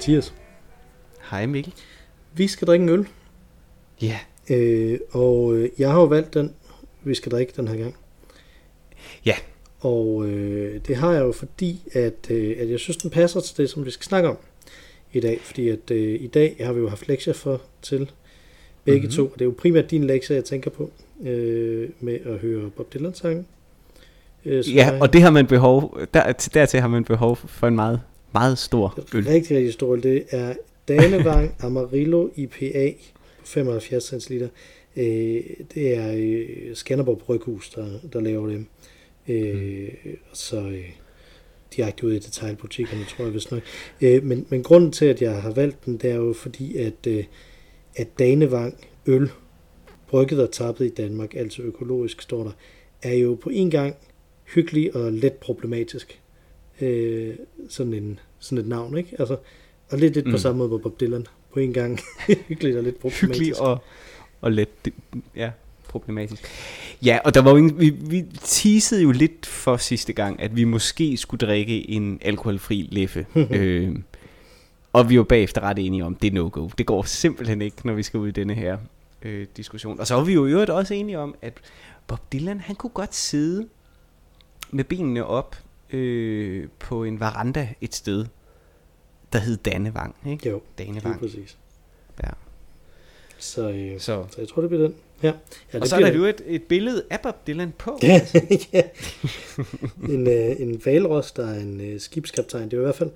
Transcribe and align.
Hej 0.00 0.06
Mathias. 0.06 0.34
Hej 1.30 1.46
Mikkel. 1.46 1.72
Vi 2.34 2.46
skal 2.48 2.66
drikke 2.66 2.82
en 2.82 2.88
øl, 2.88 3.06
Ja, 4.02 4.18
øh, 4.50 4.98
og 5.10 5.54
øh, 5.56 5.68
jeg 5.78 5.90
har 5.90 6.00
jo 6.00 6.04
valgt 6.06 6.34
den, 6.34 6.54
vi 7.02 7.14
skal 7.14 7.32
drikke 7.32 7.52
den 7.56 7.68
her 7.68 7.76
gang. 7.76 7.96
Ja. 9.26 9.34
Og 9.80 10.26
øh, 10.26 10.80
det 10.86 10.96
har 10.96 11.12
jeg 11.12 11.20
jo 11.20 11.32
fordi, 11.32 11.80
at, 11.92 12.30
øh, 12.30 12.56
at 12.58 12.70
jeg 12.70 12.78
synes, 12.78 12.96
den 12.96 13.10
passer 13.10 13.40
til 13.40 13.56
det, 13.56 13.70
som 13.70 13.84
vi 13.86 13.90
skal 13.90 14.04
snakke 14.04 14.28
om 14.28 14.36
i 15.12 15.20
dag. 15.20 15.38
Fordi 15.42 15.68
at 15.68 15.90
øh, 15.90 16.20
i 16.22 16.26
dag 16.26 16.56
har 16.60 16.72
vi 16.72 16.80
jo 16.80 16.88
haft 16.88 17.08
lektier 17.08 17.34
for 17.34 17.60
til 17.82 18.10
begge 18.84 19.00
Mhm. 19.00 19.06
mm-hmm. 19.06 19.16
to. 19.16 19.26
Og 19.26 19.34
det 19.34 19.40
er 19.40 19.46
jo 19.46 19.54
primært 19.58 19.90
din 19.90 20.04
lektie, 20.04 20.36
jeg 20.36 20.44
tænker 20.44 20.70
på, 20.70 20.90
øh, 21.24 21.88
med 22.00 22.18
at 22.24 22.38
høre 22.38 22.70
Bob 22.70 22.94
Dylan 22.94 23.14
sange. 23.14 23.44
Øh, 24.44 24.74
ja 24.76 24.98
og 25.00 25.12
det 25.12 25.22
har 25.22 25.30
man 25.30 25.46
behov, 25.46 25.98
der, 26.14 26.32
dertil 26.54 26.80
har 26.80 26.88
man 26.88 27.04
behov 27.04 27.36
for 27.36 27.66
en 27.66 27.74
meget, 27.74 28.00
meget 28.32 28.58
stor 28.58 28.98
øl. 29.14 29.24
rigtig, 29.24 29.56
rigtig 29.56 29.72
stor. 29.72 29.94
øl. 29.94 30.02
Det 30.02 30.24
er 30.30 30.54
Danevang 30.88 31.54
Amarillo 31.64 32.28
IPA 32.36 32.92
på 33.40 33.46
75 33.46 34.04
centiliter. 34.04 34.48
Øh, 34.96 35.42
det 35.74 35.96
er 35.96 36.12
øh, 36.16 36.76
Skanderborg 36.76 37.18
Bryghus, 37.18 37.70
der, 37.70 37.86
der 38.12 38.20
laver 38.20 38.46
dem. 38.48 38.66
Øh, 39.28 39.88
og 40.30 40.36
så 40.36 40.60
øh, 40.60 40.90
direkte 41.76 42.06
ud 42.06 42.12
i 42.12 42.18
detaljbutikkerne, 42.18 43.04
tror 43.04 43.24
jeg 43.24 43.34
vist 43.34 43.52
nok. 43.52 43.62
Øh, 44.00 44.24
men, 44.24 44.46
men 44.48 44.62
grunden 44.62 44.92
til, 44.92 45.04
at 45.04 45.22
jeg 45.22 45.42
har 45.42 45.50
valgt 45.50 45.84
den, 45.86 45.96
det 45.96 46.10
er 46.10 46.14
jo 46.14 46.32
fordi, 46.32 46.76
at, 46.76 47.06
øh, 47.06 47.24
at 47.96 48.18
Danevang 48.18 48.74
øl, 49.06 49.30
brygget 50.08 50.42
og 50.42 50.52
tappet 50.52 50.86
i 50.86 50.88
Danmark, 50.88 51.34
altså 51.34 51.62
økologisk 51.62 52.22
står 52.22 52.44
der, 52.44 52.52
er 53.02 53.14
jo 53.14 53.34
på 53.34 53.50
en 53.50 53.70
gang 53.70 53.96
hyggelig 54.54 54.96
og 54.96 55.12
let 55.12 55.32
problematisk. 55.32 56.20
Øh, 56.80 57.34
sådan, 57.68 57.94
en, 57.94 58.18
sådan 58.38 58.58
et 58.58 58.68
navn, 58.68 58.98
ikke? 58.98 59.16
Altså, 59.18 59.36
og 59.90 59.98
lidt, 59.98 60.14
lidt 60.14 60.26
mm. 60.26 60.32
på 60.32 60.34
Mm. 60.36 60.40
samme 60.40 60.58
måde 60.58 60.68
på 60.68 60.78
Bob 60.78 61.00
Dylan. 61.00 61.26
På 61.52 61.60
en 61.60 61.72
gang 61.72 62.00
hyggeligt 62.48 62.76
og 62.76 62.82
lidt 62.82 63.00
problematisk. 63.00 63.40
Hyggelig 63.40 63.60
og, 63.60 63.82
og 64.40 64.52
let, 64.52 64.84
det, 64.84 64.92
ja, 65.36 65.50
problematisk. 65.88 66.44
Ja, 67.04 67.18
og 67.24 67.34
der 67.34 67.40
var 67.42 67.50
jo 67.50 67.56
ingen, 67.56 67.80
vi, 67.80 67.90
vi 67.90 68.24
teasede 68.44 69.02
jo 69.02 69.10
lidt 69.10 69.46
for 69.46 69.76
sidste 69.76 70.12
gang, 70.12 70.40
at 70.40 70.56
vi 70.56 70.64
måske 70.64 71.16
skulle 71.16 71.46
drikke 71.46 71.90
en 71.90 72.18
alkoholfri 72.22 72.88
leffe. 72.92 73.26
øh, 73.50 73.96
og 74.92 75.10
vi 75.10 75.18
var 75.18 75.24
bagefter 75.24 75.60
ret 75.60 75.78
enige 75.78 76.04
om, 76.04 76.14
det 76.14 76.28
er 76.28 76.32
no-go. 76.32 76.68
Det 76.78 76.86
går 76.86 77.02
simpelthen 77.02 77.62
ikke, 77.62 77.76
når 77.84 77.92
vi 77.94 78.02
skal 78.02 78.20
ud 78.20 78.28
i 78.28 78.30
denne 78.30 78.54
her 78.54 78.78
øh, 79.22 79.46
diskussion. 79.56 80.00
Og 80.00 80.06
så 80.06 80.14
var 80.14 80.24
vi 80.24 80.32
jo 80.32 80.46
i 80.46 80.50
øvrigt 80.50 80.70
også 80.70 80.94
enige 80.94 81.18
om, 81.18 81.34
at 81.42 81.52
Bob 82.06 82.32
Dylan, 82.32 82.60
han 82.60 82.76
kunne 82.76 82.90
godt 82.90 83.14
sidde 83.14 83.66
med 84.70 84.84
benene 84.84 85.26
op 85.26 85.56
øh, 85.92 86.68
på 86.78 87.04
en 87.04 87.20
veranda 87.20 87.68
et 87.80 87.94
sted, 87.94 88.26
der 89.32 89.38
hed 89.38 89.56
Dannevang. 89.56 90.16
Ikke? 90.26 90.48
Jo, 90.48 90.62
lige 90.78 90.86
Danevang. 90.88 91.20
præcis. 91.20 91.58
Ja. 92.22 92.28
Så, 93.38 93.70
øh, 93.70 94.00
Så. 94.00 94.24
så 94.30 94.40
jeg 94.40 94.48
tror, 94.48 94.62
det 94.62 94.70
bliver 94.70 94.82
den. 94.82 94.94
Ja, 95.22 95.32
ja 95.74 95.80
Og 95.80 95.86
så 95.88 95.96
er 95.96 96.00
der 96.00 96.12
jo 96.12 96.24
et, 96.24 96.40
et 96.46 96.62
billede 96.62 97.04
af 97.10 97.20
Bob 97.20 97.46
Dylan 97.46 97.72
på. 97.78 97.98
Ja, 98.02 98.20
ja. 98.72 98.82
En, 100.08 100.26
øh, 100.26 100.60
en 100.60 100.82
valros, 100.84 101.32
der 101.32 101.46
er 101.46 101.60
en 101.60 101.80
øh, 101.80 102.00
skibskaptajn. 102.00 102.64
Det 102.64 102.72
er 102.72 102.78
i 102.78 102.82
hvert 102.82 102.94
fald 102.94 103.10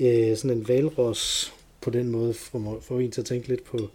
øh, 0.00 0.36
sådan 0.36 0.56
en 0.56 0.68
valros 0.68 1.52
på 1.80 1.90
den 1.90 2.08
måde, 2.08 2.34
mig- 2.54 2.82
for 2.82 2.98
en 3.00 3.10
til 3.10 3.20
at 3.20 3.24
tænke 3.26 3.48
lidt 3.48 3.64
på, 3.64 3.88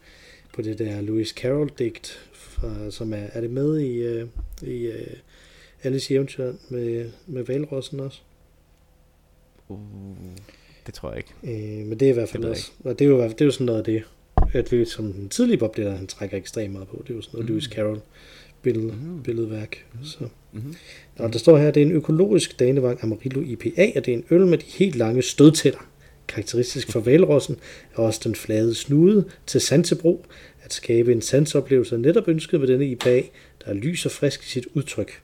på 0.54 0.62
det 0.62 0.80
der 0.80 1.02
Lewis 1.02 1.30
Carroll-digt, 1.40 2.20
fra, 2.34 2.92
som 2.92 3.14
er, 3.14 3.18
er 3.34 3.42
det 3.42 3.50
med 3.50 3.80
i, 3.80 3.98
øh, 3.98 4.28
i 4.62 4.86
øh, 4.86 5.08
Alice 5.84 6.14
i 6.14 6.16
Eventyr 6.16 6.54
med, 6.70 7.10
med 7.28 7.44
valrossen 7.44 8.00
også? 8.00 8.20
Uh, 9.68 9.78
det 10.86 10.94
tror 10.94 11.10
jeg 11.10 11.18
ikke. 11.18 11.34
Øh, 11.80 11.86
men 11.88 12.00
det 12.00 12.06
er 12.06 12.10
i 12.10 12.14
hvert 12.14 12.30
fald 12.30 12.44
Det 12.44 12.50
ved 12.50 12.56
også, 12.56 12.72
og 12.84 13.00
det 13.00 13.06
er, 13.06 13.10
jo, 13.10 13.24
det 13.24 13.42
er 13.42 13.46
jo 13.46 13.52
sådan 13.52 13.66
noget 13.66 13.80
af 13.80 13.86
det, 13.86 14.04
at 14.54 14.72
vi, 14.72 14.86
som 14.86 15.14
den 15.14 15.30
tidlige 15.30 15.58
Bob 15.58 15.78
Dylan, 15.78 15.98
han 15.98 16.08
trækker 16.08 16.38
ekstremt 16.38 16.74
meget 16.74 16.88
på. 16.88 17.04
Det 17.08 17.10
er 17.14 17.16
jo 17.16 17.22
sådan 17.22 17.38
noget 17.38 17.50
Mm. 17.50 17.54
Lewis 17.54 17.64
Carroll 17.64 18.00
billede, 18.62 18.94
Mm. 18.94 19.24
billedværk. 19.24 19.86
Så. 20.04 20.28
Mm-hmm. 20.52 20.76
Og 21.20 21.34
der 21.34 21.40
står 21.40 21.58
her, 21.58 21.68
at 21.68 21.76
det 21.76 21.82
er 21.82 21.86
en 21.86 21.92
økologisk 21.92 22.60
Danevang 22.60 23.04
Amarillo 23.04 23.42
IPA, 23.42 23.92
og 23.96 24.06
det 24.06 24.08
er 24.14 24.18
en 24.18 24.26
øl 24.30 24.46
med 24.48 24.58
de 24.58 24.66
helt 24.66 24.96
lange 24.96 25.22
stødtætter. 25.22 25.80
Karakteristisk 26.28 26.92
for 26.92 27.00
valrossen 27.00 27.58
er 27.96 28.02
også 28.02 28.22
den 28.24 28.36
flade 28.36 28.76
snude 28.76 29.26
til 29.46 29.62
sansebro. 29.62 30.26
At 30.64 30.74
skabe 30.74 31.12
en 31.12 31.22
sanseoplevelse 31.22 31.96
er 31.96 32.00
netop 32.00 32.28
ønsket 32.28 32.60
med 32.60 32.68
denne 32.68 32.86
IPA, 32.86 33.16
der 33.16 33.66
er 33.66 33.74
lys 33.74 34.06
og 34.06 34.12
frisk 34.12 34.44
i 34.44 34.46
sit 34.48 34.68
udtryk. 34.74 35.22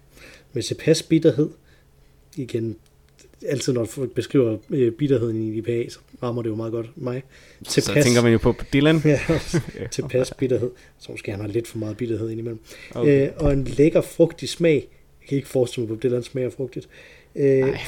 Med 0.53 0.63
tilpas 0.63 1.03
bitterhed, 1.03 1.49
igen, 2.35 2.75
altid 3.45 3.73
når 3.73 3.85
folk 3.85 4.11
beskriver 4.11 4.57
øh, 4.69 4.91
bitterheden 4.91 5.35
i 5.35 5.47
en 5.47 5.53
IPA, 5.53 5.89
så 5.89 5.99
rammer 6.23 6.41
det 6.41 6.49
jo 6.49 6.55
meget 6.55 6.71
godt 6.71 6.89
mig. 6.95 7.23
Så 7.63 7.93
tænker 8.03 8.21
man 8.21 8.31
jo 8.31 8.37
på 8.37 8.55
Dylan. 8.73 9.01
Ja, 9.05 9.19
tilpas 9.91 10.33
bitterhed. 10.37 10.69
Så 10.99 11.11
måske 11.11 11.31
han 11.31 11.39
har 11.39 11.47
lidt 11.47 11.67
for 11.67 11.77
meget 11.77 11.97
bitterhed 11.97 12.29
indimellem. 12.29 12.59
Okay. 12.95 13.27
Øh, 13.27 13.33
og 13.37 13.53
en 13.53 13.63
lækker 13.63 14.01
frugtig 14.01 14.49
smag. 14.49 14.87
Jeg 15.21 15.27
kan 15.27 15.35
ikke 15.35 15.47
forestille 15.47 15.87
mig, 15.87 15.95
at 15.95 16.03
det 16.03 16.11
der 16.11 16.21
smager 16.21 16.49
frugtigt. 16.49 16.89
Øh, 17.35 17.79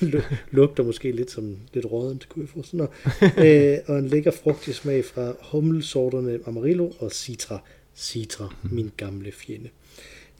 lugter 0.50 0.82
måske 0.84 1.12
lidt 1.12 1.30
som 1.30 1.56
lidt 1.72 1.86
rådent, 1.86 2.28
kunne 2.28 2.42
jeg 2.42 2.48
forestille 2.48 2.82
mig. 2.82 3.32
øh, 3.46 3.78
og 3.86 3.98
en 3.98 4.08
lækker 4.08 4.30
frugtig 4.30 4.74
smag 4.74 5.04
fra 5.04 5.32
hummelsorterne 5.42 6.38
Amarillo 6.46 6.92
og 6.98 7.12
Citra. 7.12 7.62
Citra, 7.96 8.54
min 8.70 8.92
gamle 8.96 9.32
fjende. 9.32 9.68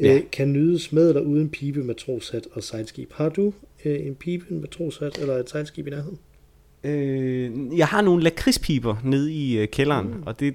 Ja. 0.01 0.15
Øh, 0.15 0.23
kan 0.33 0.53
nydes 0.53 0.93
med 0.93 1.09
eller 1.09 1.21
uden 1.23 1.49
pibe, 1.49 1.83
matroshat 1.85 2.47
og 2.53 2.63
sejlskib. 2.63 3.13
Har 3.13 3.29
du 3.29 3.53
øh, 3.85 4.07
en 4.07 4.15
pibe, 4.15 4.45
en 4.51 4.61
matroshat 4.61 5.19
eller 5.19 5.35
et 5.37 5.51
sejlskib 5.51 5.87
i 5.87 5.91
nærheden? 5.91 6.19
Øh, 6.85 7.79
jeg 7.79 7.87
har 7.87 8.03
nogle 8.03 8.23
lakridspiber 8.23 8.97
nede 9.05 9.33
i 9.33 9.59
øh, 9.59 9.69
kælderen, 9.69 10.07
Mm. 10.07 10.23
og 10.27 10.41
det, 10.41 10.55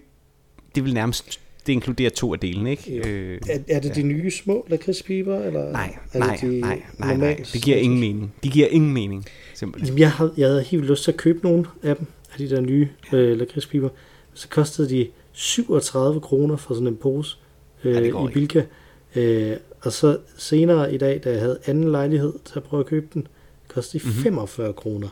det 0.75 0.85
vil 0.85 0.93
nærmest 0.93 1.39
det 1.67 1.73
inkluderer 1.73 2.09
to 2.09 2.33
af 2.33 2.39
delene, 2.39 2.71
ikke? 2.71 2.95
Jo. 2.97 3.03
Øh, 3.07 3.39
Er, 3.49 3.59
er 3.67 3.79
det 3.79 3.89
ja. 3.89 3.93
de 3.93 4.03
nye 4.03 4.31
små 4.31 4.65
lakridspiber? 4.69 5.39
Eller 5.39 5.71
nej, 5.71 5.95
er 6.13 6.19
nej, 6.19 6.35
det 6.41 6.51
de 6.51 6.59
nej, 6.61 6.81
nej, 6.99 7.17
nej, 7.17 7.43
det 7.53 7.61
giver 7.63 7.77
ingen 7.77 7.99
mening. 7.99 8.33
De 8.43 8.49
giver 8.49 8.67
ingen 8.67 8.93
mening, 8.93 9.25
simpelthen. 9.53 9.87
Jamen, 9.87 9.99
jeg 9.99 10.11
havde, 10.11 10.33
jeg 10.37 10.47
havde 10.47 10.63
helt 10.63 10.85
lyst 10.85 11.03
til 11.03 11.11
at 11.11 11.17
købe 11.17 11.39
nogle 11.43 11.65
af 11.83 11.95
dem, 11.95 12.05
af 12.31 12.37
de 12.37 12.49
der 12.49 12.61
nye 12.61 12.87
øh, 13.13 13.37
lakridspiber. 13.39 13.89
Så 14.33 14.49
kostede 14.49 14.89
de 14.89 15.07
37 15.31 16.19
kroner 16.21 16.55
for 16.57 16.73
sådan 16.73 16.87
en 16.87 16.95
pose 16.95 17.37
øh, 17.83 17.93
Ja, 17.93 17.99
i 17.99 18.39
ikke. 18.41 18.67
Øh, 19.15 19.57
og 19.81 19.91
så 19.93 20.17
senere 20.37 20.93
i 20.93 20.97
dag, 20.97 21.21
da 21.23 21.31
jeg 21.31 21.39
havde 21.39 21.59
anden 21.65 21.91
lejlighed 21.91 22.33
til 22.45 22.53
at 22.55 22.63
prøve 22.63 22.79
at 22.79 22.85
købe 22.85 23.07
den, 23.13 23.27
kostede 23.67 24.03
de 24.03 24.09
Mhm. 24.09 24.23
45 24.23 24.73
kroner 24.73 25.07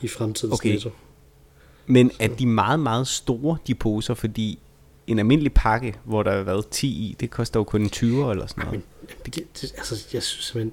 i 0.00 0.08
fremtidens 0.08 0.54
Okay. 0.54 0.72
Netto. 0.72 0.90
Men 1.86 2.10
er 2.20 2.28
de 2.28 2.46
meget, 2.46 2.80
meget 2.80 3.08
store, 3.08 3.56
de 3.66 3.74
poser, 3.74 4.14
fordi 4.14 4.58
en 5.06 5.18
almindelig 5.18 5.52
pakke, 5.52 5.94
hvor 6.04 6.22
der 6.22 6.32
har 6.36 6.42
været 6.42 6.68
10 6.70 6.88
i, 6.88 7.16
det 7.20 7.30
koster 7.30 7.60
jo 7.60 7.64
kun 7.64 7.82
en 7.82 7.90
20 7.90 8.30
eller 8.30 8.46
sådan 8.46 8.64
noget. 8.64 8.82
Men 9.24 9.32
det, 9.32 9.34
det, 9.60 9.72
altså, 9.76 10.06
jeg 10.12 10.22
synes 10.22 10.44
simpelthen, 10.44 10.72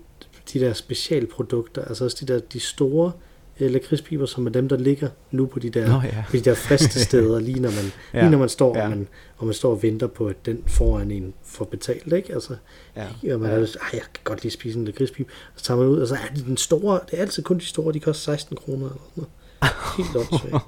de 0.53 0.59
der 0.59 0.73
specialprodukter, 0.73 1.85
altså 1.85 2.03
også 2.03 2.17
de 2.25 2.33
der 2.33 2.39
de 2.39 2.59
store 2.59 3.11
lakridspiber, 3.57 4.25
som 4.25 4.45
er 4.47 4.51
dem, 4.51 4.69
der 4.69 4.77
ligger 4.77 5.09
nu 5.31 5.45
på 5.45 5.59
de 5.59 5.69
der, 5.69 5.87
Nå 5.87 6.01
ja. 6.03 6.23
på 6.29 6.35
de 6.37 6.41
der 6.41 6.55
faste 6.55 6.99
steder, 7.03 7.39
lige 7.39 7.59
når 7.59 7.69
man, 7.71 7.83
ja. 7.85 7.91
Ja, 8.17 8.21
lige 8.21 8.31
når 8.31 8.37
man 8.37 8.49
står, 8.49 8.77
ja. 8.77 8.83
og, 8.83 8.89
man, 8.89 9.07
og 9.37 9.45
man 9.45 9.53
står 9.53 9.71
og 9.71 9.83
venter 9.83 10.07
på, 10.07 10.27
at 10.27 10.45
den 10.45 10.63
foran 10.67 11.11
en 11.11 11.33
får 11.45 11.65
betalt, 11.65 12.13
ikke? 12.13 12.33
Altså, 12.33 12.55
Ja. 12.95 13.33
og 13.33 13.39
man 13.39 13.51
er, 13.51 13.57
ej, 13.57 13.89
jeg 13.93 14.01
kan 14.01 14.21
godt 14.23 14.43
lige 14.43 14.51
spise 14.51 14.79
en 14.79 14.85
lakridspibe, 14.85 15.29
og 15.53 15.59
så 15.59 15.65
tager 15.65 15.77
man 15.79 15.87
ud, 15.87 15.99
og 15.99 16.07
så 16.07 16.15
er 16.15 16.33
det 16.35 16.45
den 16.45 16.57
store, 16.57 16.99
det 17.11 17.17
er 17.17 17.21
altid 17.21 17.43
kun 17.43 17.57
de 17.57 17.65
store, 17.65 17.93
de 17.93 17.99
koster 17.99 18.23
16 18.31 18.57
kroner 18.57 18.85
eller 18.85 18.99
sådan 19.15 19.23
noget. 19.23 19.29
Helt 19.97 20.15
åndssvagt. 20.31 20.65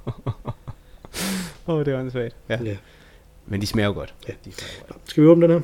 Åh, 1.67 1.75
oh, 1.75 1.85
det 1.85 1.93
er 1.93 1.99
åndssvagt. 1.99 2.35
Ja. 2.49 2.63
ja. 2.63 2.77
Men 3.47 3.61
de 3.61 3.67
smager 3.67 3.87
jo 3.87 3.93
godt. 3.93 4.13
Ja. 4.27 4.33
De 4.45 4.51
smager 4.51 4.83
godt. 4.87 4.99
Skal 5.05 5.23
vi 5.23 5.27
åbne 5.27 5.47
den 5.47 5.51
her? 5.53 5.61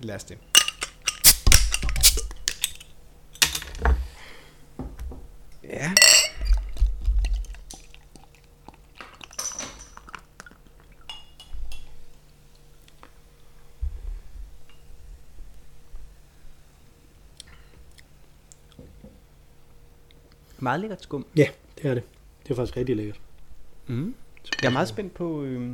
Lad 0.00 0.14
os 0.14 0.24
det. 0.24 0.36
Ja. 5.64 5.90
Meget 20.58 20.80
lækkert 20.80 21.02
skum. 21.02 21.26
Ja, 21.36 21.48
det 21.82 21.90
er 21.90 21.94
det. 21.94 22.02
Det 22.42 22.50
er 22.50 22.54
faktisk 22.54 22.76
rigtig 22.76 22.96
lækkert. 22.96 23.20
Mm. 23.86 24.14
Jeg 24.62 24.68
er 24.68 24.72
meget 24.72 24.88
spændt 24.88 25.14
på... 25.14 25.42
Øh... 25.42 25.70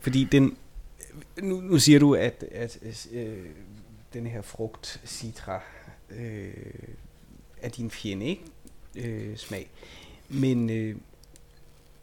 Fordi 0.00 0.24
den... 0.24 0.56
Nu, 1.42 1.60
nu 1.60 1.78
siger 1.78 1.98
du, 1.98 2.14
at, 2.14 2.44
at 2.50 2.78
øh, 3.12 3.46
den 4.14 4.26
her 4.26 4.42
frugt, 4.42 5.00
citra, 5.06 5.62
øh, 6.10 6.54
er 7.62 7.68
din 7.68 7.90
fjende, 7.90 8.26
ikke? 8.26 8.42
Øh, 8.96 9.36
smag. 9.36 9.70
Men, 10.28 10.70
øh, 10.70 10.96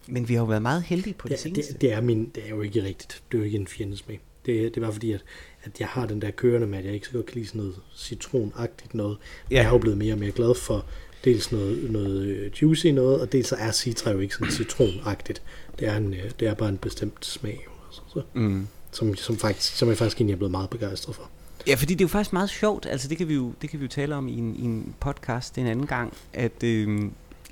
men 0.07 0.27
vi 0.29 0.33
har 0.33 0.41
jo 0.41 0.45
været 0.45 0.61
meget 0.61 0.83
heldige 0.83 1.13
på 1.13 1.27
det, 1.27 1.31
Det, 1.31 1.39
seneste. 1.39 1.73
det, 1.73 1.81
det, 1.81 1.93
er 1.93 2.01
min, 2.01 2.29
det 2.35 2.45
er 2.45 2.49
jo 2.49 2.61
ikke 2.61 2.83
rigtigt. 2.83 3.23
Det 3.31 3.37
er 3.37 3.39
jo 3.39 3.45
ikke 3.45 3.57
en 3.57 3.67
fjendesmag. 3.67 4.19
Det, 4.45 4.75
det 4.75 4.81
var 4.81 4.91
fordi, 4.91 5.11
at, 5.11 5.21
at 5.63 5.79
jeg 5.79 5.87
har 5.87 6.05
den 6.05 6.21
der 6.21 6.31
kørende 6.31 6.67
med, 6.67 6.79
at 6.79 6.85
jeg 6.85 6.93
ikke 6.93 7.07
så 7.07 7.13
godt 7.13 7.25
kan 7.25 7.35
lide 7.35 7.47
sådan 7.47 7.61
noget 7.61 7.75
citronagtigt 7.95 8.93
noget. 8.93 9.17
Ja. 9.51 9.55
Jeg 9.55 9.65
er 9.65 9.69
jo 9.69 9.77
blevet 9.77 9.97
mere 9.97 10.13
og 10.13 10.19
mere 10.19 10.31
glad 10.31 10.55
for, 10.55 10.85
dels 11.23 11.51
noget, 11.51 11.91
noget 11.91 12.25
øh, 12.25 12.51
juicy 12.61 12.87
noget, 12.87 13.21
og 13.21 13.31
dels 13.31 13.47
så 13.47 13.55
er 13.55 13.71
citra 13.71 14.11
jo 14.11 14.19
ikke 14.19 14.35
sådan 14.35 14.51
citronagtigt. 14.61 15.41
Det 15.79 15.87
er, 15.87 15.97
en, 15.97 16.13
øh, 16.13 16.31
det 16.39 16.47
er 16.47 16.53
bare 16.53 16.69
en 16.69 16.77
bestemt 16.77 17.25
smag, 17.25 17.61
jo, 17.65 17.71
altså, 17.87 18.01
så, 18.13 18.21
Mm. 18.33 18.67
som, 18.91 19.15
som, 19.15 19.37
faktisk, 19.37 19.77
som 19.77 19.89
jeg 19.89 19.97
faktisk 19.97 20.17
egentlig 20.17 20.33
er 20.33 20.37
blevet 20.37 20.51
meget 20.51 20.69
begejstret 20.69 21.15
for. 21.15 21.29
Ja, 21.67 21.75
fordi 21.75 21.93
det 21.93 22.01
er 22.01 22.05
jo 22.05 22.09
faktisk 22.09 22.33
meget 22.33 22.49
sjovt, 22.49 22.85
altså 22.85 23.07
det 23.07 23.17
kan 23.17 23.27
vi 23.27 23.33
jo, 23.33 23.53
det 23.61 23.69
kan 23.69 23.79
vi 23.79 23.85
jo 23.85 23.89
tale 23.89 24.15
om 24.15 24.27
i 24.27 24.37
en, 24.37 24.55
i 24.55 24.61
en 24.61 24.95
podcast 24.99 25.57
en 25.57 25.67
anden 25.67 25.87
gang, 25.87 26.13
at 26.33 26.63
øh, 26.63 27.01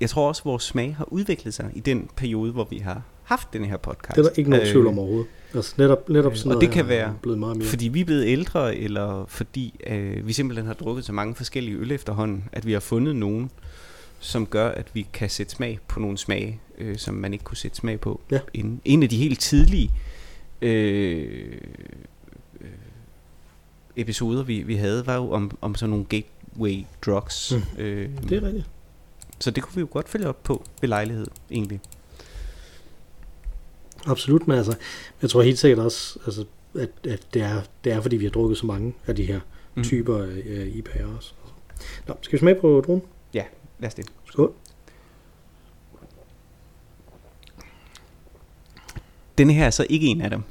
jeg 0.00 0.10
tror 0.10 0.28
også, 0.28 0.40
at 0.40 0.44
vores 0.44 0.62
smag 0.64 0.96
har 0.96 1.12
udviklet 1.12 1.54
sig 1.54 1.70
i 1.74 1.80
den 1.80 2.08
periode, 2.16 2.52
hvor 2.52 2.64
vi 2.70 2.78
har 2.78 3.02
haft 3.22 3.52
den 3.52 3.64
her 3.64 3.76
podcast. 3.76 4.16
Det 4.16 4.18
er 4.18 4.28
der 4.28 4.36
ikke 4.38 4.50
nogen 4.50 4.66
tvivl 4.66 4.86
om 4.86 4.98
overhovedet. 4.98 5.26
Altså 5.54 5.74
netop, 5.78 6.08
netop 6.08 6.32
øh, 6.32 6.38
sådan 6.38 6.50
og 6.50 6.54
noget 6.54 6.68
det 6.68 6.74
kan 6.74 6.88
være, 6.88 7.14
blevet 7.22 7.38
meget 7.38 7.56
mere. 7.56 7.68
Fordi 7.68 7.88
vi 7.88 8.00
er 8.00 8.04
blevet 8.04 8.26
ældre, 8.26 8.76
eller 8.76 9.24
fordi 9.28 9.80
øh, 9.86 10.26
vi 10.26 10.32
simpelthen 10.32 10.66
har 10.66 10.74
drukket 10.74 11.04
så 11.04 11.12
mange 11.12 11.34
forskellige 11.34 11.76
øl 11.76 11.90
efterhånden, 11.92 12.44
at 12.52 12.66
vi 12.66 12.72
har 12.72 12.80
fundet 12.80 13.16
nogen, 13.16 13.50
som 14.20 14.46
gør, 14.46 14.68
at 14.68 14.86
vi 14.94 15.06
kan 15.12 15.30
sætte 15.30 15.52
smag 15.52 15.78
på 15.88 16.00
nogle 16.00 16.18
smage, 16.18 16.60
øh, 16.78 16.96
som 16.98 17.14
man 17.14 17.32
ikke 17.32 17.44
kunne 17.44 17.56
sætte 17.56 17.76
smag 17.76 18.00
på. 18.00 18.20
Ja. 18.30 18.38
inden. 18.54 18.80
En 18.84 19.02
af 19.02 19.08
de 19.08 19.16
helt 19.16 19.40
tidlige 19.40 19.90
øh, 20.62 21.52
øh, 22.60 22.66
episoder, 23.96 24.42
vi, 24.42 24.62
vi 24.62 24.74
havde, 24.74 25.06
var 25.06 25.14
jo 25.16 25.30
om, 25.30 25.58
om 25.60 25.74
sådan 25.74 25.90
nogle 25.90 26.04
gateway 26.04 26.84
drugs. 27.06 27.52
Mm. 27.76 27.82
Øh, 27.82 28.10
Det 28.28 28.32
er 28.32 28.42
rigtigt. 28.46 28.66
så 29.38 29.50
det 29.50 29.62
kunne 29.62 29.74
vi 29.74 29.80
jo 29.80 29.88
godt 29.90 30.08
følge 30.08 30.28
op 30.28 30.42
på 30.42 30.64
ved 30.80 30.88
lejlighed, 30.88 31.26
egentlig. 31.50 31.80
Absolut, 34.06 34.48
men 34.48 34.56
altså, 34.56 34.76
jeg 35.22 35.30
tror 35.30 35.42
helt 35.42 35.58
sikkert 35.58 35.78
også, 35.78 36.18
altså, 36.26 36.44
at, 36.74 36.88
at 37.08 37.20
det, 37.34 37.42
er, 37.42 37.60
det 37.84 37.92
er, 37.92 38.00
fordi 38.00 38.16
vi 38.16 38.24
har 38.24 38.30
drukket 38.30 38.58
så 38.58 38.66
mange 38.66 38.94
af 39.06 39.16
de 39.16 39.24
her 39.24 39.40
Mm. 39.74 39.82
typer 39.84 40.18
af 40.22 40.66
IPA'er 40.66 41.16
også. 41.16 41.32
Nå, 42.08 42.14
skal 42.22 42.32
vi 42.32 42.38
smage 42.38 42.60
på 42.60 42.82
druen? 42.86 43.02
Lad 43.34 43.44
os 43.88 43.94
det. 43.94 44.06
Skål. 44.30 44.52
Denne 49.38 49.52
her 49.52 49.66
er 49.66 49.70
så 49.70 49.86
ikke 49.90 50.06
en 50.06 50.20
af 50.20 50.30
dem. 50.30 50.42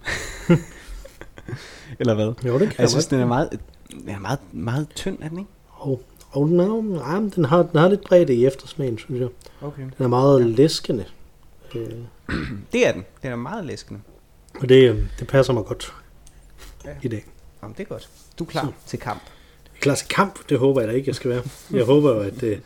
Eller 2.00 2.14
hvad? 2.14 2.34
Jo, 2.46 2.60
det 2.60 2.70
kan 2.70 2.76
Jeg 2.82 2.90
synes, 2.90 3.06
den 3.06 3.20
er 3.20 3.26
meget, 3.26 3.50
den 3.92 4.10
er 4.10 4.20
meget, 4.20 4.40
meget 4.52 4.88
tynd, 4.96 5.18
er 5.22 5.30
den 5.30 5.38
ikke? 5.40 5.50
Og, 5.70 6.02
og 6.32 6.48
den, 6.48 6.60
er, 6.60 6.66
jo- 6.66 6.82
nej, 6.82 7.20
den, 7.36 7.46
har, 7.46 7.64
den 7.64 7.80
har 7.80 7.88
lidt 7.90 8.02
bredde 8.04 8.34
i 8.36 8.46
eftersmagen, 8.46 8.98
synes 8.98 9.20
jeg. 9.22 9.30
Okay. 9.62 9.82
Den 9.84 10.04
er 10.04 10.08
meget 10.08 10.40
Ja. 10.40 10.46
ja. 10.46 10.52
læskende. 10.52 11.06
Øh, 11.76 11.92
Det 12.74 12.88
er 12.88 12.92
den. 12.92 13.06
Den 13.24 13.32
er 13.32 13.36
meget 13.36 13.66
læskende. 13.66 14.00
og 14.62 14.70
det, 14.70 14.90
øh, 14.90 15.04
det 15.20 15.28
passer 15.28 15.54
mig 15.54 15.66
godt 15.66 15.94
Ja. 16.86 16.90
i 17.02 17.08
dag. 17.08 17.26
Jamen, 17.64 17.76
det 17.78 17.84
er 17.84 17.88
godt. 17.88 18.10
Du 18.40 18.44
er 18.44 18.48
klar 18.50 18.66
Så. 18.66 18.90
til 18.90 19.00
kamp. 19.00 19.22
Klar 19.80 19.96
til 19.96 20.08
kamp, 20.08 20.50
det 20.50 20.60
håber 20.60 20.82
jeg 20.82 20.88
da 20.88 20.94
ikke, 20.94 21.08
jeg 21.08 21.16
skal 21.16 21.30
være. 21.32 21.44
Jeg 21.74 21.84
håber 21.86 22.10
jo, 22.16 22.20
at, 22.20 22.44
øh, 22.44 22.58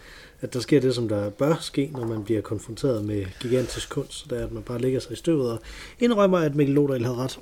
at 0.41 0.53
der 0.53 0.59
sker 0.59 0.81
det, 0.81 0.95
som 0.95 1.09
der 1.09 1.29
bør 1.29 1.56
ske, 1.62 1.89
når 1.94 2.07
man 2.07 2.23
bliver 2.23 2.41
konfronteret 2.41 3.06
med 3.06 3.25
gigantisk 3.39 3.89
kunst. 3.89 4.29
Det 4.29 4.39
er, 4.39 4.45
at 4.45 4.51
man 4.51 4.63
bare 4.63 4.79
lægger 4.79 5.00
sig 5.00 5.12
i 5.12 5.15
støvet 5.15 5.51
og 5.51 5.59
indrømmer, 6.00 6.38
at 6.38 6.56
Mikkel 6.56 6.75
Lodahl 6.75 7.03
havde 7.06 7.18
ret. 7.18 7.39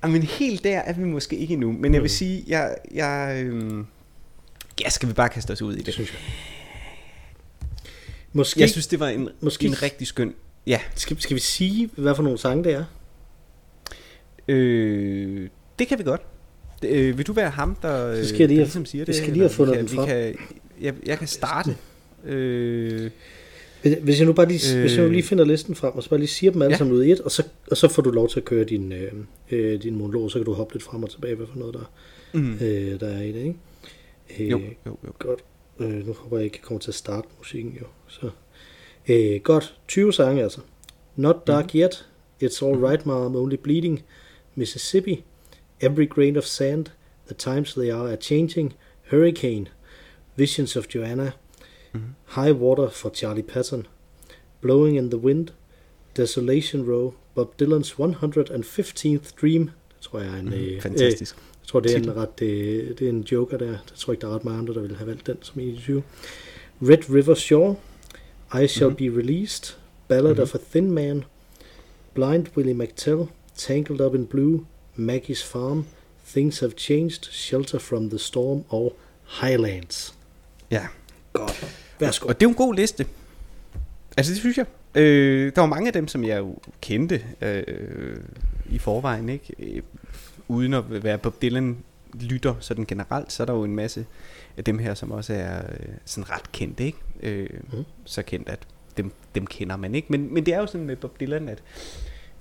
Jamen, 0.03 0.23
helt 0.23 0.63
der 0.63 0.79
er 0.79 0.93
vi 0.93 1.03
måske 1.03 1.35
ikke 1.37 1.53
endnu. 1.53 1.71
Men 1.71 1.93
jeg 1.93 2.01
vil 2.01 2.05
Mm. 2.05 2.09
sige, 2.09 2.43
jeg... 2.47 2.75
jeg 2.93 3.43
øhm, 3.45 3.85
ja, 4.81 4.89
skal 4.89 5.09
vi 5.09 5.13
bare 5.13 5.29
kaste 5.29 5.51
os 5.51 5.61
ud 5.61 5.73
i 5.73 5.77
Det 5.77 5.85
det? 5.85 5.93
synes 5.93 6.11
jeg. 6.13 6.19
Måske, 8.33 8.59
Jeg 8.61 8.69
synes, 8.69 8.87
det 8.87 8.99
var 8.99 9.07
en, 9.09 9.29
måske 9.41 9.67
en 9.67 9.83
rigtig 9.83 10.07
skøn... 10.07 10.33
Ja, 10.67 10.79
skal, 10.95 11.21
skal 11.21 11.35
vi 11.35 11.41
sige, 11.41 11.89
hvad 11.95 12.15
for 12.15 12.23
nogle 12.23 12.39
sange 12.39 12.63
det 12.63 12.73
er? 12.73 12.83
øh, 14.47 15.47
det 15.79 15.87
kan 15.87 15.99
vi 15.99 16.03
godt. 16.03 16.21
Øh, 16.85 17.17
vil 17.17 17.27
du 17.27 17.33
være 17.33 17.49
ham, 17.49 17.75
der, 17.81 18.23
Så 18.23 18.29
skal 18.29 18.39
jeg 18.39 18.47
lige 18.47 18.57
der 18.57 18.63
ligesom 18.65 18.85
siger 18.85 18.99
jeg 18.99 19.07
det? 19.07 19.15
skal 19.15 19.23
eller 19.25 19.33
lige 19.33 19.43
have 19.43 19.49
fundet 19.49 19.77
den 19.77 19.87
frem. 19.87 20.07
kan, 20.07 20.35
jeg, 20.81 20.93
jeg 21.05 21.17
kan 21.17 21.27
starte. 21.27 21.75
Øh, 22.25 23.09
Hvis- 23.81 24.19
jeg 24.19 24.25
nu 24.27 24.33
bare 24.33 24.47
lige, 24.47 24.75
øh, 24.75 24.81
hvis 24.81 24.91
jeg 24.91 24.99
nu 24.99 25.05
Øh. 25.05 25.11
lige 25.11 25.23
finder 25.23 25.45
listen 25.45 25.75
frem, 25.75 25.93
og 25.93 26.03
så 26.03 26.09
bare 26.09 26.19
lige 26.19 26.27
siger 26.29 26.51
dem 26.51 26.61
alle 26.61 26.69
Ja. 26.69 26.73
ja. 26.73 26.77
sammen 26.77 26.95
ud 26.95 27.03
i 27.03 27.11
et, 27.11 27.19
og 27.21 27.31
så, 27.31 27.43
og 27.71 27.77
så 27.77 27.87
får 27.87 28.01
du 28.01 28.11
lov 28.11 28.29
til 28.29 28.39
at 28.39 28.45
køre 28.45 28.63
din, 28.63 28.91
øh, 28.91 29.11
øh, 29.51 29.81
din 29.83 29.95
monolog, 29.95 30.31
så 30.31 30.39
kan 30.39 30.45
du 30.45 30.53
hoppe 30.53 30.73
lidt 30.73 30.83
frem 30.83 31.03
og 31.03 31.09
tilbage, 31.09 31.35
hvad 31.35 31.47
for 31.51 31.59
noget 31.59 31.73
der, 31.73 31.91
mm. 32.33 32.53
øh, 32.53 32.99
der 32.99 33.07
er 33.07 33.21
i 33.21 33.31
det, 33.31 33.35
ikke? 33.39 33.55
Øh, 34.39 34.49
Jo, 34.51 34.59
jo, 34.85 34.97
jo. 35.05 35.11
Godt. 35.19 35.39
Øh, 35.79 36.07
nu 36.07 36.13
håber 36.13 36.37
jeg 36.37 36.45
ikke, 36.45 36.57
jeg 36.57 36.63
kommer 36.63 36.79
til 36.79 36.91
at 36.91 36.95
starte 36.95 37.27
musikken, 37.37 37.77
jo. 37.81 37.85
Så. 38.07 38.29
Øh, 39.09 39.39
godt. 39.41 39.77
20 39.87 40.13
sange, 40.13 40.43
altså. 40.43 40.61
Not 41.15 41.47
Dark 41.47 41.73
Mhm. 41.73 41.79
Yet, 41.81 42.07
It's 42.43 42.65
All 42.65 42.85
Right, 42.85 43.05
Ma, 43.05 43.13
I'm 43.13 43.35
Only 43.37 43.55
Bleeding, 43.55 44.03
Mississippi, 44.55 45.23
Every 45.83 46.07
Grain 46.09 46.37
of 46.37 46.43
Sand, 46.43 46.85
The 47.27 47.35
Times 47.37 47.73
They 47.73 47.91
Are, 47.91 48.07
are 48.09 48.17
Changing, 48.21 48.73
Hurricane, 49.11 49.65
Visions 50.35 50.75
of 50.75 50.85
Joanna, 50.95 51.31
Mhm. 51.93 52.01
High 52.35 52.61
Water 52.61 52.89
for 52.89 53.09
Charlie 53.09 53.43
Patton, 53.43 53.87
Blowing 54.61 54.97
in 54.97 55.09
the 55.11 55.19
Wind, 55.19 55.47
Desolation 56.17 56.89
Row, 56.91 57.13
Bob 57.35 57.61
Dylan's 57.61 57.99
115th 57.99 59.31
Dream, 59.41 59.63
det 59.63 60.01
tror 60.01 60.19
jeg 60.19 60.29
er 60.33 60.35
en, 60.39 60.45
Mm, 60.45 60.53
øh, 60.53 60.81
fantastisk. 60.81 61.35
Jeg 61.69 61.71
tror, 61.71 61.79
det 61.79 61.93
er, 61.93 61.97
en 62.11 62.15
ret, 62.15 62.39
det, 62.39 62.99
det 62.99 63.05
er 63.05 63.09
en 63.09 63.21
joker 63.21 63.57
der. 63.57 63.65
Jeg 63.65 63.77
tror 63.95 64.13
ikke, 64.13 64.21
der 64.21 64.27
er 64.27 64.35
ret 64.35 64.45
mange 64.45 64.59
andre, 64.59 64.73
der 64.73 64.81
vil 64.81 64.95
have 64.95 65.07
valgt 65.07 65.27
den 65.27 65.37
som 65.41 65.59
21. 65.61 66.03
Red 66.81 67.13
River 67.13 67.35
Shore, 67.35 67.75
I 68.63 68.67
Shall 68.67 68.89
Mhm. 68.89 68.95
Be 68.95 69.17
Released, 69.17 69.77
Ballad 70.07 70.33
Mhm. 70.33 70.41
of 70.41 70.55
a 70.55 70.57
Thin 70.71 70.91
Man, 70.91 71.23
Blind 72.13 72.45
Willie 72.57 72.73
McTell, 72.73 73.21
Tangled 73.55 74.01
Up 74.01 74.15
in 74.15 74.25
Blue, 74.25 74.65
Maggie's 74.97 75.45
Farm, 75.45 75.85
Things 76.31 76.59
Have 76.59 76.71
Changed, 76.77 77.23
Shelter 77.31 77.79
from 77.79 78.09
the 78.09 78.19
Storm 78.19 78.63
og 78.69 78.95
Highlands. 79.41 80.15
Ja. 80.71 80.87
Godt. 81.33 81.75
Værsgo. 81.99 82.27
Og 82.27 82.39
det 82.39 82.45
er 82.45 82.49
en 82.49 82.55
god 82.55 82.73
liste. 82.75 83.05
Altså, 84.17 84.31
det 84.33 84.39
synes 84.39 84.57
jeg. 84.57 84.65
Øh, 84.95 85.51
der 85.55 85.61
var 85.61 85.67
mange 85.67 85.87
af 85.87 85.93
dem, 85.93 86.07
som 86.07 86.23
jeg 86.23 86.37
jo 86.39 86.55
kendte 86.81 87.21
øh, 87.41 87.63
i 88.71 88.77
forvejen, 88.77 89.29
ikke? 89.29 89.81
Uden 90.49 90.73
at 90.73 91.03
være 91.03 91.17
Bob 91.17 91.41
Dylan 91.41 91.77
lytter 92.13 92.55
sådan 92.59 92.85
generelt, 92.85 93.31
så 93.31 93.43
er 93.43 93.45
der 93.45 93.53
jo 93.53 93.63
en 93.63 93.75
masse 93.75 94.05
af 94.57 94.63
dem 94.63 94.79
her, 94.79 94.93
som 94.93 95.11
også 95.11 95.33
er 95.33 95.57
øh, 95.71 95.87
sådan 96.05 96.29
ret 96.29 96.51
kendte, 96.51 96.83
ikke? 96.85 96.97
Øh, 97.23 97.49
Mhm. 97.71 97.85
Så 98.05 98.21
kendt, 98.23 98.49
at 98.49 98.59
dem, 98.97 99.11
dem 99.35 99.47
kender 99.47 99.77
man 99.77 99.95
ikke. 99.95 100.07
Men, 100.09 100.33
men 100.33 100.45
det 100.45 100.53
er 100.53 100.57
jo 100.59 100.65
sådan 100.67 100.87
med 100.87 100.95
Bob 100.95 101.19
Dylan, 101.19 101.49
at, 101.49 101.63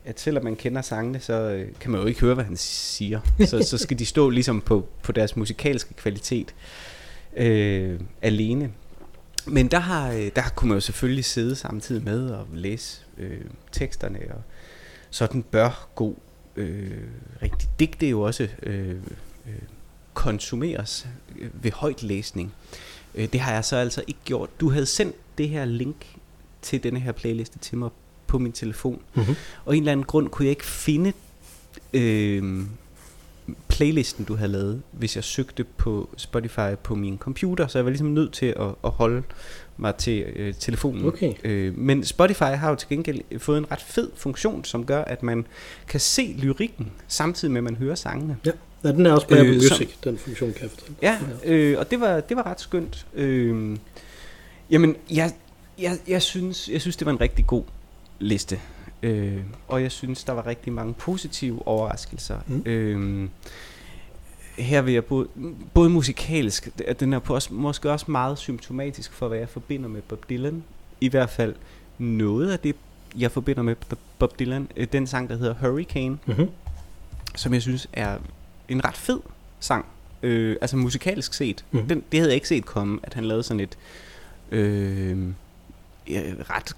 at 0.04 0.20
selvom 0.20 0.44
man 0.44 0.56
kender 0.56 0.82
sangene, 0.82 1.20
så 1.20 1.32
øh, 1.32 1.68
kan 1.80 1.90
man 1.90 2.00
jo 2.00 2.06
ikke 2.06 2.20
høre, 2.20 2.34
hvad 2.34 2.44
han 2.44 2.56
siger. 2.56 3.20
Så, 3.46 3.62
så 3.62 3.78
skal 3.78 3.98
de 3.98 4.06
stå 4.06 4.30
ligesom 4.30 4.60
på, 4.60 4.88
på 5.02 5.12
deres 5.12 5.36
musikalske 5.36 5.94
kvalitet 5.94 6.54
øh, 7.36 8.00
alene. 8.22 8.70
Men 9.46 9.68
der, 9.68 9.78
har, 9.78 10.12
øh, 10.12 10.30
der 10.36 10.42
kunne 10.54 10.68
man 10.68 10.76
jo 10.76 10.80
selvfølgelig 10.80 11.24
sidde 11.24 11.56
samtidig 11.56 12.04
med 12.04 12.30
og 12.30 12.46
læse 12.54 13.00
øh, 13.18 13.40
teksterne, 13.72 14.18
og 14.30 14.42
sådan 15.10 15.42
bør 15.42 15.88
god 15.94 16.14
øh, 16.58 16.90
rigtig 17.42 17.68
digte 17.80 18.06
jo 18.08 18.20
også 18.22 18.48
øh, 18.62 18.90
øh, 18.90 18.96
konsumeres 20.14 21.06
øh, 21.38 21.64
ved 21.64 21.72
højt 21.72 22.02
læsning. 22.02 22.52
Øh, 23.14 23.28
det 23.32 23.40
har 23.40 23.52
jeg 23.52 23.64
så 23.64 23.76
altså 23.76 24.02
ikke 24.06 24.20
gjort. 24.24 24.60
Du 24.60 24.70
havde 24.70 24.86
sendt 24.86 25.16
det 25.38 25.48
her 25.48 25.64
link 25.64 26.06
til 26.62 26.82
denne 26.82 27.00
her 27.00 27.12
playliste 27.12 27.58
til 27.58 27.78
mig 27.78 27.90
på 28.26 28.38
min 28.38 28.52
telefon, 28.52 29.00
Mm-hmm. 29.14 29.34
og 29.64 29.76
en 29.76 29.82
eller 29.82 29.92
anden 29.92 30.06
grund 30.06 30.28
kunne 30.28 30.44
jeg 30.46 30.50
ikke 30.50 30.66
finde 30.66 31.12
øh, 31.92 32.62
playlisten, 33.68 34.24
du 34.24 34.34
havde 34.36 34.52
lavet, 34.52 34.82
hvis 34.92 35.16
jeg 35.16 35.24
søgte 35.24 35.64
på 35.64 36.08
Spotify 36.16 36.74
på 36.82 36.94
min 36.94 37.18
computer, 37.18 37.66
så 37.66 37.78
jeg 37.78 37.84
var 37.84 37.90
ligesom 37.90 38.06
nødt 38.06 38.32
til 38.32 38.46
at, 38.46 38.66
at 38.84 38.90
holde 38.90 39.22
mig 39.76 39.94
til 39.94 40.22
øh, 40.36 40.54
telefonen. 40.54 41.04
Okay. 41.06 41.32
Øh, 41.44 41.78
men 41.78 42.04
Spotify 42.04 42.42
har 42.42 42.70
jo 42.70 42.74
til 42.76 42.88
gengæld 42.88 43.38
fået 43.38 43.58
en 43.58 43.70
ret 43.72 43.80
fed 43.82 44.10
funktion, 44.16 44.64
som 44.64 44.84
gør, 44.86 45.04
at 45.04 45.22
man 45.22 45.46
kan 45.88 46.00
se 46.00 46.34
lyrikken, 46.38 46.92
samtidig 47.08 47.52
med 47.52 47.58
at 47.58 47.64
man 47.64 47.76
hører 47.76 47.94
sangene. 47.94 48.36
Ja, 48.46 48.50
den 48.92 49.06
er 49.06 49.12
også 49.12 49.28
på 49.28 49.34
Øh, 49.34 49.60
som- 49.60 49.74
Music, 49.76 49.88
den 50.04 50.18
funktion 50.18 50.52
kan 50.52 50.62
jeg 50.62 50.70
fortælle. 50.70 50.96
Ja, 51.02 51.18
øh, 51.44 51.78
og 51.78 51.90
det 51.90 52.00
var, 52.00 52.20
det 52.20 52.36
var 52.36 52.46
ret 52.46 52.60
skønt. 52.60 53.06
Øh, 53.14 53.76
jamen, 54.70 54.96
jeg, 55.10 55.32
jeg, 55.78 55.98
jeg, 56.08 56.22
synes, 56.22 56.68
jeg 56.68 56.80
synes, 56.80 56.96
det 56.96 57.06
var 57.06 57.12
en 57.12 57.20
rigtig 57.20 57.46
god 57.46 57.62
liste. 58.18 58.60
Øh, 59.02 59.40
og 59.68 59.82
jeg 59.82 59.92
synes, 59.92 60.24
der 60.24 60.32
var 60.32 60.46
rigtig 60.46 60.72
mange 60.72 60.94
positive 60.94 61.68
overraskelser. 61.68 62.38
Mm. 62.46 62.62
Øh, 62.66 63.28
her 64.58 64.82
vil 64.82 64.94
jeg 64.94 65.04
både, 65.04 65.28
både 65.74 65.90
musikalsk, 65.90 66.68
den 67.00 67.12
er 67.12 67.18
på 67.18 67.34
også, 67.34 67.54
måske 67.54 67.90
også 67.92 68.10
meget 68.10 68.38
symptomatisk 68.38 69.12
for, 69.12 69.28
hvad 69.28 69.38
jeg 69.38 69.48
forbinder 69.48 69.88
med 69.88 70.02
Bob 70.02 70.28
Dylan. 70.28 70.64
I 71.00 71.08
hvert 71.08 71.30
fald 71.30 71.54
noget 71.98 72.50
af 72.52 72.58
det, 72.58 72.76
jeg 73.18 73.30
forbinder 73.30 73.62
med 73.62 73.76
Bob 74.18 74.38
Dylan. 74.38 74.68
Øh, 74.76 74.86
Den 74.92 75.06
sang, 75.06 75.28
der 75.28 75.36
hedder 75.36 75.54
Hurricane, 75.54 76.18
Mm-hmm. 76.26 76.48
som 77.36 77.54
jeg 77.54 77.62
synes 77.62 77.88
er 77.92 78.18
en 78.68 78.84
ret 78.84 78.96
fed 78.96 79.20
sang. 79.60 79.86
Øh, 80.22 80.56
altså 80.60 80.76
musikalsk 80.76 81.34
set. 81.34 81.64
Mm. 81.70 81.88
Den, 81.88 82.02
det 82.12 82.20
havde 82.20 82.30
jeg 82.30 82.34
ikke 82.34 82.48
set 82.48 82.64
komme, 82.64 82.98
at 83.02 83.14
han 83.14 83.24
lavede 83.24 83.42
sådan 83.42 83.60
et 83.60 83.78
øh, 84.50 85.18
ret 86.50 86.76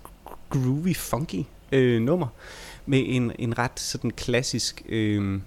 groovy, 0.50 0.96
funky 0.96 1.44
øh, 1.72 2.02
nummer. 2.02 2.26
Med 2.86 3.02
en, 3.06 3.32
en 3.38 3.58
ret 3.58 3.80
sådan 3.80 4.10
klassisk, 4.10 4.82
øh, 4.88 5.40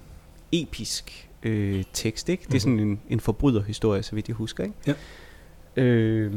episk 0.52 1.30
øh, 1.44 1.84
tekst. 1.94 2.30
Ikke? 2.30 2.44
Det 2.48 2.56
er 2.56 2.60
sådan 2.60 2.80
en, 2.80 3.00
en 3.10 3.20
forbryderhistorie, 3.20 4.04
så 4.04 4.16
vidt 4.16 4.28
jeg 4.28 4.36
husker. 4.36 4.64
Ikke? 4.64 4.76
Ja. 5.78 5.84
Øh, 5.84 6.32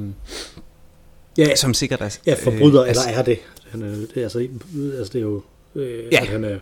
Ja, 1.39 1.57
som 1.57 1.75
sikkert 1.75 2.01
er... 2.01 2.19
ja 2.27 2.35
forbryder, 2.35 2.83
øh, 2.83 2.89
eller 2.89 3.03
er 3.09 3.23
det? 3.23 3.39
Han 3.71 3.83
er, 3.83 3.87
det, 3.91 4.17
er, 4.17 4.23
altså, 4.23 4.39
altså, 4.99 5.13
det 5.13 5.19
er 5.19 5.23
jo, 5.23 5.43
øh, 5.75 6.05
Ja. 6.13 6.25
han 6.25 6.45
er 6.45 6.59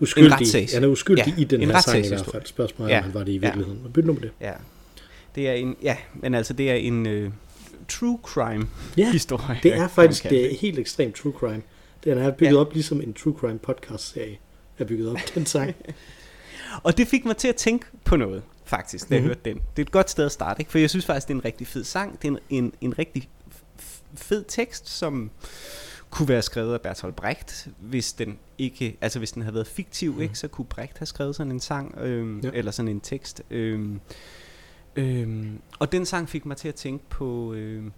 uskyldig. 0.00 0.68
Han 0.74 0.84
er 0.84 0.88
uskyldig 0.88 1.24
ja, 1.26 1.32
i 1.42 1.44
den 1.44 1.62
en 1.62 1.70
her 1.70 1.80
sang 1.80 2.04
i 2.04 2.08
hvert 2.08 2.26
fald. 2.32 2.42
Spørgsmålet 2.46 2.92
Ja. 2.92 2.98
om 2.98 3.04
han 3.04 3.14
var 3.14 3.24
det 3.24 3.32
i 3.32 3.38
virkeligheden. 3.38 3.80
Ja. 3.84 3.88
Byt 3.88 4.04
nu 4.04 4.12
med 4.12 4.20
det. 4.22 4.30
Ja. 4.40 4.52
Det 5.34 5.48
er 5.48 5.52
en... 5.52 5.76
Ja, 5.82 5.96
men 6.14 6.34
altså, 6.34 6.52
det 6.52 6.70
er 6.70 6.74
en 6.74 7.06
øh, 7.06 7.30
true 7.88 8.18
crime 8.22 8.66
Ja, 8.96 9.10
historie. 9.12 9.60
det 9.62 9.74
er 9.74 9.88
faktisk 9.88 10.22
det 10.30 10.52
er 10.52 10.56
helt 10.60 10.78
ekstremt 10.78 11.14
true 11.14 11.32
crime. 11.38 11.62
Den 12.06 12.18
er 12.18 12.30
bygget 12.30 12.52
Ja. 12.54 12.60
op 12.60 12.72
ligesom 12.72 13.00
en 13.00 13.14
true 13.14 13.34
crime 13.38 13.58
podcast-serie 13.58 14.38
er 14.78 14.84
bygget 14.84 15.08
op, 15.10 15.18
den 15.34 15.46
sang. 15.46 15.74
Og 16.84 16.96
det 16.98 17.08
fik 17.08 17.24
mig 17.24 17.36
til 17.36 17.48
at 17.48 17.56
tænke 17.56 17.86
på 18.04 18.16
noget, 18.16 18.42
faktisk, 18.64 19.08
da 19.08 19.14
jeg 19.14 19.22
Mhm. 19.22 19.26
hørte 19.28 19.40
den. 19.44 19.56
Det 19.56 19.82
er 19.82 19.86
et 19.86 19.90
godt 19.92 20.10
sted 20.10 20.24
at 20.26 20.32
starte, 20.32 20.60
ikke? 20.60 20.70
for 20.70 20.78
jeg 20.78 20.90
synes 20.90 21.06
faktisk, 21.06 21.28
det 21.28 21.34
er 21.34 21.38
en 21.38 21.44
rigtig 21.44 21.66
fed 21.66 21.84
sang. 21.84 22.22
Det 22.22 22.28
er 22.28 22.32
en, 22.32 22.38
en, 22.64 22.72
en 22.80 22.98
rigtig 22.98 23.28
fed 24.14 24.44
tekst, 24.48 24.88
som 24.88 25.30
kunne 26.10 26.28
være 26.28 26.42
skrevet 26.42 26.74
af 26.74 26.80
Bertolt 26.80 27.16
Brecht, 27.16 27.68
hvis 27.80 28.12
den 28.12 28.38
ikke, 28.58 28.96
altså 29.00 29.18
hvis 29.18 29.32
den 29.32 29.42
havde 29.42 29.54
været 29.54 29.66
fiktiv, 29.66 30.12
Mhm. 30.12 30.20
ikke, 30.22 30.34
så 30.38 30.48
kunne 30.48 30.64
Brecht 30.64 30.98
have 30.98 31.06
skrevet 31.06 31.36
sådan 31.36 31.52
en 31.52 31.60
sang, 31.60 31.98
øhm. 31.98 32.40
Ja. 32.40 32.50
eller 32.54 32.70
sådan 32.70 32.88
en 32.88 33.00
tekst. 33.00 33.42
Øhm, 33.50 34.00
øhm, 34.96 35.58
og 35.78 35.92
den 35.92 36.06
sang 36.06 36.28
fik 36.28 36.46
mig 36.46 36.56
til 36.56 36.68
at 36.68 36.74
tænke 36.74 37.04
på 37.08 37.52
øhm, 37.54 37.92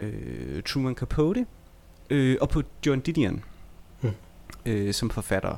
øh, 0.00 0.62
Truman 0.62 0.94
Capote, 0.94 1.46
øh, 2.10 2.36
og 2.40 2.48
på 2.48 2.62
John 2.86 3.00
Didion, 3.00 3.42
Mhm. 4.02 4.12
øh, 4.66 4.94
som 4.94 5.10
forfatter. 5.10 5.56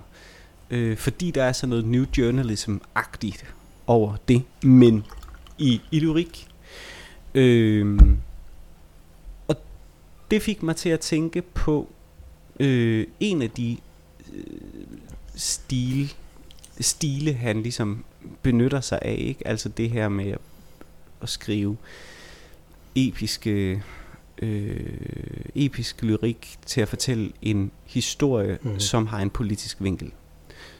Øh, 0.70 0.96
fordi 0.96 1.30
der 1.30 1.44
er 1.44 1.52
sådan 1.52 1.68
noget 1.68 1.84
new 1.84 2.04
journalism-agtigt 2.18 3.44
over 3.86 4.16
det, 4.28 4.42
men 4.62 5.04
i, 5.58 5.80
i 5.90 6.00
lyrik. 6.00 6.48
Øh, 7.34 7.98
og 9.48 9.56
det 10.30 10.42
fik 10.42 10.62
mig 10.62 10.76
til 10.76 10.88
at 10.88 11.00
tænke 11.00 11.42
på 11.42 11.88
øh, 12.60 13.06
en 13.20 13.42
af 13.42 13.50
de 13.50 13.76
øh, 14.34 14.42
stil, 15.34 16.14
stile, 16.80 17.32
han 17.34 17.62
ligesom 17.62 18.04
benytter 18.42 18.80
sig 18.80 18.98
af, 19.02 19.16
ikke? 19.18 19.46
Altså 19.48 19.68
det 19.68 19.90
her 19.90 20.08
med 20.08 20.30
at, 20.30 20.38
at 21.22 21.28
skrive 21.28 21.76
episke 22.94 23.82
øh, 24.42 25.00
episk 25.54 26.02
lyrik 26.02 26.58
til 26.66 26.80
at 26.80 26.88
fortælle 26.88 27.32
en 27.42 27.70
historie, 27.84 28.58
mm. 28.62 28.80
Som 28.80 29.06
har 29.06 29.18
en 29.18 29.30
politisk 29.30 29.76
vinkel, 29.80 30.12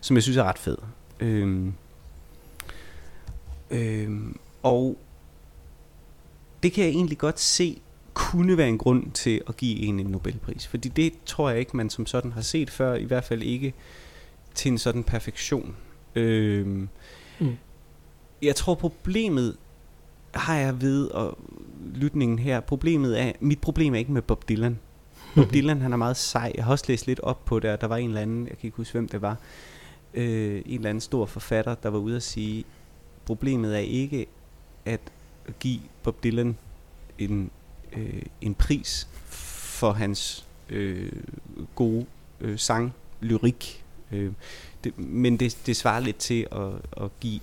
som 0.00 0.16
jeg 0.16 0.22
synes 0.22 0.36
er 0.36 0.44
ret 0.44 0.58
fed. 0.58 0.76
Øhm, 1.20 1.72
øhm, 3.70 4.38
og 4.62 4.98
det 6.62 6.72
kan 6.72 6.84
jeg 6.84 6.90
egentlig 6.90 7.18
godt 7.18 7.40
se 7.40 7.80
kunne 8.14 8.56
være 8.56 8.68
en 8.68 8.78
grund 8.78 9.12
til 9.12 9.42
at 9.48 9.56
give 9.56 9.78
en 9.78 10.00
en 10.00 10.06
Nobelpris, 10.06 10.66
fordi 10.66 10.88
det 10.88 11.12
tror 11.26 11.50
jeg 11.50 11.58
ikke, 11.58 11.76
man 11.76 11.90
som 11.90 12.06
sådan 12.06 12.32
har 12.32 12.40
set 12.40 12.70
før, 12.70 12.94
i 12.94 13.04
hvert 13.04 13.24
fald 13.24 13.42
ikke 13.42 13.74
til 14.54 14.72
en 14.72 14.78
sådan 14.78 15.04
perfektion. 15.04 15.76
Øhm, 16.14 16.88
Mm. 17.38 17.56
Jeg 18.42 18.56
tror 18.56 18.74
problemet 18.74 19.56
har 20.38 20.56
jeg 20.56 20.80
ved 20.80 21.08
og 21.08 21.38
lytningen 21.94 22.38
her, 22.38 22.60
problemet 22.60 23.20
er, 23.20 23.32
mit 23.40 23.60
problem 23.60 23.94
er 23.94 23.98
ikke 23.98 24.12
med 24.12 24.22
Bob 24.22 24.48
Dylan. 24.48 24.78
Bob 25.34 25.52
Dylan, 25.54 25.80
han 25.80 25.92
er 25.92 25.96
meget 25.96 26.16
sej. 26.16 26.52
Jeg 26.54 26.64
har 26.64 26.72
også 26.72 26.84
læst 26.88 27.06
lidt 27.06 27.20
op 27.20 27.44
på 27.44 27.60
det, 27.60 27.70
og 27.70 27.80
der 27.80 27.86
var 27.86 27.96
en 27.96 28.08
eller 28.08 28.20
anden, 28.20 28.46
jeg 28.46 28.58
kan 28.58 28.66
ikke 28.66 28.76
huske, 28.76 28.92
hvem 28.92 29.08
det 29.08 29.22
var, 29.22 29.36
øh, 30.14 30.62
en 30.66 30.74
eller 30.74 30.90
anden 30.90 31.00
stor 31.00 31.26
forfatter, 31.26 31.74
der 31.74 31.88
var 31.88 31.98
ude 31.98 32.16
at 32.16 32.22
sige, 32.22 32.64
problemet 33.24 33.74
er 33.74 33.80
ikke 33.80 34.26
at 34.84 35.00
give 35.60 35.80
Bob 36.02 36.24
Dylan 36.24 36.56
en, 37.18 37.50
øh, 37.92 38.22
en 38.40 38.54
pris 38.54 39.08
for 39.78 39.92
hans 39.92 40.46
øh, 40.68 41.12
gode 41.74 42.06
øh, 42.40 42.58
sang, 42.58 42.94
lyrik. 43.20 43.84
Øh, 44.12 44.32
det, 44.84 44.98
men 44.98 45.36
det, 45.36 45.58
det 45.66 45.76
svarer 45.76 46.00
lidt 46.00 46.16
til 46.16 46.46
at, 46.52 47.04
at 47.04 47.10
give 47.20 47.40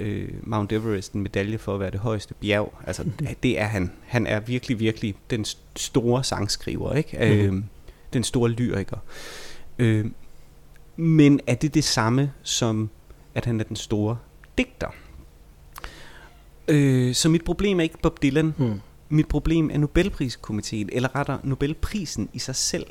øh, 0.00 0.28
Mount 0.42 0.72
Everest 0.72 1.12
en 1.12 1.22
medalje 1.22 1.58
for 1.58 1.74
at 1.74 1.80
være 1.80 1.90
det 1.90 2.00
højeste 2.00 2.34
bjerg. 2.34 2.74
Altså, 2.86 3.04
det 3.42 3.60
er 3.60 3.66
han. 3.66 3.92
Han 4.06 4.26
er 4.26 4.40
virkelig, 4.40 4.80
virkelig 4.80 5.14
den 5.30 5.44
st- 5.44 5.58
store 5.76 6.24
sangskriver, 6.24 6.94
ikke? 6.94 7.16
Mhm. 7.46 7.56
Øh, 7.56 7.62
den 8.12 8.24
store 8.24 8.50
lyriker. 8.50 8.98
Øh, 9.78 10.06
men 10.96 11.40
er 11.46 11.54
det 11.54 11.74
det 11.74 11.84
samme 11.84 12.32
som, 12.42 12.90
at 13.34 13.44
han 13.44 13.60
er 13.60 13.64
den 13.64 13.76
store 13.76 14.18
digter? 14.58 14.88
Øh, 16.68 17.14
så 17.14 17.28
mit 17.28 17.44
problem 17.44 17.80
er 17.80 17.84
ikke 17.84 17.98
Bob 18.02 18.22
Dylan. 18.22 18.54
Hmm. 18.58 18.80
Mit 19.08 19.28
problem 19.28 19.70
er 19.70 19.78
Nobelpriskomiteen, 19.78 20.88
eller 20.92 21.14
rettere 21.14 21.40
Nobelprisen 21.44 22.28
i 22.32 22.38
sig 22.38 22.56
selv. 22.56 22.86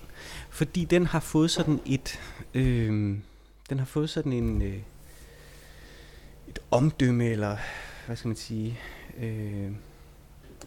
Fordi 0.49 0.85
den 0.85 1.05
har 1.05 1.19
fået 1.19 1.51
sådan 1.51 1.79
et... 1.85 2.19
Øh, 2.53 3.17
den 3.69 3.79
har 3.79 3.85
fået 3.85 4.09
sådan 4.09 4.33
en... 4.33 4.61
Øh, 4.61 4.77
et 6.49 6.59
omdømme, 6.71 7.25
eller 7.25 7.57
hvad 8.05 8.15
skal 8.15 8.27
man 8.27 8.37
sige... 8.37 8.79
Øh, 9.19 9.71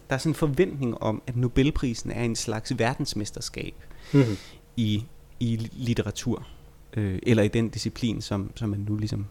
der 0.09 0.15
er 0.15 0.17
sådan 0.17 0.31
en 0.31 0.35
forventning 0.35 0.97
om, 1.01 1.21
at 1.27 1.35
Nobelprisen 1.35 2.11
er 2.11 2.23
en 2.23 2.35
slags 2.35 2.79
verdensmesterskab 2.79 3.73
Hmm. 4.11 4.37
i, 4.77 5.03
i 5.39 5.69
litteratur. 5.71 6.47
Øh, 6.93 7.19
eller 7.23 7.43
i 7.43 7.47
den 7.47 7.69
disciplin, 7.69 8.21
som, 8.21 8.51
som 8.55 8.69
man 8.69 8.79
nu 8.79 8.95
ligesom 8.95 9.25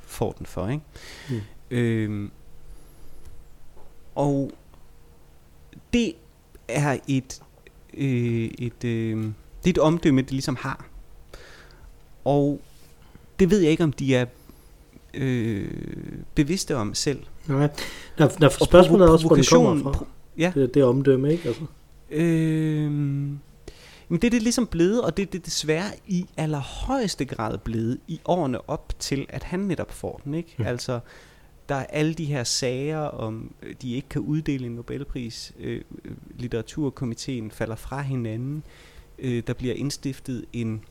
får 0.00 0.32
den 0.32 0.46
for. 0.46 0.68
Ikke? 0.68 0.82
Mm. 1.30 1.40
Øhm, 1.70 2.30
og 4.14 4.52
det 5.92 6.12
er 6.68 6.98
et, 7.08 7.42
øh, 7.94 8.50
et, 8.58 8.84
øh, 8.84 9.24
det 9.64 9.66
er 9.66 9.70
et 9.70 9.78
omdømme, 9.78 10.22
det 10.22 10.30
ligesom 10.30 10.56
har. 10.60 10.86
Og 12.24 12.60
det 13.38 13.50
ved 13.50 13.60
jeg 13.60 13.70
ikke, 13.70 13.84
om 13.84 13.92
de 13.92 14.14
er 14.14 14.26
øh, 15.16 15.68
bevidste 16.34 16.76
om 16.76 16.94
selv. 16.94 17.22
Nej. 17.46 17.68
Der, 18.18 18.28
der 18.28 18.46
er 18.46 18.64
spørgsmålet 18.64 19.06
er 19.06 19.10
også, 19.10 19.26
hvor 19.26 19.36
det 19.36 19.48
kommer 19.50 19.82
fra. 19.82 20.06
Ja. 20.38 20.52
Det, 20.54 20.74
det 20.74 20.84
omdømme, 20.84 21.32
ikke? 21.32 21.48
Altså. 21.48 21.62
Øh, 22.10 22.90
men 24.08 24.20
det 24.20 24.24
er 24.24 24.30
det 24.30 24.42
ligesom 24.42 24.66
blevet, 24.66 25.02
og 25.02 25.16
det 25.16 25.22
er 25.22 25.26
det 25.26 25.46
desværre 25.46 25.90
i 26.06 26.26
allerhøjeste 26.36 27.24
grad 27.24 27.58
blevet 27.58 27.98
i 28.08 28.20
årene 28.24 28.70
op 28.70 28.92
til, 28.98 29.26
at 29.28 29.42
han 29.42 29.60
netop 29.60 29.92
får 29.92 30.20
den. 30.24 30.34
Ikke? 30.34 30.54
Mm. 30.58 30.66
Altså, 30.66 31.00
der 31.68 31.74
er 31.74 31.84
alle 31.84 32.14
de 32.14 32.24
her 32.24 32.44
sager 32.44 32.98
om, 32.98 33.54
øh, 33.62 33.74
de 33.82 33.94
ikke 33.94 34.08
kan 34.08 34.20
uddele 34.22 34.66
en 34.66 34.72
Nobelpris. 34.72 35.52
Øh, 35.60 35.80
øh, 36.04 36.12
litteraturkomiteen 36.36 37.50
falder 37.50 37.76
fra 37.76 38.02
hinanden. 38.02 38.62
Øh, 39.18 39.42
der 39.46 39.52
bliver 39.52 39.74
indstiftet 39.74 40.44
en 40.52 40.84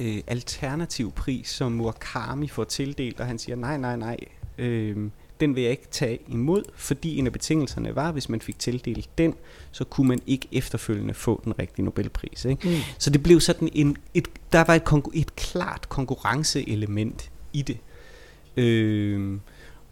øh, 0.00 0.18
alternativ 0.26 1.12
pris, 1.12 1.48
som 1.48 1.72
Murakami 1.72 2.48
får 2.48 2.64
tildelt, 2.64 3.20
og 3.20 3.26
han 3.26 3.38
siger, 3.38 3.56
nej, 3.56 3.76
nej, 3.76 3.96
nej, 3.96 4.16
øh, 4.58 5.10
den 5.40 5.54
vil 5.54 5.62
jeg 5.62 5.70
ikke 5.70 5.88
tage 5.90 6.18
imod, 6.28 6.62
fordi 6.74 7.18
en 7.18 7.26
af 7.26 7.32
betingelserne 7.32 7.96
var, 7.96 8.12
hvis 8.12 8.28
man 8.28 8.40
fik 8.40 8.58
tildelt 8.58 9.18
den, 9.18 9.34
så 9.72 9.84
kunne 9.84 10.08
man 10.08 10.20
ikke 10.26 10.48
efterfølgende 10.52 11.14
få 11.14 11.40
den 11.44 11.58
rigtige 11.58 11.84
Nobelpris. 11.84 12.44
Ikke? 12.44 12.68
Mm. 12.68 12.74
Så 12.98 13.10
det 13.10 13.22
blev 13.22 13.40
sådan 13.40 13.68
en, 13.72 13.96
et, 14.14 14.28
der 14.52 14.64
var 14.64 14.74
et, 14.74 14.82
konkur- 14.92 15.10
et 15.14 15.36
klart 15.36 15.88
konkurrenceelement 15.88 17.30
i 17.52 17.62
det. 17.62 17.78
Øh, 18.56 19.38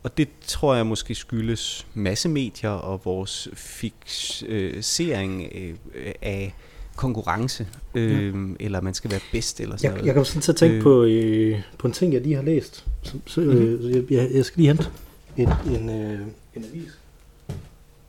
og 0.02 0.18
det 0.18 0.28
tror 0.46 0.74
jeg 0.74 0.86
måske 0.86 1.14
skyldes 1.14 1.86
massemedier 1.94 2.70
og 2.70 3.00
vores 3.04 3.48
fixering 3.54 5.48
øh, 5.54 5.74
af 6.22 6.54
konkurrence, 6.98 7.66
øh, 7.94 8.34
eller 8.60 8.80
man 8.80 8.94
skal 8.94 9.10
være 9.10 9.20
bedst 9.32 9.60
eller 9.60 9.76
sådan 9.76 9.84
Jeg, 9.84 9.92
noget. 9.96 10.06
jeg 10.06 10.14
kom 10.14 10.24
sådan 10.24 10.42
til 10.42 10.52
at 10.52 10.56
tænke 10.56 10.76
Øh. 10.76 10.82
på, 10.82 11.04
øh, 11.04 11.60
på 11.78 11.86
en 11.86 11.92
ting, 11.92 12.12
jeg 12.12 12.20
lige 12.22 12.34
har 12.34 12.42
læst. 12.42 12.84
Så, 13.02 13.12
så, 13.26 13.40
øh, 13.40 13.80
Mhm. 13.80 13.90
jeg, 13.94 14.04
jeg, 14.10 14.30
jeg 14.34 14.44
skal 14.44 14.60
lige 14.60 14.68
hente 14.68 14.88
et, 15.36 15.56
en, 15.66 15.88
øh, 15.88 16.20
en 16.56 16.64
avis. 16.72 16.98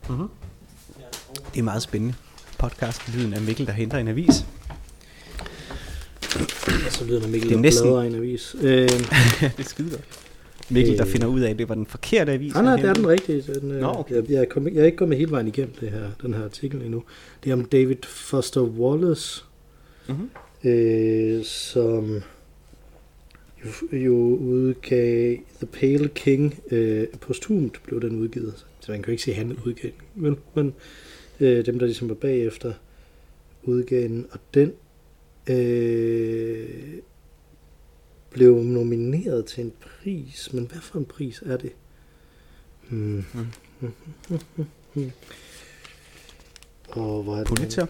Mm-hmm. 0.09 0.27
Det 1.53 1.59
er 1.59 1.63
meget 1.63 1.81
spændende. 1.81 2.13
Podcast 2.59 3.15
lyden 3.15 3.33
af 3.33 3.41
Mikkel, 3.41 3.65
der 3.67 3.73
henter 3.73 3.97
en 3.97 4.07
avis. 4.07 4.45
Så 6.89 7.05
lyder 7.05 7.19
der 7.19 7.27
Mikkel, 7.27 7.49
Det 7.49 7.55
er 7.55 7.57
der 7.57 7.61
næsten- 7.61 7.83
bladrer 7.83 8.01
en 8.03 8.15
avis. 8.15 8.55
Øh, 8.61 8.89
det 8.89 9.53
er 9.57 9.63
skide 9.63 9.89
godt. 9.89 10.03
Mikkel, 10.71 10.97
der 10.97 11.05
Øh. 11.05 11.11
finder 11.11 11.27
ud 11.27 11.39
af, 11.41 11.49
at 11.49 11.59
det 11.59 11.69
var 11.69 11.75
den 11.75 11.85
forkerte 11.85 12.31
avis. 12.31 12.53
nej, 12.53 12.63
nej, 12.63 12.75
det 12.75 12.85
er 12.85 12.93
den 12.93 13.07
rigtige. 13.07 13.41
Den, 13.41 13.71
øh, 13.71 13.81
Nå, 13.81 13.87
okay. 13.87 14.15
jeg, 14.15 14.29
jeg, 14.29 14.49
kommet, 14.49 14.73
jeg 14.73 14.81
er 14.81 14.85
ikke 14.85 14.97
kommet 14.97 15.17
hele 15.17 15.31
vejen 15.31 15.47
igennem 15.47 15.73
det 15.79 15.89
her, 15.91 16.03
den 16.21 16.33
her 16.33 16.43
artikel 16.43 16.81
endnu. 16.81 17.03
Det 17.43 17.49
er 17.49 17.53
om 17.53 17.65
David 17.65 17.95
Foster 18.05 18.61
Wallace, 18.61 19.43
Mhm. 20.09 20.29
øh, 20.69 21.43
som 21.43 22.21
jo, 23.65 23.97
jo 23.97 24.15
udgav 24.35 25.37
The 25.57 25.67
Pale 25.67 26.07
King. 26.07 26.59
Øh, 26.71 27.07
posthumt 27.21 27.81
blev 27.83 28.01
den 28.01 28.15
udgivet. 28.21 28.65
Så 28.79 28.91
man 28.91 29.01
kan 29.01 29.07
jo 29.07 29.11
ikke 29.11 29.23
sige, 29.23 29.33
at 29.33 29.37
han 29.47 29.57
udgav 29.65 29.91
den. 29.91 30.23
Men, 30.23 30.37
men 30.55 30.73
øh, 31.39 31.65
dem, 31.65 31.79
der 31.79 31.85
ligesom 31.85 32.09
var 32.09 32.15
bagefter, 32.15 32.73
udgav 33.63 34.01
den. 34.03 34.25
Og 34.31 34.39
den 34.53 34.71
øh, 35.49 36.08
blev 38.39 38.55
nomineret 38.63 39.45
til 39.45 39.63
en 39.63 39.73
pris. 39.81 40.53
Men 40.53 40.65
hvad 40.65 40.81
for 40.81 40.99
en 40.99 41.05
pris 41.05 41.43
er 41.45 41.57
det? 41.57 41.71
Hmm. 42.89 43.25
Mm. 44.93 45.11
Og 46.89 47.33
er 47.33 47.37
det? 47.37 47.47
Pulitzer? 47.47 47.85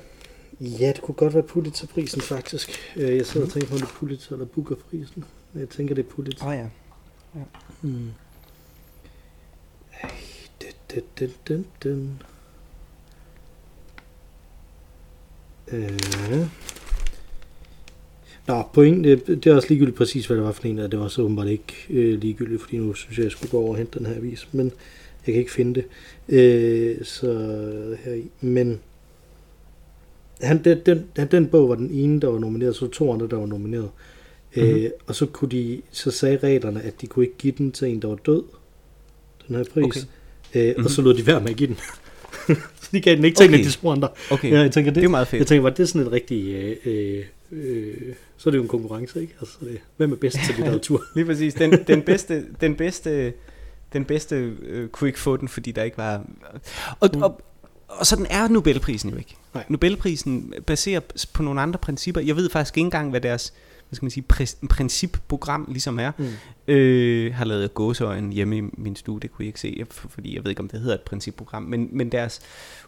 Ja, 0.60 0.88
det 0.96 1.02
kunne 1.02 1.16
godt 1.16 1.34
være 1.34 1.44
Pulitzer-prisen 1.44 2.22
faktisk. 2.22 2.70
Øh, 2.96 3.18
Jeg 3.18 3.26
sidder 3.26 3.46
og 3.46 3.52
tænker 3.54 3.68
på, 3.70 3.74
om 3.76 3.80
det 3.82 3.88
er 3.88 3.94
Pulitzer 3.94 4.32
eller 4.34 4.46
Booker-prisen. 4.46 5.26
Jeg 5.56 5.70
tænker, 5.70 5.96
det 5.96 6.06
er 6.06 6.10
Pulitzer. 6.10 6.46
Åh 6.46 6.52
oh, 6.52 6.58
ja. 6.58 6.68
Mm. 7.82 8.12
Ej, 10.02 10.12
den, 10.62 11.04
den, 11.20 11.34
den, 11.48 11.66
den. 11.84 12.22
Øh. 15.68 16.48
Nå, 18.48 18.64
point, 18.74 19.04
det, 19.04 19.28
det 19.28 19.46
er 19.46 19.56
også 19.56 19.68
ligegyldigt 19.70 19.98
præcis, 19.98 20.26
hvad 20.28 20.38
det 20.38 20.46
var 20.46 20.52
for 20.52 20.64
en, 20.68 20.80
og 20.80 20.92
det 20.92 21.00
var 21.00 21.08
så 21.08 21.22
åbenbart 21.22 21.48
ikke 21.48 21.74
øh, 21.90 22.20
ligegyldigt, 22.20 22.62
fordi 22.62 22.78
nu 22.78 22.94
synes 22.94 23.18
jeg, 23.18 23.24
jeg 23.24 23.32
skulle 23.32 23.52
gå 23.52 23.58
over 23.60 23.70
og 23.70 23.78
hente 23.78 24.00
den 24.00 24.06
her 24.08 24.16
avis, 24.16 24.48
men 24.52 24.72
jeg 25.28 25.34
kan 25.34 25.40
ikke 25.40 25.52
finde 25.52 25.82
det. 25.82 25.86
Øh, 26.36 26.96
så 27.04 27.28
her. 28.04 28.22
Men 28.42 28.80
han, 30.42 30.64
den, 30.64 30.80
den, 30.86 31.06
den, 31.16 31.28
den 31.28 31.48
bog 31.48 31.70
var 31.70 31.76
den 31.76 31.92
ene, 31.92 32.20
der 32.20 32.28
var 32.28 32.40
nomineret, 32.40 32.76
så 32.76 32.88
to 32.88 33.14
andre, 33.14 33.28
der 33.28 33.38
var 33.38 33.46
nomineret. 33.46 33.90
Mm-hmm. 34.56 34.76
Øh, 34.76 34.90
og 35.08 35.16
så 35.16 35.26
kunne 35.26 35.52
de, 35.52 35.82
så 35.92 36.12
sagde 36.12 36.38
reglerne, 36.38 36.82
at 36.82 37.02
de 37.02 37.08
kunne 37.08 37.26
ikke 37.26 37.38
give 37.38 37.54
den 37.58 37.72
til 37.72 37.88
en, 37.88 38.02
der 38.02 38.08
var 38.08 38.16
død, 38.16 38.44
den 39.48 39.56
her 39.56 39.64
pris. 39.74 39.86
Okay. 39.86 40.00
Øh, 40.56 40.68
mm-hmm. 40.70 40.86
Og 40.86 40.92
så 40.92 41.02
lod 41.02 41.14
de 41.14 41.28
være 41.28 41.42
med 41.42 41.50
at 41.50 41.56
give 41.56 41.68
den. 41.68 41.78
så 42.82 42.90
de 42.92 43.02
gav 43.02 43.16
den 43.16 43.26
ikke 43.26 43.36
til 43.38 43.44
Okay. 43.44 43.54
en 43.54 43.60
af 43.60 43.66
de 43.66 43.72
små 43.72 43.92
andre. 43.92 44.10
Okay, 44.32 44.52
Ja, 44.52 44.60
jeg 44.60 44.72
tænker, 44.72 44.92
det 44.92 44.96
det, 44.96 45.06
er 45.06 45.10
meget 45.10 45.28
fedt. 45.28 45.40
jeg 45.40 45.48
tænker, 45.48 45.62
var 45.62 45.70
det 45.70 45.90
sådan 45.90 46.08
et 46.08 46.12
rigtigt... 46.12 46.56
Øh, 46.56 46.76
øh, 46.86 47.24
øh, 47.52 48.14
så 48.38 48.50
er 48.50 48.52
det 48.52 48.58
jo 48.58 48.62
en 48.64 48.68
konkurrence, 48.70 49.22
ikke? 49.22 49.36
Altså, 49.40 49.58
det, 49.62 49.80
hvem 49.98 50.12
er 50.12 50.16
bedst 50.16 50.38
til 50.46 50.56
litteratur? 50.58 51.04
Lige 51.16 51.26
præcis. 51.26 51.54
Den, 51.54 51.72
den 51.88 52.02
bedste, 52.02 52.46
den 52.62 52.76
bedste, 52.76 53.34
den 53.94 54.06
bedste 54.06 54.36
øh, 54.62 54.90
kunne 54.90 55.08
ikke 55.08 55.20
få 55.20 55.38
den, 55.38 55.48
fordi 55.48 55.72
der 55.72 55.84
ikke 55.84 55.98
var... 55.98 56.26
Og, 57.00 57.10
Mm. 57.14 57.22
og, 57.22 57.42
og 57.88 58.06
sådan 58.06 58.26
er 58.30 58.48
Nobelprisen 58.48 59.10
jo 59.10 59.18
ikke. 59.18 59.36
Nej. 59.54 59.64
Nobelprisen 59.70 60.54
baserer 60.68 61.00
på 61.34 61.44
nogle 61.44 61.62
andre 61.62 61.80
principper. 61.80 62.22
Jeg 62.22 62.36
ved 62.36 62.50
faktisk 62.50 62.78
ikke 62.78 62.86
engang, 62.86 63.10
hvad 63.10 63.22
deres 63.22 63.54
hvad 63.90 63.96
skal 63.96 64.06
man 64.06 64.12
sige, 64.12 64.26
præ- 64.34 64.68
principprogram 64.70 65.66
ligesom 65.72 66.00
er. 66.00 66.12
Mm. 66.18 66.26
Øh, 66.74 67.34
har 67.36 67.46
lavet 67.46 67.74
gåseøjen 67.74 68.34
hjemme 68.34 68.58
i 68.58 68.62
min 68.78 68.96
stue, 68.96 69.20
det 69.20 69.32
kunne 69.32 69.46
I 69.46 69.48
ikke 69.48 69.60
se, 69.60 69.86
for- 69.92 70.08
fordi 70.10 70.36
jeg 70.36 70.44
ved 70.44 70.50
ikke, 70.50 70.60
om 70.62 70.68
det 70.70 70.80
hedder 70.80 70.96
et 70.96 71.02
principprogram, 71.02 71.64
men, 71.64 71.90
men 71.92 72.12
deres 72.12 72.42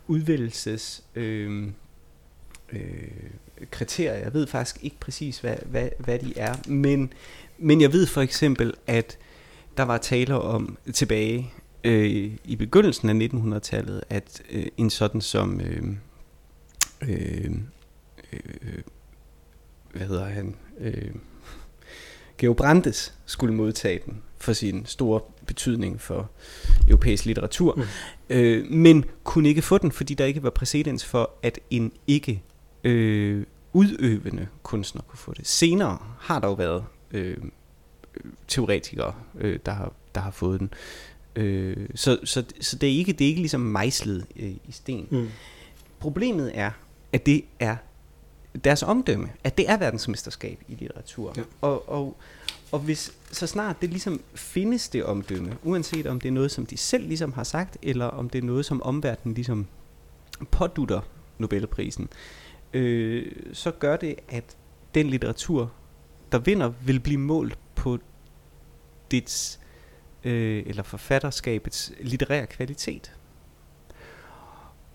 udvælgelses 0.08 1.04
øh, 1.16 1.68
øh, 2.74 2.80
kriterier, 3.72 4.14
jeg 4.14 4.34
ved 4.34 4.48
faktisk 4.48 4.78
ikke 4.84 4.96
præcis, 5.00 5.40
hvad, 5.40 5.56
hvad, 5.66 5.90
hvad 6.00 6.20
de 6.20 6.34
er, 6.38 6.56
men, 6.68 7.14
men 7.58 7.82
jeg 7.82 7.94
ved 7.94 8.06
for 8.08 8.22
eksempel, 8.22 8.74
at 8.88 9.18
der 9.78 9.84
var 9.84 9.98
taler 9.98 10.36
om 10.36 10.78
tilbage 10.94 11.54
øh, 11.84 12.32
i 12.46 12.56
begyndelsen 12.56 13.22
af 13.22 13.28
1900-tallet, 13.28 14.04
at 14.10 14.42
øh, 14.52 14.66
en 14.78 14.90
sådan 14.90 15.22
som 15.22 15.62
øh, 15.62 15.84
øh, 17.02 17.52
øh, 18.34 18.82
hvad 19.94 20.08
hedder 20.08 20.26
han, 20.26 20.56
øh, 20.80 21.12
Georg 22.38 22.56
Brandes 22.56 23.14
skulle 23.26 23.54
modtage 23.54 24.00
den 24.06 24.22
for 24.38 24.54
sin 24.54 24.86
store 24.86 25.22
betydning 25.46 26.02
for 26.02 26.32
europæisk 26.88 27.26
litteratur, 27.26 27.76
Mm. 27.76 27.84
øh, 28.30 28.72
men 28.72 29.06
kunne 29.24 29.50
ikke 29.50 29.62
få 29.62 29.78
den, 29.78 29.92
fordi 29.92 30.14
der 30.14 30.26
ikke 30.26 30.44
var 30.44 30.50
præcedens 30.50 31.06
for, 31.06 31.32
at 31.44 31.60
en 31.70 31.92
ikke 32.08 32.44
øh, 32.84 33.44
udøvende 33.74 34.48
kunstner 34.64 35.02
kunne 35.02 35.20
få 35.20 35.34
det. 35.34 35.48
Senere 35.48 35.98
har 36.20 36.40
der 36.40 36.48
jo 36.48 36.54
været 36.54 36.86
øh, 37.12 37.38
teoretikere, 38.48 39.14
øh, 39.38 39.60
der, 39.66 39.72
har, 39.72 39.94
der 40.16 40.22
har 40.22 40.32
fået 40.32 40.60
den. 40.60 40.74
Øh, 41.36 41.90
så, 41.96 42.20
så, 42.24 42.44
så 42.62 42.76
det 42.76 42.90
er 42.90 42.98
ikke 42.98 43.14
det 43.14 43.26
er 43.26 43.30
ikke 43.30 43.42
ligesom 43.42 43.62
mejslet 43.62 44.26
øh, 44.36 44.50
i 44.50 44.72
sten. 44.72 45.08
Mm. 45.12 45.28
Problemet 46.00 46.52
er, 46.54 46.72
at 47.14 47.26
det 47.26 47.46
er 47.60 47.76
deres 48.64 48.84
omdømme, 48.84 49.30
at 49.44 49.58
det 49.58 49.70
er 49.70 49.78
verdensmesterskab 49.78 50.60
i 50.68 50.76
litteratur. 50.76 51.34
Ja. 51.38 51.42
Og, 51.62 51.90
og, 51.90 52.18
og 52.72 52.80
hvis 52.80 53.14
så 53.32 53.48
snart 53.48 53.82
det 53.82 53.90
ligesom 53.90 54.22
findes 54.34 54.90
det 54.90 55.04
omdømme, 55.04 55.58
uanset 55.64 56.08
om 56.08 56.20
det 56.20 56.28
er 56.28 56.34
noget, 56.34 56.52
som 56.52 56.66
de 56.66 56.78
selv 56.78 57.08
ligesom 57.08 57.34
har 57.34 57.44
sagt, 57.44 57.78
eller 57.82 58.06
om 58.06 58.30
det 58.30 58.40
er 58.40 58.46
noget, 58.46 58.66
som 58.66 58.82
omverdenen 58.82 59.36
ligesom 59.36 59.68
pådutter 60.52 61.02
Nobelprisen, 61.38 62.04
øh, 62.04 62.41
så 63.54 63.72
gør 63.80 63.98
det, 63.98 64.16
at 64.30 64.44
den 64.96 65.08
litteratur, 65.08 65.72
der 66.32 66.40
vinder, 66.40 66.74
vil 66.86 67.00
blive 67.00 67.20
målt 67.20 67.58
på 67.76 67.98
dets, 69.12 69.60
øh, 70.24 70.64
eller 70.68 70.84
forfatterskabets 70.84 71.92
litterære 72.02 72.48
kvalitet. 72.48 73.12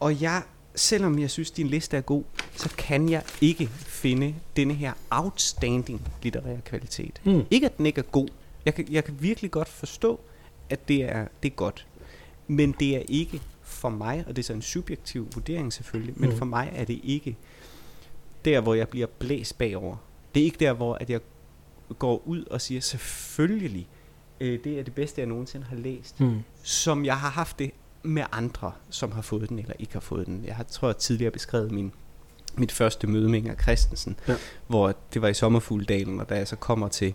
Og 0.01 0.23
jeg, 0.23 0.43
selvom 0.75 1.19
jeg 1.19 1.31
synes, 1.31 1.51
din 1.51 1.67
liste 1.67 1.97
er 1.97 2.01
god, 2.01 2.25
så 2.57 2.75
kan 2.79 3.09
jeg 3.09 3.23
ikke 3.41 3.67
finde 3.73 4.35
denne 4.57 4.75
her 4.75 4.93
outstanding 5.11 6.09
litterære 6.23 6.61
kvalitet. 6.65 7.21
Mm. 7.25 7.43
Ikke 7.51 7.67
at 7.67 7.79
den 7.79 7.87
ikke 7.87 7.99
er 7.99 8.03
god. 8.03 8.29
Jeg 8.65 8.75
kan, 8.75 8.87
jeg 8.91 9.05
kan 9.05 9.17
virkelig 9.21 9.51
godt 9.51 9.69
forstå, 9.69 10.21
at 10.71 10.89
det 10.89 11.03
er, 11.05 11.27
det 11.43 11.51
er 11.51 11.55
godt. 11.57 11.87
Men 12.47 12.73
det 12.81 12.97
er 12.97 13.03
ikke 13.09 13.41
for 13.62 13.89
mig, 13.89 14.25
og 14.27 14.37
det 14.37 14.43
er 14.43 14.47
så 14.47 14.53
en 14.53 14.62
subjektiv 14.62 15.29
vurdering 15.35 15.73
selvfølgelig, 15.73 16.15
men 16.17 16.31
Mm. 16.31 16.37
for 16.37 16.45
mig 16.45 16.73
er 16.75 16.85
det 16.85 17.01
ikke 17.05 17.37
der, 18.47 18.61
hvor 18.61 18.75
jeg 18.75 18.89
bliver 18.89 19.07
blæst 19.19 19.59
bagover. 19.59 19.97
Det 20.35 20.41
er 20.41 20.45
ikke 20.45 20.59
der, 20.61 20.73
hvor 20.73 20.95
at 20.95 21.11
jeg 21.11 21.21
går 21.99 22.23
ud 22.27 22.45
og 22.45 22.61
siger, 22.61 22.81
selvfølgelig, 22.81 23.89
øh, 24.41 24.59
det 24.65 24.79
er 24.79 24.83
det 24.83 24.95
bedste, 24.95 25.21
jeg 25.21 25.29
nogensinde 25.29 25.67
har 25.67 25.77
læst 25.77 26.21
Mm. 26.21 26.39
som 26.63 27.05
jeg 27.05 27.17
har 27.19 27.31
haft 27.31 27.59
det 27.59 27.71
med 28.03 28.23
andre, 28.33 28.73
som 28.91 29.13
har 29.13 29.23
fået 29.23 29.49
den 29.49 29.59
eller 29.59 29.75
ikke 29.79 29.93
har 29.93 30.01
fået 30.01 30.27
den. 30.27 30.45
Jeg 30.47 30.57
har 30.57 30.63
tror 30.65 30.89
jeg 30.89 30.97
tidligere 30.97 31.31
beskrevet 31.31 31.71
min 31.73 31.93
mit 32.59 32.73
første 32.73 33.07
møde 33.07 33.29
med 33.29 33.39
Inger 33.39 33.55
Christensen, 33.55 34.17
Ja. 34.29 34.35
hvor 34.67 34.95
det 35.15 35.23
var 35.23 35.29
i 35.29 35.35
Sommerfugledalen, 35.35 36.21
og 36.21 36.29
da 36.29 36.35
jeg 36.37 36.49
så 36.49 36.57
kommer 36.57 36.89
til 36.89 37.15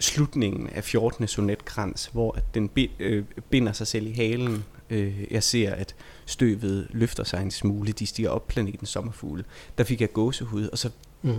slutningen 0.00 0.68
af 0.68 0.84
14. 0.84 1.26
sonetkrans, 1.28 2.06
hvor 2.12 2.32
at 2.36 2.54
den 2.54 2.70
øh, 2.98 3.24
binder 3.50 3.72
sig 3.72 3.86
selv 3.86 4.06
i 4.06 4.12
halen. 4.12 4.64
Øh, 4.92 5.32
jeg 5.32 5.42
ser, 5.42 5.74
at 5.74 5.94
støvet 6.26 6.86
løfter 6.90 7.24
sig 7.24 7.42
en 7.42 7.50
smule, 7.50 7.92
de 7.92 8.06
stiger 8.06 8.30
op 8.30 8.48
planeten 8.48 8.86
sommerfugle. 8.86 9.44
Der 9.78 9.84
fik 9.84 10.00
jeg 10.00 10.12
gåsehud, 10.12 10.68
og 10.68 10.78
så 10.78 10.90
Mm. 11.22 11.34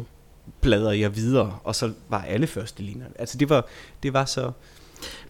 bladrede 0.61 0.99
jeg 0.99 1.15
videre, 1.15 1.57
og 1.63 1.75
så 1.75 1.91
var 2.09 2.21
alle 2.21 2.47
første 2.47 2.83
linjer. 2.83 3.05
Altså 3.19 3.37
det 3.37 3.49
var, 3.49 3.67
det 4.03 4.13
var 4.13 4.25
så... 4.25 4.51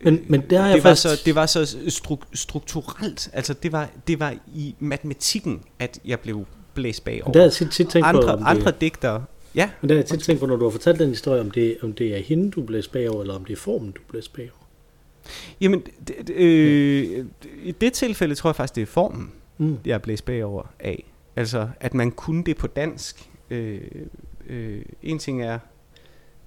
Men- 0.03 0.25
men 0.27 0.41
der 0.49 0.59
er 0.62 0.65
jeg 0.65 0.75
det, 0.75 0.83
var 0.83 0.89
faktisk- 0.89 1.01
så, 1.19 1.21
det 1.25 1.36
var 1.36 1.45
så 1.45 1.63
stru- 1.88 2.29
strukturelt. 2.33 3.29
Altså 3.33 3.53
det 3.53 3.71
var, 3.71 3.89
det 4.07 4.19
var 4.19 4.36
i 4.55 4.75
matematikken, 4.79 5.62
at 5.79 5.99
jeg 6.05 6.19
blev 6.19 6.45
blæst 6.73 7.03
bagover. 7.03 7.27
Men 7.27 7.33
der 7.33 7.39
har 7.39 7.45
jeg 7.45 7.53
tit, 7.53 7.71
tit 7.71 7.88
tænkt 7.88 8.05
på, 8.12 8.17
andre, 8.17 8.33
om 8.33 8.39
det, 8.39 8.45
andre 8.47 8.73
digtere... 8.81 9.23
Ja, 9.55 9.69
men 9.81 9.89
der 9.89 9.95
har 9.95 9.99
jeg 9.99 10.05
tit 10.09 10.19
tænkt 10.19 10.39
på, 10.39 10.45
når 10.45 10.55
du 10.55 10.63
har 10.63 10.69
fortalt 10.71 10.99
den 10.99 11.09
historie, 11.09 11.41
om 11.41 11.51
det, 11.51 11.77
om 11.81 11.93
det 11.93 12.17
er 12.17 12.21
hende, 12.23 12.51
du 12.51 12.62
blæser 12.63 12.91
bagover, 12.91 13.21
eller 13.21 13.33
om 13.36 13.45
det 13.45 13.53
er 13.53 13.57
formen, 13.57 13.91
du 13.91 14.01
blæser 14.09 14.31
bagover. 14.36 14.62
Jamen, 15.62 15.83
det, 16.07 16.27
det, 16.27 16.29
øh, 16.36 17.25
i 17.63 17.71
det 17.71 17.93
tilfælde 17.93 18.36
tror 18.36 18.49
jeg 18.49 18.55
faktisk, 18.55 18.75
det 18.75 18.81
er 18.81 18.86
formen, 18.86 19.31
Mm. 19.57 19.77
jeg 19.86 19.93
er 19.93 19.97
blæst 19.97 20.25
bagover 20.25 20.63
af. 20.79 21.12
Altså, 21.36 21.69
at 21.79 21.93
man 21.93 22.12
kunne 22.12 22.43
det 22.43 22.57
på 22.57 22.67
dansk. 22.67 23.29
Øh, 23.49 23.81
øh, 24.49 24.81
en 25.03 25.19
ting 25.19 25.41
er 25.43 25.59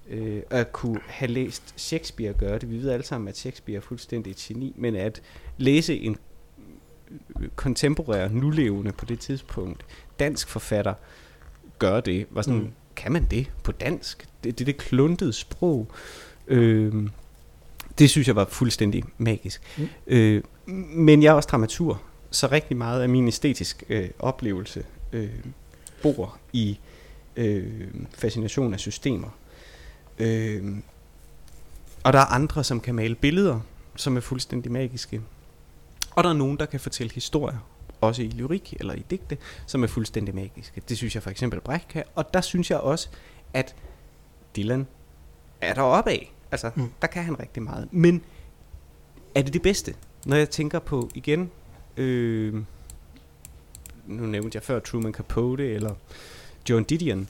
øh, 0.09 0.41
at 0.49 0.71
kunne 0.71 0.99
have 1.07 1.31
læst 1.31 1.73
Shakespeare 1.77 2.33
gøre 2.33 2.59
det. 2.59 2.71
Vi 2.71 2.77
ved 2.77 2.89
alle 2.89 3.05
sammen, 3.05 3.27
at 3.27 3.37
Shakespeare 3.37 3.77
er 3.77 3.81
fuldstændig 3.81 4.31
et 4.31 4.37
geni, 4.37 4.73
men 4.77 4.95
at 4.95 5.21
læse 5.57 5.99
en 5.99 6.17
øh, 7.41 7.47
kontemporær, 7.55 8.27
nulevende 8.29 8.91
på 8.91 9.05
det 9.05 9.19
tidspunkt, 9.19 9.85
dansk 10.19 10.47
forfatter 10.47 10.93
gør 11.79 11.99
det, 11.99 12.25
var 12.31 12.41
sådan, 12.41 12.59
Mm. 12.59 12.71
kan 12.95 13.11
man 13.11 13.27
det 13.31 13.51
på 13.63 13.71
dansk? 13.71 14.27
Det, 14.43 14.59
det 14.59 14.61
er 14.61 14.65
det 14.65 14.77
kluntede 14.77 15.33
sprog. 15.33 15.87
Øh, 16.47 16.93
det 17.99 18.09
synes 18.09 18.27
jeg 18.27 18.35
var 18.35 18.45
fuldstændig 18.45 19.03
magisk. 19.17 19.61
Mm. 19.77 19.87
Øh, 20.07 20.43
men 20.95 21.23
jeg 21.23 21.29
er 21.29 21.33
også 21.33 21.47
dramatur, 21.51 22.01
så 22.31 22.47
rigtig 22.51 22.77
meget 22.77 23.01
af 23.01 23.09
min 23.09 23.27
æstetisk 23.27 23.83
øh, 23.89 24.09
oplevelse 24.19 24.85
øh, 25.13 25.29
bor 26.01 26.37
i 26.53 26.79
øh, 27.35 27.87
fascination 28.13 28.73
af 28.73 28.79
systemer. 28.79 29.29
Øh, 30.19 30.75
og 32.03 32.13
der 32.13 32.19
er 32.19 32.25
andre, 32.25 32.63
som 32.63 32.79
kan 32.79 32.95
male 32.95 33.15
billeder, 33.15 33.59
som 33.95 34.17
er 34.17 34.21
fuldstændig 34.21 34.71
magiske. 34.71 35.21
Og 36.15 36.23
der 36.23 36.29
er 36.29 36.33
nogen, 36.33 36.57
der 36.57 36.65
kan 36.65 36.79
fortælle 36.79 37.13
historier, 37.13 37.57
også 38.01 38.21
i 38.21 38.27
lyrik 38.27 38.73
eller 38.79 38.93
i 38.93 39.05
digte, 39.09 39.37
som 39.65 39.83
er 39.83 39.87
fuldstændig 39.87 40.35
magiske. 40.35 40.81
Det 40.89 40.97
synes 40.97 41.15
jeg 41.15 41.23
for 41.23 41.29
eksempel 41.29 41.61
Brecht 41.61 41.87
kan, 41.87 42.03
og 42.15 42.33
der 42.33 42.41
synes 42.41 42.71
jeg 42.71 42.79
også, 42.79 43.09
at 43.53 43.75
Dylan 44.55 44.87
er 45.61 45.73
deroppe 45.73 46.11
af. 46.11 46.33
Altså, 46.51 46.71
Mm. 46.75 46.91
der 47.01 47.07
kan 47.07 47.23
han 47.23 47.39
rigtig 47.39 47.63
meget. 47.63 47.87
Men 47.91 48.21
er 49.35 49.41
det 49.41 49.53
det 49.53 49.61
bedste? 49.61 49.95
Når 50.25 50.35
jeg 50.35 50.49
tænker 50.49 50.79
på 50.79 51.09
igen, 51.15 51.51
øh, 51.97 52.53
nu 54.07 54.25
nævnte 54.25 54.55
jeg 54.55 54.63
før 54.63 54.79
Truman 54.79 55.13
Capote 55.13 55.71
eller 55.73 55.93
John 56.69 56.83
Didion, 56.83 57.29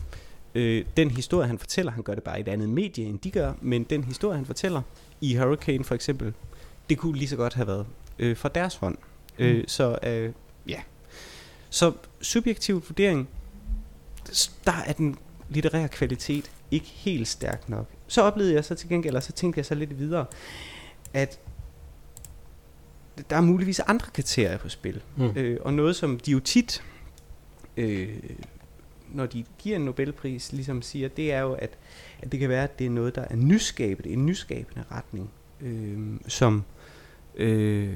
øh, 0.55 0.85
den 0.97 1.11
historie, 1.11 1.47
han 1.47 1.59
fortæller, 1.59 1.91
han 1.91 2.03
gør 2.03 2.13
det 2.15 2.23
bare 2.23 2.37
i 2.37 2.41
et 2.41 2.47
andet 2.47 2.69
medie, 2.69 3.05
end 3.05 3.19
de 3.19 3.31
gør, 3.31 3.53
men 3.61 3.83
den 3.83 4.03
historie, 4.03 4.35
han 4.37 4.45
fortæller 4.45 4.81
i 5.21 5.35
Hurricane 5.35 5.83
for 5.83 5.95
eksempel, 5.95 6.33
det 6.89 6.97
kunne 6.97 7.17
lige 7.17 7.27
så 7.27 7.35
godt 7.35 7.53
have 7.53 7.67
været 7.67 7.85
øh, 8.19 8.37
fra 8.37 8.49
deres 8.49 8.75
hånd. 8.75 8.97
Mm. 9.39 9.45
Øh, 9.45 9.63
så 9.67 9.97
øh, 10.03 10.33
ja, 10.67 10.81
Så 11.69 11.93
subjektiv 12.21 12.83
vurdering, 12.87 13.29
der 14.65 14.73
er 14.85 14.93
den 14.93 15.17
litterære 15.49 15.87
kvalitet 15.87 16.51
ikke 16.71 16.85
helt 16.87 17.27
stærk 17.27 17.69
nok. 17.69 17.85
Så 18.07 18.21
oplevede 18.21 18.53
jeg 18.53 18.65
så 18.65 18.75
til 18.75 18.89
gengæld, 18.89 19.09
eller 19.09 19.19
så 19.19 19.31
tænkte 19.31 19.57
jeg 19.57 19.65
så 19.65 19.75
lidt 19.75 19.99
videre, 19.99 20.25
at 21.13 21.39
der 23.29 23.35
er 23.35 23.41
muligvis 23.41 23.79
andre 23.79 24.07
kriterier 24.13 24.57
på 24.57 24.69
spil. 24.69 25.01
Mm. 25.17 25.31
Øh, 25.35 25.57
og 25.61 25.73
noget, 25.73 25.95
som 25.95 26.19
de 26.19 26.31
jo 26.31 26.39
tit, 26.39 26.83
øh, 27.77 28.09
når 29.13 29.25
de 29.25 29.45
giver 29.57 29.75
en 29.75 29.81
Nobelpris, 29.81 30.51
ligesom 30.51 30.81
siger, 30.81 31.07
det 31.09 31.33
er 31.33 31.39
jo, 31.39 31.53
at, 31.53 31.77
at 32.19 32.31
det 32.31 32.39
kan 32.39 32.49
være, 32.49 32.63
at 32.63 32.79
det 32.79 32.85
er 32.85 32.91
noget, 32.91 33.15
der 33.15 33.21
er 33.21 33.35
nyskabende, 33.35 34.09
en 34.09 34.25
nyskabende 34.25 34.83
retning, 34.91 35.29
øh, 35.61 35.97
som, 36.27 36.63
øh, 37.35 37.95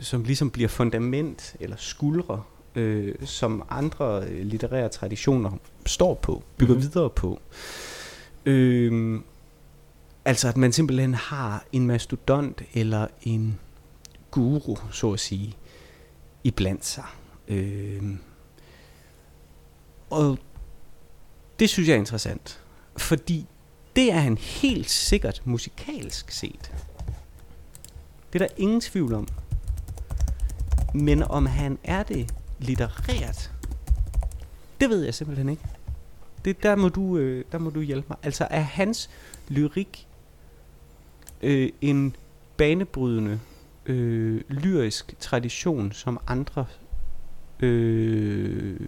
som 0.00 0.24
ligesom 0.24 0.50
bliver 0.50 0.68
fundament 0.68 1.56
eller 1.60 1.76
skuldre, 1.76 2.42
øh, 2.74 3.14
som 3.24 3.66
andre 3.70 4.34
litterære 4.42 4.88
traditioner 4.88 5.50
står 5.86 6.14
på, 6.14 6.42
bygger 6.56 6.74
mm. 6.74 6.80
videre 6.80 7.10
på. 7.10 7.40
Øh, 8.46 9.20
altså 10.26 10.48
at 10.48 10.56
man 10.56 10.72
simpelthen 10.72 11.14
har 11.14 11.64
en 11.72 11.86
mastodont 11.86 12.62
eller 12.74 13.06
en 13.22 13.58
guru, 14.30 14.76
så 14.92 15.12
at 15.12 15.20
sige, 15.20 15.56
i 16.44 16.50
blandt 16.50 16.84
sig. 16.86 17.04
Øh, 17.48 18.02
og 20.10 20.38
det 21.58 21.70
synes 21.70 21.88
jeg 21.88 21.94
er 21.94 21.98
interessant, 21.98 22.60
fordi 22.96 23.46
det 23.96 24.12
er 24.12 24.18
han 24.18 24.38
helt 24.38 24.90
sikkert 24.90 25.42
musikalsk 25.44 26.30
set. 26.30 26.72
Det 28.32 28.42
er 28.42 28.46
der 28.46 28.54
ingen 28.56 28.80
tvivl 28.80 29.14
om. 29.14 29.28
Men 30.94 31.22
om 31.22 31.46
han 31.46 31.78
er 31.84 32.02
det 32.02 32.34
litterært, 32.58 33.50
det 34.80 34.90
ved 34.90 35.04
jeg 35.04 35.14
simpelthen 35.14 35.48
ikke. 35.48 35.62
Det, 36.44 36.62
der, 36.62 36.76
må 36.76 36.88
du, 36.88 37.16
øh, 37.18 37.44
der 37.52 37.58
må 37.58 37.70
du 37.70 37.80
hjælpe 37.80 38.06
mig. 38.08 38.18
Altså 38.22 38.46
er 38.50 38.60
hans 38.60 39.10
lyrik 39.48 40.05
øh, 41.42 41.68
en 41.80 42.16
banebrydende 42.56 43.40
øh, 43.86 44.40
lyrisk 44.48 45.14
tradition, 45.20 45.92
som 45.92 46.20
andre 46.26 46.64
øh, 47.60 48.80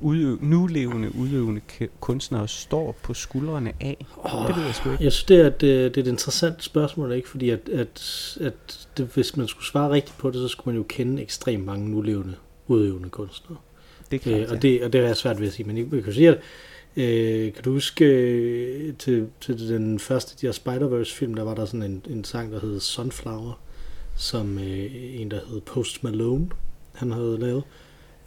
udøv, 0.00 0.38
nulevende, 0.40 1.14
udøvende 1.14 1.60
kunstnere 2.00 2.48
står 2.48 2.96
på 3.02 3.14
skuldrene 3.14 3.72
af? 3.80 4.06
Oh, 4.16 4.46
det 4.46 4.56
ved 4.56 4.64
jeg 4.64 4.74
sgu 4.74 4.90
ikke. 4.90 5.04
Jeg 5.04 5.12
synes, 5.12 5.24
det 5.24 5.40
er, 5.40 5.50
det, 5.50 5.60
det 5.60 5.96
er 5.96 6.02
et 6.02 6.06
interessant 6.10 6.62
spørgsmål, 6.62 7.12
ikke? 7.12 7.28
fordi 7.28 7.50
at, 7.50 7.68
at, 7.68 8.36
at 8.40 8.88
det, 8.96 9.10
hvis 9.14 9.36
man 9.36 9.48
skulle 9.48 9.66
svare 9.66 9.90
rigtigt 9.90 10.18
på 10.18 10.30
det, 10.30 10.36
så 10.36 10.48
skulle 10.48 10.74
man 10.74 10.82
jo 10.82 10.86
kende 10.88 11.22
ekstremt 11.22 11.64
mange 11.64 11.90
nulevende, 11.90 12.34
udøvende 12.66 13.08
kunstnere. 13.08 13.58
Det 14.10 14.16
er 14.16 14.20
klart, 14.20 14.40
øh, 14.40 14.46
og, 14.50 14.62
det, 14.62 14.84
og 14.84 14.92
det 14.92 15.00
er 15.00 15.14
svært 15.14 15.40
ved 15.40 15.46
at 15.46 15.52
sige, 15.52 15.66
men 15.66 15.78
jeg 15.94 16.04
kan 16.04 16.12
sige, 16.12 16.28
at 16.28 16.38
Øh, 16.96 17.52
kan 17.52 17.62
du 17.64 17.72
huske 17.72 18.04
øh, 18.04 18.94
til, 18.94 19.26
til 19.40 19.68
den 19.68 19.98
første 19.98 20.36
de 20.40 20.46
her 20.46 20.52
Spider-Verse 20.52 21.14
film, 21.14 21.34
der 21.34 21.42
var 21.42 21.54
der 21.54 21.64
sådan 21.64 21.82
en, 21.82 22.02
en 22.10 22.24
sang, 22.24 22.52
der 22.52 22.60
hed 22.60 22.80
Sunflower, 22.80 23.60
som 24.16 24.58
øh, 24.58 25.20
en, 25.20 25.30
der 25.30 25.40
hed 25.48 25.60
Post 25.60 26.04
Malone, 26.04 26.48
han 26.94 27.12
havde 27.12 27.38
lavet. 27.40 27.62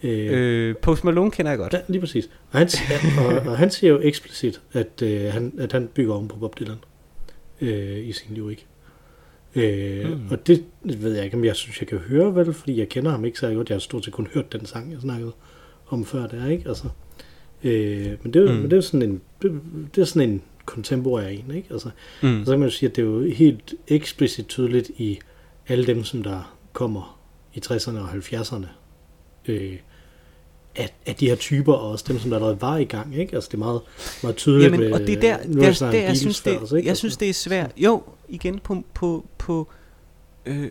Øh, 0.04 0.70
øh, 0.70 0.76
Post 0.76 1.04
Malone 1.04 1.32
kender 1.32 1.52
jeg 1.52 1.58
godt. 1.58 1.74
Ja, 1.74 1.80
lige 1.88 2.00
præcis. 2.00 2.30
Og 2.52 2.60
han, 2.60 2.70
og, 3.26 3.52
og 3.52 3.58
han 3.58 3.72
siger 3.72 3.92
jo 3.94 4.00
eksplicit, 4.04 4.62
at, 4.74 5.02
øh, 5.02 5.34
han, 5.34 5.54
at 5.60 5.72
han 5.72 5.90
bygger 5.94 6.14
om 6.14 6.28
på 6.28 6.36
Bob 6.36 6.60
Dylan 6.60 6.78
øh, 7.62 8.08
i 8.08 8.12
sin 8.12 8.36
lyrik. 8.36 8.68
Øh, 9.56 10.10
mm. 10.10 10.28
Og 10.32 10.48
det 10.48 10.64
ved 10.84 11.16
jeg 11.16 11.26
ikke, 11.26 11.38
om 11.38 11.46
jeg 11.46 11.56
synes, 11.56 11.80
jeg 11.82 11.88
kan 11.88 11.98
høre 11.98 12.36
vel, 12.36 12.54
fordi 12.54 12.80
jeg 12.80 12.90
kender 12.90 13.12
ham 13.12 13.26
ikke 13.26 13.40
så 13.40 13.54
godt. 13.54 13.70
Jeg 13.70 13.76
har 13.76 13.80
stort 13.80 14.06
set 14.06 14.14
kun 14.14 14.28
hørt 14.34 14.54
den 14.54 14.66
sang, 14.66 14.92
jeg 14.92 15.02
snakkede 15.02 15.32
om 15.88 16.06
før 16.06 16.28
der, 16.28 16.48
ikke? 16.48 16.70
Altså, 16.70 16.88
øh, 17.64 18.18
men, 18.24 18.34
det 18.34 18.50
er, 18.50 18.54
mm. 18.54 18.60
men 18.60 18.72
det 18.72 18.78
er 18.78 18.82
sådan 18.82 19.02
en, 19.02 19.22
det, 19.42 19.62
det 19.96 20.02
er 20.02 20.06
sådan 20.06 20.30
en 20.30 20.42
kontemporær 20.66 21.28
en, 21.28 21.52
ikke? 21.56 21.68
Altså, 21.72 21.90
mm. 22.24 22.46
så 22.46 22.52
kan 22.52 22.60
man 22.60 22.70
jo 22.70 22.76
sige, 22.76 22.90
at 22.90 22.96
det 22.96 23.02
er 23.02 23.06
jo 23.06 23.22
helt 23.22 23.74
eksplicit 23.88 24.48
tydeligt 24.48 24.90
i 24.98 25.20
alle 25.68 25.88
dem, 25.88 26.04
som 26.04 26.24
der 26.24 26.56
kommer 26.74 27.20
i 27.54 27.62
60'erne 27.66 27.98
og 28.00 28.10
70'erne, 28.10 28.66
øh, 29.48 29.78
at, 30.76 30.94
at 31.06 31.20
de 31.20 31.30
her 31.30 31.36
typer, 31.36 31.74
og 31.74 31.92
også 31.92 32.06
dem, 32.08 32.20
som 32.20 32.30
der 32.30 32.38
allerede 32.38 32.62
var 32.62 32.78
i 32.78 32.86
gang, 32.86 33.16
ikke? 33.16 33.36
Altså 33.36 33.48
det 33.48 33.54
er 33.54 33.60
meget, 33.60 33.82
meget 34.24 34.36
tydeligt 34.36 34.72
Jamen, 34.72 34.94
og 34.94 35.00
det 35.00 35.10
er 35.10 35.22
der, 35.22 35.38
der, 35.38 35.74
der, 35.74 35.92
der 35.92 36.02
jeg, 36.02 36.18
synes, 36.18 36.42
det, 36.42 36.60
også, 36.60 36.76
ikke? 36.76 36.88
jeg 36.88 36.98
synes, 36.98 37.18
det 37.18 37.30
er 37.30 37.34
svært. 37.34 37.72
Jo, 37.78 38.04
igen 38.30 38.60
på, 38.60 38.84
på, 38.94 39.26
på 39.38 39.68
øh, 40.46 40.70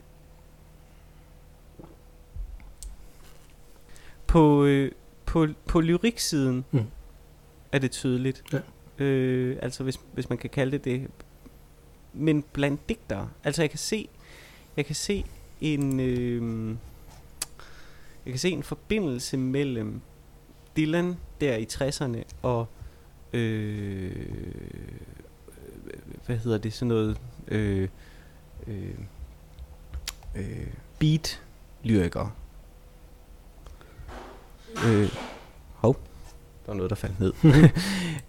på, 4.30 4.64
øh, 4.64 4.90
på, 5.30 5.46
på 5.66 5.80
lyriksiden 5.80 6.64
mm. 6.70 6.86
er 7.72 7.78
det 7.78 7.90
tydeligt. 7.90 8.42
Ja. 8.52 8.58
Øh, 9.04 9.58
altså 9.62 9.84
hvis, 9.84 10.00
hvis 10.12 10.28
man 10.28 10.38
kan 10.38 10.50
kalde 10.50 10.72
det 10.72 10.84
det. 10.84 11.10
Men 12.12 12.44
blandt 12.52 12.88
digtere, 12.88 13.28
altså 13.44 13.62
jeg 13.62 13.70
kan 13.70 13.78
se, 13.78 14.08
jeg 14.76 14.86
kan 14.86 14.94
se 14.94 15.24
en, 15.60 16.00
øh, 16.00 16.68
jeg 18.24 18.32
kan 18.32 18.38
se 18.38 18.50
en 18.50 18.62
forbindelse 18.62 19.36
mellem 19.36 20.00
Dylan 20.76 21.16
der 21.40 21.56
i 21.56 21.66
60'erne 21.72 22.22
og 22.42 22.66
øh, 23.32 24.26
hvad 26.26 26.36
hedder 26.36 26.58
det, 26.58 26.72
sådan 26.72 26.88
noget 26.88 27.18
øh, 27.48 27.88
øh, 28.66 28.94
øh, 30.36 30.66
beat 30.98 31.42
lyriker. 31.82 32.36
Øh, 34.86 35.08
hov, 35.74 35.94
der 36.66 36.72
var 36.72 36.74
noget, 36.74 36.90
der 36.90 36.96
faldt 36.96 37.20
ned. 37.20 37.32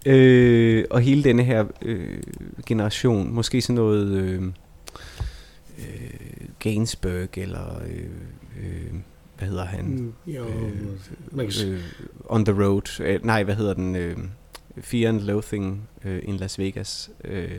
øh, 0.12 0.84
og 0.90 1.00
hele 1.00 1.24
denne 1.24 1.44
her 1.44 1.64
øh, 1.82 2.22
generation, 2.66 3.32
måske 3.32 3.60
sådan 3.60 3.74
noget 3.74 4.06
øh, 4.06 4.42
øh, 5.78 6.48
Gainsbourg 6.58 7.38
eller 7.38 7.82
øh, 7.86 8.06
øh, 8.60 8.92
hvad 9.38 9.48
hedder 9.48 9.64
han? 9.64 9.84
Mm, 9.84 10.12
jo, 10.26 10.46
øh, 10.46 11.72
øh, 11.72 11.80
On 12.24 12.44
the 12.44 12.64
Road. 12.64 13.00
Øh, 13.00 13.24
nej, 13.24 13.42
hvad 13.42 13.54
hedder 13.54 13.74
den? 13.74 13.96
Øh, 13.96 14.16
Fear 14.80 15.08
and 15.08 15.20
Loathing 15.20 15.88
øh, 16.04 16.22
in 16.24 16.36
Las 16.36 16.58
Vegas. 16.58 17.10
Øh, 17.24 17.58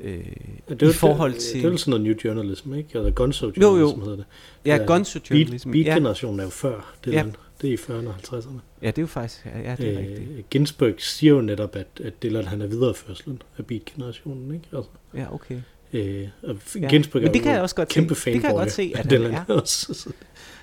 Øh, 0.00 0.24
det 0.68 0.82
er, 0.82 0.90
I 0.90 0.92
forhold 0.92 1.32
det, 1.32 1.40
til... 1.40 1.54
Det 1.54 1.64
er 1.64 1.70
jo 1.70 1.76
sådan 1.76 1.90
noget 1.90 2.04
new 2.04 2.14
journalism, 2.24 2.74
ikke? 2.74 2.88
Eller 2.94 3.10
gonzo 3.10 3.46
journalism 3.46 3.62
jo, 3.62 3.78
jo. 3.78 4.00
hedder 4.00 4.16
det. 4.16 4.24
Ja, 4.64 4.76
gonzo 4.76 5.20
journalism. 5.30 5.70
Beat, 5.70 5.84
beat-generationen 5.84 6.36
ja. 6.36 6.42
er 6.42 6.46
jo 6.46 6.50
før 6.50 6.94
det, 7.04 7.12
ja. 7.12 7.24
Det 7.60 7.68
er 7.68 7.72
i 7.72 7.76
40'erne 7.76 8.08
og 8.08 8.14
50'erne. 8.14 8.60
Ja, 8.82 8.86
det 8.86 8.98
er 8.98 9.02
jo 9.02 9.06
faktisk, 9.06 9.46
ja, 9.46 9.74
det 9.78 9.88
er 9.88 9.92
øh, 9.92 9.98
rigtigt. 9.98 10.50
Ginsberg 10.50 10.94
siger 10.98 11.32
jo 11.34 11.40
netop, 11.40 11.76
at, 11.76 11.86
at 12.04 12.22
Dylan 12.22 12.44
han 12.44 12.62
er 12.62 12.66
videreførselen 12.66 13.42
af 13.58 13.66
beat-generationen, 13.66 14.54
ikke? 14.54 14.66
Altså, 14.72 14.90
ja, 15.14 15.34
okay. 15.34 15.60
Øh, 15.92 16.28
og 16.42 16.56
ja. 16.80 16.88
Ginsberg 16.88 17.22
Men 17.22 17.34
det 17.34 17.42
kan 17.42 17.52
jeg 17.52 17.62
også 17.62 17.74
godt 17.74 17.88
kæmpe 17.88 18.14
se. 18.14 18.32
Det 18.32 18.40
kan 18.40 18.50
jeg 18.50 18.58
godt 18.58 18.72
se, 18.72 18.92
at 18.94 19.10
Dylan 19.10 19.34
han 19.34 19.44
er. 19.48 19.54
Også, 19.60 20.12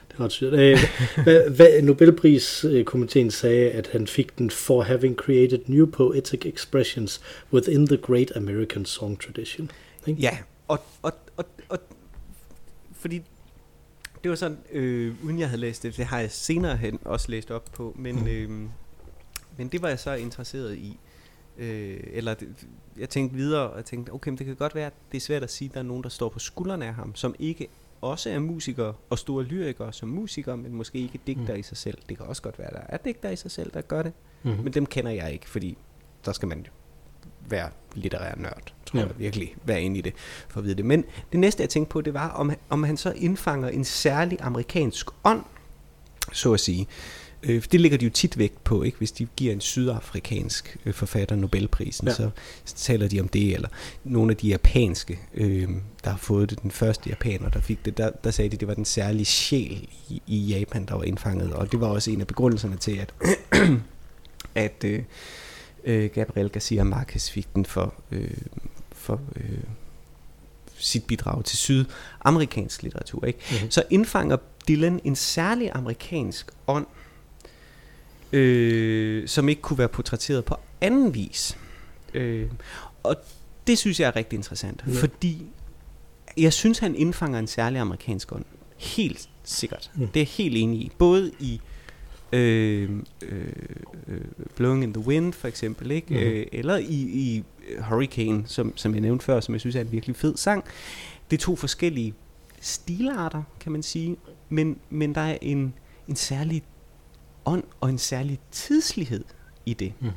det 0.08 0.20
er 0.20 0.24
ret 0.24 0.32
sygt. 0.32 0.54
Øh, 0.54 0.80
hvad, 1.24 1.50
hvad 1.50 1.82
Nobelpriskomiteen 1.82 3.32
sagde, 3.32 3.72
at 3.72 3.88
han 3.92 4.08
fik 4.08 4.38
den 4.38 4.50
for 4.50 4.82
having 4.82 5.16
created 5.16 5.60
new 5.68 5.86
poetic 5.86 6.46
expressions 6.46 7.22
within 7.54 7.88
the 7.88 7.98
great 7.98 8.32
American 8.36 8.86
song 8.86 9.22
tradition. 9.22 9.72
Ikke? 10.08 10.22
Ja, 10.22 10.38
og, 10.68 10.80
og, 11.02 11.14
og, 11.38 11.46
og 11.70 11.80
fordi 13.00 13.22
det 14.26 14.30
var 14.30 14.36
sådan, 14.36 14.58
øh, 14.72 15.16
uden 15.24 15.40
jeg 15.40 15.50
havde 15.50 15.62
læst 15.62 15.84
det, 15.84 15.98
det 15.98 16.06
har 16.06 16.20
jeg 16.20 16.32
senere 16.32 16.78
hen 16.78 17.00
også 17.06 17.32
læst 17.32 17.52
op 17.52 17.66
på, 17.74 17.96
men, 17.98 18.16
mm. 18.16 18.28
øh, 18.28 18.50
men 19.58 19.68
det 19.72 19.82
var 19.82 19.88
jeg 19.88 20.00
så 20.00 20.14
interesseret 20.14 20.76
i. 20.76 21.00
Øh, 21.58 22.00
eller 22.04 22.34
det, 22.34 22.48
jeg 22.98 23.10
tænkte 23.10 23.36
videre, 23.36 23.70
og 23.70 23.78
jeg 23.78 23.86
tænkte, 23.86 24.12
okay, 24.12 24.30
men 24.30 24.38
det 24.38 24.46
kan 24.46 24.56
godt 24.56 24.76
være, 24.76 24.86
at 24.86 24.94
det 25.12 25.18
er 25.18 25.22
svært 25.22 25.44
at 25.44 25.52
sige, 25.52 25.70
at 25.70 25.74
der 25.74 25.80
er 25.80 25.84
nogen, 25.84 26.04
der 26.04 26.10
står 26.10 26.30
på 26.30 26.40
skuldrene 26.40 26.86
af 26.86 26.94
ham, 26.94 27.16
som 27.16 27.36
ikke 27.40 27.68
også 28.02 28.30
er 28.30 28.40
musikere 28.40 28.94
og 29.10 29.20
store 29.20 29.44
lyrikere 29.44 29.94
som 29.94 30.10
musikere, 30.10 30.58
men 30.58 30.74
måske 30.74 30.98
ikke 30.98 31.20
digter 31.28 31.54
mm. 31.54 31.60
i 31.60 31.64
sig 31.64 31.78
selv. 31.78 31.98
Det 32.10 32.18
kan 32.18 32.26
også 32.26 32.42
godt 32.42 32.60
være, 32.60 32.68
at 32.68 32.74
der 32.74 32.82
er 32.90 32.98
digter 32.98 33.30
i 33.30 33.36
sig 33.36 33.52
selv, 33.52 33.72
der 33.74 33.82
gør 33.82 34.02
det. 34.04 34.14
Mm. 34.44 34.52
Men 34.52 34.74
dem 34.74 34.86
kender 34.86 35.12
jeg 35.12 35.34
ikke, 35.34 35.50
fordi 35.50 35.78
der 36.26 36.32
skal 36.32 36.48
man 36.48 36.68
være 37.50 37.70
litterær 37.96 38.36
nørd, 38.38 38.74
tror 38.86 39.00
ja. 39.00 39.06
jeg 39.06 39.20
virkelig, 39.20 39.56
være 39.66 39.82
inde 39.82 39.98
i 39.98 40.02
det, 40.02 40.14
for 40.48 40.60
at 40.60 40.64
vide 40.66 40.76
det. 40.76 40.86
Men 40.86 41.04
det 41.32 41.40
næste, 41.40 41.62
jeg 41.62 41.70
tænkte 41.70 41.92
på, 41.92 42.02
det 42.02 42.14
var, 42.14 42.30
om, 42.30 42.52
om 42.70 42.84
han 42.84 42.98
så 42.98 43.12
indfanger 43.12 43.70
en 43.70 43.86
særlig 43.86 44.38
amerikansk 44.42 45.08
ånd, 45.24 45.44
så 46.32 46.54
at 46.54 46.60
sige. 46.60 46.88
Øh, 47.44 47.64
det 47.72 47.82
ligger 47.82 47.98
de 47.98 48.06
jo 48.06 48.12
tit 48.12 48.38
vægt 48.38 48.64
på, 48.64 48.84
ikke? 48.84 48.98
hvis 48.98 49.12
de 49.12 49.28
giver 49.36 49.54
en 49.54 49.62
sydafrikansk 49.62 50.78
øh, 50.86 50.94
forfatter 50.94 51.36
Nobelprisen, 51.36 52.08
ja. 52.08 52.14
så, 52.14 52.30
taler 52.66 53.08
de 53.08 53.20
om 53.20 53.28
det, 53.28 53.54
eller 53.54 53.70
nogle 54.04 54.32
af 54.32 54.38
de 54.38 54.48
japanske, 54.48 55.20
øh, 55.34 55.70
der 56.04 56.10
har 56.10 56.18
fået 56.18 56.50
det, 56.50 56.62
den 56.62 56.72
første 56.72 57.10
japaner, 57.10 57.50
der 57.50 57.62
fik 57.62 57.86
det, 57.86 57.98
der, 57.98 58.10
der 58.24 58.32
sagde 58.32 58.50
de, 58.50 58.58
det 58.58 58.68
var 58.68 58.74
den 58.74 58.86
særlige 58.86 59.26
sjæl 59.26 59.90
i, 60.10 60.22
i 60.28 60.38
Japan, 60.38 60.86
der 60.86 60.96
var 60.96 61.04
indfanget, 61.04 61.54
og 61.54 61.72
det 61.72 61.82
var 61.82 61.88
også 61.88 62.12
en 62.12 62.22
af 62.22 62.28
begrundelserne 62.28 62.78
til, 62.78 62.98
at, 62.98 63.14
at 64.66 64.84
øh, 64.84 65.04
øh, 65.86 66.10
Gabriel 66.14 66.50
Garcia 66.50 66.84
Marquez 66.84 67.30
fik 67.30 67.48
den 67.56 67.66
for, 67.66 67.94
øh, 68.12 68.32
for 68.92 69.22
øh, 69.36 69.60
sit 70.78 71.04
bidrag 71.06 71.46
til 71.46 71.58
sydamerikansk 71.58 72.84
litteratur. 72.84 73.26
Ikke? 73.26 73.40
Mm-hmm. 73.52 73.72
Så 73.72 73.84
indfanger 73.90 74.38
Dylan 74.68 75.00
en 75.04 75.16
særlig 75.16 75.72
amerikansk 75.74 76.52
ånd, 76.68 76.86
øh, 78.32 79.28
som 79.28 79.50
ikke 79.50 79.62
kunne 79.62 79.78
være 79.78 79.88
portrætteret 79.88 80.46
på 80.46 80.56
anden 80.82 81.14
vis. 81.14 81.58
Øh, 82.14 82.50
og 83.04 83.16
det 83.68 83.78
synes 83.78 84.00
jeg 84.00 84.08
er 84.08 84.16
rigtig 84.16 84.38
interessant, 84.38 84.84
Ja. 84.88 84.94
fordi 85.02 85.46
jeg 86.38 86.54
synes, 86.54 86.80
han 86.80 86.96
indfanger 86.96 87.40
en 87.40 87.48
særlig 87.48 87.80
amerikansk 87.82 88.32
ånd. 88.32 88.46
Helt 88.78 89.30
sikkert. 89.44 89.92
Mm. 89.96 90.02
Mm. 90.02 90.08
Det 90.08 90.20
er 90.20 90.22
jeg 90.22 90.28
helt 90.28 90.58
enig 90.58 90.80
i. 90.80 90.92
Både 90.98 91.32
i 91.40 91.54
øh, 91.54 91.75
øh, 92.34 92.90
øh, 93.22 94.22
Blowing 94.56 94.84
in 94.84 94.94
the 94.94 95.08
Wind 95.08 95.34
for 95.34 95.48
eksempel, 95.48 95.92
ikke? 95.92 96.14
Mm. 96.14 96.20
Øh, 96.20 96.46
eller 96.52 96.78
i, 96.78 96.94
i 96.94 97.44
Hurricane, 97.80 98.44
som, 98.48 98.74
som 98.78 98.94
jeg 98.94 99.02
nævnte 99.02 99.26
før, 99.26 99.40
som 99.40 99.54
jeg 99.54 99.60
synes 99.60 99.76
er 99.76 99.82
en 99.82 99.92
virkelig 99.92 100.16
fed 100.16 100.38
sang. 100.38 100.64
Det 101.32 101.38
er 101.38 101.42
to 101.42 101.56
forskellige 101.56 102.14
stilarter, 102.62 103.44
kan 103.60 103.72
man 103.72 103.84
sige, 103.84 104.18
men, 104.50 104.78
men 104.90 105.16
der 105.16 105.22
er 105.22 105.38
en, 105.42 105.74
en 106.08 106.16
særlig 106.16 106.64
ånd 107.46 107.64
og 107.82 107.90
en 107.90 107.98
særlig 107.98 108.40
tidslighed 108.52 109.24
i 109.66 109.74
det. 109.74 109.94
Mhm. 110.00 110.12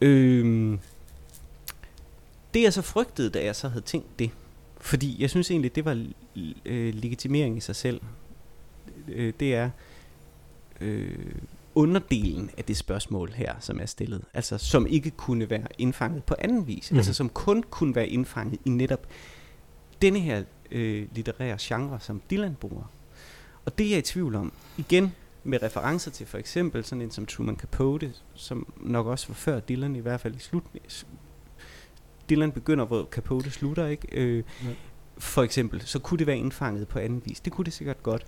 Øhm, 0.00 0.78
det 2.54 2.62
jeg 2.62 2.72
så 2.72 2.82
frygtede, 2.82 3.30
da 3.30 3.44
jeg 3.44 3.56
så 3.56 3.68
havde 3.68 3.84
tænkt 3.84 4.18
det, 4.18 4.30
fordi 4.80 5.16
jeg 5.22 5.30
synes 5.30 5.50
egentlig, 5.50 5.74
det 5.74 5.84
var 5.84 6.06
øh, 6.64 6.94
legitimering 6.94 7.56
i 7.56 7.60
sig 7.60 7.76
selv, 7.76 8.00
øh, 9.08 9.32
det 9.40 9.54
er 9.54 9.70
øh, 10.80 11.34
underdelen 11.74 12.50
af 12.58 12.64
det 12.64 12.76
spørgsmål 12.76 13.32
her, 13.32 13.54
som 13.60 13.80
er 13.80 13.86
stillet. 13.86 14.22
Altså, 14.34 14.58
som 14.58 14.86
ikke 14.86 15.10
kunne 15.10 15.50
være 15.50 15.66
indfanget 15.78 16.24
på 16.24 16.34
anden 16.38 16.66
vis. 16.66 16.90
Mm. 16.92 16.96
Altså, 16.96 17.14
som 17.14 17.28
kun 17.28 17.62
kunne 17.70 17.94
være 17.94 18.08
indfanget 18.08 18.60
i 18.64 18.68
netop 18.70 19.06
denne 20.02 20.20
her 20.20 20.42
øh, 20.70 21.08
litterære 21.14 21.56
genre, 21.60 22.00
som 22.00 22.22
Dylan 22.30 22.54
bruger. 22.54 22.84
Og 23.64 23.78
det 23.78 23.86
er 23.86 23.90
jeg 23.90 23.98
i 23.98 24.02
tvivl 24.02 24.34
om. 24.34 24.52
Igen, 24.76 25.12
med 25.44 25.62
referencer 25.62 26.10
til 26.10 26.26
for 26.26 26.38
eksempel 26.38 26.84
sådan 26.84 27.02
en 27.02 27.10
som 27.10 27.26
Truman 27.26 27.56
Capote, 27.56 28.12
som 28.34 28.72
nok 28.80 29.06
også 29.06 29.28
var 29.28 29.34
før 29.34 29.60
Dylan, 29.60 29.96
i 29.96 30.00
hvert 30.00 30.20
fald 30.20 30.34
i 30.34 30.38
slut. 30.38 30.62
Dylan 32.30 32.52
begynder, 32.52 32.84
hvor 32.84 33.08
Capote 33.10 33.50
slutter, 33.50 33.86
ikke? 33.86 34.08
Øh, 34.12 34.44
Ja. 34.64 34.68
For 35.18 35.42
eksempel, 35.42 35.80
så 35.80 35.98
kunne 35.98 36.18
det 36.18 36.26
være 36.26 36.38
indfanget 36.38 36.88
på 36.88 36.98
anden 36.98 37.22
vis. 37.24 37.40
Det 37.40 37.52
kunne 37.52 37.64
det 37.64 37.72
sikkert 37.72 38.02
godt. 38.02 38.26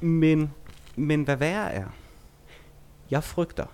Men, 0.00 0.50
men 0.96 1.22
hvad 1.22 1.36
værre 1.36 1.72
er, 1.72 1.86
jeg 3.10 3.24
frygter, 3.24 3.66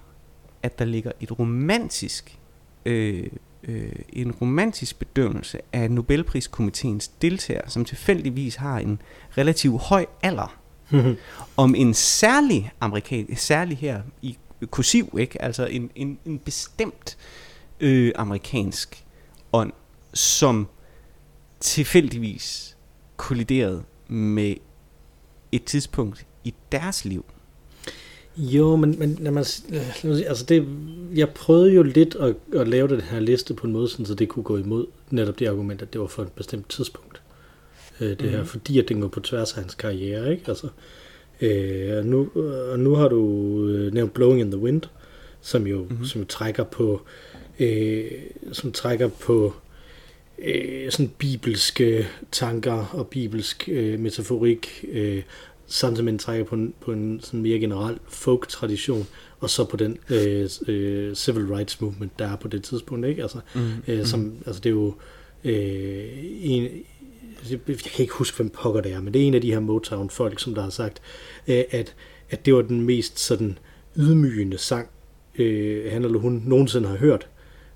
at 0.63 0.79
der 0.79 0.85
ligger 0.85 1.13
et 1.21 1.39
romantisk, 1.39 2.39
øh, 2.85 3.27
øh, 3.63 3.93
en 4.09 4.33
romantisk 4.33 4.99
bedømmelse 4.99 5.59
af 5.73 5.91
Nobelpriskomiteens 5.91 7.09
deltagere, 7.09 7.71
som 7.71 7.85
tilfældigvis 7.85 8.57
har 8.57 8.79
en 8.79 9.03
relativt 9.39 9.83
høj 9.83 10.07
alder, 10.23 10.61
om 11.57 11.75
en 11.75 11.95
særlig 11.95 12.73
amerikan, 12.81 13.37
særlig 13.37 13.79
her 13.79 14.03
i 14.23 14.39
kursiv, 14.67 15.17
ikke? 15.19 15.43
altså 15.43 15.67
en, 15.67 15.91
en, 15.95 16.19
en 16.25 16.39
bestemt 16.39 17.19
øh, 17.81 18.13
amerikansk 18.15 19.05
ånd, 19.53 19.73
som 20.15 20.69
tilfældigvis 21.61 22.77
kolliderede 23.17 23.85
med 24.09 24.55
et 25.53 25.65
tidspunkt 25.65 26.27
i 26.45 26.55
deres 26.73 27.05
liv. 27.05 27.25
Jo, 28.37 28.77
men, 28.77 28.99
men 28.99 29.15
lad 29.21 29.31
mig, 29.33 29.45
lad 29.69 29.81
mig 30.05 30.17
sige, 30.17 30.29
altså 30.29 30.45
det, 30.45 30.67
jeg 31.15 31.29
prøvede 31.29 31.73
jo 31.73 31.83
lidt 31.83 32.15
at, 32.15 32.35
at 32.61 32.69
lave 32.69 32.89
den 32.89 33.01
her 33.01 33.21
liste 33.21 33.55
på 33.55 33.67
en 33.67 33.73
måde, 33.73 33.89
sådan, 33.89 34.07
så 34.07 34.15
det 34.15 34.29
kunne 34.29 34.43
gå 34.43 34.57
imod 34.57 34.87
netop 35.11 35.39
det 35.39 35.47
argument, 35.47 35.83
at 35.83 35.93
det 35.93 36.01
var 36.01 36.07
for 36.07 36.23
et 36.23 36.33
bestemt 36.33 36.69
tidspunkt. 36.69 37.23
Øh, 38.01 38.11
det 38.11 38.21
mm. 38.23 38.29
her, 38.29 38.39
Mhm. 38.39 38.47
fordi 38.47 38.79
at 38.79 38.89
den 38.89 39.01
går 39.01 39.09
på 39.09 39.21
tværs 39.21 39.53
af 39.53 39.63
hans 39.63 39.75
karriere, 39.75 40.31
ikke? 40.33 40.45
Altså, 40.49 40.69
øh, 41.41 41.97
og, 41.99 42.07
nu, 42.07 42.29
og 42.71 42.79
nu 42.79 42.95
har 42.95 43.09
du 43.09 43.23
øh, 43.69 43.95
nævnt 43.95 44.15
Blowing 44.15 44.41
in 44.41 44.51
the 44.51 44.61
Wind, 44.61 44.83
som 45.41 45.67
jo, 45.67 45.79
mm-hmm. 45.79 45.97
Mhm. 45.97 46.05
som 46.05 46.27
trækker 46.27 46.65
på, 46.65 47.03
øh, 47.61 48.05
som 48.53 48.73
trækker 48.73 49.09
på 49.09 49.55
øh, 50.39 50.91
sådan 50.91 51.11
bibelske 51.19 52.07
tanker 52.33 52.87
og 52.93 53.09
bibelsk 53.09 53.69
øh, 53.73 54.01
metaforik, 54.01 54.85
øh, 54.93 55.23
samtidig 55.71 56.21
trækker 56.21 56.45
på 56.45 56.55
en, 56.55 56.75
på 56.81 56.93
en 56.93 57.21
sådan 57.23 57.43
mere 57.43 57.59
generel 57.59 57.99
folk-tradition, 58.09 59.07
og 59.41 59.51
så 59.51 59.65
på 59.65 59.77
den 59.77 59.99
øh, 60.11 60.49
øh, 60.69 61.15
civil 61.15 61.47
rights 61.47 61.81
movement, 61.81 62.19
der 62.19 62.29
er 62.29 62.37
på 62.37 62.49
det 62.49 62.63
tidspunkt, 62.65 63.07
ikke? 63.07 63.23
Altså, 63.23 63.39
Mm. 63.55 63.61
øh, 63.89 64.07
som, 64.07 64.33
altså 64.47 64.61
det 64.61 64.67
er 64.71 64.75
jo 64.75 64.95
øh, 65.45 66.09
en, 66.43 66.69
jeg 67.51 67.59
kan 67.67 68.03
ikke 68.03 68.13
huske, 68.15 68.37
hvem 68.37 68.51
pokker 68.51 68.81
det 68.81 68.93
er, 68.93 69.01
men 69.01 69.15
det 69.15 69.23
er 69.23 69.27
en 69.27 69.35
af 69.35 69.41
de 69.41 69.53
her 69.53 69.61
Motown-folk, 69.61 70.41
som 70.41 70.55
der 70.55 70.63
har 70.63 70.71
sagt, 70.71 71.03
øh, 71.49 71.65
at, 71.71 71.95
at 72.31 72.47
det 72.47 72.55
var 72.55 72.63
den 72.63 72.81
mest 72.83 73.19
sådan 73.21 73.59
ydmygende 73.97 74.59
sang, 74.59 74.89
øh, 75.39 75.93
han 75.93 76.05
eller 76.05 76.19
hun 76.19 76.43
nogensinde 76.47 76.89
har 76.89 76.97
hørt, 76.97 77.29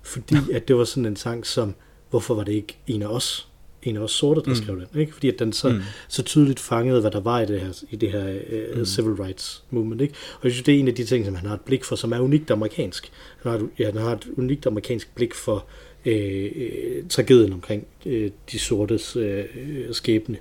fordi 0.03 0.35
at 0.53 0.67
det 0.67 0.75
var 0.75 0.83
sådan 0.83 1.05
en 1.05 1.15
sang 1.15 1.45
som, 1.45 1.75
hvorfor 2.09 2.35
var 2.35 2.43
det 2.43 2.53
ikke 2.53 2.77
en 2.87 3.01
af 3.01 3.07
os, 3.07 3.47
en 3.85 3.97
af 3.97 4.01
os 4.01 4.11
sorte, 4.11 4.41
der 4.41 4.49
Mm. 4.49 4.55
skrev 4.55 4.75
den, 4.93 4.99
ikke? 4.99 5.13
Fordi 5.13 5.29
at 5.29 5.39
den 5.39 5.53
så, 5.53 5.69
Mm. 5.69 5.79
så 6.07 6.23
tydeligt 6.23 6.59
fangede, 6.59 7.01
hvad 7.01 7.11
der 7.11 7.19
var 7.19 7.41
i 7.41 7.45
det 7.45 7.59
her, 7.61 7.83
i 7.91 7.95
det 7.95 8.11
her 8.11 8.33
uh, 8.73 8.77
Mm. 8.79 8.85
civil 8.85 9.11
rights 9.13 9.63
movement. 9.69 10.01
Ikke? 10.01 10.13
Og 10.39 10.43
jeg 10.43 10.51
synes, 10.51 10.63
det 10.65 10.75
er 10.75 10.79
en 10.79 10.87
af 10.87 10.95
de 10.95 11.05
ting, 11.05 11.25
som 11.25 11.35
han 11.35 11.47
har 11.47 11.53
et 11.55 11.61
blik 11.61 11.83
for, 11.83 11.95
som 11.95 12.11
er 12.11 12.19
unikt 12.19 12.51
amerikansk. 12.51 13.11
Han 13.43 13.51
har 13.51 13.59
et, 13.59 13.69
ja, 13.79 13.85
han 13.91 14.01
har 14.01 14.11
et 14.11 14.27
unikt 14.37 14.65
amerikansk 14.65 15.15
blik 15.15 15.33
for 15.33 15.65
øh, 16.05 16.51
øh, 16.55 17.03
tragedien 17.09 17.53
omkring 17.53 17.87
øh, 18.05 18.31
de 18.51 18.59
sortes 18.59 19.15
øh, 19.15 19.43
øh, 19.67 19.85
skæbne 19.93 20.37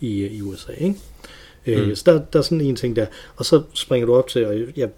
i, 0.00 0.26
i 0.26 0.42
USA. 0.42 0.72
Ikke? 0.72 0.94
Øh, 1.66 1.88
Mm. 1.88 1.94
Så 1.94 2.02
der, 2.06 2.22
der 2.32 2.38
er 2.38 2.42
sådan 2.42 2.60
en 2.60 2.76
ting 2.76 2.96
der. 2.96 3.06
Og 3.36 3.44
så 3.44 3.62
springer 3.74 4.06
du 4.06 4.14
op 4.14 4.28
til, 4.28 4.46
og 4.46 4.54
jeg 4.76 4.88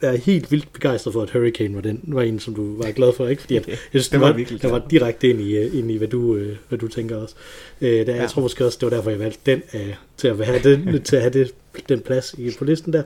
er 0.00 0.16
helt 0.16 0.50
vildt 0.52 0.72
begejstret 0.72 1.12
for, 1.12 1.22
at 1.22 1.30
Hurricane 1.30 1.74
var, 1.74 1.80
den, 1.80 2.00
var 2.06 2.22
en, 2.22 2.40
som 2.40 2.54
du 2.54 2.82
var 2.82 2.90
glad 2.90 3.12
for, 3.12 3.28
ikke? 3.28 3.42
Fordi 3.42 3.56
at, 3.56 3.68
jeg 3.68 3.76
synes, 3.90 4.08
Det 4.08 4.20
var 4.20 4.26
var, 4.26 4.36
virkelig 4.36 4.62
det 4.62 4.70
var 4.70 4.86
direkte 4.90 5.30
ind 5.30 5.40
i, 5.40 5.56
øh, 5.56 5.78
ind 5.78 5.90
i 5.90 5.96
hvad, 5.96 6.08
du, 6.08 6.36
øh, 6.36 6.56
hvad 6.68 6.78
du 6.78 6.88
tænker 6.88 7.16
også. 7.16 7.34
Øh, 7.80 8.06
der, 8.06 8.14
Ja. 8.14 8.20
Jeg 8.20 8.30
tror 8.30 8.42
måske 8.42 8.66
også, 8.66 8.78
det 8.80 8.90
var 8.90 8.96
derfor, 8.96 9.10
jeg 9.10 9.18
valgte 9.18 9.40
den 9.50 9.62
øh, 9.74 9.94
til 10.16 10.28
at 10.28 10.46
have, 10.46 10.58
den, 10.62 11.02
til 11.02 11.16
at 11.16 11.22
have 11.22 11.32
det, 11.32 11.54
den 11.88 12.00
plads 12.00 12.34
i, 12.38 12.50
på 12.58 12.64
listen 12.64 12.92
der. 12.92 13.02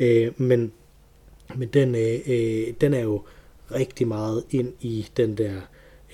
Øh, 0.00 0.28
men 0.36 0.72
men 1.56 1.68
den, 1.68 1.94
øh, 1.94 2.18
øh, 2.26 2.66
den 2.80 2.94
er 2.94 3.00
jo 3.00 3.22
rigtig 3.74 4.08
meget 4.08 4.44
ind 4.50 4.72
i 4.80 5.06
den 5.16 5.38
der 5.38 5.52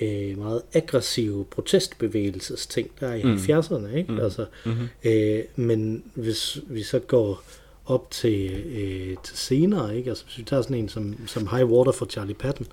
øh, 0.00 0.38
meget 0.38 0.62
aggressive 0.72 1.44
protestbevægelsesting, 1.50 2.90
der 3.00 3.08
er 3.08 3.14
i 3.14 3.22
Mm. 3.22 3.28
mm. 3.30 3.36
70'erne. 3.36 3.96
Ikke? 3.96 4.12
Mm. 4.12 4.20
Altså, 4.20 4.44
Mm-hmm. 4.64 4.88
Øh, 5.04 5.40
men 5.56 6.02
hvis 6.14 6.58
vi 6.68 6.82
så 6.82 6.98
går 6.98 7.42
op 7.86 8.10
til, 8.10 8.50
øh, 8.52 9.16
til 9.22 9.36
senere, 9.36 9.96
ikke? 9.96 10.10
Altså, 10.10 10.24
hvis 10.24 10.38
vi 10.38 10.42
tager 10.42 10.62
sådan 10.62 10.76
en 10.76 10.88
som, 10.88 11.14
som 11.26 11.48
High 11.50 11.64
Water 11.64 11.92
for 11.92 12.06
Charlie 12.06 12.34
Patton, 12.34 12.66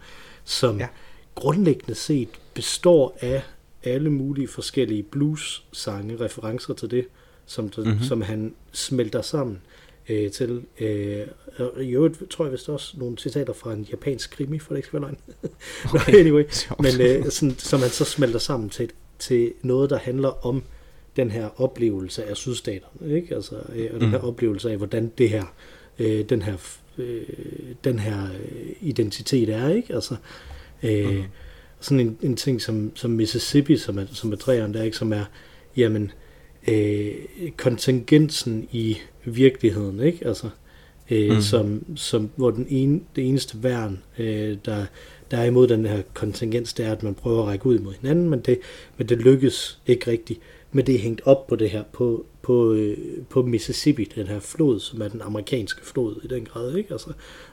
som 0.43 0.79
Ja. 0.79 0.87
grundlæggende 1.35 1.95
set 1.95 2.29
består 2.53 3.17
af 3.21 3.41
alle 3.83 4.09
mulige 4.09 4.47
forskellige 4.47 5.03
blues-sange, 5.03 6.19
referencer 6.19 6.73
til 6.73 6.91
det, 6.91 7.05
som, 7.45 7.65
Mhm. 7.65 7.73
mm-hmm. 7.87 8.03
som 8.03 8.21
han 8.21 8.53
smelter 8.71 9.21
sammen 9.21 9.61
øh, 10.09 10.31
til. 10.31 10.61
Øh, 10.79 11.27
og 11.57 11.83
i 11.83 11.89
øvrigt 11.89 12.29
tror 12.29 12.45
jeg 12.45 12.51
vist 12.51 12.69
også 12.69 12.93
nogle 12.97 13.17
citater 13.17 13.53
fra 13.53 13.73
en 13.73 13.87
japansk 13.91 14.31
krimi, 14.31 14.59
for 14.59 14.69
det 14.73 14.77
ikke 14.77 14.87
skal 14.87 15.01
være 15.01 15.11
løgn. 15.11 15.51
Okay. 15.95 16.13
anyway, 16.19 16.43
men 16.79 17.01
øh, 17.01 17.31
sådan, 17.31 17.55
som 17.57 17.79
han 17.79 17.89
så 17.89 18.05
smelter 18.05 18.39
sammen 18.39 18.69
til, 18.69 18.89
til 19.19 19.53
noget, 19.61 19.89
der 19.89 19.97
handler 19.97 20.45
om 20.45 20.63
den 21.15 21.31
her 21.31 21.61
oplevelse 21.61 22.23
af 22.25 22.37
sydstaterne, 22.37 23.15
ikke? 23.15 23.35
Altså, 23.35 23.55
øh, 23.75 23.89
og 23.93 23.99
den 24.01 24.09
her 24.09 24.21
Mm. 24.21 24.27
oplevelse 24.27 24.71
af, 24.71 24.77
hvordan 24.77 25.11
det 25.17 25.29
her, 25.29 25.43
øh, 25.99 26.25
den 26.29 26.41
her, 26.41 26.55
øh, 26.97 27.21
den 27.83 27.99
her 27.99 28.23
øh, 28.23 28.69
identitet 28.81 29.49
er, 29.49 29.69
ikke? 29.69 29.93
Altså, 29.93 30.15
øh, 30.83 31.15
mm. 31.15 31.23
sådan 31.79 31.99
en, 31.99 32.17
en 32.21 32.35
ting 32.35 32.61
som, 32.61 32.91
som 32.95 33.11
Mississippi, 33.11 33.77
som 33.77 33.97
er, 33.99 34.05
som 34.11 34.31
er 34.31 34.35
træerne 34.35 34.73
der, 34.73 34.83
ikke? 34.83 34.97
Som 34.97 35.13
er, 35.13 35.25
jamen, 35.77 36.11
øh, 36.67 37.11
kontingensen 37.57 38.67
i 38.71 38.97
virkeligheden, 39.25 39.99
ikke? 39.99 40.27
Altså, 40.27 40.49
øh, 41.11 41.35
mm. 41.35 41.41
som, 41.41 41.83
som, 41.95 42.29
hvor 42.35 42.51
den 42.51 42.65
ene, 42.69 43.01
det 43.15 43.27
eneste 43.27 43.63
værn, 43.63 43.99
øh, 44.19 44.57
der, 44.65 44.85
der 45.31 45.37
er 45.37 45.43
imod 45.45 45.67
den 45.67 45.85
her 45.85 46.01
kontingens, 46.13 46.73
det 46.73 46.85
er, 46.85 46.91
at 46.91 47.03
man 47.03 47.13
prøver 47.13 47.41
at 47.41 47.47
række 47.47 47.65
ud 47.65 47.79
imod 47.79 47.93
hinanden, 48.01 48.29
men 48.29 48.39
det, 48.39 48.59
men 48.97 49.09
det 49.09 49.17
lykkes 49.17 49.79
ikke 49.87 50.11
rigtigt. 50.11 50.39
Men 50.75 50.85
det 50.87 50.95
er 50.95 50.99
hængt 50.99 51.21
op 51.25 51.47
på 51.47 51.55
det 51.55 51.69
her, 51.69 51.83
på, 51.93 52.25
på, 52.41 52.73
øh, 52.73 52.97
på 53.29 53.41
Mississippi, 53.41 54.03
den 54.15 54.27
her 54.27 54.39
flod, 54.39 54.79
som 54.79 55.01
er 55.01 55.07
den 55.07 55.21
amerikanske 55.21 55.85
flod 55.85 56.15
i 56.23 56.27
den 56.27 56.45
grad, 56.45 56.75
ikke? 56.75 56.91
Altså, 56.91 57.09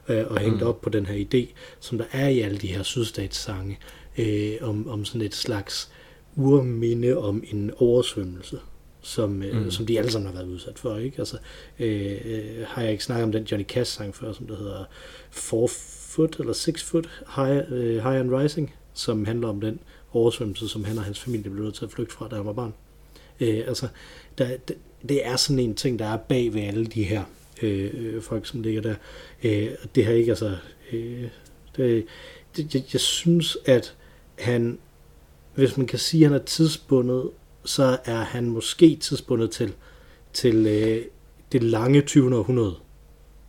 øh, 0.09 0.25
og 0.31 0.39
hængt 0.39 0.61
Mm. 0.61 0.67
op 0.67 0.81
på 0.81 0.91
den 0.91 1.07
her 1.07 1.25
idé, 1.25 1.47
som 1.81 1.99
der 1.99 2.05
er 2.13 2.29
i 2.29 2.41
alle 2.41 2.59
de 2.59 2.67
her 2.67 2.83
sydstatssange, 2.83 3.79
øh, 4.19 4.53
om, 4.61 4.89
om 4.89 5.05
sådan 5.05 5.21
et 5.23 5.35
slags 5.35 5.93
urminde 6.37 7.17
om 7.17 7.43
en 7.53 7.71
oversvømmelse, 7.77 8.59
som, 9.01 9.43
øh, 9.43 9.57
Mm. 9.57 9.63
mm. 9.63 9.71
som 9.71 9.87
de 9.87 9.99
alle 9.99 10.11
sammen 10.11 10.27
har 10.31 10.35
været 10.39 10.53
udsat 10.53 10.79
for, 10.79 10.97
ikke? 10.97 11.19
Altså, 11.19 11.37
øh, 11.79 12.13
øh, 12.25 12.43
har 12.67 12.83
jeg 12.83 12.93
ikke 12.93 13.05
snakket 13.05 13.25
om 13.25 13.33
den 13.33 13.45
Johnny 13.45 13.67
Cash 13.67 13.97
sang 13.97 14.15
før, 14.15 14.33
som 14.33 14.47
der 14.47 14.57
hedder 14.57 14.85
Four 15.31 15.67
Foot 16.11 16.37
eller 16.41 16.53
Six 16.53 16.83
Foot 16.83 17.09
High, 17.37 17.63
øh, 17.71 17.93
High 17.95 18.21
and 18.21 18.35
Rising, 18.35 18.75
som 18.95 19.25
handler 19.25 19.49
om 19.49 19.61
den 19.61 19.81
oversvømmelse, 20.13 20.69
som 20.69 20.85
han 20.85 20.99
og 20.99 21.05
hans 21.05 21.21
familie 21.21 21.51
blev 21.51 21.65
nødt 21.65 21.75
til 21.75 21.85
at 21.85 21.91
flygte 21.91 22.15
fra, 22.15 22.29
da 22.29 22.37
han 22.37 22.47
var 22.47 22.53
barn. 22.53 22.75
Øh, 23.41 23.65
altså, 23.67 23.89
der, 24.39 24.57
der, 24.69 24.75
det 25.09 25.27
er 25.27 25.37
sådan 25.37 25.59
en 25.59 25.75
ting, 25.75 25.99
der 25.99 26.07
er 26.07 26.17
bag 26.17 26.55
ved 26.55 26.63
alle 26.63 26.87
de 26.87 27.03
her 27.03 27.23
øh, 27.63 27.91
øh 27.95 28.23
folk, 28.23 28.47
som 28.47 28.63
ligger 28.63 28.83
der. 28.83 28.95
Øh, 29.45 29.69
det 29.95 30.05
har 30.05 30.13
ikke, 30.13 30.33
altså... 30.33 30.57
Øh, 30.93 31.29
det, 31.77 32.07
det, 32.57 32.75
jeg, 32.75 32.83
jeg 32.93 33.01
synes, 33.01 33.59
at 33.67 33.95
han, 34.39 34.79
hvis 35.55 35.77
man 35.77 35.87
kan 35.87 35.99
sige, 35.99 36.25
at 36.25 36.31
han 36.31 36.41
er 36.41 36.45
tidsbundet, 36.45 37.31
så 37.65 37.99
er 38.05 38.21
han 38.25 38.51
måske 38.51 38.97
tidsbundet 38.97 39.51
til, 39.51 39.73
til 40.33 40.67
øh, 40.67 41.05
det 41.53 41.63
lange 41.63 42.01
20. 42.01 42.37
århundrede 42.37 42.75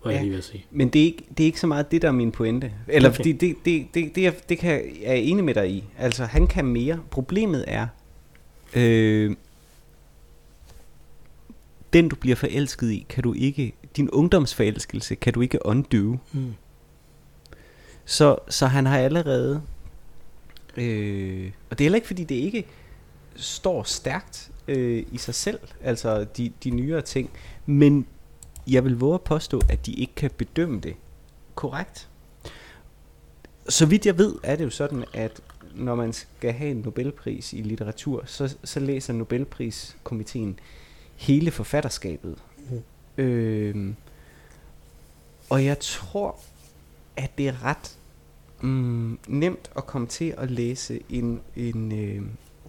var 0.03 0.11
ja, 0.11 0.15
jeg 0.15 0.23
lige 0.23 0.31
ved 0.31 0.37
at 0.37 0.43
sige. 0.43 0.65
Men 0.71 0.89
det 0.89 1.01
er, 1.01 1.05
ikke, 1.05 1.23
det 1.37 1.43
er 1.43 1.45
ikke 1.45 1.59
så 1.59 1.67
meget 1.67 1.91
det, 1.91 2.01
der 2.01 2.07
er 2.07 2.11
min 2.11 2.31
pointe. 2.31 2.71
Eller 2.87 3.09
okay. 3.09 3.15
fordi 3.15 3.31
det, 3.31 3.55
det, 3.65 3.87
det, 3.93 4.15
det, 4.15 4.15
det, 4.15 4.49
det 4.49 4.57
kan, 4.57 4.71
jeg 5.01 5.09
er 5.09 5.13
enig 5.13 5.43
med 5.43 5.53
dig 5.53 5.69
i. 5.69 5.83
Altså, 5.97 6.25
han 6.25 6.47
kan 6.47 6.65
mere. 6.65 6.99
Problemet 7.11 7.65
er, 7.67 7.87
øh, 8.75 9.35
den 11.93 12.09
du 12.09 12.15
bliver 12.15 12.35
forelsket 12.35 12.91
i, 12.91 13.05
kan 13.09 13.23
du 13.23 13.33
ikke, 13.33 13.73
din 13.95 14.09
ungdomsforelskelse 14.09 15.15
kan 15.15 15.33
du 15.33 15.41
ikke 15.41 15.65
undo. 15.65 16.17
Mm. 16.31 16.53
Så, 18.05 18.37
så 18.49 18.67
han 18.67 18.85
har 18.85 18.97
allerede, 18.97 19.61
øh, 20.77 21.51
og 21.69 21.77
det 21.77 21.83
er 21.83 21.85
heller 21.85 21.95
ikke 21.95 22.07
fordi 22.07 22.23
det 22.23 22.35
ikke 22.35 22.65
står 23.35 23.83
stærkt 23.83 24.51
øh, 24.67 25.03
i 25.11 25.17
sig 25.17 25.35
selv, 25.35 25.59
altså 25.83 26.23
de, 26.23 26.51
de 26.63 26.69
nyere 26.69 27.01
ting, 27.01 27.29
men 27.65 28.07
jeg 28.67 28.85
vil 28.85 28.99
våge 28.99 29.13
at 29.13 29.21
påstå, 29.21 29.61
at 29.69 29.85
de 29.85 29.93
ikke 29.93 30.15
kan 30.15 30.31
bedømme 30.37 30.79
det 30.79 30.95
korrekt. 31.55 32.07
Så 33.69 33.85
vidt 33.85 34.05
jeg 34.05 34.17
ved, 34.17 34.35
er 34.43 34.55
det 34.55 34.63
jo 34.63 34.69
sådan, 34.69 35.05
at 35.13 35.41
når 35.75 35.95
man 35.95 36.13
skal 36.13 36.53
have 36.53 36.71
en 36.71 36.77
Nobelpris 36.77 37.53
i 37.53 37.61
litteratur, 37.61 38.23
så, 38.25 38.55
så 38.63 38.79
læser 38.79 39.13
Nobelpriskomiteen 39.13 40.59
hele 41.21 41.51
forfatterskabet. 41.51 42.35
Mm. 43.17 43.23
Øh, 43.23 43.93
og 45.49 45.65
jeg 45.65 45.79
tror, 45.79 46.35
at 47.17 47.37
det 47.37 47.47
er 47.47 47.63
ret 47.63 47.97
mm, 48.61 49.19
nemt 49.27 49.71
at 49.77 49.85
komme 49.85 50.07
til 50.07 50.33
at 50.37 50.51
læse 50.51 50.99
en, 51.09 51.41
en 51.55 51.91
øh, 51.91 52.21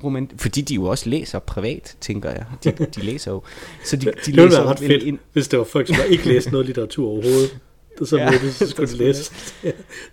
roman, 0.04 0.30
fordi 0.36 0.60
de 0.60 0.74
jo 0.74 0.84
også 0.84 1.08
læser 1.10 1.38
privat, 1.38 1.96
tænker 2.00 2.30
jeg. 2.30 2.46
De, 2.64 2.86
de 2.86 3.00
læser 3.00 3.30
jo. 3.30 3.42
Så 3.84 3.96
de, 3.96 4.06
de 4.06 4.12
det 4.26 4.26
ville 4.26 4.50
være 4.50 4.64
ret 4.64 4.78
fedt, 4.78 5.02
en, 5.02 5.18
hvis 5.32 5.48
det 5.48 5.58
var 5.58 5.64
folk, 5.64 5.86
som 5.86 5.96
ikke 6.08 6.28
læste 6.28 6.50
noget 6.50 6.66
litteratur 6.66 7.08
overhovedet. 7.08 7.58
Så, 8.04 8.16
ja, 8.16 8.30
det, 8.42 8.54
så 8.54 8.66
skulle 8.66 8.92
de 8.92 8.96
læse. 9.04 9.32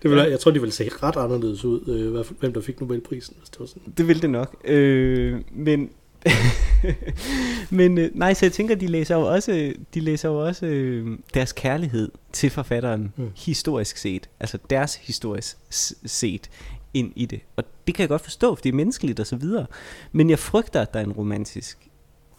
det 0.02 0.10
ville, 0.10 0.22
jeg 0.22 0.40
tror, 0.40 0.50
de 0.50 0.60
ville 0.60 0.72
se 0.72 0.90
ret 1.02 1.16
anderledes 1.16 1.64
ud, 1.64 1.88
øh, 1.88 2.38
hvem 2.40 2.52
der 2.52 2.60
fik 2.60 2.80
Nobelprisen. 2.80 3.34
Hvis 3.38 3.50
det, 3.50 3.60
var 3.60 3.66
sådan. 3.66 3.92
det 3.96 4.08
ville 4.08 4.22
det 4.22 4.30
nok. 4.30 4.56
Øh, 4.64 5.40
men 5.52 5.90
men 7.70 7.98
øh, 7.98 8.10
nej, 8.14 8.34
så 8.34 8.46
jeg 8.46 8.52
tænker, 8.52 8.74
de 8.74 8.86
læser 8.86 9.16
jo 9.16 9.22
også, 9.22 9.74
de 9.94 10.00
læser 10.00 10.28
jo 10.28 10.46
også 10.46 10.66
øh, 10.66 11.18
deres 11.34 11.52
kærlighed 11.52 12.10
til 12.32 12.50
forfatteren 12.50 13.12
mm. 13.16 13.30
historisk 13.36 13.96
set. 13.96 14.28
Altså 14.40 14.58
deres 14.70 14.94
historisk 14.94 15.56
set 16.04 16.50
ind 16.94 17.12
i 17.16 17.26
det. 17.26 17.40
Og 17.56 17.64
det 17.86 17.94
kan 17.94 18.02
jeg 18.02 18.08
godt 18.08 18.22
forstå, 18.22 18.54
for 18.54 18.62
det 18.62 18.68
er 18.68 18.76
menneskeligt 18.76 19.20
og 19.20 19.26
så 19.26 19.36
videre. 19.36 19.66
Men 20.12 20.30
jeg 20.30 20.38
frygter, 20.38 20.80
at 20.80 20.94
der 20.94 21.00
er 21.00 21.04
en 21.04 21.12
romantisk 21.12 21.78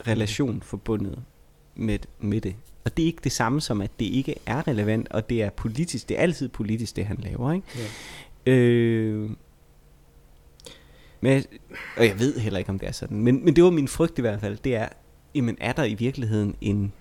relation 0.07 0.53
mm. 0.53 0.61
forbundet 0.61 1.19
med, 1.75 1.99
med 2.19 2.41
det. 2.41 2.55
Og 2.85 2.97
det 2.97 3.03
er 3.03 3.07
ikke 3.07 3.21
det 3.23 3.31
samme 3.31 3.61
som, 3.61 3.81
at 3.81 3.91
det 3.99 4.05
ikke 4.05 4.35
er 4.45 4.67
relevant, 4.67 5.11
og 5.11 5.29
det 5.29 5.43
er 5.43 5.49
politisk. 5.49 6.09
Det 6.09 6.17
er 6.17 6.21
altid 6.21 6.49
politisk, 6.49 6.95
det 6.95 7.05
han 7.05 7.17
laver. 7.23 7.53
Ikke? 7.53 7.67
Ja. 8.45 8.51
Øh, 8.51 9.29
men, 11.21 11.43
og 11.97 12.05
jeg 12.05 12.19
ved 12.19 12.39
heller 12.39 12.59
ikke, 12.59 12.69
om 12.69 12.79
det 12.79 12.87
er 12.87 12.91
sådan. 12.91 13.21
Men, 13.21 13.45
men 13.45 13.55
det 13.55 13.63
var 13.63 13.69
min 13.69 13.87
frygt 13.87 14.17
i 14.17 14.21
hvert 14.21 14.39
fald. 14.39 14.57
Det 14.57 14.75
er, 14.75 14.87
jamen 15.35 15.57
er 15.59 15.73
der 15.73 15.83
i 15.83 15.93
virkeligheden 15.93 16.55
en, 16.61 16.93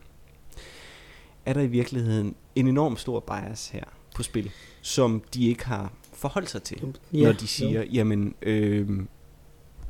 er 1.46 1.52
der 1.52 1.60
i 1.60 1.66
virkeligheden 1.66 2.34
en 2.54 2.68
enorm 2.68 2.96
stor 2.96 3.20
bias 3.20 3.68
her 3.68 3.84
på 4.16 4.22
spil, 4.22 4.50
som 4.80 5.22
de 5.34 5.48
ikke 5.48 5.64
har 5.64 5.92
forholdt 6.12 6.50
sig 6.50 6.62
til, 6.62 6.98
ja, 7.12 7.22
når 7.22 7.32
de 7.32 7.46
siger, 7.46 7.82
jo. 7.82 7.88
jamen, 7.92 8.34
øh, 8.42 8.88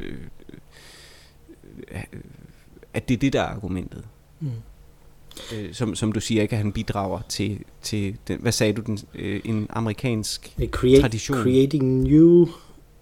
øh, 0.01 0.17
øh, 1.91 2.05
at 2.95 3.09
det 3.09 3.15
er 3.15 3.19
det, 3.19 3.33
der 3.33 3.41
er 3.43 3.47
argumentet. 3.47 4.05
Mm. 4.41 4.51
Øh, 5.55 5.75
som, 5.75 5.95
som 5.95 6.13
du 6.13 6.21
siger, 6.21 6.43
ikke 6.43 6.53
at 6.53 6.63
han 6.63 6.73
bidrager 6.73 7.21
til, 7.29 7.59
til 7.83 8.17
den, 8.29 8.41
hvad 8.41 8.53
sagde 8.53 8.73
du, 8.73 8.83
den, 8.83 8.99
øh, 9.15 9.41
en 9.45 9.67
amerikansk 9.71 10.57
create, 10.71 11.01
tradition. 11.01 11.43
Creating 11.43 12.03
new 12.03 12.49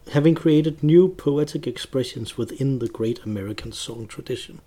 having 0.09 0.37
created 0.37 0.73
new 0.83 1.15
poetic 1.15 1.67
expressions 1.67 2.39
within 2.39 2.81
the 2.81 2.89
great 2.89 3.21
American 3.25 3.73
song 3.73 4.11
tradition. 4.11 4.61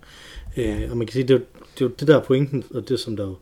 Øh, 0.57 0.91
og 0.91 0.97
man 0.97 1.07
kan 1.07 1.13
sige, 1.13 1.27
det 1.27 1.35
er, 1.35 1.39
det 1.73 1.81
er 1.81 1.85
jo 1.85 1.91
det 1.99 2.07
der 2.07 2.17
er 2.17 2.23
pointen, 2.23 2.63
og 2.73 2.89
det 2.89 2.99
som 2.99 3.15
der 3.15 3.35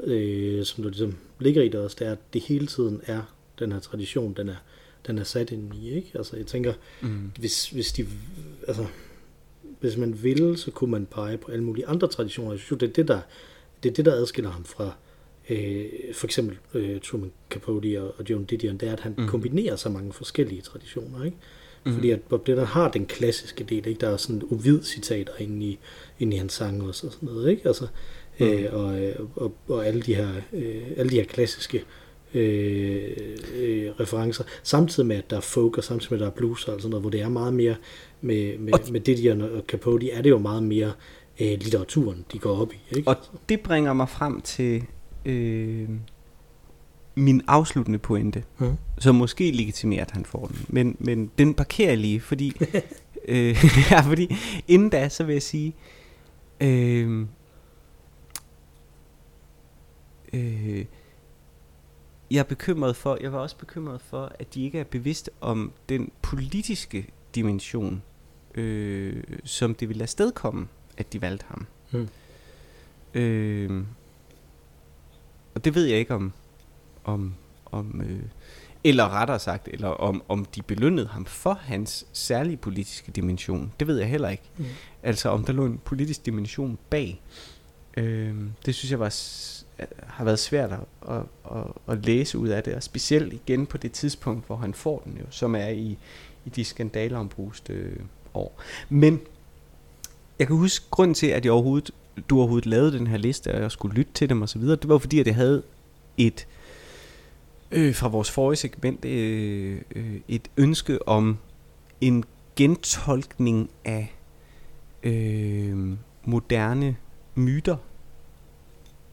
øh, 0.00 0.64
som 0.64 0.82
der 0.82 0.90
ligesom 0.90 1.16
ligger 1.38 1.62
i 1.62 1.68
det 1.68 1.80
også, 1.80 1.96
det 1.98 2.06
er, 2.06 2.12
at 2.12 2.18
det 2.32 2.42
hele 2.42 2.66
tiden 2.66 3.00
er 3.06 3.22
den 3.58 3.72
her 3.72 3.80
tradition, 3.80 4.34
den 4.36 4.48
er, 4.48 4.56
den 5.06 5.18
er 5.18 5.24
sat 5.24 5.50
ind 5.50 5.74
i, 5.74 5.90
ikke? 5.90 6.10
Altså 6.14 6.36
jeg 6.36 6.46
tænker, 6.46 6.74
mm. 7.00 7.32
hvis, 7.38 7.70
hvis 7.70 7.92
de, 7.92 8.06
altså, 8.68 8.86
hvis 9.80 9.96
man 9.96 10.22
ville, 10.22 10.56
så 10.56 10.70
kunne 10.70 10.90
man 10.90 11.06
pege 11.06 11.36
på 11.36 11.52
alle 11.52 11.64
mulige 11.64 11.86
andre 11.86 12.08
traditioner. 12.08 12.50
Jeg 12.50 12.60
synes 12.60 12.80
det 12.80 12.88
er 12.88 12.92
det, 12.92 13.08
der, 13.08 13.20
det 13.82 13.90
er 13.90 13.94
det, 13.94 14.04
der 14.04 14.12
adskiller 14.12 14.50
ham 14.50 14.64
fra 14.64 14.92
øh, 15.50 15.84
for 16.12 16.26
eksempel 16.26 16.58
øh, 16.74 17.00
Truman 17.00 17.32
Capote 17.50 18.02
og, 18.02 18.14
og 18.18 18.30
Joan 18.30 18.44
Didion, 18.44 18.76
det 18.76 18.88
er, 18.88 18.92
at 18.92 19.00
han 19.00 19.14
mm. 19.18 19.28
kombinerer 19.28 19.76
så 19.76 19.88
mange 19.88 20.12
forskellige 20.12 20.62
traditioner, 20.62 21.24
ikke? 21.24 21.36
Mm. 21.84 21.94
Fordi 21.94 22.10
at 22.10 22.20
Bob 22.22 22.46
Dylan 22.46 22.66
har 22.66 22.90
den 22.90 23.06
klassiske 23.06 23.64
del, 23.64 23.86
ikke? 23.86 24.00
Der 24.00 24.08
er 24.08 24.16
sådan 24.16 24.42
uvid 24.42 24.82
citater 24.82 25.32
inde 25.38 25.66
i, 25.66 25.78
inde 26.18 26.36
i 26.36 26.38
hans 26.38 26.52
sange 26.52 26.88
også, 26.88 27.06
og 27.06 27.12
sådan 27.12 27.28
noget, 27.28 27.50
ikke? 27.50 27.62
Altså, 27.66 27.86
mm. 28.40 28.46
øh, 28.46 28.74
og, 28.74 28.98
og, 29.36 29.54
og 29.68 29.86
alle 29.86 30.02
de 30.02 30.14
her, 30.14 30.28
øh, 30.52 30.82
alle 30.96 31.10
de 31.10 31.16
her 31.16 31.24
klassiske 31.24 31.84
øh, 32.34 33.10
øh, 33.56 33.90
referencer, 34.00 34.44
samtidig 34.62 35.06
med, 35.06 35.16
at 35.16 35.30
der 35.30 35.36
er 35.36 35.40
folk, 35.40 35.78
og 35.78 35.84
samtidig 35.84 36.12
med, 36.12 36.18
at 36.18 36.20
der 36.20 36.26
er 36.26 36.36
blues 36.36 36.68
og 36.68 36.80
sådan 36.80 36.90
noget, 36.90 37.02
hvor 37.02 37.10
det 37.10 37.20
er 37.20 37.28
meget 37.28 37.54
mere, 37.54 37.74
med, 38.20 38.58
med, 38.58 38.90
med 38.90 39.00
Didion 39.00 39.40
og 39.40 39.64
Capote, 39.68 40.10
er 40.10 40.22
det 40.22 40.30
jo 40.30 40.38
meget 40.38 40.62
mere 40.62 40.92
øh, 41.40 41.46
litteraturen, 41.46 42.24
de 42.32 42.38
går 42.38 42.60
op 42.60 42.72
i. 42.72 42.96
Ikke? 42.96 43.08
Og 43.08 43.16
det 43.48 43.60
bringer 43.60 43.92
mig 43.92 44.08
frem 44.08 44.40
til 44.40 44.82
øh, 45.26 45.88
min 47.14 47.42
afsluttende 47.46 47.98
pointe, 47.98 48.44
mm. 48.58 48.76
som 48.98 49.14
måske 49.14 49.50
legitimerer, 49.50 50.04
at 50.04 50.10
han 50.10 50.24
får 50.24 50.46
den. 50.46 50.66
Men, 50.68 50.96
men 50.98 51.30
den 51.38 51.54
parkerer 51.54 51.88
jeg 51.88 51.98
lige, 51.98 52.20
fordi, 52.20 52.52
øh, 53.28 53.64
ja, 53.90 54.00
fordi 54.00 54.36
inden 54.68 54.90
da, 54.90 55.08
så 55.08 55.24
vil 55.24 55.32
jeg 55.32 55.42
sige, 55.42 55.74
øh, 56.60 57.26
øh, 60.32 60.84
jeg 62.30 62.38
er 62.38 62.42
bekymret 62.42 62.96
for, 62.96 63.18
jeg 63.20 63.32
var 63.32 63.38
også 63.38 63.56
bekymret 63.56 64.00
for, 64.00 64.32
at 64.38 64.54
de 64.54 64.64
ikke 64.64 64.78
er 64.78 64.84
bevidste 64.84 65.30
om 65.40 65.72
den 65.88 66.10
politiske 66.22 67.06
dimension, 67.34 68.02
øh, 68.54 69.22
som 69.44 69.74
det 69.74 69.88
ville 69.88 70.02
afstedkomme, 70.02 70.68
at 70.96 71.12
de 71.12 71.20
valgte 71.22 71.46
ham. 71.48 71.66
Mm. 71.92 72.08
Øh, 73.14 73.84
og 75.56 75.64
det 75.64 75.74
ved 75.74 75.84
jeg 75.84 75.98
ikke 75.98 76.14
om, 76.14 76.32
om, 77.04 77.34
om 77.66 78.00
øh, 78.00 78.22
eller 78.84 79.08
rettere 79.08 79.38
sagt, 79.38 79.68
eller 79.72 79.88
om, 79.88 80.22
om 80.28 80.44
de 80.44 80.62
belønnede 80.62 81.06
ham 81.06 81.24
for 81.24 81.54
hans 81.54 82.06
særlige 82.12 82.56
politiske 82.56 83.12
dimension. 83.12 83.72
Det 83.80 83.86
ved 83.86 83.98
jeg 83.98 84.08
heller 84.08 84.28
ikke. 84.28 84.42
Mm. 84.56 84.64
Altså 85.02 85.28
om 85.28 85.44
der 85.44 85.52
lå 85.52 85.66
en 85.66 85.80
politisk 85.84 86.26
dimension 86.26 86.78
bag. 86.90 87.22
Øh, 87.96 88.34
det 88.66 88.74
synes 88.74 88.90
jeg 88.90 89.00
var 89.00 89.14
har 90.06 90.24
været 90.24 90.38
svært 90.38 90.72
at, 90.72 90.78
at, 91.08 91.22
at, 91.56 91.64
at 91.88 92.06
læse 92.06 92.38
ud 92.38 92.48
af 92.48 92.62
det, 92.62 92.74
og 92.74 92.82
specielt 92.82 93.32
igen 93.32 93.66
på 93.66 93.78
det 93.78 93.92
tidspunkt, 93.92 94.46
hvor 94.46 94.56
han 94.56 94.74
får 94.74 95.02
den 95.04 95.16
jo, 95.20 95.24
som 95.30 95.54
er 95.54 95.68
i, 95.68 95.98
i 96.44 96.48
de 96.48 96.64
skandaler 96.64 97.18
om 97.18 97.30
øh, 97.70 97.96
år. 98.34 98.60
Men 98.88 99.20
jeg 100.38 100.46
kan 100.46 100.56
huske, 100.56 100.86
grund 100.90 101.14
til, 101.14 101.26
at 101.26 101.44
jeg 101.44 101.52
overhovedet 101.52 101.90
du 102.30 102.38
overhovedet 102.38 102.66
lavede 102.66 102.98
den 102.98 103.06
her 103.06 103.16
liste, 103.16 103.54
og 103.54 103.60
jeg 103.60 103.70
skulle 103.70 103.94
lytte 103.94 104.12
til 104.14 104.28
dem 104.28 104.42
osv., 104.42 104.62
det 104.62 104.88
var 104.88 104.98
fordi, 104.98 105.20
at 105.20 105.26
det 105.26 105.34
havde 105.34 105.62
et, 106.16 106.46
øh, 107.70 107.94
fra 107.94 108.08
vores 108.08 108.30
forrige 108.30 108.56
segment, 108.56 109.04
øh, 109.04 109.80
øh, 109.96 110.20
et 110.28 110.48
ønske 110.56 111.08
om 111.08 111.38
en 112.00 112.24
gentolkning 112.56 113.70
af 113.84 114.14
øh, 115.02 115.92
moderne 116.24 116.96
myter 117.34 117.76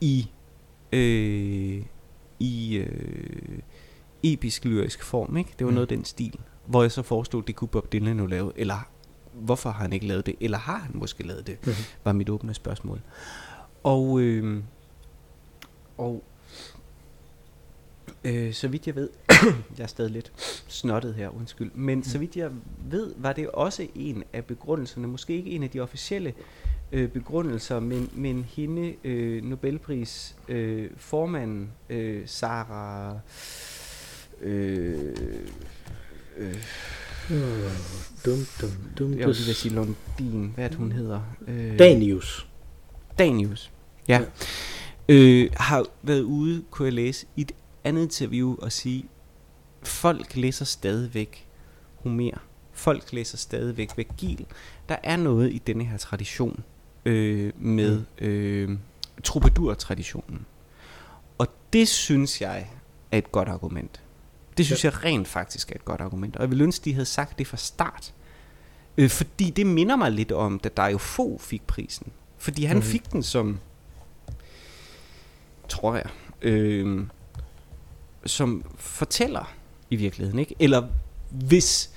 i 0.01 0.27
øh, 0.91 1.81
i 2.39 2.75
øh, 2.75 3.59
episk 4.23 4.65
lyrisk 4.65 5.03
form, 5.03 5.37
ikke? 5.37 5.53
Det 5.59 5.65
var 5.65 5.71
mm. 5.71 5.75
noget 5.75 5.91
af 5.91 5.97
den 5.97 6.05
stil, 6.05 6.39
hvor 6.65 6.81
jeg 6.81 6.91
så 6.91 7.01
forestod, 7.01 7.41
at 7.41 7.47
det 7.47 7.55
kunne 7.55 7.67
Bob 7.67 7.93
Dylan 7.93 8.19
jo 8.19 8.25
lave, 8.25 8.51
eller 8.55 8.87
hvorfor 9.43 9.69
har 9.69 9.81
han 9.81 9.93
ikke 9.93 10.07
lavet 10.07 10.25
det, 10.25 10.35
eller 10.39 10.57
har 10.57 10.77
han 10.77 10.91
måske 10.93 11.27
lavet 11.27 11.47
det, 11.47 11.57
mm-hmm. 11.65 11.83
var 12.03 12.11
mit 12.11 12.29
åbne 12.29 12.53
spørgsmål. 12.53 13.01
Og, 13.83 14.21
øh, 14.21 14.63
og 15.97 16.23
øh, 18.23 18.53
så 18.53 18.67
vidt 18.67 18.87
jeg 18.87 18.95
ved, 18.95 19.09
jeg 19.77 19.83
er 19.83 19.87
stadig 19.87 20.11
lidt 20.11 20.31
snottet 20.67 21.15
her, 21.15 21.29
undskyld, 21.29 21.71
men 21.73 21.97
mm. 21.97 22.03
så 22.03 22.17
vidt 22.17 22.37
jeg 22.37 22.51
ved, 22.89 23.13
var 23.17 23.33
det 23.33 23.49
også 23.49 23.87
en 23.95 24.23
af 24.33 24.45
begrundelserne, 24.45 25.07
måske 25.07 25.33
ikke 25.33 25.51
en 25.51 25.63
af 25.63 25.69
de 25.69 25.79
officielle 25.79 26.33
øh, 26.91 27.09
begrundelser, 27.09 27.79
men, 27.79 28.09
men 28.13 28.43
hende, 28.43 28.95
øh, 29.03 29.43
Nobelpris 29.43 30.35
øh, 30.47 30.89
formanden, 30.97 31.71
øh, 31.89 32.23
Sarah... 32.25 33.15
Øh, 34.41 35.15
øh, 36.37 36.63
Uh, 37.29 37.35
dum, 38.25 38.45
dum, 38.61 38.69
dum. 38.99 39.19
jeg 39.19 39.27
vil 39.27 39.35
sige 39.35 39.73
Lundin, 39.73 40.51
hvad 40.55 40.69
det, 40.69 40.77
hun 40.77 40.91
hedder? 40.91 41.21
Øh, 41.47 41.79
Danius. 41.79 42.47
Danius. 43.19 43.71
Ja. 44.07 44.21
ja. 45.09 45.15
Øh, 45.15 45.49
har 45.57 45.85
været 46.01 46.21
ude, 46.21 46.63
kunne 46.71 46.85
jeg 46.85 46.93
læse, 46.93 47.25
i 47.35 47.41
et 47.41 47.51
andet 47.83 48.03
interview 48.03 48.55
og 48.61 48.71
sige, 48.71 49.05
folk 49.83 50.35
læser 50.35 50.65
stadigvæk 50.65 51.47
Homer. 51.95 52.37
Folk 52.71 53.13
læser 53.13 53.37
stadigvæk 53.37 53.97
Vergil. 53.97 54.45
Der 54.89 54.95
er 55.03 55.17
noget 55.17 55.53
i 55.53 55.57
denne 55.67 55.83
her 55.83 55.97
tradition 55.97 56.63
øh, 57.05 57.53
med 57.57 58.01
øh, 58.17 58.69
troubadour-traditionen. 59.23 60.45
Og 61.37 61.47
det 61.73 61.87
synes 61.87 62.41
jeg 62.41 62.67
er 63.11 63.17
et 63.17 63.31
godt 63.31 63.49
argument. 63.49 64.02
Det 64.57 64.65
synes 64.65 64.83
ja. 64.83 64.89
jeg 64.89 65.03
rent 65.03 65.27
faktisk 65.27 65.71
er 65.71 65.75
et 65.75 65.85
godt 65.85 66.01
argument. 66.01 66.35
Og 66.35 66.41
jeg 66.41 66.51
vil 66.51 66.61
ønske, 66.61 66.85
de 66.85 66.93
havde 66.93 67.05
sagt 67.05 67.39
det 67.39 67.47
fra 67.47 67.57
start. 67.57 68.13
Øh, 68.97 69.09
fordi 69.09 69.49
det 69.49 69.65
minder 69.65 69.95
mig 69.95 70.11
lidt 70.11 70.31
om, 70.31 70.59
da 70.59 70.69
Dario 70.69 70.97
Fo 70.97 71.37
fik 71.41 71.67
prisen. 71.67 72.07
Fordi 72.37 72.63
han 72.63 72.77
mm. 72.77 72.83
fik 72.83 73.11
den 73.11 73.23
som, 73.23 73.59
tror 75.69 75.95
jeg, 75.95 76.09
øh, 76.41 77.07
som 78.25 78.65
fortæller 78.75 79.53
i 79.89 79.95
virkeligheden, 79.95 80.39
ikke? 80.39 80.55
Eller 80.59 80.87
hvis, 81.29 81.89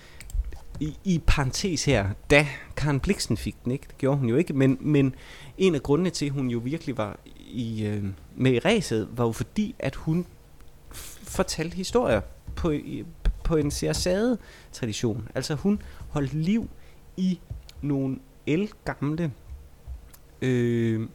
i, 0.81 0.97
i 1.05 1.23
parentes 1.27 1.85
her, 1.85 2.09
da 2.31 2.49
Karen 2.77 3.01
Bliksen 3.01 3.37
fik 3.37 3.57
den, 3.65 3.73
ikke? 3.73 3.85
Det 3.89 3.99
gjorde 3.99 4.19
hun 4.19 4.29
jo 4.29 4.37
ikke, 4.37 4.53
men, 4.53 4.79
men 4.81 5.15
en 5.59 5.75
af 5.75 5.83
grundene 5.83 6.11
til, 6.11 6.27
at 6.27 6.33
hun 6.33 6.51
jo 6.51 6.59
virkelig 6.59 6.97
var 6.97 7.19
i, 7.37 7.87
øh, 7.87 8.05
med 8.37 8.53
i 8.53 8.59
ræset, 8.59 9.09
var 9.13 9.25
jo 9.25 9.33
fordi, 9.33 9.75
at 9.79 9.95
hun 9.95 10.27
fortalte 11.23 11.77
historier 11.77 12.21
på, 12.57 12.75
på 13.45 13.57
en 13.57 13.71
sersade 13.71 14.39
tradition. 14.73 15.29
Altså 15.35 15.55
hun 15.55 15.83
holdt 16.09 16.35
liv 16.35 16.69
i 17.17 17.41
nogle 17.83 18.19
elgamle 18.47 19.33
øh, 20.43 21.09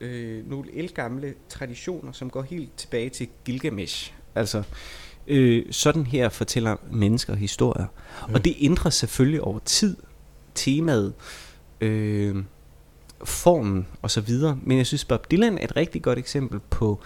øh, 0.00 0.50
nogle 0.50 0.76
elgamle 0.76 1.34
traditioner, 1.48 2.12
som 2.12 2.30
går 2.30 2.42
helt 2.42 2.76
tilbage 2.76 3.10
til 3.10 3.28
Gilgamesh. 3.44 4.12
Altså 4.34 4.62
øh, 5.26 5.64
sådan 5.70 6.06
her 6.06 6.28
fortæller 6.28 6.76
mennesker 6.90 7.34
historier. 7.34 7.86
Mm. 8.28 8.34
Og 8.34 8.44
det 8.44 8.56
ændrer 8.60 8.90
selvfølgelig 8.90 9.42
over 9.42 9.58
tid 9.58 9.96
temaet, 10.54 11.14
øh, 11.80 12.36
formen 13.24 13.86
og 14.02 14.10
så 14.10 14.20
videre. 14.20 14.58
Men 14.62 14.78
jeg 14.78 14.86
synes 14.86 15.04
Bob 15.04 15.30
Dylan 15.30 15.58
er 15.58 15.64
et 15.64 15.76
rigtig 15.76 16.02
godt 16.02 16.18
eksempel 16.18 16.60
på 16.70 17.00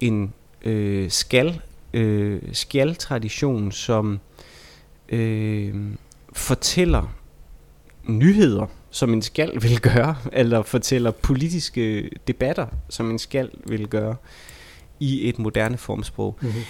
en 0.00 0.34
øh, 0.62 1.10
skal 1.10 1.60
øh, 1.94 2.42
skjaldtradition, 2.52 3.72
som 3.72 4.20
øh, 5.08 5.74
fortæller 6.32 7.14
nyheder, 8.04 8.66
som 8.90 9.12
en 9.12 9.22
skal 9.22 9.62
vil 9.62 9.80
gøre, 9.80 10.16
eller 10.32 10.62
fortæller 10.62 11.10
politiske 11.10 12.10
debatter, 12.28 12.66
som 12.88 13.10
en 13.10 13.18
skal 13.18 13.50
vil 13.66 13.88
gøre, 13.88 14.16
i 15.00 15.28
et 15.28 15.38
moderne 15.38 15.76
formsprog. 15.76 16.38
Mm-hmm. 16.40 16.60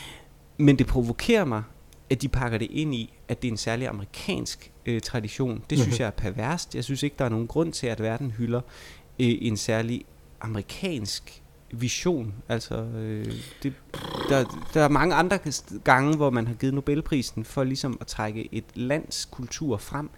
Men 0.56 0.78
det 0.78 0.86
provokerer 0.86 1.44
mig, 1.44 1.62
at 2.10 2.22
de 2.22 2.28
pakker 2.28 2.58
det 2.58 2.68
ind 2.70 2.94
i, 2.94 3.14
at 3.28 3.42
det 3.42 3.48
er 3.48 3.52
en 3.52 3.58
særlig 3.58 3.88
amerikansk 3.88 4.72
øh, 4.86 5.00
tradition. 5.00 5.50
Det 5.50 5.60
mm-hmm. 5.60 5.82
synes 5.82 6.00
jeg 6.00 6.06
er 6.06 6.10
perverst. 6.10 6.74
Jeg 6.74 6.84
synes 6.84 7.02
ikke, 7.02 7.16
der 7.18 7.24
er 7.24 7.28
nogen 7.28 7.46
grund 7.46 7.72
til, 7.72 7.86
at 7.86 8.02
verden 8.02 8.30
hylder 8.30 8.60
øh, 9.20 9.34
en 9.40 9.56
særlig 9.56 10.04
amerikansk 10.40 11.42
vision. 11.80 12.34
Altså, 12.48 12.74
øh, 12.74 13.32
det, 13.62 13.72
der, 14.28 14.44
der 14.74 14.80
er 14.80 14.88
mange 14.88 15.14
andre 15.14 15.38
gange, 15.84 16.16
hvor 16.16 16.30
man 16.30 16.46
har 16.46 16.54
givet 16.54 16.74
Nobelprisen 16.74 17.44
for 17.44 17.64
ligesom 17.64 17.98
at 18.00 18.06
trække 18.06 18.48
et 18.52 18.64
lands 18.74 19.24
kultur 19.24 19.76
frem. 19.76 20.10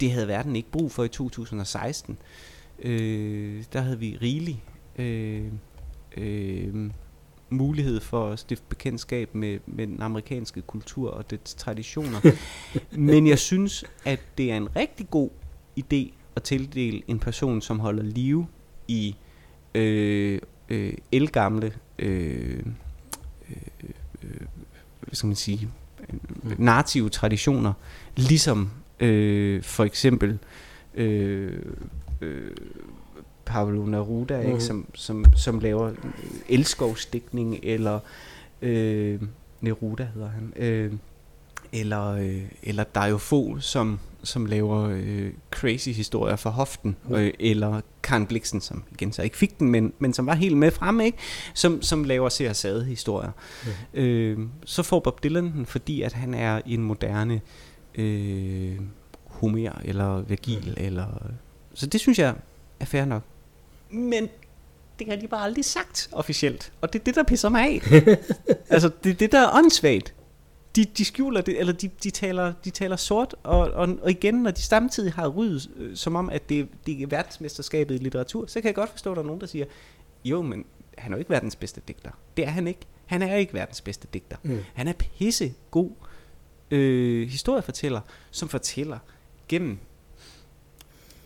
Det 0.00 0.12
havde 0.12 0.28
verden 0.28 0.56
ikke 0.56 0.70
brug 0.70 0.92
for 0.92 1.04
i 1.04 1.08
2016. 1.08 2.18
Øh, 2.82 3.64
der 3.72 3.80
havde 3.80 3.98
vi 3.98 4.18
rigelig 4.22 4.64
øh, 4.98 5.52
øh, 6.16 6.90
mulighed 7.50 8.00
for 8.00 8.30
at 8.30 8.38
stifte 8.38 8.64
bekendtskab 8.68 9.34
med, 9.34 9.58
med 9.66 9.86
den 9.86 10.02
amerikanske 10.02 10.62
kultur 10.62 11.10
og 11.10 11.30
dets 11.30 11.54
traditioner. 11.54 12.20
Men 13.10 13.26
jeg 13.26 13.38
synes, 13.38 13.84
at 14.04 14.20
det 14.38 14.52
er 14.52 14.56
en 14.56 14.76
rigtig 14.76 15.10
god 15.10 15.30
idé 15.80 16.12
at 16.36 16.42
tildele 16.42 17.02
en 17.06 17.18
person, 17.18 17.60
som 17.60 17.80
holder 17.80 18.02
live 18.02 18.46
i 18.88 19.16
øh, 19.74 20.40
øh, 20.68 20.92
elgamle 21.12 21.72
øh, 21.98 22.62
øh, 23.50 23.56
øh, 24.22 24.40
hvad 25.00 25.14
skal 25.14 25.26
man 25.26 25.36
sige 25.36 25.68
mm. 26.42 26.54
narrative 26.58 27.08
traditioner, 27.08 27.72
ligesom 28.16 28.70
øh, 29.00 29.62
for 29.62 29.84
eksempel 29.84 30.38
øh, 30.94 31.62
øh, 32.20 32.50
Pablo 33.44 33.86
Neruda, 33.86 34.42
mm. 34.42 34.48
ikke, 34.48 34.60
som, 34.60 34.86
som, 34.94 35.24
som 35.36 35.60
laver 35.60 35.92
elskovstikning, 36.48 37.58
eller 37.62 38.00
øh, 38.62 39.22
Neruda 39.60 40.08
hedder 40.14 40.28
han, 40.28 40.52
øh, 40.56 40.92
eller, 41.72 42.06
øh, 42.12 42.42
eller 42.62 42.84
Dario 42.84 43.18
Fo, 43.18 43.60
som 43.60 43.98
som 44.22 44.46
laver 44.46 44.88
øh, 44.90 45.32
crazy 45.50 45.88
historier 45.88 46.36
for 46.36 46.50
hoften, 46.50 46.96
øh, 47.10 47.32
eller 47.40 47.80
Karen 48.02 48.26
Bliksen, 48.26 48.60
som 48.60 48.84
igen 48.92 49.12
så 49.12 49.22
ikke 49.22 49.36
fik 49.36 49.58
den, 49.58 49.70
men, 49.70 49.92
men 49.98 50.12
som 50.12 50.26
var 50.26 50.34
helt 50.34 50.56
med 50.56 50.70
fremme, 50.70 51.04
ikke? 51.04 51.18
Som, 51.54 51.82
som 51.82 52.04
laver 52.04 52.28
ser 52.28 52.52
sade 52.52 52.84
historier. 52.84 53.30
Mm. 53.94 54.00
Øh, 54.00 54.38
så 54.64 54.82
får 54.82 55.00
Bob 55.00 55.22
Dylan 55.22 55.52
den, 55.52 55.66
fordi 55.66 56.02
at 56.02 56.12
han 56.12 56.34
er 56.34 56.60
en 56.66 56.82
moderne 56.82 57.40
øh, 57.94 58.76
Homer, 59.24 59.72
eller 59.84 60.20
Virgil, 60.20 60.74
mm. 60.76 60.84
eller... 60.84 61.06
Så 61.74 61.86
det 61.86 62.00
synes 62.00 62.18
jeg 62.18 62.34
er 62.80 62.84
fair 62.84 63.04
nok. 63.04 63.22
Men 63.90 64.28
det 64.98 65.08
har 65.08 65.16
de 65.16 65.28
bare 65.28 65.44
aldrig 65.44 65.64
sagt 65.64 66.08
officielt, 66.12 66.72
og 66.80 66.92
det 66.92 66.98
er 67.00 67.04
det, 67.04 67.14
der 67.14 67.22
pisser 67.22 67.48
mig 67.48 67.62
af. 67.62 67.80
altså, 68.74 68.90
det 69.04 69.10
er 69.10 69.14
det, 69.14 69.32
der 69.32 69.40
er 69.40 69.58
åndssvagt 69.58 70.14
de, 70.78 70.84
de 70.84 71.04
skjuler 71.04 71.40
det, 71.40 71.60
eller 71.60 71.72
de, 71.72 71.90
de, 72.02 72.10
taler, 72.10 72.52
de 72.64 72.70
taler 72.70 72.96
sort, 72.96 73.34
og, 73.42 73.58
og, 73.58 73.88
og 74.02 74.10
igen, 74.10 74.34
når 74.34 74.50
de 74.50 74.62
samtidig 74.62 75.12
har 75.12 75.28
ryddet, 75.28 75.70
øh, 75.76 75.96
som 75.96 76.16
om, 76.16 76.30
at 76.30 76.48
det, 76.48 76.68
det 76.86 77.02
er 77.02 77.06
verdensmesterskabet 77.06 77.94
i 77.94 77.98
litteratur, 77.98 78.46
så 78.46 78.60
kan 78.60 78.66
jeg 78.66 78.74
godt 78.74 78.90
forstå, 78.90 79.10
at 79.10 79.16
der 79.16 79.22
er 79.22 79.26
nogen, 79.26 79.40
der 79.40 79.46
siger, 79.46 79.64
jo, 80.24 80.42
men 80.42 80.64
han 80.98 81.12
er 81.12 81.16
jo 81.16 81.18
ikke 81.18 81.30
verdens 81.30 81.56
bedste 81.56 81.80
digter. 81.88 82.10
Det 82.36 82.44
er 82.44 82.50
han 82.50 82.66
ikke. 82.66 82.80
Han 83.06 83.22
er 83.22 83.36
ikke 83.36 83.54
verdens 83.54 83.80
bedste 83.80 84.08
digter. 84.14 84.36
Mm. 84.42 84.58
Han 84.74 84.88
er 84.88 84.92
pisse 84.92 85.54
god 85.70 85.90
øh, 86.70 87.28
historiefortæller, 87.28 88.00
som 88.30 88.48
fortæller 88.48 88.98
gennem 89.48 89.78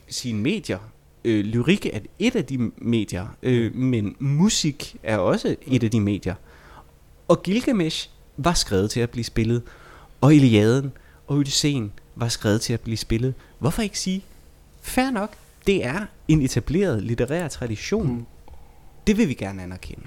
sine 0.09 0.43
medier. 0.43 0.79
Øh, 1.25 1.45
lyrik 1.45 1.87
er 1.87 2.01
et 2.19 2.37
af 2.37 2.45
de 2.45 2.59
medier, 2.77 3.27
øh, 3.43 3.75
men 3.75 4.17
musik 4.19 4.97
er 5.03 5.17
også 5.17 5.57
et 5.67 5.85
af 5.85 5.91
de 5.91 6.01
medier. 6.01 6.35
Og 7.29 7.43
Gilgamesh 7.43 8.11
var 8.37 8.55
skrevet 8.55 8.91
til 8.91 9.01
at 9.01 9.11
blive 9.11 9.25
spillet, 9.25 9.63
og 10.21 10.35
Iliaden 10.35 10.93
og 11.27 11.37
Odysseen 11.37 11.93
var 12.15 12.29
skrevet 12.29 12.61
til 12.61 12.73
at 12.73 12.81
blive 12.81 12.97
spillet. 12.97 13.35
Hvorfor 13.59 13.83
ikke 13.83 13.99
sige, 13.99 14.25
fair 14.83 15.11
nok, 15.11 15.33
det 15.67 15.85
er 15.85 16.07
en 16.29 16.43
etableret 16.43 17.03
litterær 17.03 17.49
tradition. 17.49 18.07
Mm. 18.07 18.27
Det 19.07 19.19
vil 19.19 19.29
vi 19.29 19.35
gerne 19.35 19.63
anerkende. 19.63 20.03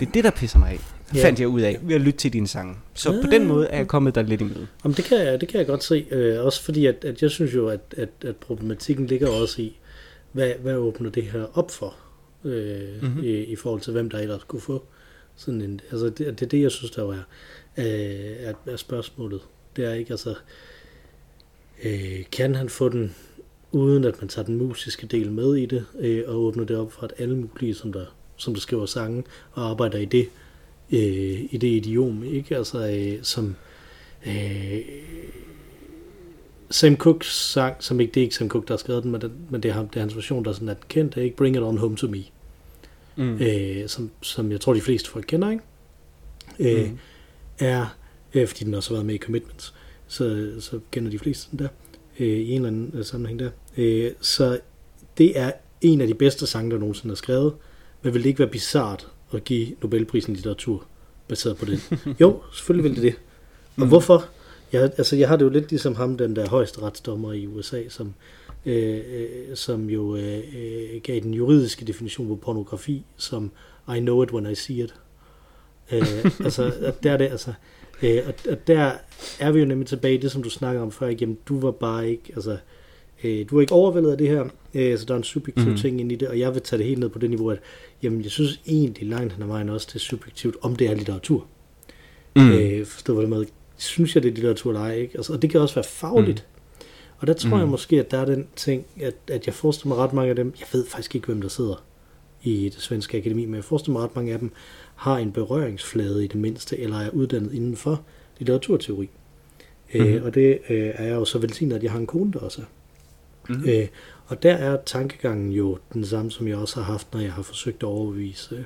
Det 0.00 0.08
er 0.08 0.12
det, 0.12 0.24
der 0.24 0.30
pisser 0.30 0.58
mig 0.58 0.70
af. 0.70 0.80
Yeah. 1.14 1.24
fandt 1.24 1.40
jeg 1.40 1.48
ud 1.48 1.60
af 1.60 1.78
ved 1.82 1.94
at 1.94 2.00
lytte 2.00 2.18
til 2.18 2.32
dine 2.32 2.48
sange. 2.48 2.74
Så 2.94 3.12
ja. 3.12 3.20
på 3.24 3.30
den 3.30 3.46
måde 3.46 3.66
er 3.66 3.76
jeg 3.76 3.88
kommet 3.88 4.14
der 4.14 4.22
lidt 4.22 4.40
imod. 4.40 4.66
Jamen, 4.84 4.96
det, 4.96 5.04
kan 5.04 5.18
jeg, 5.18 5.40
det 5.40 5.48
kan 5.48 5.58
jeg 5.58 5.66
godt 5.66 5.84
se. 5.84 6.06
Øh, 6.10 6.44
også 6.44 6.62
fordi, 6.62 6.86
at, 6.86 7.04
at 7.04 7.22
jeg 7.22 7.30
synes 7.30 7.54
jo, 7.54 7.68
at, 7.68 7.80
at, 7.96 8.08
at 8.24 8.36
problematikken 8.36 9.06
ligger 9.06 9.28
også 9.28 9.62
i, 9.62 9.78
hvad, 10.32 10.52
hvad 10.62 10.74
åbner 10.74 11.10
det 11.10 11.22
her 11.22 11.58
op 11.58 11.70
for, 11.70 11.96
øh, 12.44 13.02
mm-hmm. 13.02 13.24
i, 13.24 13.28
i 13.28 13.56
forhold 13.56 13.80
til, 13.80 13.92
hvem 13.92 14.10
der 14.10 14.18
ellers 14.18 14.44
kunne 14.44 14.60
få 14.60 14.84
sådan 15.36 15.60
en... 15.60 15.80
Altså, 15.90 16.06
det, 16.06 16.18
det 16.18 16.42
er 16.42 16.46
det, 16.46 16.62
jeg 16.62 16.70
synes, 16.70 16.90
der 16.90 17.02
er, 17.78 18.50
er, 18.50 18.72
er 18.72 18.76
spørgsmålet. 18.76 19.40
Det 19.76 19.84
er 19.84 19.92
ikke, 19.92 20.10
altså... 20.10 20.34
Øh, 21.84 22.24
kan 22.32 22.54
han 22.54 22.68
få 22.68 22.88
den, 22.88 23.14
uden 23.72 24.04
at 24.04 24.20
man 24.20 24.28
tager 24.28 24.46
den 24.46 24.56
musiske 24.56 25.06
del 25.06 25.32
med 25.32 25.54
i 25.54 25.66
det, 25.66 25.84
øh, 25.98 26.24
og 26.26 26.34
åbner 26.36 26.64
det 26.64 26.76
op 26.76 26.92
for, 26.92 27.02
at 27.02 27.12
alle 27.18 27.36
mulige, 27.36 27.74
som 27.74 27.92
der, 27.92 28.04
som 28.36 28.54
der 28.54 28.60
skriver 28.60 28.86
sange, 28.86 29.24
og 29.52 29.70
arbejder 29.70 29.98
i 29.98 30.04
det, 30.04 30.28
øh, 30.92 31.48
i 31.50 31.58
det 31.60 31.68
idiom, 31.68 32.24
ikke? 32.24 32.56
Altså, 32.56 32.88
øh, 32.88 33.18
som... 33.22 33.56
Øh, 34.26 34.80
Sam 36.70 36.96
Cooks 36.96 37.36
sang, 37.36 37.76
som 37.78 38.00
ikke 38.00 38.14
det 38.14 38.20
er 38.20 38.24
ikke 38.24 38.34
Sam 38.34 38.48
Cooke, 38.48 38.66
der 38.66 38.74
har 38.74 38.78
skrevet 38.78 39.02
den, 39.02 39.12
men 39.12 39.20
det, 39.20 39.32
men 39.50 39.62
det, 39.62 39.68
er, 39.68 39.72
ham, 39.72 39.88
det 39.88 39.96
er 39.96 40.00
hans 40.00 40.16
version, 40.16 40.44
der 40.44 40.50
er 40.50 40.54
sådan 40.54 40.68
at 40.68 40.88
kendt, 40.88 41.16
ikke? 41.16 41.36
Bring 41.36 41.56
It 41.56 41.62
On 41.62 41.78
Home 41.78 41.96
To 41.96 42.06
Me. 42.06 42.24
Mm. 43.16 43.38
Øh, 43.42 43.88
som, 43.88 44.10
som 44.22 44.52
jeg 44.52 44.60
tror, 44.60 44.74
de 44.74 44.80
fleste 44.80 45.10
folk 45.10 45.24
kender, 45.28 45.50
ikke? 45.50 45.62
Øh, 46.58 46.90
mm 46.90 46.98
er, 47.58 47.96
øh, 48.34 48.48
fordi 48.48 48.64
den 48.64 48.74
også 48.74 48.90
har 48.90 48.94
været 48.94 49.06
med 49.06 49.14
i 49.14 49.18
Commitments, 49.18 49.74
så, 50.06 50.52
så 50.60 50.80
kender 50.90 51.10
de 51.10 51.18
fleste 51.18 51.50
den 51.50 51.58
der, 51.58 51.68
øh, 52.18 52.26
i 52.26 52.50
en 52.50 52.56
eller 52.56 52.68
anden 52.68 52.90
øh, 52.94 53.04
sammenhæng 53.04 53.38
der. 53.38 53.50
Øh, 53.76 54.12
så 54.20 54.60
det 55.18 55.38
er 55.38 55.52
en 55.80 56.00
af 56.00 56.06
de 56.06 56.14
bedste 56.14 56.46
sange, 56.46 56.70
der 56.70 56.78
nogensinde 56.78 57.12
er 57.12 57.16
skrevet, 57.16 57.54
men 58.02 58.14
vil 58.14 58.22
det 58.22 58.28
ikke 58.28 58.38
være 58.38 58.48
bizart 58.48 59.08
at 59.32 59.44
give 59.44 59.68
Nobelprisen 59.82 60.32
i 60.32 60.36
litteratur 60.36 60.86
baseret 61.28 61.56
på 61.56 61.64
det? 61.64 61.80
jo, 62.20 62.40
selvfølgelig 62.52 62.84
vil 62.84 62.94
det 62.96 63.02
det. 63.02 63.14
Og 63.76 63.82
mm. 63.82 63.88
hvorfor? 63.88 64.24
Jeg, 64.72 64.82
altså, 64.82 65.16
jeg 65.16 65.28
har 65.28 65.36
det 65.36 65.44
jo 65.44 65.50
lidt 65.50 65.70
ligesom 65.70 65.94
ham, 65.94 66.16
den 66.16 66.36
der 66.36 66.48
højesteretsdommer 66.48 67.32
i 67.32 67.46
USA, 67.46 67.88
som, 67.88 68.14
øh, 68.66 69.00
øh, 69.14 69.28
som 69.56 69.90
jo 69.90 70.16
øh, 70.16 70.38
øh, 70.56 71.00
gav 71.02 71.20
den 71.20 71.34
juridiske 71.34 71.84
definition 71.84 72.28
på 72.28 72.36
pornografi, 72.36 73.04
som 73.16 73.50
I 73.96 74.00
know 74.00 74.22
it 74.22 74.32
when 74.32 74.50
I 74.50 74.54
see 74.54 74.84
it. 74.84 74.94
Øh, 75.92 76.24
altså, 76.44 76.92
der 77.02 77.12
er 77.12 77.16
det, 77.16 77.24
altså, 77.24 77.52
øh, 78.02 78.18
og, 78.26 78.34
og 78.50 78.66
der 78.66 78.92
er 79.40 79.50
vi 79.50 79.60
jo 79.60 79.66
nemlig 79.66 79.86
tilbage 79.86 80.14
i 80.14 80.18
det, 80.18 80.32
som 80.32 80.42
du 80.42 80.50
snakker 80.50 80.82
om 80.82 80.92
før, 80.92 81.08
jamen, 81.08 81.38
du 81.48 81.60
var 81.60 81.70
bare 81.70 82.10
ikke, 82.10 82.32
altså, 82.34 82.56
øh, 83.24 83.46
du 83.50 83.54
var 83.54 83.60
ikke 83.60 83.74
overvældet 83.74 84.10
af 84.10 84.18
det 84.18 84.28
her, 84.28 84.44
øh, 84.74 84.98
så 84.98 85.04
der 85.04 85.14
er 85.14 85.18
en 85.18 85.24
subjektiv 85.24 85.68
mm. 85.68 85.76
ting 85.76 86.00
ind 86.00 86.12
i 86.12 86.16
det, 86.16 86.28
og 86.28 86.38
jeg 86.38 86.54
vil 86.54 86.62
tage 86.62 86.78
det 86.78 86.86
helt 86.86 87.00
ned 87.00 87.08
på 87.08 87.18
det 87.18 87.30
niveau, 87.30 87.50
at 87.50 87.58
jamen, 88.02 88.22
jeg 88.22 88.30
synes 88.30 88.60
egentlig 88.66 89.08
langt 89.08 89.32
hen 89.32 89.42
ad 89.42 89.48
vejen 89.48 89.68
også, 89.68 89.86
det 89.88 89.94
er 89.94 90.04
subjektivt, 90.04 90.56
om 90.62 90.76
det 90.76 90.86
er 90.90 90.94
litteratur. 90.94 91.46
Mm. 92.36 92.52
Øh, 92.52 92.86
forstår 92.86 93.14
du, 93.14 93.20
hvad 93.26 93.38
med, 93.38 93.46
synes 93.76 94.14
jeg, 94.14 94.22
det 94.22 94.28
er 94.28 94.34
litteratur 94.34 94.70
eller 94.70 94.82
ej, 94.82 94.94
ikke? 94.94 95.16
Altså, 95.16 95.32
og 95.32 95.42
det 95.42 95.50
kan 95.50 95.60
også 95.60 95.74
være 95.74 95.84
fagligt. 95.84 96.46
Mm. 96.48 96.58
Og 97.18 97.26
der 97.26 97.32
tror 97.32 97.56
mm. 97.56 97.60
jeg 97.60 97.68
måske, 97.68 98.00
at 98.00 98.10
der 98.10 98.18
er 98.18 98.24
den 98.24 98.46
ting, 98.56 98.86
at, 99.00 99.14
at 99.28 99.46
jeg 99.46 99.54
forestiller 99.54 99.88
mig 99.88 100.04
ret 100.04 100.12
mange 100.12 100.30
af 100.30 100.36
dem, 100.36 100.54
jeg 100.60 100.66
ved 100.72 100.86
faktisk 100.86 101.14
ikke, 101.14 101.26
hvem 101.26 101.40
der 101.40 101.48
sidder 101.48 101.84
i 102.42 102.68
det 102.68 102.82
svenske 102.82 103.18
akademi, 103.18 103.44
men 103.44 103.54
jeg 103.54 103.64
forestiller 103.64 103.92
mig 103.92 104.02
ret 104.02 104.16
mange 104.16 104.32
af 104.32 104.38
dem, 104.38 104.52
har 104.98 105.18
en 105.18 105.32
berøringsflade 105.32 106.24
i 106.24 106.26
det 106.26 106.40
mindste, 106.40 106.78
eller 106.78 106.96
er 106.96 107.10
uddannet 107.10 107.52
inden 107.52 107.76
for 107.76 108.02
litteraturteori. 108.38 109.10
Mm. 109.94 110.00
Øh, 110.00 110.24
og 110.24 110.34
det 110.34 110.58
øh, 110.68 110.90
er 110.94 111.04
jeg 111.04 111.14
jo 111.14 111.24
så 111.24 111.38
velsignet, 111.38 111.76
at 111.76 111.82
jeg 111.82 111.92
har 111.92 111.98
en 111.98 112.06
kone, 112.06 112.32
der 112.32 112.38
også 112.38 112.60
er. 112.60 112.66
Mm. 113.48 113.68
Øh, 113.68 113.86
og 114.26 114.42
der 114.42 114.54
er 114.54 114.78
tankegangen 114.86 115.52
jo 115.52 115.78
den 115.92 116.04
samme, 116.04 116.30
som 116.30 116.48
jeg 116.48 116.56
også 116.56 116.76
har 116.80 116.92
haft, 116.92 117.12
når 117.12 117.20
jeg 117.20 117.32
har 117.32 117.42
forsøgt 117.42 117.82
at 117.82 117.86
overbevise 117.86 118.64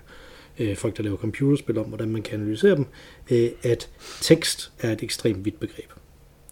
øh, 0.58 0.76
folk, 0.76 0.96
der 0.96 1.02
laver 1.02 1.16
computerspil 1.16 1.78
om, 1.78 1.86
hvordan 1.86 2.08
man 2.08 2.22
kan 2.22 2.40
analysere 2.40 2.76
dem, 2.76 2.86
øh, 3.30 3.50
at 3.62 3.90
tekst 4.20 4.72
er 4.80 4.92
et 4.92 5.02
ekstremt 5.02 5.44
vidt 5.44 5.60
begreb. 5.60 5.90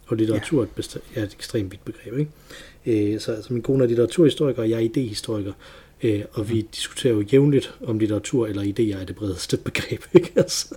Og 0.06 0.16
litteratur 0.16 0.68
ja. 0.76 0.82
er 1.14 1.22
et 1.22 1.34
ekstremt 1.34 1.70
vidt 1.70 1.84
begreb. 1.84 2.18
Ikke? 2.18 3.14
Øh, 3.14 3.20
så 3.20 3.32
altså, 3.32 3.52
min 3.52 3.62
kone 3.62 3.84
er 3.84 3.88
litteraturhistoriker, 3.88 4.62
og 4.62 4.70
jeg 4.70 4.76
er 4.76 4.80
idehistoriker. 4.80 5.52
Øh, 6.02 6.24
og 6.32 6.50
vi 6.50 6.60
diskuterer 6.60 7.14
jo 7.14 7.20
jævnligt 7.20 7.74
om 7.84 7.98
litteratur 7.98 8.46
eller 8.46 8.62
idéer 8.62 9.00
er 9.00 9.04
det 9.04 9.16
bredeste 9.16 9.56
begreb. 9.68 10.02
Ikke? 10.14 10.32
Altså, 10.36 10.74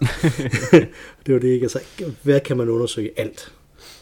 det 1.25 1.33
var 1.33 1.39
det 1.39 1.47
ikke. 1.47 1.63
Altså, 1.63 1.79
hvad 2.23 2.39
kan 2.39 2.57
man 2.57 2.69
undersøge? 2.69 3.11
Alt 3.17 3.53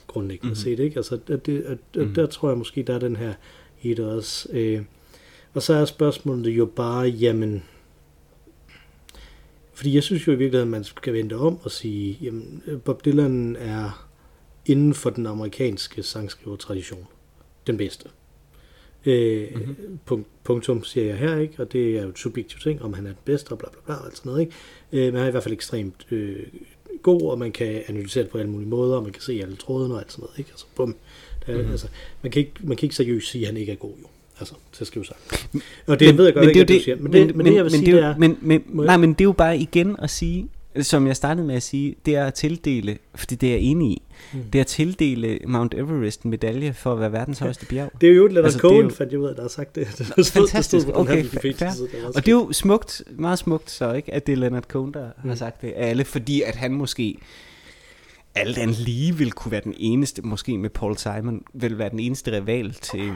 grundlæggende 0.08 0.48
mm-hmm. 0.48 0.56
set. 0.56 0.80
Ikke? 0.80 0.98
Altså, 0.98 1.20
det, 1.28 1.62
at 1.62 1.78
mm-hmm. 1.96 2.14
Der 2.14 2.26
tror 2.26 2.50
jeg 2.50 2.58
måske, 2.58 2.84
der 2.84 2.96
er 2.96 3.00
den 3.00 3.16
her 3.16 3.34
i 3.82 3.94
det 3.94 4.06
også. 4.06 4.50
Øh, 4.52 4.82
og 5.54 5.62
så 5.62 5.74
er 5.74 5.86
spørgsmålet 5.86 6.50
jo 6.52 6.66
bare, 6.66 7.08
jamen, 7.08 7.64
fordi 9.74 9.96
jeg 9.96 10.04
synes 10.04 10.28
jo 10.28 10.32
i 10.32 10.36
virkeligheden, 10.36 10.68
at 10.68 10.72
man 10.72 10.84
skal 10.84 11.14
vente 11.14 11.34
om 11.34 11.60
og 11.64 11.72
sige, 11.72 12.18
jamen, 12.22 12.64
Bob 12.86 13.06
Dylan 13.06 13.56
er 13.56 14.08
inden 14.66 14.94
for 14.94 15.10
den 15.10 15.26
amerikanske 15.26 16.04
sangskrivertradition 16.04 17.08
den 17.68 17.78
bedste. 17.78 18.10
Øh, 19.06 19.48
mm-hmm. 19.56 20.00
punkt, 20.06 20.28
punktum 20.44 20.84
siger 20.84 21.06
jeg 21.06 21.18
her, 21.18 21.38
ikke? 21.38 21.54
og 21.58 21.74
det 21.74 21.98
er 21.98 22.02
jo 22.02 22.10
et 22.10 22.20
subjektivt 22.20 22.64
ting, 22.64 22.82
om 22.82 22.94
han 22.94 23.06
er 23.06 23.10
den 23.10 23.18
bedste, 23.26 23.52
og 23.52 23.60
bla 23.60 23.70
bla 23.70 23.80
bla, 23.86 23.96
og 23.96 24.12
sådan 24.14 24.30
noget. 24.30 24.42
Ikke? 24.42 24.54
Øh, 24.92 25.14
men 25.14 25.16
han 25.16 25.24
er 25.24 25.28
i 25.28 25.32
hvert 25.32 25.44
fald 25.44 25.54
ekstremt 25.54 26.08
øh, 26.12 26.36
god, 27.02 27.22
og 27.22 27.40
man 27.40 27.52
kan 27.52 27.82
analysere 27.88 28.24
det 28.24 28.32
på 28.32 28.38
alle 28.38 28.52
mulige 28.52 28.70
måder, 28.70 28.96
og 28.96 29.04
man 29.04 29.12
kan 29.12 29.22
se 29.22 29.40
alle 29.42 29.56
trådene 29.56 29.94
og 29.94 30.00
alt 30.00 30.12
sådan 30.12 30.24
noget. 30.24 30.40
Ikke? 30.40 30.50
Altså, 30.52 30.66
bum. 30.76 30.96
Der, 31.48 31.58
mm-hmm. 31.58 31.72
altså, 31.72 31.88
man, 32.22 32.32
kan 32.32 32.40
ikke, 32.40 32.54
man 32.60 32.78
kan 32.78 32.86
ikke 32.86 32.96
seriøst 32.96 33.32
sige, 33.32 33.42
at 33.42 33.48
han 33.48 33.58
ikke 33.58 33.72
er 33.72 33.76
god, 33.76 33.94
jo. 34.02 34.08
Altså, 34.40 34.54
til 34.72 34.84
at 34.84 34.88
skrive 34.88 35.06
sang. 35.06 35.20
Og 35.88 36.00
det 36.00 36.08
men, 36.08 36.18
ved 36.18 36.26
jeg 36.26 36.34
godt 36.34 36.46
men 36.46 36.50
ikke, 36.50 36.60
det, 36.60 36.74
at 36.74 36.80
du 36.80 36.84
siger. 36.84 36.96
Men 36.96 37.14
det, 37.14 37.28
men, 37.28 37.38
men 37.38 37.46
det 37.46 37.56
jeg 37.56 37.64
vil 37.64 37.72
men, 37.72 37.86
sige, 37.86 37.96
det 37.96 38.04
er... 38.04 38.18
Men, 38.18 38.38
men, 38.42 38.64
nej, 38.74 38.98
men 38.98 39.14
det 39.14 39.22
er 39.22 39.26
jo 39.26 39.32
bare 39.32 39.58
igen 39.58 39.96
at 40.00 40.10
sige, 40.10 40.48
som 40.82 41.08
jeg 41.08 41.16
startede 41.16 41.48
med 41.48 41.56
at 41.56 41.64
sige, 41.64 41.96
det 42.06 42.16
er 42.16 42.26
at 42.26 42.34
tildele, 42.34 42.98
fordi 43.16 43.36
det 43.36 43.50
er 43.50 43.54
jeg 43.54 43.62
enig 43.62 43.92
i, 43.92 44.02
mm. 44.34 44.44
det 44.54 44.60
er 44.60 44.64
at 44.64 44.68
tildele 44.68 45.40
Mount 45.48 45.74
Everest 45.74 46.22
en 46.22 46.30
medalje 46.30 46.74
for 46.74 46.94
at 46.94 47.00
være 47.00 47.12
verdens 47.12 47.40
højeste 47.40 47.66
bjerg. 47.66 47.92
Det 48.02 48.10
er 48.10 48.14
jo 48.14 48.28
Leonard 48.28 48.44
altså, 48.44 48.60
Cohen, 48.60 48.84
jo... 48.84 48.90
fandt 48.90 49.12
jeg 49.12 49.20
ud 49.20 49.28
af, 49.28 49.36
der 49.36 49.42
har 49.42 49.50
sagt 49.50 49.76
det. 49.76 49.88
det 49.98 50.06
stod, 50.06 50.24
fantastisk, 50.24 50.88
det 50.88 50.96
okay, 50.96 51.26
fair. 51.26 51.72
Og 52.16 52.26
det 52.26 52.28
er 52.28 52.32
jo 52.32 52.52
smukt, 52.52 53.04
meget 53.10 53.40
smukt 53.40 53.72
så, 53.72 53.94
ikke, 53.94 54.14
at 54.14 54.28
det 54.28 54.34
er 54.34 54.38
Leonard 54.38 54.64
Cohen, 54.64 54.94
der 54.94 55.10
mm. 55.24 55.30
har 55.30 55.36
sagt 55.36 55.62
det 55.62 55.74
alle, 55.76 56.06
fordi 56.06 56.42
at 56.42 56.56
han 56.56 56.72
måske 56.72 57.18
alt 58.36 58.58
andet 58.58 58.80
lige 58.80 59.16
vil 59.18 59.32
kunne 59.32 59.52
være 59.52 59.62
den 59.64 59.74
eneste, 59.78 60.22
måske 60.22 60.58
med 60.58 60.70
Paul 60.70 60.98
Simon, 60.98 61.44
vil 61.54 61.78
være 61.78 61.90
den 61.90 62.00
eneste 62.00 62.32
rival 62.32 62.74
til 62.74 63.12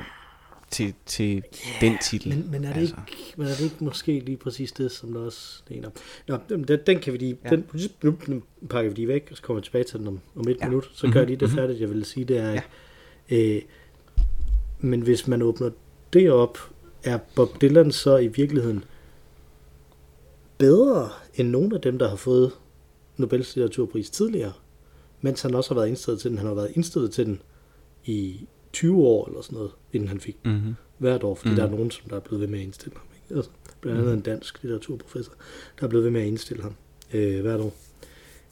til, 0.71 0.93
til 1.05 1.35
yeah, 1.35 1.81
den 1.81 1.97
titel. 2.03 2.29
Men, 2.29 2.51
men, 2.51 2.63
er 2.63 2.73
det 2.73 2.79
altså. 2.79 2.95
ikke, 3.07 3.33
men 3.37 3.47
er 3.47 3.51
det 3.51 3.63
ikke 3.63 3.83
måske 3.83 4.19
lige 4.19 4.37
præcis 4.37 4.71
det, 4.71 4.91
som 4.91 5.13
der 5.13 5.19
også 5.19 5.63
ligner? 5.67 5.89
Nå, 6.27 6.37
den, 6.49 6.79
den 6.87 6.99
kan 6.99 7.13
vi 7.13 7.17
lige, 7.17 7.37
ja. 7.43 7.49
den, 7.49 7.65
nu, 8.03 8.17
nu 8.27 8.41
pakker 8.69 8.89
vi 8.89 8.95
lige 8.95 9.07
væk, 9.07 9.27
og 9.31 9.37
så 9.37 9.43
kommer 9.43 9.61
vi 9.61 9.65
tilbage 9.65 9.83
til 9.83 9.99
den 9.99 10.07
om, 10.07 10.19
om 10.35 10.47
et 10.47 10.57
ja. 10.61 10.67
minut. 10.67 10.89
Så 10.93 11.07
gør 11.11 11.19
jeg 11.19 11.27
lige 11.27 11.37
det 11.37 11.41
mm-hmm. 11.41 11.57
færdigt, 11.57 11.81
jeg 11.81 11.89
vil 11.89 12.05
sige, 12.05 12.25
det 12.25 12.37
er, 12.37 12.51
ja. 12.51 13.55
øh, 13.55 13.61
men 14.79 15.01
hvis 15.01 15.27
man 15.27 15.41
åbner 15.41 15.69
det 16.13 16.31
op, 16.31 16.57
er 17.03 17.17
Bob 17.35 17.61
Dylan 17.61 17.91
så 17.91 18.17
i 18.17 18.27
virkeligheden 18.27 18.83
bedre 20.57 21.09
end 21.35 21.49
nogle 21.49 21.75
af 21.75 21.81
dem, 21.81 21.99
der 21.99 22.09
har 22.09 22.15
fået 22.15 22.51
Nobels 23.17 23.55
litteraturpris 23.55 24.09
tidligere, 24.09 24.53
mens 25.21 25.41
han 25.41 25.55
også 25.55 25.69
har 25.69 25.75
været 25.75 25.87
indstillet 25.87 26.21
til 26.21 26.31
den. 26.31 26.37
Han 26.37 26.47
har 26.47 26.53
været 26.53 26.71
indstillet 26.75 27.11
til 27.11 27.25
den 27.25 27.41
i 28.05 28.47
20 28.75 29.03
år 29.03 29.27
eller 29.27 29.41
sådan 29.41 29.55
noget, 29.55 29.71
inden 29.93 30.09
han 30.09 30.19
fik 30.19 30.37
mm-hmm. 30.45 30.75
hvert 30.97 31.23
år, 31.23 31.35
fordi 31.35 31.49
mm-hmm. 31.49 31.61
der 31.61 31.67
er 31.67 31.71
nogen, 31.75 31.91
som 31.91 32.09
der 32.09 32.15
er 32.15 32.19
blevet 32.19 32.41
ved 32.41 32.47
med 32.47 32.59
at 32.59 32.65
indstille 32.65 32.95
ham. 32.95 33.07
Ikke? 33.15 33.35
Altså, 33.35 33.51
blandt 33.81 33.97
andet 33.97 34.13
mm-hmm. 34.13 34.31
en 34.31 34.35
dansk 34.35 34.63
litteraturprofessor, 34.63 35.33
der 35.79 35.85
er 35.85 35.89
blevet 35.89 36.03
ved 36.03 36.11
med 36.11 36.21
at 36.21 36.27
indstille 36.27 36.63
ham 36.63 36.75
øh, 37.13 37.41
hvert 37.41 37.59
år 37.59 37.73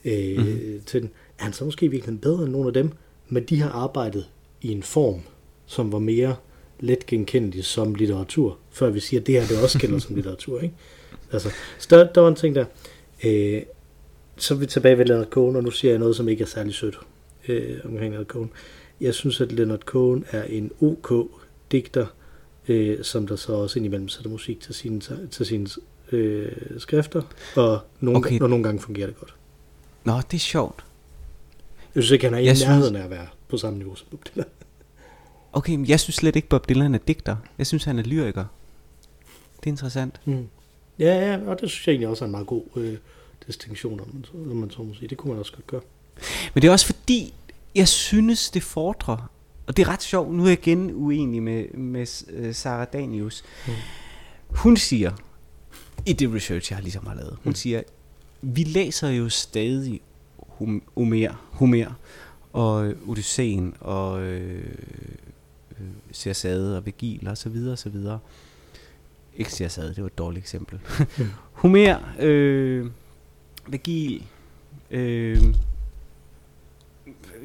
øh, 0.05 0.38
mm-hmm. 0.38 0.82
til 0.86 1.01
den. 1.01 1.09
Er 1.39 1.43
han 1.43 1.53
så 1.53 1.65
måske 1.65 1.88
virkelig 1.88 2.21
bedre 2.21 2.43
end 2.43 2.51
nogle 2.51 2.67
af 2.67 2.74
dem, 2.74 2.91
men 3.30 3.43
de 3.43 3.61
har 3.61 3.69
arbejdet 3.69 4.30
i 4.61 4.71
en 4.71 4.84
form, 4.84 5.21
som 5.65 5.91
var 5.91 5.99
mere 5.99 6.36
let 6.80 7.05
genkendelig 7.05 7.65
som 7.65 7.95
litteratur, 7.95 8.57
før 8.71 8.89
vi 8.89 8.99
siger, 8.99 9.19
at 9.19 9.28
det 9.28 9.41
her 9.41 9.47
det 9.47 9.63
også 9.63 9.80
gælder 9.80 9.99
som 9.99 10.15
litteratur. 10.15 10.59
Ikke? 10.59 10.76
Altså, 11.32 11.49
så 11.80 11.88
der, 11.89 12.13
der 12.13 12.21
var 12.21 12.28
en 12.28 12.36
ting 12.36 12.55
der. 12.55 12.65
Øh, 13.26 13.61
så 14.38 14.53
er 14.53 14.57
vi 14.57 14.65
tilbage 14.65 14.97
ved 14.97 15.05
Leonard 15.05 15.30
Cohen, 15.30 15.55
og 15.55 15.63
nu 15.63 15.71
siger 15.71 15.91
jeg 15.91 15.99
noget, 15.99 16.15
som 16.15 16.30
ikke 16.30 16.41
er 16.41 16.47
særlig 16.47 16.74
sødt 16.74 16.99
øh, 17.47 17.80
omkring 17.86 18.11
Leonard 18.11 18.28
Cohen. 18.28 18.51
Jeg 19.01 19.13
synes, 19.13 19.41
at 19.41 19.51
Leonard 19.51 19.79
Cohen 19.79 20.25
er 20.31 20.43
en 20.43 20.71
OK 20.81 21.13
digter, 21.71 22.05
øh, 22.67 23.03
som 23.03 23.27
der 23.27 23.35
så 23.35 23.53
også 23.53 23.79
indimellem 23.79 24.09
sætter 24.09 24.29
musik 24.31 24.59
til 24.59 24.75
sine, 24.75 25.01
til 25.31 25.45
sine 25.45 25.67
øh, 26.11 26.51
skrifter, 26.77 27.21
og 27.55 27.79
nogle, 27.99 28.17
okay. 28.17 28.39
og 28.39 28.49
nogle 28.49 28.63
gange 28.63 28.81
fungerer 28.81 29.07
det 29.07 29.19
godt. 29.19 29.35
Nå, 30.03 30.17
det 30.31 30.37
er 30.37 30.39
sjovt. 30.39 30.85
Jeg 31.95 32.03
synes 32.03 32.11
ikke, 32.11 32.25
han 32.25 32.33
er 32.33 32.37
i 32.37 32.43
nærheden 32.43 32.83
synes... 32.83 32.99
af 32.99 33.03
at 33.03 33.09
være 33.09 33.27
på 33.47 33.57
samme 33.57 33.77
niveau 33.77 33.95
som 33.95 34.07
Bob 34.11 34.25
Dylan. 34.25 34.45
Okay, 35.53 35.75
men 35.75 35.87
jeg 35.87 35.99
synes 35.99 36.15
slet 36.15 36.35
ikke, 36.35 36.47
Bob 36.47 36.69
Dylan 36.69 36.95
er 36.95 36.99
digter. 37.07 37.35
Jeg 37.57 37.67
synes, 37.67 37.83
han 37.83 37.99
er 37.99 38.03
lyriker. 38.03 38.45
Det 39.59 39.65
er 39.65 39.71
interessant. 39.71 40.21
Mm. 40.25 40.47
Ja, 40.99 41.31
ja, 41.31 41.39
og 41.47 41.61
det 41.61 41.69
synes 41.69 41.87
jeg 41.87 41.93
egentlig 41.93 42.07
også 42.07 42.23
er 42.23 42.25
en 42.25 42.31
meget 42.31 42.47
god 42.47 42.63
øh, 42.75 42.97
distinktion, 43.47 43.99
om 43.99 44.07
man, 44.13 44.51
om 44.51 44.57
man 44.57 44.71
så 44.71 44.83
må 44.83 44.93
sige. 44.93 45.07
Det 45.07 45.17
kunne 45.17 45.31
man 45.31 45.39
også 45.39 45.51
godt 45.51 45.67
gøre. 45.67 45.81
Men 46.53 46.61
det 46.61 46.67
er 46.67 46.71
også 46.71 46.85
fordi, 46.85 47.33
jeg 47.76 47.88
synes, 47.88 48.49
det 48.49 48.63
fordrer, 48.63 49.32
og 49.67 49.78
det 49.78 49.84
er 49.84 49.89
ret 49.89 50.03
sjovt, 50.03 50.34
nu 50.34 50.43
er 50.43 50.47
jeg 50.47 50.67
igen 50.67 50.91
uenig 50.93 51.43
med, 51.43 51.67
med 51.74 52.07
uh, 52.47 52.55
Sarah 52.55 52.88
Danius. 52.93 53.43
Mm. 53.67 53.74
Hun 54.49 54.78
siger, 54.78 55.11
i 56.05 56.13
det 56.13 56.34
research, 56.34 56.71
jeg 56.71 56.82
ligesom 56.82 57.05
har 57.07 57.15
lavet, 57.15 57.38
hun 57.43 57.49
mm. 57.51 57.55
siger, 57.55 57.82
vi 58.41 58.63
læser 58.63 59.09
jo 59.09 59.30
stadig 59.30 60.01
Homer, 60.38 61.47
Homer 61.51 61.99
og 62.53 62.93
Odysseen 63.07 63.74
og 63.80 64.21
øh, 64.21 64.65
øh, 65.80 65.88
Cersade 66.13 66.78
og 66.78 66.86
Vigil 66.86 67.28
og 67.28 67.38
så 67.38 67.49
videre 67.49 67.71
og 67.71 67.78
så 67.78 67.89
videre. 67.89 68.19
Ikke 69.38 69.51
Cersade, 69.51 69.88
det 69.95 70.01
var 70.01 70.07
et 70.07 70.17
dårligt 70.17 70.43
eksempel. 70.43 70.80
Mm. 71.17 71.26
Homer, 71.61 71.99
øh, 72.19 72.88
Vigil, 73.67 74.24
øh, 74.91 75.43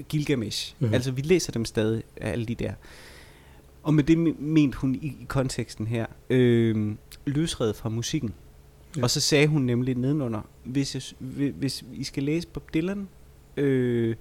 Gilgamesh. 0.09 0.75
Mm-hmm. 0.79 0.95
Altså, 0.95 1.11
vi 1.11 1.23
læser 1.23 1.53
dem 1.53 1.65
stadig, 1.65 2.03
alle 2.17 2.47
de 2.47 2.55
der. 2.55 2.73
Og 3.83 3.95
med 3.95 4.05
det 4.05 4.19
mente 4.41 4.79
hun 4.79 4.95
i, 4.95 4.99
i 4.99 5.27
konteksten 5.29 5.87
her, 5.87 6.07
øh, 6.31 6.95
løsredet 7.27 7.77
fra 7.77 7.89
musikken. 7.89 8.35
Ja. 8.97 9.03
Og 9.03 9.11
så 9.11 9.21
sagde 9.21 9.47
hun 9.47 9.63
nemlig 9.63 9.95
nedenunder, 9.95 10.41
hvis, 10.65 10.95
jeg, 10.95 11.03
hvis 11.51 11.85
I 11.93 12.05
skal 12.05 12.23
læse 12.23 12.49
Bob 12.49 12.75
Dylan 12.75 13.09
øh, 13.57 14.17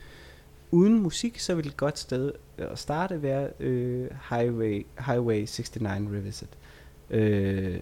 uden 0.71 0.99
musik, 0.99 1.39
så 1.39 1.55
vil 1.55 1.63
det 1.63 1.77
godt 1.77 1.99
sted 1.99 2.31
at 2.57 2.79
starte 2.79 3.21
være 3.21 3.49
øh, 3.59 4.07
Highway, 4.29 4.85
Highway 5.05 5.39
69 5.39 5.83
Revisited. 5.85 6.47
Øh, 7.09 7.79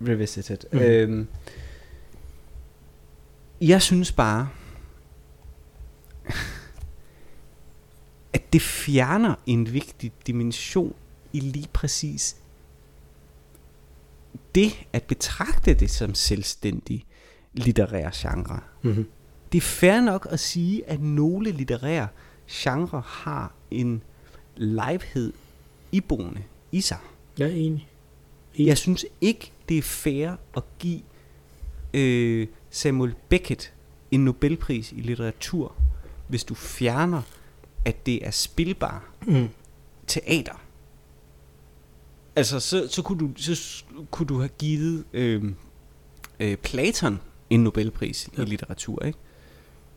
revisited. 0.00 0.58
Mm. 0.72 0.78
Øh, 0.78 1.26
jeg 3.60 3.82
synes 3.82 4.12
bare, 4.12 4.48
at 8.32 8.52
det 8.52 8.62
fjerner 8.62 9.34
en 9.46 9.72
vigtig 9.72 10.12
dimension 10.26 10.94
i 11.32 11.40
lige 11.40 11.68
præcis 11.72 12.36
det 14.54 14.86
at 14.92 15.02
betragte 15.02 15.74
det 15.74 15.90
som 15.90 16.14
selvstændig 16.14 17.06
litterær 17.52 18.10
genre. 18.14 18.60
Mm-hmm. 18.82 19.06
Det 19.52 19.58
er 19.58 19.62
fair 19.62 20.00
nok 20.00 20.28
at 20.30 20.40
sige, 20.40 20.88
at 20.88 21.00
nogle 21.00 21.50
litterære 21.50 22.08
genre 22.50 23.02
har 23.06 23.52
en 23.70 24.02
livehed 24.56 25.32
iboende 25.92 26.42
i 26.72 26.80
sig. 26.80 26.98
Jeg 27.38 27.48
er 27.48 27.54
enig. 27.54 27.88
Jeg 28.58 28.78
synes 28.78 29.06
ikke, 29.20 29.52
det 29.68 29.78
er 29.78 29.82
fair 29.82 30.30
at 30.56 30.62
give 30.78 31.00
øh, 31.94 32.46
Samuel 32.70 33.14
Beckett 33.28 33.72
en 34.10 34.24
Nobelpris 34.24 34.92
i 34.92 35.00
litteratur, 35.00 35.74
hvis 36.28 36.44
du 36.44 36.54
fjerner, 36.54 37.22
at 37.84 38.06
det 38.06 38.26
er 38.26 38.30
spilbar 38.30 39.04
Mm. 39.26 39.48
teater. 40.06 40.62
Altså, 42.36 42.60
så, 42.60 42.88
så, 42.90 43.02
kunne, 43.02 43.18
du, 43.18 43.30
så 43.36 43.84
kunne 44.10 44.26
du 44.26 44.38
have 44.38 44.48
givet 44.58 45.04
øh, 45.12 45.44
øh, 46.40 46.56
Platon 46.56 47.20
en 47.50 47.60
Nobelpris. 47.64 48.28
Ja. 48.38 48.42
i 48.42 48.44
litteratur, 48.44 49.04
ikke? 49.04 49.18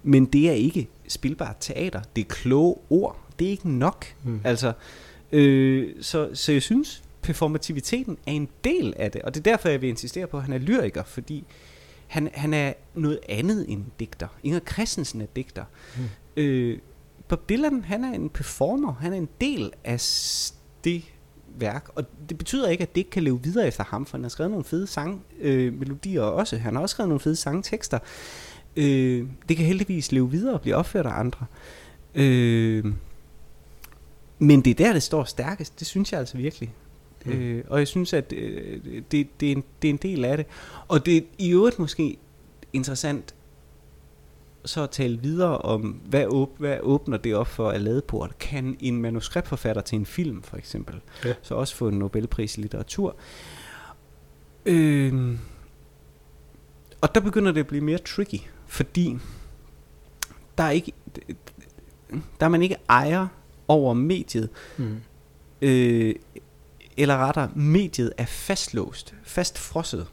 Men 0.04 0.26
det 0.26 0.50
er 0.50 0.54
ikke 0.54 0.88
spilbart 1.08 1.56
teater. 1.60 2.02
Det 2.16 2.22
er 2.22 2.26
kloge 2.30 2.76
ord. 2.90 3.20
Det 3.40 3.48
er 3.48 3.52
ikke 3.52 3.70
nok. 3.70 4.06
Mm. 4.24 4.42
Altså, 4.44 4.74
øh, 5.32 5.96
så, 6.02 6.30
så 6.34 6.52
jeg 6.52 6.62
synes, 6.62 7.04
performativiteten 7.22 8.18
er 8.28 8.32
en 8.32 8.50
del 8.64 8.94
af 8.98 9.12
det. 9.12 9.22
Og 9.22 9.34
det 9.36 9.40
er 9.48 9.52
derfor, 9.52 9.70
jeg 9.70 9.82
vil 9.82 9.90
insistere 9.90 10.28
på, 10.28 10.38
at 10.38 10.44
han 10.44 10.54
er 10.54 10.58
lyriker, 10.58 11.04
fordi 11.04 11.46
han, 12.08 12.30
han 12.34 12.54
er 12.54 12.74
noget 12.96 13.20
andet 13.30 13.66
end 13.70 13.86
digter. 14.00 14.28
Inger 14.44 14.60
Christensen 14.60 15.22
er 15.22 15.26
digter. 15.36 15.66
Mm. 15.98 16.04
Øh, 16.38 16.78
Bob 17.28 17.50
Dylan, 17.50 17.84
han 17.84 18.04
er 18.04 18.14
en 18.14 18.30
performer. 18.30 18.94
Han 18.94 19.14
er 19.14 19.18
en 19.18 19.30
del 19.42 19.72
af 19.84 20.02
det 20.84 21.04
værk. 21.56 21.90
Og 21.96 22.04
det 22.30 22.38
betyder 22.38 22.70
ikke, 22.70 22.82
at 22.82 22.96
det 22.96 23.02
ikke 23.02 23.10
kan 23.10 23.24
leve 23.24 23.44
videre 23.44 23.68
efter 23.68 23.84
ham, 23.84 24.06
for 24.06 24.18
han 24.18 24.24
har 24.24 24.30
skrevet 24.30 24.52
nogle 24.52 24.66
fede 24.66 24.88
sangmelodier 24.88 25.68
øh, 25.68 25.74
melodier 25.80 26.22
også. 26.22 26.58
Han 26.58 26.76
har 26.76 26.82
også 26.82 26.94
skrevet 26.94 27.10
nogle 27.10 27.20
fede 27.20 27.36
sangtekster. 27.36 28.00
Øh, 28.76 29.28
det 29.50 29.58
kan 29.58 29.66
heldigvis 29.66 30.12
leve 30.12 30.32
videre 30.32 30.54
og 30.54 30.62
blive 30.62 30.76
opført 30.76 31.06
af 31.06 31.20
andre. 31.20 31.46
Øh, 32.16 32.86
men 34.40 34.62
det 34.62 34.72
er 34.72 34.86
der, 34.86 34.94
det 34.94 35.04
står 35.04 35.24
stærkest. 35.24 35.80
Det 35.80 35.88
synes 35.88 36.12
jeg 36.12 36.20
altså 36.20 36.38
virkelig. 36.38 36.74
Mm. 37.26 37.32
Øh, 37.32 37.64
og 37.68 37.80
jeg 37.80 37.88
synes, 37.88 38.14
at 38.14 38.34
øh, 38.34 38.82
det, 39.12 39.40
det, 39.40 39.48
er 39.48 39.52
en, 39.52 39.64
det 39.82 39.88
er 39.88 39.94
en 39.94 39.98
del 39.98 40.26
af 40.26 40.38
det. 40.38 40.46
Og 40.88 41.06
det 41.06 41.18
er 41.18 41.22
i 41.38 41.52
øvrigt 41.52 41.80
måske 41.80 42.18
interessant 42.74 43.36
så 44.66 44.84
at 44.84 44.89
tale 44.89 45.20
videre 45.22 45.57
om, 45.57 45.82
hvad, 45.82 46.26
åb, 46.28 46.57
hvad 46.59 46.78
åbner 46.82 47.18
det 47.18 47.36
op 47.36 47.47
for 47.47 47.70
at 47.70 47.82
lade 47.82 48.01
på? 48.01 48.28
Kan 48.39 48.78
en 48.80 49.01
manuskriptforfatter 49.01 49.82
til 49.82 49.95
en 49.95 50.05
film, 50.05 50.43
for 50.43 50.57
eksempel, 50.57 51.01
Ja. 51.26 51.34
så 51.41 51.55
også 51.55 51.76
få 51.76 51.88
en 51.88 51.99
Nobelpris 51.99 52.57
i 52.57 52.62
litteratur? 52.62 53.16
Øh, 54.66 55.38
og 57.01 57.16
der 57.16 57.22
begynder 57.22 57.51
det 57.51 57.59
at 57.59 57.68
blive 57.68 57.84
mere 57.84 57.97
tricky, 57.97 58.39
fordi 58.68 59.18
der 60.57 60.64
er 60.64 60.72
ikke, 60.72 60.91
der 62.39 62.45
er 62.45 62.49
man 62.49 62.62
ikke 62.62 62.76
ejer 62.89 63.28
over 63.68 63.93
mediet, 63.93 64.49
Mm. 64.78 64.97
øh, 65.62 66.16
eller 66.97 67.18
rettere, 67.18 67.51
mediet 67.55 68.14
er 68.18 68.26
fastlåst, 68.26 69.16
fastfrosset. 69.24 70.07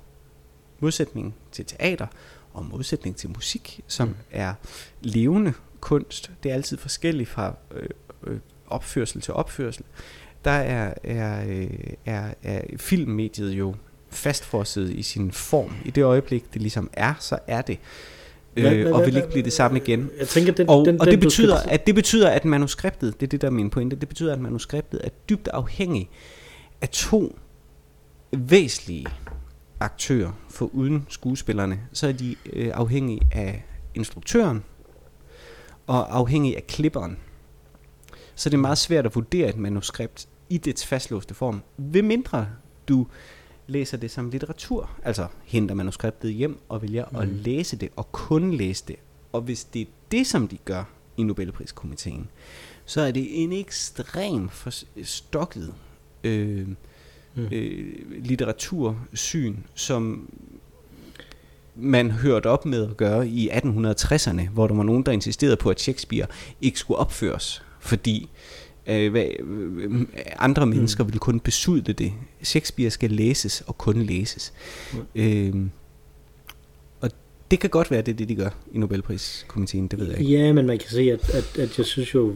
Modsætning 0.81 1.35
til 1.53 1.65
teater 1.65 2.07
og 2.59 2.65
modsætning 2.65 3.17
til 3.17 3.31
musik, 3.31 3.81
som 3.87 4.09
Mm. 4.09 4.15
er 4.31 4.55
levende 5.03 5.53
kunst. 5.81 6.31
Det 6.43 6.51
er 6.51 6.55
altid 6.55 6.77
forskelligt 6.77 7.29
fra 7.29 7.55
øh, 7.75 7.89
øh, 8.27 8.39
opførsel 8.67 9.21
til 9.21 9.35
opførsel. 9.35 9.85
Der 10.45 10.51
er, 10.51 10.95
er, 11.05 11.45
øh, 11.49 11.71
er, 12.07 12.35
er 12.43 12.61
filmmediet 12.77 13.51
jo 13.53 13.75
fastfrosset 14.11 14.91
i 14.91 15.03
sin 15.03 15.33
form. 15.33 15.73
I 15.85 15.91
det 15.91 16.03
øjeblik, 16.05 16.53
det 16.55 16.63
ligesom 16.63 16.91
er, 16.93 17.15
så 17.21 17.39
er 17.47 17.63
det. 17.63 17.79
Hvad- 18.53 18.73
Øh, 18.73 18.83
hvad- 18.83 18.93
og 18.93 19.01
vil 19.05 19.11
hvad- 19.13 19.23
ikke 19.23 19.33
blive 19.33 19.45
det 19.45 19.53
samme 19.53 19.79
igen. 19.79 20.11
Jeg 20.19 20.29
tænker, 20.29 20.53
den, 20.53 20.69
Og, 20.69 20.87
den, 20.87 21.01
og 21.01 21.07
det 21.07 21.15
du 21.15 21.31
skal- 21.31 21.47
betyder, 21.47 21.57
at 21.57 21.87
det 21.87 21.95
betyder, 21.95 22.31
at 22.31 22.45
manuskriptet, 22.45 23.21
det 23.21 23.27
er 23.27 23.29
det, 23.31 23.41
der 23.41 23.47
er 23.47 23.51
min 23.53 23.71
pointe, 23.71 23.97
det 23.97 24.09
betyder, 24.09 24.33
at 24.33 24.41
manuskriptet 24.41 25.01
er 25.05 25.09
dybt 25.29 25.49
afhængig 25.49 26.11
af 26.81 26.89
to 26.89 27.39
væsentlige 28.33 29.07
aktører, 29.81 30.33
for 30.49 30.67
uden 30.75 31.07
skuespillerne, 31.09 31.81
så 31.93 32.09
er 32.09 32.13
de 32.13 32.37
øh, 32.53 32.71
afhængige 32.75 33.21
af 33.33 33.65
instruktøren 33.95 34.65
og 35.87 36.17
afhængige 36.17 36.57
af 36.57 36.67
klipperen. 36.67 37.19
Så 38.35 38.51
det 38.51 38.57
er 38.57 38.61
meget 38.61 38.79
svært 38.79 39.07
at 39.07 39.15
vurdere 39.15 39.49
et 39.49 39.57
manuskript 39.57 40.29
i 40.49 40.59
dets 40.59 40.87
fastlåste 40.87 41.35
form, 41.35 41.63
ved 41.77 42.03
mindre 42.03 42.49
du 42.89 43.07
læser 43.67 43.97
det 43.97 44.11
som 44.11 44.31
litteratur, 44.31 44.91
altså 45.03 45.27
henter 45.45 45.75
manuskriptet 45.75 46.33
hjem 46.33 46.61
og 46.69 46.83
vælger 46.83 47.05
mm. 47.11 47.17
at 47.17 47.29
læse 47.29 47.77
det 47.77 47.89
og 47.97 48.13
kun 48.13 48.55
læse 48.55 48.85
det. 48.89 48.97
Og 49.33 49.41
hvis 49.41 49.65
det 49.65 49.83
er 49.83 49.87
det, 50.11 50.27
som 50.27 50.49
de 50.49 50.59
gør 50.65 50.85
i 51.17 51.23
Nobelpriskomiteen, 51.23 52.31
så 52.85 53.01
er 53.01 53.11
det 53.11 53.43
en 53.43 53.53
ekstrem 53.53 54.49
forstokket 54.49 55.75
øh, 56.25 56.69
Mm. 57.39 57.49
øh, 57.53 57.95
litteratursyn, 58.25 59.57
som 59.75 60.31
man 61.77 62.11
hørte 62.11 62.47
op 62.47 62.67
med 62.67 62.91
at 62.91 62.97
gøre 62.97 63.29
i 63.29 63.49
1860'erne, 63.51 64.49
hvor 64.49 64.67
der 64.67 64.75
var 64.75 64.83
nogen, 64.83 65.03
der 65.03 65.13
insisterede 65.13 65.57
på, 65.57 65.71
at 65.71 65.81
Shakespeare 65.81 66.27
ikke 66.61 66.79
skulle 66.79 66.99
opføres, 66.99 67.63
fordi 67.81 68.29
øh, 68.87 69.11
hvad, 69.11 69.25
øh, 69.41 70.01
andre 70.39 70.67
Mm. 70.67 70.73
mennesker 70.73 71.05
ville 71.05 71.19
kun 71.19 71.41
besudle 71.41 71.93
det. 71.93 72.13
Shakespeare 72.43 72.91
skal 72.91 73.11
læses 73.11 73.61
og 73.67 73.79
kun 73.79 74.03
læses. 74.03 74.53
Mm. 74.93 74.99
Øh, 75.15 75.55
det 77.51 77.61
kan 77.61 77.71
godt 77.71 77.91
være, 77.91 78.03
det 78.03 78.13
er 78.13 78.17
det, 78.17 78.29
de 78.29 78.35
gør 78.35 78.51
i 78.73 78.79
Nobelpriskomiteen, 78.79 79.89
det 79.89 79.99
ved 79.99 80.07
jeg 80.11 80.21
ikke. 80.21 80.33
Ja, 80.33 80.53
men 80.53 80.67
man 80.67 80.79
kan 80.79 80.91
se, 80.91 81.01
at, 81.01 81.31
at, 81.35 81.59
at 81.59 81.79
jeg 81.79 81.87
synes 81.87 82.15
jo, 82.15 82.35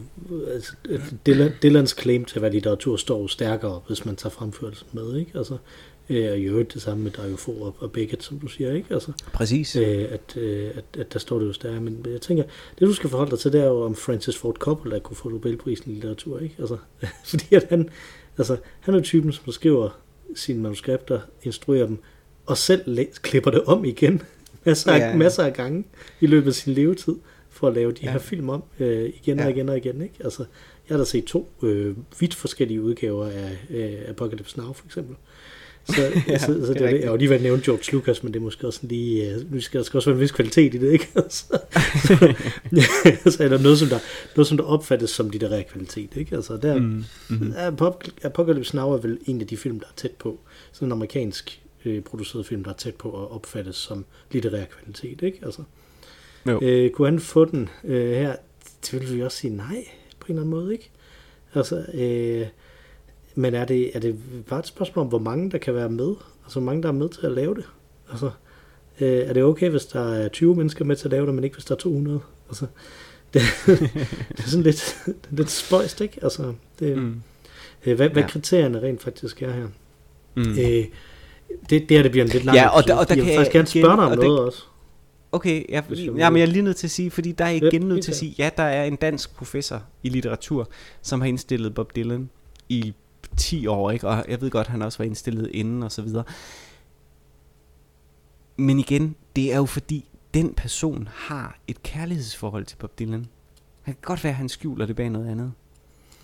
altså, 0.54 0.72
at 0.90 1.00
Dylan, 1.26 1.52
Dylans 1.62 1.96
claim 2.00 2.24
til 2.24 2.36
at 2.36 2.42
være 2.42 2.52
litteratur 2.52 2.96
står 2.96 3.26
stærkere, 3.26 3.80
hvis 3.86 4.04
man 4.04 4.16
tager 4.16 4.30
fremførelsen 4.30 4.86
med, 4.92 5.16
ikke? 5.16 5.30
Altså, 5.34 5.56
øh, 6.10 6.30
og 6.32 6.38
i 6.38 6.42
øvrigt 6.42 6.74
det 6.74 6.82
samme 6.82 7.02
med 7.04 7.10
Dario 7.10 7.36
og, 7.46 7.76
og 7.78 7.92
Beckett, 7.92 8.24
som 8.24 8.38
du 8.38 8.46
siger, 8.46 8.72
ikke? 8.72 8.94
Altså, 8.94 9.12
Præcis. 9.32 9.76
øh, 9.76 10.04
at, 10.10 10.36
øh, 10.36 10.70
at, 10.74 11.00
at 11.00 11.12
der 11.12 11.18
står 11.18 11.38
det 11.38 11.46
jo 11.46 11.52
stærkere, 11.52 11.80
men 11.80 12.06
jeg 12.12 12.20
tænker, 12.20 12.44
det 12.78 12.88
du 12.88 12.92
skal 12.92 13.10
forholde 13.10 13.30
dig 13.30 13.38
til, 13.38 13.52
det 13.52 13.60
er 13.60 13.66
jo, 13.66 13.82
om 13.82 13.94
Francis 13.94 14.36
Ford 14.36 14.56
Coppola 14.56 14.98
kunne 14.98 15.16
få 15.16 15.28
Nobelprisen 15.28 15.90
i 15.90 15.94
litteratur, 15.94 16.38
ikke? 16.38 16.54
Altså, 16.58 16.76
fordi 17.30 17.54
at 17.54 17.66
han, 17.70 17.88
altså, 18.38 18.56
han 18.80 18.94
er 18.94 19.00
typen, 19.00 19.32
som 19.32 19.52
skriver 19.52 19.88
sine 20.34 20.62
manuskripter, 20.62 21.20
instruerer 21.42 21.86
dem, 21.86 21.98
og 22.46 22.58
selv 22.58 22.82
læ- 22.86 23.04
klipper 23.22 23.50
det 23.50 23.62
om 23.62 23.84
igen, 23.84 24.22
masser, 24.64 24.92
Ja. 24.96 25.10
af, 25.10 25.16
masser 25.18 25.42
af 25.44 25.52
gange 25.52 25.84
i 26.20 26.26
løbet 26.26 26.48
af 26.48 26.54
sin 26.54 26.72
levetid, 26.74 27.14
for 27.50 27.68
at 27.68 27.74
lave 27.74 27.92
de 27.92 27.96
Ja. 28.02 28.10
her 28.12 28.18
film 28.18 28.48
om 28.48 28.62
øh, 28.80 29.10
igen 29.22 29.38
og 29.38 29.44
Ja. 29.44 29.50
igen 29.50 29.68
og 29.68 29.76
igen. 29.76 30.02
Ikke? 30.02 30.14
Altså, 30.24 30.44
jeg 30.88 30.94
har 30.96 30.98
da 30.98 31.04
set 31.04 31.24
to 31.24 31.48
øh, 31.62 31.96
vidt 32.20 32.34
forskellige 32.34 32.82
udgaver 32.82 33.26
af 33.26 33.58
øh, 33.70 33.92
Apocalypse 34.08 34.58
Now, 34.58 34.72
for 34.72 34.86
eksempel. 34.86 35.16
Så, 35.84 36.02
Ja, 36.02 36.22
ja, 36.28 36.38
så, 36.38 36.46
så 36.46 36.52
det 36.52 36.60
er 36.62 36.66
det, 36.66 36.74
det, 36.74 36.82
rigtigt. 36.82 37.00
jeg 37.00 37.08
har 37.08 37.12
jo 37.12 37.16
lige 37.18 37.30
været 37.30 37.42
nævnt 37.42 37.62
George 37.64 37.92
Lucas, 37.92 38.22
men 38.22 38.32
det 38.34 38.38
er 38.38 38.42
måske 38.44 38.66
også 38.66 38.80
lige, 38.82 39.30
øh, 39.34 39.52
nu 39.52 39.60
skal 39.60 39.78
der 39.78 39.84
skal 39.84 39.98
også 39.98 40.10
være 40.10 40.14
en 40.16 40.20
vis 40.20 40.30
kvalitet 40.32 40.74
i 40.74 40.78
det, 40.78 40.92
ikke? 40.92 41.08
så, 41.28 41.44
så, 42.06 42.36
så 43.30 43.42
er 43.44 43.48
der 43.48 43.58
noget, 43.58 43.78
som 43.78 43.88
der, 43.88 43.98
noget, 44.36 44.46
som 44.48 44.56
der 44.56 44.64
opfattes 44.64 45.10
som 45.10 45.30
litterær 45.30 45.62
kvalitet, 45.62 46.10
ikke? 46.16 46.36
Altså, 46.36 46.56
der, 46.56 46.78
Mm, 46.78 47.04
mm. 47.30 47.52
Apop- 47.56 48.08
Apocalypse 48.22 48.76
Now 48.76 48.90
er 48.92 48.96
vel 48.98 49.18
en 49.26 49.40
af 49.40 49.46
de 49.46 49.56
film, 49.56 49.80
der 49.80 49.86
er 49.86 49.92
tæt 49.96 50.10
på. 50.10 50.40
Sådan 50.72 50.88
en 50.88 50.92
amerikansk 50.92 51.61
øh, 51.84 52.02
produceret 52.02 52.46
film, 52.46 52.64
der 52.64 52.70
er 52.70 52.74
tæt 52.76 52.94
på 52.94 53.22
at 53.22 53.30
opfattes 53.30 53.76
som 53.76 54.04
litterær 54.30 54.64
kvalitet, 54.64 55.22
ikke? 55.22 55.38
Altså, 55.42 55.62
Jo. 56.48 56.60
øh, 56.62 56.90
kunne 56.90 57.08
han 57.08 57.20
få 57.20 57.44
den 57.44 57.68
øh, 57.84 58.10
her? 58.12 58.36
Det 58.90 59.00
vil 59.00 59.16
vi 59.16 59.22
også 59.22 59.36
sige 59.38 59.56
nej, 59.56 59.84
på 60.20 60.26
en 60.26 60.32
eller 60.32 60.42
anden 60.42 60.50
måde, 60.50 60.72
ikke? 60.72 60.90
Altså, 61.54 61.84
øh, 61.94 62.46
men 63.34 63.54
er 63.54 63.64
det, 63.64 63.96
er 63.96 64.00
det 64.00 64.16
bare 64.48 64.58
et 64.60 64.66
spørgsmål 64.66 65.02
om, 65.02 65.08
hvor 65.08 65.18
mange 65.18 65.50
der 65.50 65.58
kan 65.58 65.74
være 65.74 65.88
med? 65.90 66.14
Altså, 66.44 66.60
hvor 66.60 66.66
mange 66.66 66.82
der 66.82 66.88
er 66.88 66.92
med 66.92 67.08
til 67.08 67.26
at 67.26 67.32
lave 67.32 67.54
det? 67.54 67.64
Altså, 68.10 68.30
øh, 69.00 69.08
er 69.18 69.32
det 69.32 69.42
okay, 69.42 69.70
hvis 69.70 69.86
der 69.86 70.12
er 70.14 70.28
20 70.28 70.54
mennesker 70.56 70.84
med 70.84 70.96
til 70.96 71.04
at 71.06 71.12
lave 71.12 71.26
det, 71.26 71.34
men 71.34 71.44
ikke 71.44 71.56
hvis 71.56 71.64
der 71.64 71.74
er 71.74 71.78
200? 71.78 72.20
Altså, 72.48 72.66
det, 73.34 73.42
det 73.66 74.38
er 74.38 74.42
sådan 74.48 74.62
lidt, 74.62 74.98
lidt 75.38 75.50
spøjst, 75.50 76.00
ikke? 76.00 76.18
Altså, 76.22 76.54
det. 76.78 76.96
Mm. 76.98 77.22
øh, 77.86 77.96
hvad, 77.96 78.08
hvad 78.08 78.22
Ja. 78.22 78.28
kriterierne 78.28 78.82
rent 78.82 79.02
faktisk 79.02 79.42
er 79.42 79.52
her? 79.52 79.68
Mm. 80.34 80.42
Øh, 80.58 80.84
det, 81.70 81.88
det 81.88 81.96
her, 81.96 82.02
det 82.02 82.10
bliver 82.10 82.24
en 82.24 82.30
lidt 82.30 82.44
lang 82.44 82.56
Ja, 82.56 82.68
og 82.68 82.84
der- 82.86 82.94
og 82.94 83.00
der 83.00 83.14
fordi 83.14 83.20
kan 83.20 83.26
jeg 83.28 83.32
jeg 83.32 83.38
faktisk 83.38 83.52
gerne 83.52 83.66
spørge 83.66 83.96
dig 83.96 84.04
om 84.04 84.10
og 84.10 84.16
der- 84.16 84.22
noget 84.22 84.40
også. 84.40 84.62
Okay, 85.32 85.64
jeg 85.68 85.84
ja, 86.16 86.30
men 86.30 86.38
jeg 86.38 86.42
er 86.42 86.52
lige 86.52 86.62
nødt 86.62 86.76
til 86.76 86.86
at 86.86 86.90
sige, 86.90 87.10
fordi 87.10 87.32
der 87.32 87.44
er 87.44 87.48
jeg 87.48 87.62
igen 87.62 87.82
nødt 87.82 87.92
helt 87.92 88.04
til 88.04 88.12
at 88.12 88.16
sige, 88.16 88.34
ja, 88.38 88.50
der 88.56 88.62
er 88.62 88.84
en 88.84 88.96
dansk 88.96 89.34
professor 89.36 89.82
i 90.02 90.08
litteratur, 90.08 90.68
som 91.02 91.20
har 91.20 91.28
indstillet 91.28 91.74
Bob 91.74 91.96
Dylan 91.96 92.30
i 92.68 92.94
10 93.36 93.66
år, 93.66 93.90
ikke? 93.90 94.08
og 94.08 94.24
jeg 94.28 94.40
ved 94.40 94.50
godt, 94.50 94.66
han 94.66 94.82
også 94.82 94.98
var 94.98 95.04
indstillet 95.04 95.50
inden 95.54 95.82
og 95.82 95.92
så 95.92 96.02
videre. 96.02 96.24
Men 98.56 98.78
igen, 98.78 99.16
det 99.36 99.52
er 99.52 99.56
jo 99.56 99.64
fordi, 99.66 100.08
den 100.34 100.54
person 100.54 101.08
har 101.14 101.58
et 101.68 101.82
kærlighedsforhold 101.82 102.64
til 102.64 102.76
Bob 102.76 102.98
Dylan. 102.98 103.26
Han 103.82 103.94
kan 103.94 104.02
godt 104.02 104.24
være, 104.24 104.30
at 104.30 104.36
han 104.36 104.48
skjuler 104.48 104.86
det 104.86 104.96
bag 104.96 105.10
noget 105.10 105.28
andet. 105.30 105.52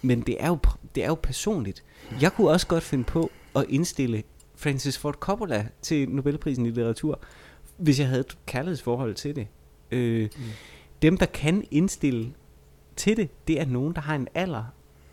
men 0.02 0.20
det 0.20 0.36
er, 0.40 0.48
jo, 0.48 0.58
det 0.94 1.02
er 1.04 1.08
jo 1.08 1.14
personligt. 1.22 1.82
Jeg 2.20 2.32
kunne 2.32 2.50
også 2.50 2.66
godt 2.66 2.82
finde 2.82 3.04
på 3.04 3.30
at 3.56 3.64
indstille 3.68 4.22
Francis 4.58 4.98
Ford 4.98 5.14
Coppola 5.14 5.66
til 5.82 6.08
Nobelprisen 6.08 6.66
i 6.66 6.68
litteratur, 6.68 7.20
hvis 7.76 7.98
jeg 7.98 8.08
havde 8.08 8.20
et 8.20 8.38
kærlighedsforhold 8.46 9.14
til 9.14 9.36
det. 9.36 9.46
Øh, 9.90 10.28
mm. 10.36 10.42
Dem, 11.02 11.16
der 11.16 11.26
kan 11.26 11.66
indstille 11.70 12.32
til 12.96 13.16
det, 13.16 13.28
det 13.48 13.60
er 13.60 13.66
nogen, 13.66 13.94
der 13.94 14.00
har 14.00 14.14
en 14.14 14.28
alder 14.34 14.64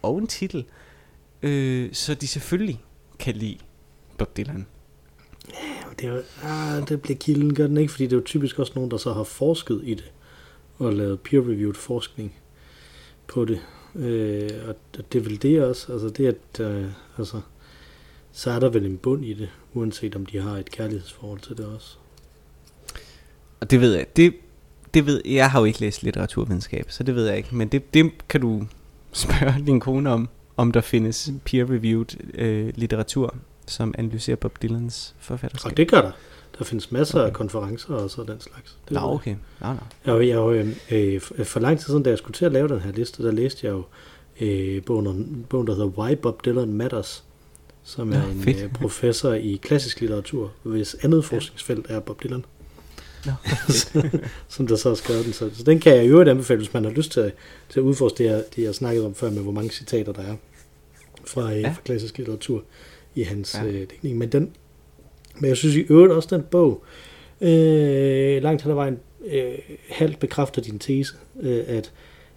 og 0.02 0.18
en 0.18 0.28
titel, 0.28 0.66
øh, 1.42 1.94
så 1.94 2.16
de 2.16 2.28
selvfølgelig 2.28 2.84
kan 3.20 3.36
lide 3.36 3.58
Bob 4.18 4.38
Dylan. 4.38 4.66
Ja, 5.50 5.84
det, 6.00 6.10
er, 6.10 6.14
jo, 6.14 6.22
ah, 6.44 6.90
det 6.90 7.02
bliver 7.02 7.18
kilden, 7.18 7.56
gør 7.56 7.68
den 7.68 7.78
ikke, 7.78 7.92
fordi 7.92 8.04
det 8.04 8.14
er 8.14 8.18
jo 8.18 8.24
typisk 8.26 8.60
også 8.60 8.72
nogen, 8.76 8.92
der 8.92 8.98
så 8.98 9.14
har 9.14 9.24
forsket 9.24 9.82
i 9.84 9.94
det, 9.94 10.12
og 10.78 10.94
lavet 10.94 11.20
peer-reviewed 11.20 11.74
forskning 11.74 12.36
på 13.28 13.46
det. 13.46 13.62
Øh, 13.96 14.50
og 14.68 14.76
det 15.14 15.20
er 15.20 15.24
vel 15.24 15.42
det 15.42 15.64
også, 15.64 15.94
altså 15.94 16.10
det 16.10 16.28
at, 16.28 16.60
øh, 16.60 16.86
altså, 17.18 17.42
så 18.36 18.52
er 18.52 18.60
der 18.60 18.70
vel 18.70 18.86
en 18.86 18.98
bund 18.98 19.26
i 19.26 19.34
det, 19.34 19.50
uanset 19.74 20.16
om 20.16 20.26
de 20.26 20.42
har 20.42 20.58
et 20.58 20.72
kærlighedsforhold 20.72 21.40
til 21.40 21.58
det 21.58 21.66
også. 21.66 21.98
Og 23.60 23.72
det 23.72 23.82
ved 23.82 23.96
jeg, 23.96 24.06
det, 24.16 24.34
det 24.94 25.06
ved 25.06 25.22
jeg 25.26 25.52
har 25.52 25.60
jo 25.60 25.66
ikke 25.66 25.80
læst 25.80 26.04
litteraturvidenskab, 26.04 26.92
så 26.92 27.04
det 27.04 27.16
ved 27.16 27.28
jeg 27.28 27.38
ikke, 27.38 27.56
men 27.56 27.68
det, 27.68 27.94
det 27.94 28.12
kan 28.30 28.42
du 28.42 28.68
spørge 29.12 29.66
din 29.66 29.80
kone 29.80 30.12
om, 30.12 30.30
om 30.58 30.72
der 30.72 30.82
findes 30.82 31.32
peer-reviewed 31.46 32.34
øh, 32.34 32.74
litteratur, 32.76 33.36
som 33.68 33.94
analyserer 33.98 34.38
Bob 34.38 34.62
Dylans 34.62 35.16
forfatterskab. 35.20 35.72
Og 35.72 35.78
det 35.78 35.88
gør 35.88 36.02
der. 36.02 36.12
Der 36.58 36.66
findes 36.66 36.92
masser 36.92 37.20
okay. 37.20 37.28
af 37.28 37.34
konferencer 37.34 37.94
og 37.94 38.10
så 38.10 38.24
den 38.24 38.40
slags. 38.40 38.78
Det 38.90 38.96
Nå, 38.96 39.00
okay. 39.02 39.36
Nå, 39.62 39.68
nå. 40.06 40.20
Jeg, 40.20 40.28
jeg, 40.28 40.76
øh, 40.92 41.22
for 41.22 41.60
lang 41.60 41.80
tid 41.80 41.86
siden, 41.86 42.04
da 42.04 42.10
jeg 42.10 42.18
skulle 42.18 42.36
til 42.36 42.46
at 42.46 42.52
lave 42.52 42.68
den 42.68 42.80
her 42.80 42.92
liste, 42.92 43.24
der 43.24 43.32
læste 43.32 43.68
jeg 43.68 43.74
jo 43.74 43.84
øh, 44.42 44.84
bogen, 44.84 45.46
bogen, 45.50 45.68
der 45.68 45.74
hedder 45.74 45.88
Why 45.88 46.16
Bob 46.16 46.46
Dylan 46.46 46.74
Matters, 46.74 47.24
som 47.86 48.14
er 48.14 48.22
Nå, 48.22 48.28
en 48.30 48.42
fedt. 48.42 48.64
øh, 48.64 48.74
professor 48.74 49.34
i 49.34 49.60
klassisk 49.62 50.00
litteratur, 50.02 50.52
hvis 50.64 50.96
andet 51.04 51.26
forskningsfelt 51.26 51.86
er 51.90 52.00
Bob 52.00 52.24
Dylan. 52.24 52.46
Nå, 53.26 53.32
som 54.50 54.68
der 54.68 54.76
så 54.76 54.90
har 54.90 54.96
skrevet 54.96 55.26
den. 55.26 55.34
Så, 55.34 55.50
så 55.54 55.64
den 55.64 55.80
kan 55.80 55.96
jeg 55.96 56.06
i 56.06 56.08
øvrigt 56.08 56.30
anbefale, 56.30 56.58
hvis 56.58 56.74
man 56.74 56.84
har 56.84 56.92
lyst 56.92 57.12
til, 57.12 57.32
til 57.70 57.80
at 57.80 57.84
udforske 57.84 58.18
det, 58.18 58.26
jeg, 58.26 58.44
det, 58.56 58.64
jeg 58.64 58.76
snakkede 58.76 59.06
om 59.06 59.16
før, 59.16 59.30
med 59.30 59.42
hvor 59.42 59.52
mange 59.52 59.70
citater 59.70 60.14
der 60.14 60.22
er 60.22 60.36
fra, 61.26 61.54
øh, 61.54 61.62
ja. 61.62 61.70
fra 61.70 61.82
klassisk 61.86 62.18
litteratur 62.18 62.64
i 63.16 63.24
hans 63.24 63.56
ja. 63.56 63.66
øh, 63.66 63.74
dækning. 63.74 64.18
Men, 64.18 64.32
den, 64.32 64.52
men 65.40 65.50
jeg 65.50 65.58
synes 65.58 65.76
i 65.76 65.86
øvrigt 65.90 66.14
også, 66.14 66.36
den 66.36 66.44
bog 66.44 66.84
øh, 67.42 68.44
langt 68.44 68.62
hen 68.62 68.72
ad 68.72 68.76
vejen 68.76 69.00
øh, 69.26 69.54
halvt 69.90 70.20
bekræfter 70.20 70.62
din 70.62 70.80
tese, 70.80 71.14
øh, 71.42 71.64
at, 71.68 71.92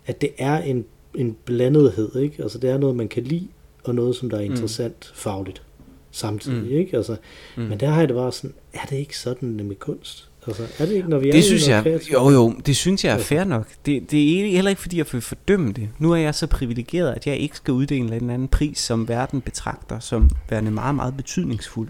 at 0.07 0.21
det 0.21 0.31
er 0.39 0.59
en, 0.63 0.85
en 1.15 1.37
blandethed. 1.45 2.17
Ikke? 2.17 2.43
Altså 2.43 2.59
det 2.59 2.71
er 2.71 2.79
noget, 2.79 2.97
man 2.97 3.09
kan 3.09 3.23
lide, 3.23 3.49
og 3.89 3.95
noget, 3.95 4.17
som 4.17 4.31
der 4.31 4.37
er 4.37 4.45
mm. 4.45 4.51
interessant 4.51 5.13
mm. 5.13 5.15
fagligt 5.15 5.63
samtidig. 6.11 6.63
Mm. 6.63 6.79
Ikke? 6.79 6.97
Altså, 6.97 7.17
mm. 7.57 7.63
Men 7.63 7.81
der 7.81 7.89
har 7.89 7.99
jeg 7.99 8.09
det 8.09 8.17
bare 8.17 8.33
sådan, 8.33 8.55
er 8.73 8.87
det 8.91 8.97
ikke 8.97 9.19
sådan 9.19 9.67
med 9.67 9.77
kunst? 9.77 10.29
Altså, 10.47 10.63
er 10.79 10.87
det 10.87 10.95
ikke, 10.95 11.09
når 11.09 11.19
vi 11.19 11.31
det 11.31 11.39
er 11.39 11.43
synes 11.43 11.69
jeg, 11.69 12.01
Jo, 12.13 12.31
jo, 12.31 12.55
det 12.67 12.77
synes 12.77 13.05
jeg 13.05 13.15
er 13.15 13.19
fair 13.19 13.45
nok. 13.45 13.69
Det, 13.87 14.11
det 14.11 14.41
er 14.41 14.51
heller 14.51 14.69
ikke, 14.69 14.83
fordi 14.83 14.99
jeg 14.99 15.07
vil 15.13 15.21
fordømme 15.21 15.73
det. 15.73 15.89
Nu 15.99 16.13
er 16.13 16.17
jeg 16.17 16.35
så 16.35 16.47
privilegeret, 16.47 17.13
at 17.13 17.27
jeg 17.27 17.37
ikke 17.37 17.57
skal 17.57 17.73
uddele 17.73 18.17
en 18.17 18.31
anden 18.31 18.49
pris, 18.49 18.79
som 18.79 19.09
verden 19.09 19.41
betragter 19.41 19.99
som 19.99 20.31
værende 20.51 20.71
meget, 20.71 20.95
meget 20.95 21.17
betydningsfuld. 21.17 21.89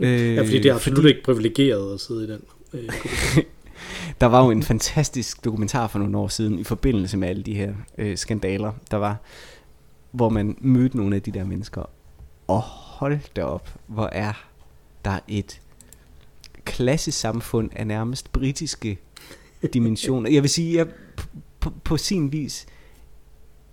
øh, 0.00 0.34
ja, 0.36 0.42
fordi 0.42 0.58
det 0.58 0.66
er 0.66 0.74
absolut 0.74 0.96
fordi... 0.96 1.08
ikke 1.08 1.22
privilegeret 1.22 1.94
at 1.94 2.00
sidde 2.00 2.24
i 2.24 2.26
den. 2.26 2.40
Øh, 2.72 2.88
der 4.20 4.26
var 4.26 4.44
jo 4.44 4.50
en 4.50 4.62
fantastisk 4.62 5.44
dokumentar 5.44 5.86
for 5.86 5.98
nogle 5.98 6.18
år 6.18 6.28
siden, 6.28 6.58
i 6.58 6.64
forbindelse 6.64 7.16
med 7.16 7.28
alle 7.28 7.42
de 7.42 7.54
her 7.54 7.72
øh, 7.98 8.16
skandaler, 8.16 8.72
der 8.90 8.96
var, 8.96 9.16
hvor 10.14 10.28
man 10.28 10.56
mødte 10.60 10.96
nogle 10.96 11.16
af 11.16 11.22
de 11.22 11.30
der 11.30 11.44
mennesker. 11.44 11.90
Og 12.46 12.60
hold 12.60 13.18
da 13.36 13.44
op, 13.44 13.78
hvor 13.86 14.06
er 14.12 14.32
der 15.04 15.18
et 15.28 15.60
klassesamfund 16.64 17.70
af 17.76 17.86
nærmest 17.86 18.32
britiske 18.32 18.98
dimensioner. 19.72 20.30
Jeg 20.30 20.42
vil 20.42 20.50
sige, 20.50 20.76
jeg 20.76 20.86
på, 21.60 21.70
på 21.84 21.96
sin 21.96 22.32
vis 22.32 22.66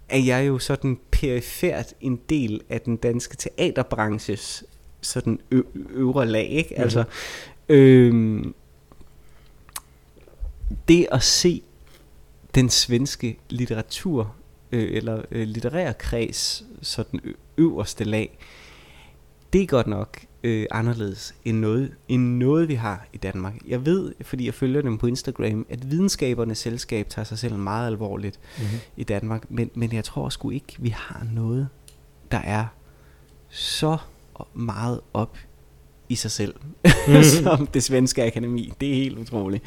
er 0.09 0.17
jeg 0.17 0.47
jo 0.47 0.59
sådan 0.59 0.99
perifært 1.11 1.93
en 2.01 2.19
del 2.29 2.61
af 2.69 2.81
den 2.81 2.95
danske 2.97 3.37
teaterbranches 3.37 4.63
sådan 5.01 5.39
ø- 5.51 5.63
øvre 5.89 6.25
lag, 6.25 6.49
ikke? 6.49 6.69
Mm-hmm. 6.69 6.83
Altså, 6.83 7.03
øhm, 7.69 8.53
det 10.87 11.07
at 11.11 11.23
se 11.23 11.63
den 12.55 12.69
svenske 12.69 13.37
litteratur 13.49 14.35
øh, 14.71 14.89
eller 14.91 15.21
øh, 15.31 15.47
litterær 15.47 15.91
kreds 15.91 16.63
sådan 16.81 17.19
ø- 17.23 17.33
øverste 17.57 18.03
lag, 18.03 18.37
det 19.53 19.61
er 19.61 19.65
godt 19.65 19.87
nok 19.87 20.19
øh, 20.43 20.65
anderledes 20.71 21.35
end 21.45 21.59
noget, 21.59 21.91
end 22.07 22.37
noget, 22.37 22.67
vi 22.67 22.73
har 22.73 23.07
i 23.13 23.17
Danmark. 23.17 23.53
Jeg 23.67 23.85
ved, 23.85 24.13
fordi 24.21 24.45
jeg 24.45 24.53
følger 24.53 24.81
dem 24.81 24.97
på 24.97 25.07
Instagram, 25.07 25.65
at 25.69 25.91
videnskabernes 25.91 26.57
selskab 26.57 27.09
tager 27.09 27.25
sig 27.25 27.37
selv 27.39 27.55
meget 27.55 27.87
alvorligt 27.87 28.39
mm-hmm. 28.57 28.79
i 28.97 29.03
Danmark, 29.03 29.51
men, 29.51 29.71
men 29.73 29.93
jeg 29.93 30.03
tror 30.03 30.29
sgu 30.29 30.49
ikke, 30.49 30.75
vi 30.79 30.89
har 30.89 31.27
noget, 31.33 31.67
der 32.31 32.37
er 32.37 32.65
så 33.49 33.97
meget 34.53 35.01
op 35.13 35.37
i 36.09 36.15
sig 36.15 36.31
selv, 36.31 36.55
mm. 37.07 37.23
som 37.43 37.67
det 37.67 37.83
svenske 37.83 38.23
akademi. 38.23 38.73
Det 38.81 38.89
er 38.89 38.93
helt 38.93 39.17
utroligt. 39.17 39.63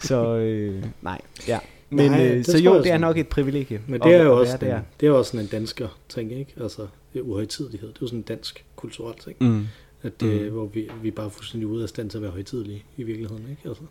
Så 0.00 0.36
øh, 0.36 0.84
nej, 1.02 1.20
ja. 1.48 1.58
Men 1.92 2.10
nej, 2.10 2.26
øh, 2.26 2.44
så 2.44 2.58
jo, 2.58 2.82
det 2.82 2.90
er 2.92 2.98
nok 2.98 3.18
et 3.18 3.28
privilegie. 3.28 3.80
Men 3.86 4.00
det 4.00 4.14
er 4.14 4.22
jo 4.22 4.40
også, 4.40 4.54
en, 4.54 4.82
det 5.00 5.06
er 5.06 5.12
også 5.12 5.30
sådan 5.30 5.44
en 5.44 5.50
dansker 5.50 5.98
ting, 6.08 6.32
ikke? 6.32 6.54
Altså, 6.60 6.86
det 7.14 7.20
uhøjtidighed. 7.20 7.88
Det 7.88 7.96
er 7.96 7.98
jo 8.02 8.06
sådan 8.06 8.18
en 8.18 8.22
dansk 8.22 8.64
kulturel 8.76 9.18
ting. 9.18 9.36
Mm. 9.40 9.66
At 10.02 10.20
det, 10.20 10.42
mm. 10.42 10.52
Hvor 10.52 10.66
vi, 10.66 10.90
vi 11.02 11.08
er 11.08 11.12
bare 11.12 11.30
fuldstændig 11.30 11.66
ude 11.66 11.82
af 11.82 11.88
stand 11.88 12.10
til 12.10 12.18
at 12.18 12.22
være 12.22 12.30
højtidelige 12.30 12.84
i 12.96 13.02
virkeligheden, 13.02 13.46
ikke? 13.50 13.68
Altså, 13.68 13.82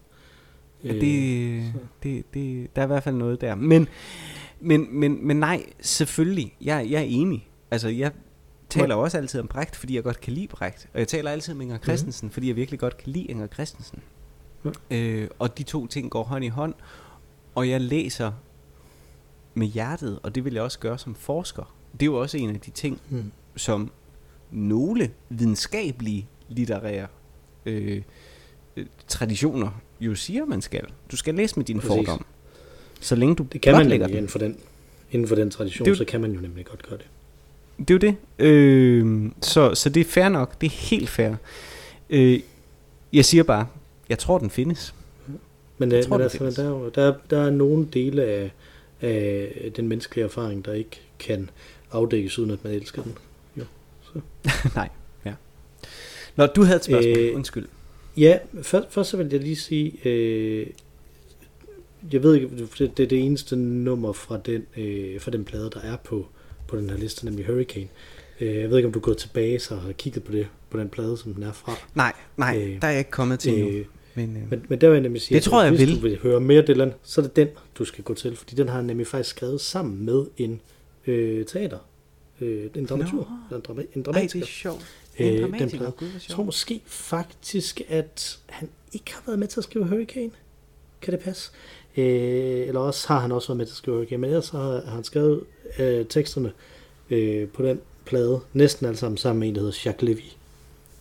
ja, 0.83 0.93
det, 0.93 1.57
øh, 1.57 1.63
det, 2.03 2.25
det, 2.33 2.75
der 2.75 2.81
er 2.81 2.85
i 2.85 2.87
hvert 2.87 3.03
fald 3.03 3.15
noget 3.15 3.41
der. 3.41 3.55
Men, 3.55 3.87
men, 4.59 4.87
men, 4.99 5.27
men 5.27 5.37
nej, 5.37 5.65
selvfølgelig, 5.81 6.55
jeg, 6.61 6.87
jeg 6.89 6.99
er 6.99 7.05
enig. 7.07 7.49
Altså, 7.71 7.89
jeg 7.89 8.11
taler 8.69 8.95
også 8.95 9.17
altid 9.17 9.39
om 9.39 9.47
Brecht, 9.47 9.75
fordi 9.75 9.95
jeg 9.95 10.03
godt 10.03 10.21
kan 10.21 10.33
lide 10.33 10.47
Brecht. 10.47 10.87
Og 10.93 10.99
jeg 10.99 11.07
taler 11.07 11.31
altid 11.31 11.53
om 11.53 11.61
Inger. 11.61 11.77
Christensen, 11.77 12.27
mm. 12.27 12.31
fordi 12.31 12.47
jeg 12.47 12.55
virkelig 12.55 12.79
godt 12.79 12.97
kan 12.97 13.11
lide 13.11 13.25
Inger 13.25 13.47
Christensen. 13.47 13.99
Mm. 14.63 14.73
Øh, 14.91 15.27
og 15.39 15.57
de 15.57 15.63
to 15.63 15.87
ting 15.87 16.11
går 16.11 16.23
hånd 16.23 16.45
i 16.45 16.47
hånd. 16.47 16.73
Og 17.55 17.69
jeg 17.69 17.81
læser 17.81 18.31
med 19.53 19.67
hjertet, 19.67 20.19
og 20.23 20.35
det 20.35 20.45
vil 20.45 20.53
jeg 20.53 20.63
også 20.63 20.79
gøre 20.79 20.97
som 20.97 21.15
forsker. 21.15 21.75
Det 21.93 22.01
er 22.01 22.05
jo 22.05 22.19
også 22.19 22.37
en 22.37 22.49
af 22.49 22.59
de 22.59 22.71
ting, 22.71 23.01
mm. 23.09 23.31
som 23.55 23.91
nogle 24.51 25.11
videnskabelige 25.29 26.27
litterære 26.49 27.07
øh, 27.65 28.01
øh, 28.77 28.85
traditioner 29.07 29.81
jo 29.99 30.15
siger, 30.15 30.45
man 30.45 30.61
skal. 30.61 30.85
Du 31.11 31.17
skal 31.17 31.35
læse 31.35 31.57
med 31.57 31.65
din 31.65 31.81
fordom. 31.81 32.25
Så 32.99 33.15
længe 33.15 33.35
du 33.35 33.43
det 33.43 33.61
kan 33.61 33.73
man 33.73 33.87
lægger 33.87 34.07
inden 34.07 34.27
for 34.27 34.39
den, 34.39 34.57
inden 35.11 35.27
for 35.27 35.35
den 35.35 35.51
tradition, 35.51 35.85
det, 35.85 35.97
så 35.97 36.05
kan 36.05 36.21
man 36.21 36.31
jo 36.31 36.41
nemlig 36.41 36.65
godt 36.65 36.83
gøre 36.83 36.97
det. 36.97 37.07
Det 37.77 37.89
er 37.89 37.93
jo 37.93 37.97
det. 37.97 38.45
Øh, 38.45 39.31
så, 39.41 39.75
så 39.75 39.89
det 39.89 40.01
er 40.01 40.05
fair 40.05 40.29
nok. 40.29 40.61
Det 40.61 40.67
er 40.67 40.71
helt 40.71 41.09
fair. 41.09 41.35
Øh, 42.09 42.39
jeg 43.13 43.25
siger 43.25 43.43
bare, 43.43 43.67
jeg 44.09 44.19
tror, 44.19 44.37
den 44.37 44.49
findes. 44.49 44.95
Men, 45.81 45.91
jeg 45.91 46.05
tror, 46.05 46.17
men 46.17 46.23
altså, 46.23 46.61
der, 46.61 46.85
er 46.85 46.89
der, 46.89 47.13
der 47.29 47.39
er 47.39 47.49
nogle 47.49 47.87
dele 47.93 48.23
af, 48.23 48.51
af 49.01 49.71
den 49.75 49.87
menneskelige 49.87 50.25
erfaring, 50.25 50.65
der 50.65 50.73
ikke 50.73 51.01
kan 51.19 51.49
afdækkes, 51.91 52.39
uden 52.39 52.51
at 52.51 52.63
man 52.63 52.73
elsker 52.73 53.03
den. 53.03 53.17
Jo, 53.57 53.63
så. 54.01 54.21
Nej, 54.75 54.89
ja. 55.25 55.33
Når 56.35 56.47
du 56.47 56.63
havde 56.63 56.77
et 56.77 56.83
spørgsmål, 56.83 57.17
øh, 57.17 57.35
undskyld. 57.35 57.67
Ja, 58.17 58.37
først, 58.61 58.87
først 58.89 59.09
så 59.09 59.17
vil 59.17 59.27
jeg 59.31 59.39
lige 59.39 59.55
sige, 59.55 60.09
øh, 60.09 60.67
jeg 62.11 62.23
ved 62.23 62.35
ikke, 62.35 62.49
det, 62.79 62.97
det 62.97 63.03
er 63.03 63.07
det 63.07 63.19
eneste 63.19 63.55
nummer 63.55 64.13
fra 64.13 64.39
den, 64.45 64.65
øh, 64.77 65.21
fra 65.21 65.31
den 65.31 65.45
plade, 65.45 65.69
der 65.73 65.79
er 65.79 65.97
på, 65.97 66.27
på 66.67 66.77
den 66.77 66.89
her 66.89 66.97
liste, 66.97 67.25
nemlig 67.25 67.45
Hurricane. 67.45 67.87
Øh, 68.41 68.55
jeg 68.55 68.69
ved 68.69 68.77
ikke, 68.77 68.87
om 68.87 68.93
du 68.93 68.99
er 68.99 69.03
gået 69.03 69.17
tilbage 69.17 69.59
så 69.59 69.75
har 69.75 69.91
kigget 69.91 70.23
på 70.23 70.31
det 70.31 70.47
på 70.69 70.79
den 70.79 70.89
plade, 70.89 71.17
som 71.17 71.33
den 71.33 71.43
er 71.43 71.51
fra. 71.51 71.73
Nej, 71.95 72.13
nej, 72.37 72.57
øh, 72.57 72.81
der 72.81 72.87
er 72.87 72.91
jeg 72.91 72.99
ikke 72.99 73.11
kommet 73.11 73.39
til 73.39 73.59
øh, 73.59 73.73
nu. 73.75 73.83
Men, 74.15 74.37
øh, 74.37 74.49
men, 74.49 74.65
men 74.69 74.81
der 74.81 74.87
vil 74.87 74.95
jeg 74.95 75.01
nemlig 75.01 75.21
sige, 75.21 75.35
det 75.35 75.43
tror 75.43 75.63
jeg, 75.63 75.71
hvis 75.71 75.81
vil. 75.81 75.95
du 75.95 76.01
vil 76.01 76.19
høre 76.19 76.39
mere 76.39 76.61
Dylan, 76.61 76.93
så 77.03 77.21
er 77.21 77.25
det 77.25 77.35
den, 77.35 77.47
du 77.77 77.85
skal 77.85 78.03
gå 78.03 78.13
til, 78.13 78.35
fordi 78.35 78.55
den 78.55 78.67
har 78.67 78.75
han 78.75 78.85
nemlig 78.85 79.07
faktisk 79.07 79.35
skrevet 79.35 79.61
sammen 79.61 80.05
med 80.05 80.25
en 80.37 80.61
øh, 81.07 81.45
teater, 81.45 81.77
øh, 82.41 82.69
en 82.75 82.85
dramatur, 82.85 83.31
no. 83.51 83.57
en, 83.57 83.61
drama, 83.61 83.83
en 83.95 84.03
dramatiker. 84.03 84.35
Ej, 84.35 84.39
det 84.39 84.41
er 84.41 84.45
sjovt. 84.45 84.85
En 85.17 85.33
øh, 85.33 85.41
dramatiker, 85.41 85.91
den 85.91 86.07
Jeg 86.13 86.21
tror 86.29 86.43
måske 86.43 86.81
faktisk, 86.85 87.81
at 87.89 88.39
han 88.45 88.69
ikke 88.93 89.13
har 89.13 89.23
været 89.25 89.39
med 89.39 89.47
til 89.47 89.59
at 89.59 89.63
skrive 89.63 89.87
Hurricane. 89.87 90.31
Kan 91.01 91.11
det 91.11 91.19
passe? 91.19 91.51
Øh, 91.97 92.67
eller 92.67 92.79
også 92.79 93.07
har 93.07 93.19
han 93.19 93.31
også 93.31 93.47
været 93.47 93.57
med 93.57 93.65
til 93.65 93.73
at 93.73 93.77
skrive 93.77 93.95
Hurricane, 93.97 94.21
men 94.21 94.29
ellers 94.29 94.49
har 94.49 94.81
han 94.87 95.03
skrevet 95.03 95.43
øh, 95.79 96.05
teksterne 96.05 96.51
øh, 97.09 97.47
på 97.47 97.63
den 97.63 97.79
plade, 98.05 98.39
næsten 98.53 98.85
alle 98.85 98.97
sammen 98.97 99.17
sammen 99.17 99.39
med 99.39 99.47
en, 99.47 99.55
der 99.55 99.61
hedder 99.61 99.79
Jacques 99.85 100.09
Levy, 100.09 100.25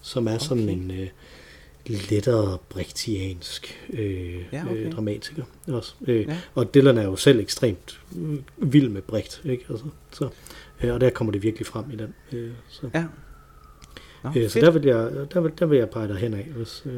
som 0.03 0.27
er 0.27 0.35
okay. 0.35 0.45
sådan 0.45 0.69
en 0.69 0.91
øh, 0.91 1.09
lettere 1.87 2.59
brechtiansk 2.69 3.89
øh, 3.93 4.35
Ja, 4.35 4.41
ja, 4.53 4.65
okay. 4.65 4.77
øh, 4.87 4.93
dramatiker 4.93 5.43
også. 5.69 5.95
Øh, 6.07 6.17
Ja. 6.21 6.33
ja. 6.33 6.39
Og 6.55 6.75
Dylan 6.75 6.99
er 6.99 7.03
jo 7.05 7.17
selv 7.17 7.41
ekstremt 7.41 8.01
øh, 8.19 8.39
vild 8.73 8.89
med 8.89 9.03
Brecht, 9.03 9.41
ikke? 9.45 9.65
Altså, 9.71 9.85
så, 10.13 10.29
øh, 10.83 10.95
og 10.95 11.01
der 11.01 11.11
kommer 11.11 11.33
det 11.33 11.43
virkelig 11.43 11.67
frem 11.67 11.85
i 11.93 11.97
den. 11.97 12.15
Øh, 12.33 12.51
så 12.69 12.91
Ja. 12.95 13.05
Nå, 14.25 14.31
øh, 14.37 14.49
så 14.49 14.53
fedt. 14.53 14.65
der 14.65 14.71
vil, 14.71 14.83
jeg, 14.85 15.11
der, 15.35 15.41
vil, 15.41 15.53
der 15.59 15.67
vil 15.67 15.79
jeg 15.79 15.91
pege 15.91 16.09
dig 16.09 16.17
hen 16.17 16.35
af, 16.35 16.45
hvis, 16.57 16.83
øh, 16.87 16.93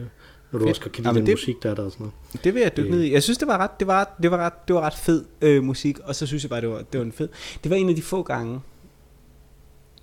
når 0.52 0.58
du 0.58 0.58
Fedt. 0.58 0.68
også 0.68 0.80
kan 0.80 0.90
lide 0.96 1.08
Jamen, 1.08 1.20
den 1.20 1.26
det- 1.26 1.32
musik, 1.32 1.62
der 1.62 1.70
er 1.70 1.74
der 1.74 1.82
og 1.82 1.92
sådan 1.92 2.04
noget. 2.32 2.44
Det 2.44 2.54
vil 2.54 2.62
jeg 2.62 2.76
dykke 2.76 2.88
Øh. 2.88 2.94
ned 2.94 3.02
i. 3.04 3.12
Jeg 3.12 3.22
synes, 3.22 3.38
det 3.38 3.48
var 3.48 3.58
ret, 3.58 3.70
det 3.80 3.86
var 3.86 4.16
det 4.22 4.30
var 4.30 4.36
ret, 4.36 4.68
det 4.68 4.74
var 4.74 4.80
ret 4.80 4.94
fed 4.94 5.24
øh, 5.42 5.62
musik, 5.62 5.98
og 5.98 6.14
så 6.14 6.26
synes 6.26 6.42
jeg 6.44 6.50
bare, 6.50 6.60
det 6.60 6.68
var, 6.68 6.78
det 6.92 6.98
var 7.00 7.04
en 7.04 7.12
fed. 7.12 7.28
Det 7.62 7.70
var 7.70 7.76
en 7.76 7.88
af 7.88 7.94
de 7.94 8.02
få 8.02 8.22
gange 8.22 8.60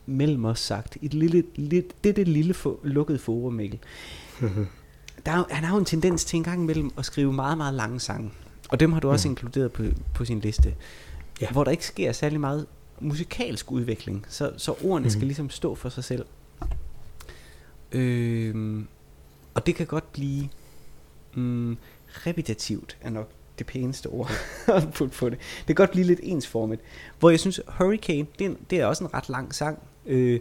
mellem 0.05 0.45
os 0.45 0.59
sagt, 0.59 0.97
et 1.01 1.13
lille, 1.13 1.43
lidt, 1.55 2.03
det 2.03 2.09
er 2.09 2.13
det 2.13 2.27
lille 2.27 2.55
lukkede 2.83 3.19
forum, 3.19 3.53
Mikkel. 3.53 3.79
Der 5.25 5.31
er, 5.31 5.43
han 5.49 5.63
har 5.63 5.73
jo 5.75 5.79
en 5.79 5.85
tendens 5.85 6.25
til 6.25 6.37
en 6.37 6.43
gang 6.43 6.61
imellem 6.63 6.91
at 6.97 7.05
skrive 7.05 7.33
meget, 7.33 7.57
meget 7.57 7.73
lange 7.73 7.99
sange. 7.99 8.31
Og 8.69 8.79
dem 8.79 8.93
har 8.93 8.99
du 8.99 9.09
også 9.09 9.27
Mhm. 9.27 9.31
inkluderet 9.31 9.71
på, 9.71 9.83
på 10.15 10.25
sin 10.25 10.39
liste. 10.39 10.75
Ja. 11.41 11.51
Hvor 11.51 11.63
der 11.63 11.71
ikke 11.71 11.85
sker 11.85 12.11
særlig 12.11 12.39
meget 12.39 12.65
musikalsk 12.99 13.71
udvikling. 13.71 14.25
Så, 14.29 14.51
så 14.57 14.71
ordene 14.83 14.99
Mhm. 15.05 15.09
skal 15.09 15.27
ligesom 15.27 15.49
stå 15.49 15.75
for 15.75 15.89
sig 15.89 16.03
selv. 16.03 16.25
Øhm, 17.91 18.87
og 19.53 19.65
det 19.65 19.75
kan 19.75 19.85
godt 19.85 20.13
blive 20.13 20.49
mm, 21.35 21.77
repetitivt, 22.09 22.97
er 23.01 23.09
nok 23.09 23.29
det 23.59 23.67
pæneste 23.67 24.07
ord 24.07 24.31
at 24.67 24.93
putte 24.93 25.17
på 25.17 25.29
det. 25.29 25.37
Det 25.57 25.65
kan 25.65 25.75
godt 25.75 25.91
blive 25.91 26.05
lidt 26.05 26.19
ensformigt. 26.23 26.81
Hvor 27.19 27.29
jeg 27.29 27.39
synes, 27.39 27.61
Hurricane, 27.67 28.27
det 28.39 28.47
er, 28.47 28.51
det 28.69 28.79
er 28.79 28.85
også 28.85 29.03
en 29.03 29.13
ret 29.13 29.29
lang 29.29 29.55
sang. 29.55 29.79
Øh, 30.05 30.39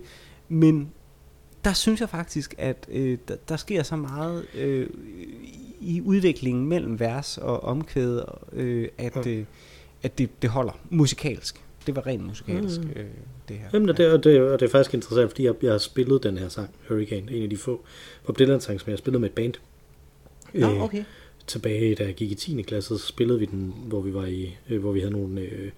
men 0.48 0.92
der 1.68 1.74
synes 1.74 2.00
jeg 2.00 2.08
faktisk, 2.08 2.54
at 2.58 2.86
øh, 2.92 3.18
der, 3.28 3.36
der 3.48 3.56
sker 3.56 3.82
så 3.82 3.96
meget 3.96 4.46
øh, 4.54 4.86
i 5.80 6.00
udviklingen 6.00 6.66
mellem 6.66 7.00
vers 7.00 7.38
og 7.38 7.64
omkvæd, 7.64 8.20
øh, 8.52 8.88
at, 8.98 9.26
øh, 9.26 9.44
at 10.02 10.18
det, 10.18 10.42
det 10.42 10.50
holder 10.50 10.72
musikalsk. 10.90 11.62
Det 11.86 11.96
var 11.96 12.06
rent 12.06 12.24
musikalsk, 12.26 12.80
Mm. 12.80 12.90
øh, 12.96 13.06
det 13.48 13.56
her. 13.56 13.66
Jamen, 13.72 13.88
og 13.88 13.96
det, 13.96 14.12
og 14.12 14.24
det, 14.24 14.40
og 14.40 14.60
det 14.60 14.66
er 14.66 14.70
faktisk 14.70 14.94
interessant, 14.94 15.30
fordi 15.30 15.44
jeg, 15.44 15.54
jeg 15.62 15.70
har 15.70 15.78
spillet 15.78 16.22
den 16.22 16.38
her 16.38 16.48
sang, 16.48 16.70
Hurricane, 16.88 17.32
en 17.32 17.42
af 17.42 17.50
de 17.50 17.56
få 17.56 17.84
Bob 18.26 18.38
Dylan 18.38 18.60
sang, 18.60 18.80
som 18.80 18.86
jeg 18.88 18.92
har 18.92 18.98
spillet 18.98 19.20
med 19.20 19.28
et 19.28 19.34
band. 19.34 19.54
Nå, 20.54 20.74
Øh, 20.74 20.82
okay. 20.82 21.04
tilbage, 21.46 21.94
da 21.94 22.04
jeg 22.04 22.14
gik 22.14 22.30
i 22.30 22.34
10. 22.34 22.62
klasse, 22.62 22.98
så 22.98 23.06
spillede 23.06 23.38
vi 23.38 23.44
den, 23.44 23.74
hvor 23.86 24.00
vi 24.00 24.14
var 24.14 24.26
i, 24.26 24.56
øh, 24.70 24.80
hvor 24.80 24.92
vi 24.92 25.00
havde 25.00 25.12
nogle, 25.12 25.40
øh, 25.40 25.70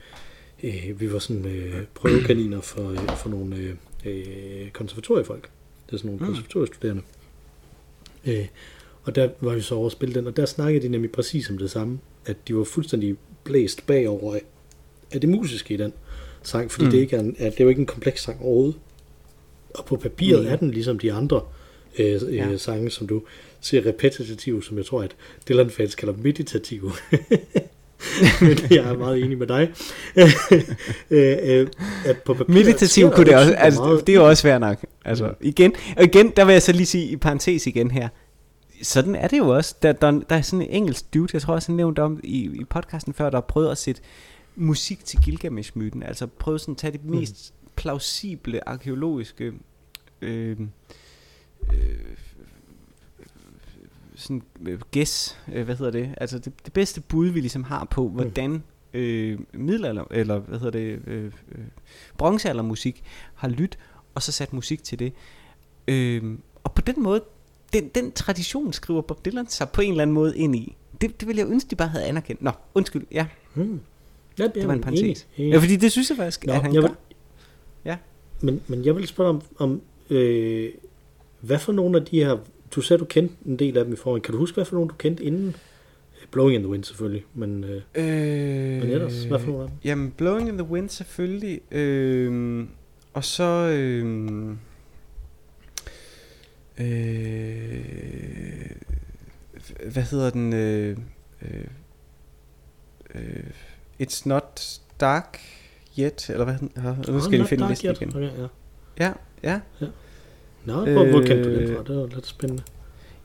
øh, 0.62 1.00
vi 1.00 1.12
var 1.12 1.18
sådan 1.18 1.46
øh, 1.46 1.84
prøvekaniner 1.94 2.60
for, 2.60 2.90
øh, 2.90 3.16
for 3.16 3.28
nogle 3.28 3.56
øh, 3.56 3.74
øh, 4.04 4.70
konservatoriefolk. 4.70 5.50
Det 5.90 5.96
er 5.96 5.98
sådan 5.98 6.08
nogle 6.10 6.20
Mm. 6.20 6.26
konservatoriestuderende. 6.26 7.02
Øh, 8.26 8.46
og 9.02 9.14
der 9.14 9.28
var 9.40 9.54
vi 9.54 9.60
så 9.60 9.74
over 9.74 9.86
at 9.86 9.92
den, 10.14 10.26
og 10.26 10.36
der 10.36 10.46
snakkede 10.46 10.84
de 10.84 10.88
nemlig 10.88 11.10
præcis 11.12 11.50
om 11.50 11.58
det 11.58 11.70
samme, 11.70 11.98
at 12.26 12.36
de 12.48 12.56
var 12.56 12.64
fuldstændig 12.64 13.16
blæst 13.44 13.86
bagover 13.86 14.34
af, 14.34 14.40
det 15.20 15.28
musiske 15.28 15.74
i 15.74 15.76
den 15.76 15.92
sang, 16.42 16.70
fordi 16.70 16.84
Mm. 16.84 16.90
det, 16.90 16.98
ikke 16.98 17.16
er 17.16 17.20
en, 17.20 17.36
at 17.38 17.52
det 17.52 17.60
er 17.60 17.64
jo 17.64 17.68
ikke 17.68 17.80
en 17.80 17.86
kompleks 17.86 18.22
sang 18.22 18.40
overhovedet. 18.42 18.74
Og 19.74 19.84
på 19.84 19.96
papiret 19.96 20.44
Mm. 20.44 20.48
er 20.52 20.56
den 20.56 20.70
ligesom 20.70 20.98
de 20.98 21.12
andre 21.12 21.40
øh, 21.98 22.20
øh, 22.28 22.34
Ja. 22.36 22.56
sange, 22.56 22.90
som 22.90 23.06
du 23.06 23.22
siger 23.60 23.86
repetitive, 23.86 24.62
som 24.62 24.76
jeg 24.76 24.86
tror, 24.86 25.02
at 25.02 25.16
Dylan-fans 25.48 25.94
kalder 25.94 26.14
meditative. 26.16 26.92
Men 28.40 28.58
jeg 28.70 28.76
er 28.90 28.98
meget 28.98 29.24
enig 29.24 29.38
med 29.38 29.46
dig. 29.46 29.72
øh, 31.10 31.36
øh, 31.60 31.66
at 32.04 32.18
på 32.18 32.34
papiret 32.34 32.48
Meditativ 32.66 33.10
kunne 33.10 33.26
det 33.26 33.36
også, 33.36 33.52
altså, 33.54 33.80
meget. 33.80 34.06
det 34.06 34.12
er 34.12 34.16
jo 34.20 34.28
også 34.28 34.40
svært 34.40 34.60
nok. 34.60 34.84
Altså, 35.04 35.26
Mm. 35.28 35.34
igen, 35.40 35.72
og 35.96 36.04
igen, 36.04 36.30
der 36.36 36.44
vil 36.44 36.52
jeg 36.52 36.62
så 36.62 36.72
lige 36.72 36.86
sige 36.86 37.04
i 37.06 37.16
parentes 37.16 37.66
igen 37.66 37.90
her, 37.90 38.08
sådan 38.82 39.14
er 39.14 39.28
det 39.28 39.38
jo 39.38 39.48
også. 39.56 39.74
Der, 39.82 39.92
der, 39.92 40.10
der 40.10 40.36
er 40.36 40.40
sådan 40.42 40.62
en 40.66 40.70
engelsk 40.70 41.14
dude, 41.14 41.28
jeg 41.32 41.42
tror 41.42 41.54
også, 41.54 41.72
jeg 41.72 41.76
nævnte 41.76 42.02
om 42.02 42.20
i, 42.24 42.50
i 42.60 42.64
podcasten 42.64 43.14
før, 43.14 43.30
der 43.30 43.36
har 43.36 43.40
prøvet 43.48 43.70
at 43.70 43.78
sætte 43.78 44.00
musik 44.56 45.04
til 45.04 45.18
Gilgamesh-myten, 45.24 46.02
altså 46.02 46.26
prøvet 46.26 46.60
sådan 46.60 46.72
at 46.72 46.78
tage 46.78 46.92
det 46.92 47.04
Mm. 47.04 47.10
mest 47.10 47.54
plausible 47.76 48.68
arkeologiske 48.68 49.52
øh, 50.22 50.56
øh, 51.72 51.96
sådan 54.14 54.42
øh, 54.68 54.80
gæs, 54.90 55.38
øh, 55.52 55.64
hvad 55.64 55.76
hedder 55.76 55.92
det, 55.92 56.14
altså 56.16 56.38
det, 56.38 56.52
det 56.64 56.72
bedste 56.72 57.00
bud, 57.00 57.28
vi 57.28 57.40
ligesom 57.40 57.64
har 57.64 57.84
på, 57.84 58.08
hvordan 58.08 58.62
øh, 58.94 59.38
middelalder, 59.52 60.04
eller 60.10 60.38
hvad 60.38 60.58
hedder 60.58 60.78
det, 60.78 61.00
øh, 61.06 61.24
øh, 61.24 61.62
bronzealdermusik 62.18 63.02
har 63.34 63.48
lyttet, 63.48 63.78
og 64.14 64.22
så 64.22 64.32
sat 64.32 64.52
musik 64.52 64.82
til 64.84 64.98
det. 64.98 65.12
Øh, 65.88 66.22
og 66.64 66.72
på 66.74 66.82
den 66.82 67.02
måde, 67.02 67.22
den, 67.72 67.88
den 67.88 68.12
tradition 68.12 68.72
skriver 68.72 69.00
Bob 69.00 69.24
Dylan 69.24 69.48
sig 69.48 69.68
på 69.68 69.80
en 69.80 69.90
eller 69.90 70.02
anden 70.02 70.14
måde 70.14 70.38
ind 70.38 70.56
i. 70.56 70.76
Det, 71.00 71.20
det 71.20 71.28
ville 71.28 71.40
jeg 71.42 71.48
ønske, 71.48 71.70
de 71.70 71.76
bare 71.76 71.88
havde 71.88 72.04
anerkendt. 72.04 72.42
Nå, 72.42 72.50
undskyld, 72.74 73.06
ja, 73.12 73.26
Hmm. 73.54 73.80
Ja, 74.38 74.46
det 74.54 74.66
var 74.68 74.74
en 74.74 74.80
parentes. 74.80 75.02
Enig, 75.02 75.16
enig. 75.36 75.52
Ja, 75.52 75.58
fordi 75.58 75.76
det 75.76 75.92
synes 75.92 76.10
jeg 76.10 76.16
faktisk, 76.16 76.46
Nå, 76.46 76.52
at 76.52 76.62
han 76.62 76.74
jeg 76.74 76.82
vil, 76.82 76.90
Ja. 77.84 77.96
Men, 78.40 78.60
men 78.66 78.84
jeg 78.84 78.96
vil 78.96 79.06
spørge 79.06 79.30
om, 79.30 79.42
om 79.58 79.82
øh, 80.10 80.70
hvad 81.40 81.58
for 81.58 81.72
nogle 81.72 81.98
af 81.98 82.04
de 82.04 82.24
her, 82.24 82.38
du 82.74 82.80
sagde, 82.80 82.98
du 83.00 83.04
kendte 83.04 83.34
en 83.46 83.58
del 83.58 83.78
af 83.78 83.84
dem 83.84 83.92
i 83.92 83.96
forvejen. 83.96 84.22
Kan 84.22 84.32
du 84.32 84.38
huske, 84.38 84.54
hvad 84.54 84.64
for 84.64 84.74
nogle 84.74 84.88
du 84.88 84.94
kendte 84.94 85.24
inden? 85.24 85.56
Blowing 86.30 86.54
in 86.54 86.60
the 86.60 86.70
Wind 86.70 86.84
selvfølgelig, 86.84 87.24
men, 87.34 87.64
øh, 87.64 87.82
Øh, 87.94 88.04
men 88.04 88.90
ellers, 88.90 89.24
hvad 89.24 89.38
for 89.38 89.46
nogle 89.46 89.62
af 89.62 89.68
dem? 89.68 89.78
Jamen, 89.84 90.10
Blowing 90.10 90.48
in 90.48 90.58
the 90.58 90.66
Wind 90.66 90.88
selvfølgelig. 90.88 91.60
Øh, 91.72 92.64
og 93.12 93.24
så... 93.24 93.42
Øh, 93.72 94.56
øh, 96.78 98.70
hvad 99.92 100.02
hedder 100.02 100.30
den? 100.30 100.52
Øh, 100.52 100.96
øh, 101.42 101.64
øh, 103.14 103.44
It's 104.02 104.22
not 104.24 104.80
dark 105.00 105.38
yet, 105.98 106.30
eller 106.30 106.44
hvad 106.44 106.58
den 106.58 106.70
hedder? 106.76 107.12
Nu 107.12 107.20
skal 107.20 107.38
jeg 107.38 107.48
finde 107.48 107.68
listen 107.68 107.90
igen. 107.90 108.08
Okay, 108.08 108.30
ja. 108.38 108.46
Ja, 108.98 109.12
ja. 109.80 109.86
Nå, 110.64 110.72
hvor, 110.84 111.10
hvor 111.10 111.18
kendte 111.20 111.44
du 111.44 111.54
den 111.54 111.68
Øh, 111.68 111.76
fra? 111.76 111.82
Det 111.84 111.96
var 111.96 112.06
lidt 112.06 112.26
spændende. 112.26 112.62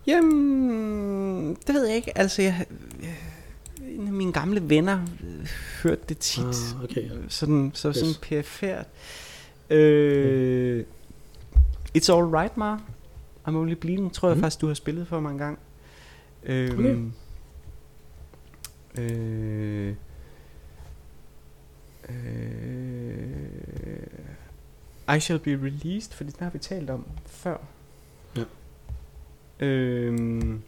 Jamen, 0.08 1.56
det 1.68 1.76
ved 1.76 1.86
jeg 1.88 1.96
ikke. 1.96 2.18
Altså, 2.18 2.42
jeg, 2.42 2.66
jeg, 3.02 3.18
en 3.90 4.08
af 4.08 4.14
mine 4.14 4.34
gamle 4.34 4.70
venner 4.70 5.00
øh, 5.24 5.48
hørte 5.84 6.02
det 6.10 6.18
tit. 6.18 6.44
Ah, 6.44 6.84
okay, 6.84 7.04
ja. 7.04 7.10
Sådan, 7.30 7.72
så 7.74 7.94
sådan 7.94 8.10
Yes. 8.10 8.18
perifært. 8.18 8.86
Øh, 9.70 10.86
It's 11.98 12.12
All 12.14 12.26
Right, 12.26 12.58
Mar. 12.58 12.82
I'm 13.48 13.56
Only 13.56 13.74
Bleeding, 13.74 14.14
tror 14.14 14.28
jeg 14.30 14.36
Mhm. 14.38 14.44
faktisk, 14.44 14.62
du 14.62 14.68
har 14.68 14.74
spillet 14.74 15.08
for 15.08 15.20
mig 15.20 15.32
en 15.32 15.38
gang. 15.38 15.60
Øh, 16.44 16.72
Okay. 16.74 16.98
øh, 19.00 19.96
øh, 22.10 23.50
I 25.16 25.20
Shall 25.20 25.40
Be 25.40 25.52
Released, 25.52 26.14
fordi 26.14 26.32
den 26.32 26.44
har 26.44 26.50
vi 26.50 26.60
talt 26.60 26.90
om 26.90 27.06
før. 27.26 27.58
Ja. 28.38 28.44
Øhm, 29.60 30.62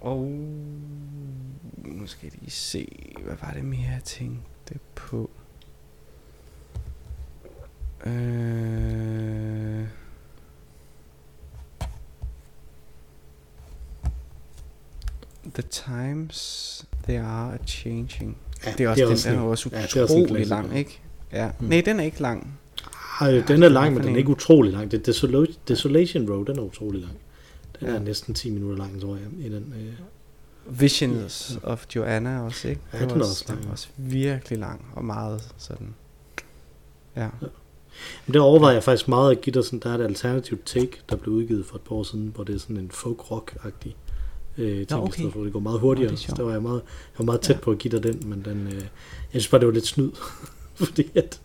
og 0.00 0.20
nu 1.84 2.06
skal 2.06 2.26
jeg 2.26 2.32
lige 2.40 2.50
se, 2.50 3.12
hvad 3.24 3.36
var 3.40 3.52
det 3.52 3.64
mere, 3.64 3.90
jeg 3.90 4.00
tænkte 4.04 4.40
på? 4.94 5.30
Øh, 8.06 9.86
the 15.54 15.62
times 15.62 16.84
they 17.06 17.16
are 17.18 17.58
changing. 17.66 18.36
Ja, 18.66 18.72
Det 18.78 18.84
er 18.84 18.88
også, 18.88 19.00
det 19.00 19.06
er 19.06 19.10
også 19.10 19.28
den, 19.28 19.36
den 19.38 19.44
er 19.44 19.48
også 19.50 19.70
ja, 19.72 19.82
det 19.82 20.02
utrolig 20.04 20.26
klassiker. 20.28 20.56
lang, 20.56 20.78
ikke? 20.78 21.00
Ja. 21.32 21.50
Mm. 21.60 21.66
Nej, 21.66 21.82
den 21.84 22.00
er 22.00 22.04
ikke 22.04 22.20
lang. 22.20 22.58
Ej, 23.20 23.42
den 23.48 23.62
er 23.62 23.68
lang, 23.68 23.92
men 23.94 24.02
den 24.02 24.08
en? 24.08 24.14
er 24.14 24.18
ikke 24.18 24.30
utrolig 24.30 24.72
lang. 24.72 24.90
Det 24.90 25.08
Desola- 25.08 25.54
Desolation 25.68 26.30
Road, 26.30 26.46
den 26.46 26.58
er 26.58 26.62
utrolig 26.62 27.00
lang. 27.00 27.12
Den 27.80 27.88
Ja. 27.88 27.94
er 27.94 27.98
næsten 27.98 28.34
10 28.34 28.50
minutter 28.50 28.78
lang, 28.78 29.00
tror 29.00 29.16
jeg, 29.16 29.46
i 29.46 29.48
den. 29.48 29.74
Øh. 29.76 29.92
Visions 30.70 31.58
of 31.62 31.86
Joanna 31.96 32.40
også, 32.40 32.68
ikke? 32.68 32.80
Ja, 32.92 32.98
Den 33.00 33.10
er 33.10 33.14
var 33.14 33.20
også 33.20 33.44
lang, 33.48 33.64
ja. 33.64 33.70
også 33.70 33.88
virkelig 33.96 34.58
lang 34.58 34.84
og 34.96 35.04
meget 35.04 35.52
sådan. 35.58 35.94
Ja. 37.16 37.28
Men 38.26 38.34
der 38.34 38.40
overvejede 38.40 38.74
jeg 38.74 38.82
faktisk 38.84 39.08
meget 39.08 39.30
at 39.30 39.40
give 39.40 39.54
dig 39.54 39.64
sådan, 39.64 39.78
der 39.78 39.90
er 39.90 39.94
et 39.98 40.04
alternativt 40.04 40.66
take, 40.66 40.90
der 41.08 41.16
blev 41.16 41.34
udgivet 41.34 41.66
for 41.66 41.74
et 41.76 41.80
par 41.82 41.94
år 41.94 42.02
siden, 42.02 42.32
hvor 42.34 42.44
det 42.44 42.54
er 42.54 42.58
sådan 42.58 42.76
en 42.76 42.90
folk-rock-agtig 42.90 43.96
øh, 44.58 44.76
ting, 44.76 44.90
Nå, 44.90 44.96
okay. 45.06 45.30
for, 45.32 45.44
det 45.44 45.52
går 45.52 45.60
meget 45.60 45.74
Nå, 45.74 45.80
hurtigere. 45.80 46.10
det 46.10 46.16
er 46.16 46.28
så 46.28 46.34
der 46.36 46.42
var 46.42 46.52
jeg 46.52 46.62
meget, 46.62 46.82
jeg 46.84 47.18
var 47.18 47.24
meget 47.24 47.40
tæt 47.40 47.56
Ja. 47.56 47.60
på 47.60 47.70
at 47.70 47.78
give 47.78 47.96
dig 48.00 48.02
den, 48.02 48.22
men 48.30 48.42
den, 48.44 48.66
øh, 48.66 48.74
jeg 48.74 48.82
synes 49.30 49.48
bare, 49.48 49.58
det 49.60 49.66
var 49.66 49.74
lidt 49.74 49.86
snyd. 49.86 50.10
fordi 50.74 51.10
at, 51.14 51.40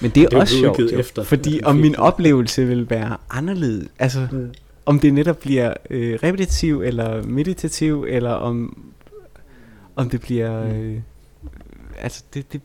Men 0.00 0.10
det 0.10 0.22
er 0.22 0.28
Det 0.28 0.38
også 0.38 0.54
sjovt, 0.58 0.78
jo, 0.78 0.88
efter, 0.98 1.22
fordi 1.24 1.60
om 1.64 1.76
min 1.76 1.96
oplevelse 1.96 2.66
vil 2.66 2.90
være 2.90 3.16
anderledes, 3.30 3.88
altså 3.98 4.28
mm. 4.32 4.50
Om 4.88 5.00
det 5.00 5.14
netop 5.14 5.38
bliver 5.38 5.74
øh, 5.90 6.18
repetitiv 6.22 6.82
eller 6.82 7.22
meditativ, 7.22 8.04
eller 8.08 8.30
om 8.30 8.84
om 9.96 10.10
det 10.10 10.20
bliver 10.20 10.64
Mm. 10.64 10.70
øh, 10.80 11.00
altså 11.98 12.24
det, 12.34 12.52
det 12.52 12.60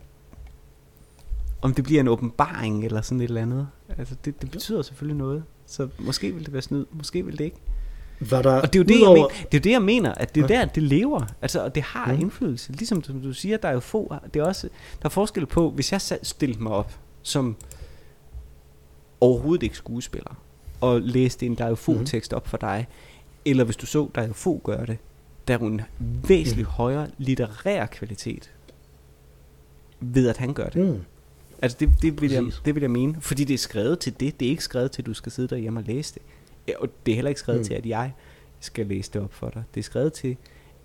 om 1.62 1.74
det 1.74 1.84
bliver 1.84 2.00
en 2.00 2.08
åbenbaring 2.08 2.84
eller 2.84 3.00
sådan 3.02 3.20
et 3.20 3.24
eller 3.24 3.42
andet. 3.42 3.68
Altså 3.98 4.14
det, 4.24 4.42
det 4.42 4.50
betyder 4.50 4.82
selvfølgelig 4.82 5.18
noget. 5.18 5.44
Så 5.66 5.88
måske 5.98 6.32
vil 6.34 6.44
det 6.44 6.52
være 6.52 6.62
snyd, 6.62 6.84
måske 6.92 7.24
vil 7.24 7.38
det 7.38 7.44
ikke. 7.44 7.56
Var 8.20 8.42
der 8.42 8.60
Og 8.60 8.72
det 8.72 8.78
er 8.78 8.82
jo 8.82 8.84
det, 8.88 8.96
udover... 9.02 9.16
jeg 9.16 9.22
mener, 9.22 9.28
det, 9.50 9.54
er 9.54 9.58
jo 9.58 9.62
det, 9.62 9.70
jeg 9.70 9.82
mener, 9.82 10.12
at 10.14 10.34
det 10.34 10.44
er 10.50 10.54
Ja. 10.54 10.60
der, 10.60 10.64
det 10.66 10.82
lever. 10.82 11.26
Altså, 11.42 11.64
og 11.64 11.74
det 11.74 11.82
har 11.82 12.12
Mhm. 12.12 12.20
indflydelse. 12.20 12.72
Ligesom 12.72 13.02
som 13.04 13.20
du 13.20 13.32
siger, 13.32 13.56
der 13.56 13.68
er 13.68 13.72
jo 13.72 13.80
få, 13.80 14.14
det 14.34 14.40
er 14.40 14.44
også, 14.44 14.68
der 15.02 15.06
er 15.06 15.10
forskel 15.10 15.46
på, 15.46 15.70
hvis 15.70 15.92
jeg 15.92 16.00
stillede 16.22 16.62
mig 16.62 16.72
op 16.72 16.98
som 17.22 17.56
overhovedet 19.20 19.62
ikke 19.62 19.76
skuespiller, 19.76 20.36
og 20.92 21.00
læste 21.00 21.46
en 21.46 21.54
der 21.54 21.64
er 21.64 21.68
jo 21.68 21.74
få 21.74 21.92
Mhm. 21.92 22.04
tekst 22.06 22.32
op 22.32 22.48
for 22.48 22.56
dig, 22.56 22.86
eller 23.44 23.64
hvis 23.64 23.76
du 23.76 23.86
så 23.86 24.10
der 24.14 24.22
er 24.22 24.26
jo 24.26 24.32
få 24.32 24.60
gøre 24.64 24.86
det, 24.86 24.98
der 25.48 25.54
er 25.54 25.58
en 25.58 25.80
væsentligt 26.28 26.68
Mhm. 26.68 26.74
højere 26.74 27.10
litterær 27.18 27.86
kvalitet 27.86 28.50
ved 30.00 30.28
at 30.28 30.36
han 30.36 30.54
gør 30.54 30.68
det. 30.68 30.86
Mm. 30.94 31.00
Altså 31.62 31.76
det, 31.80 31.90
det, 32.02 32.20
vil 32.22 32.30
jeg, 32.32 32.42
Præcis. 32.44 32.60
det 32.64 32.74
vil 32.74 32.80
jeg 32.80 32.90
mene, 32.90 33.20
fordi 33.20 33.44
det 33.44 33.54
er 33.54 33.58
skrevet 33.58 33.98
til 33.98 34.20
det. 34.20 34.40
Det 34.40 34.46
er 34.46 34.50
ikke 34.50 34.64
skrevet 34.64 34.90
til, 34.90 35.02
at 35.02 35.06
du 35.06 35.14
skal 35.14 35.32
sidde 35.32 35.48
derhjemme 35.48 35.80
og 35.80 35.84
læse 35.84 36.14
det. 36.14 36.76
Og 36.76 36.88
det 37.06 37.12
er 37.12 37.16
heller 37.16 37.28
ikke 37.28 37.38
skrevet 37.40 37.58
Mm. 37.58 37.62
mm. 37.62 37.66
til, 37.66 37.74
at 37.74 37.86
jeg 37.86 38.12
skal 38.60 38.86
læse 38.86 39.10
det 39.12 39.22
op 39.22 39.32
for 39.34 39.48
dig. 39.50 39.62
Det 39.74 39.80
er 39.80 39.84
skrevet 39.84 40.12
til, 40.12 40.36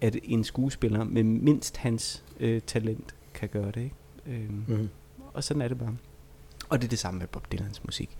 at 0.01 0.17
en 0.23 0.43
skuespiller 0.43 1.03
med 1.03 1.23
mindst 1.23 1.77
hans 1.77 2.23
øh, 2.39 2.61
talent 2.67 3.15
kan 3.33 3.49
gøre 3.49 3.71
det. 3.71 3.77
Ikke? 3.83 3.95
Øhm, 4.27 4.63
Mm. 4.67 4.89
og 5.33 5.43
sådan 5.43 5.61
er 5.61 5.67
det 5.67 5.77
bare. 5.79 5.95
Og 6.69 6.79
det 6.81 6.85
er 6.87 6.89
det 6.89 6.99
samme 6.99 7.19
med 7.19 7.27
Bob 7.27 7.51
Dylans 7.51 7.83
musik. 7.85 8.17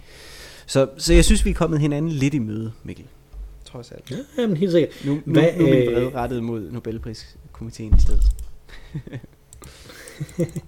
Så, 0.69 0.89
så 0.97 1.13
jeg 1.13 1.25
synes, 1.25 1.45
vi 1.45 1.49
er 1.49 1.53
kommet 1.53 1.79
hinanden 1.79 2.11
lidt 2.11 2.33
i 2.33 2.39
møde, 2.39 2.71
Mikkel. 2.83 3.05
Trods 3.65 3.91
alt. 3.91 4.11
Ja, 4.11 4.17
jamen, 4.41 4.57
helt 4.57 4.71
sikkert. 4.71 5.05
Nu, 5.05 5.13
nu, 5.13 5.21
Hvad, 5.25 5.57
nu 5.57 5.65
er 5.65 5.69
min 5.69 5.89
øh, 5.89 5.95
vrede 5.95 6.15
rettet 6.15 6.43
mod 6.43 6.71
Nobelpriskomiteen 6.71 7.95
i 7.97 8.01
stedet. 8.01 8.23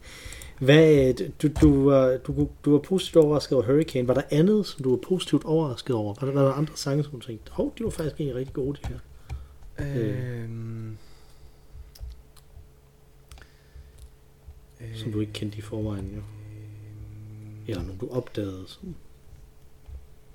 Hvad, 0.65 1.13
du, 1.13 1.47
du, 1.61 1.83
var, 1.89 2.17
du, 2.17 2.49
du 2.65 2.71
var 2.71 2.79
positivt 2.79 3.25
overrasket 3.25 3.57
over 3.57 3.65
Hurricane. 3.65 4.07
Var 4.07 4.13
der 4.13 4.21
andet, 4.31 4.65
som 4.65 4.83
du 4.83 4.89
var 4.89 4.97
positivt 4.97 5.45
overrasket 5.45 5.95
over? 5.95 6.13
Var 6.21 6.27
der, 6.27 6.33
var 6.33 6.43
der 6.43 6.53
andre 6.53 6.73
sange, 6.77 7.03
som 7.03 7.11
du 7.11 7.19
tænkte, 7.19 7.51
hov, 7.51 7.73
de 7.77 7.83
var 7.83 7.89
faktisk 7.89 8.15
egentlig 8.15 8.35
rigtig 8.35 8.53
gode, 8.53 8.79
de 8.83 8.87
her? 8.87 8.99
Øhm, 9.79 10.97
Som 14.95 15.11
du 15.11 15.19
ikke 15.19 15.33
kendte 15.33 15.57
i 15.57 15.61
forvejen, 15.61 16.11
jo. 16.15 16.21
Eller 17.67 17.83
nogle, 17.83 17.97
du 17.99 18.09
opdagede. 18.11 18.63
Sådan. 18.67 18.95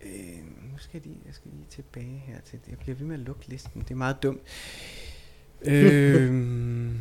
Øh, 0.06 0.72
nu 0.72 0.78
skal 0.78 0.90
jeg, 0.94 1.06
lige, 1.06 1.20
jeg 1.26 1.34
skal 1.34 1.50
lige 1.50 1.66
tilbage 1.70 2.22
her 2.26 2.40
til 2.40 2.58
Jeg 2.68 2.78
bliver 2.78 2.96
ved 2.96 3.06
med 3.06 3.14
at 3.14 3.20
lukke 3.20 3.48
listen. 3.48 3.80
Det 3.80 3.90
er 3.90 3.94
meget 3.94 4.22
dumt. 4.22 4.40
øhm, 5.62 6.98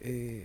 øh, 0.00 0.42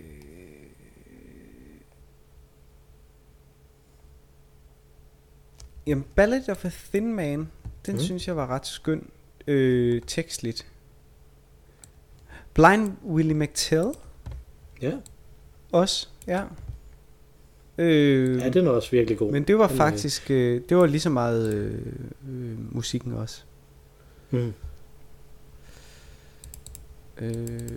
jamen, 5.86 6.04
Ballad 6.14 6.48
of 6.48 6.64
a 6.64 6.70
Thin 6.70 7.14
Man, 7.14 7.48
den 7.86 7.94
mm. 7.94 8.00
synes 8.00 8.28
jeg 8.28 8.36
var 8.36 8.46
ret 8.46 8.66
skøn 8.66 9.10
øh, 9.46 10.02
tekstligt. 10.06 10.66
Blind 12.58 12.92
Willie 13.06 13.34
McTell 13.34 13.88
Ja. 14.82 14.92
også, 15.72 16.08
ja. 16.26 16.44
Øh, 17.78 18.38
ja, 18.40 18.48
den 18.48 18.66
er 18.66 18.70
også 18.70 18.90
virkelig 18.90 19.18
god. 19.18 19.32
men 19.32 19.42
det 19.42 19.58
var 19.58 19.68
Den 19.68 19.76
faktisk, 19.76 20.30
øh, 20.30 20.62
det 20.68 20.76
var 20.76 20.86
lige 20.86 21.00
så 21.00 21.10
meget 21.10 21.54
øh, 21.54 21.82
øh, 22.28 22.74
musikken 22.74 23.12
også. 23.12 23.42
Mm. 24.30 24.52
Øh, 27.18 27.68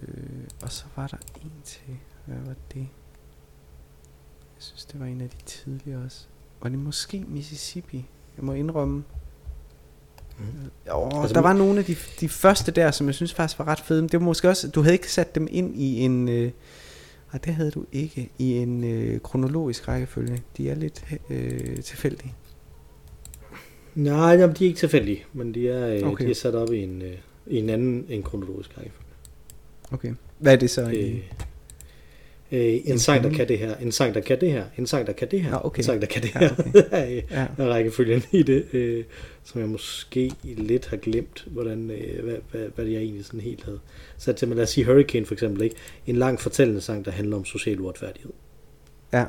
og 0.64 0.72
så 0.72 0.86
var 0.96 1.08
der 1.08 1.18
en 1.44 1.52
til. 1.64 1.98
Hvad 2.26 2.38
var 2.46 2.56
det? 2.74 2.80
Jeg 2.80 2.88
synes, 4.60 4.86
det 4.86 5.00
var 5.00 5.06
en 5.06 5.22
af 5.22 5.30
de 5.30 5.38
tidligere 5.46 6.04
også. 6.06 6.26
Var 6.62 6.70
det 6.70 6.80
måske 6.80 7.26
Mississippi? 7.28 8.06
Jeg 8.38 8.46
må 8.46 8.54
indrømme. 8.54 9.04
Oh, 10.92 11.22
Altså, 11.22 11.34
der 11.34 11.42
var 11.42 11.54
nogle 11.54 11.80
af 11.80 11.86
de, 11.86 11.96
de 12.20 12.30
første 12.30 12.72
der, 12.72 12.92
som 12.92 13.08
jeg 13.08 13.16
synes 13.16 13.34
faktisk 13.34 13.60
var 13.60 13.68
ret 13.68 13.80
fede. 13.80 14.02
Men 14.02 14.10
det 14.10 14.20
var 14.20 14.26
måske 14.26 14.50
også, 14.50 14.68
du 14.68 14.82
havde 14.82 14.94
ikke 14.94 15.12
sat 15.12 15.36
dem 15.36 15.48
ind 15.52 15.76
i 15.76 16.00
en... 16.00 16.30
Øh, 16.30 16.52
nej, 17.34 17.40
det 17.46 17.54
havde 17.54 17.72
du 17.72 17.86
ikke. 17.92 18.30
I 18.40 18.54
en 18.54 18.84
øh, 18.84 19.20
kronologisk 19.20 19.88
rækkefølge. 19.88 20.42
De 20.58 20.70
er 20.70 20.76
lidt 20.76 21.06
øh, 21.30 21.82
tilfældige. 21.82 22.34
Nej, 23.96 24.32
jamen, 24.32 24.56
de 24.56 24.64
er 24.64 24.68
ikke 24.68 24.80
tilfældige, 24.80 25.24
men 25.34 25.54
de 25.54 25.70
er, 25.70 25.98
okay. 25.98 26.06
Okay. 26.06 26.26
de 26.26 26.32
er 26.32 26.36
sat 26.36 26.56
op 26.56 26.74
i 26.74 26.84
en, 26.84 27.02
øh, 27.02 27.14
i 27.48 27.58
en 27.58 27.70
anden 27.70 28.06
en 28.10 28.24
kronologisk 28.24 28.78
rækkefølge. 28.78 29.08
Okay. 29.92 30.14
Hvad 30.40 30.54
er 30.54 30.58
det 30.58 30.70
så? 30.70 30.82
Øh, 30.82 30.94
i? 30.94 31.24
Øh, 32.52 32.80
en 32.86 33.00
sang, 33.00 33.24
der 33.24 33.30
kan 33.30 33.48
det 33.48 33.58
her, 33.60 33.76
en 33.78 33.92
sang, 33.92 34.14
der 34.14 34.22
kan 34.22 34.42
det 34.42 34.52
her, 34.52 34.66
en 34.78 34.88
sang, 34.88 35.08
der 35.08 35.14
kan 35.14 35.28
det 35.32 35.42
her, 35.42 35.52
Nå, 35.52 35.58
okay. 35.64 35.80
en 35.80 35.84
sang, 35.84 36.02
der 36.02 36.08
kan 36.08 36.22
det 36.22 36.36
Ja, 36.36 36.40
her. 36.40 36.50
okay. 36.60 36.84
okay. 36.88 37.22
Ja. 37.32 37.48
er 37.58 37.70
rækkefølgen 37.70 38.24
i 38.32 38.44
det, 38.44 38.66
øh, 38.74 39.04
som 39.44 39.62
jeg 39.62 39.70
måske 39.70 40.32
lidt 40.44 40.88
har 40.88 40.98
glemt, 40.98 41.46
hvordan, 41.48 41.92
øh, 41.92 42.24
hvad, 42.24 42.36
hvad, 42.52 42.62
hvad 42.76 42.86
det 42.86 42.92
jeg 42.94 43.02
egentlig 43.02 43.26
sådan 43.26 43.40
helt 43.40 43.64
havde 43.64 43.80
sat 44.18 44.36
til. 44.36 44.48
Men 44.48 44.58
lad 44.58 44.64
os 44.64 44.70
sige 44.70 44.86
Hurricane 44.86 45.26
for 45.26 45.34
eksempel, 45.34 45.62
ikke? 45.64 45.76
En 46.08 46.16
lang 46.16 46.40
fortællende 46.40 46.82
sang, 46.82 47.06
der 47.06 47.12
handler 47.12 47.36
om 47.38 47.46
social 47.46 47.80
uretfærdighed. 47.80 48.32
ja. 49.14 49.26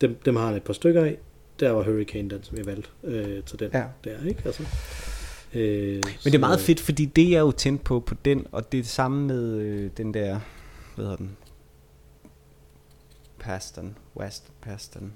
Dem, 0.00 0.16
dem 0.24 0.36
har 0.36 0.46
han 0.46 0.56
et 0.56 0.62
par 0.62 0.72
stykker 0.72 1.04
af. 1.04 1.18
Der 1.60 1.70
var 1.70 1.82
Hurricane 1.82 2.30
den, 2.30 2.38
som 2.42 2.56
jeg 2.58 2.66
valgte 2.66 2.88
øh, 3.04 3.42
til 3.42 3.58
den 3.60 3.70
Ja. 3.74 3.82
der, 4.04 4.28
ikke? 4.28 4.42
Altså, 4.44 4.62
øh, 5.54 5.94
Men 5.94 6.02
det 6.24 6.34
er 6.34 6.38
meget 6.38 6.60
fedt, 6.60 6.80
fordi 6.80 7.04
det 7.04 7.36
er 7.36 7.40
jo 7.40 7.50
tændt 7.50 7.84
på 7.84 8.00
på 8.00 8.14
den, 8.24 8.46
og 8.52 8.72
det 8.72 8.78
er 8.78 8.82
det 8.82 8.90
samme 8.90 9.26
med 9.26 9.56
øh, 9.56 9.90
den 9.96 10.14
der, 10.14 10.40
hvad 10.94 11.04
hedder 11.04 11.16
den? 11.16 11.30
Paston, 13.42 13.96
West 14.16 14.52
Paston, 14.60 15.12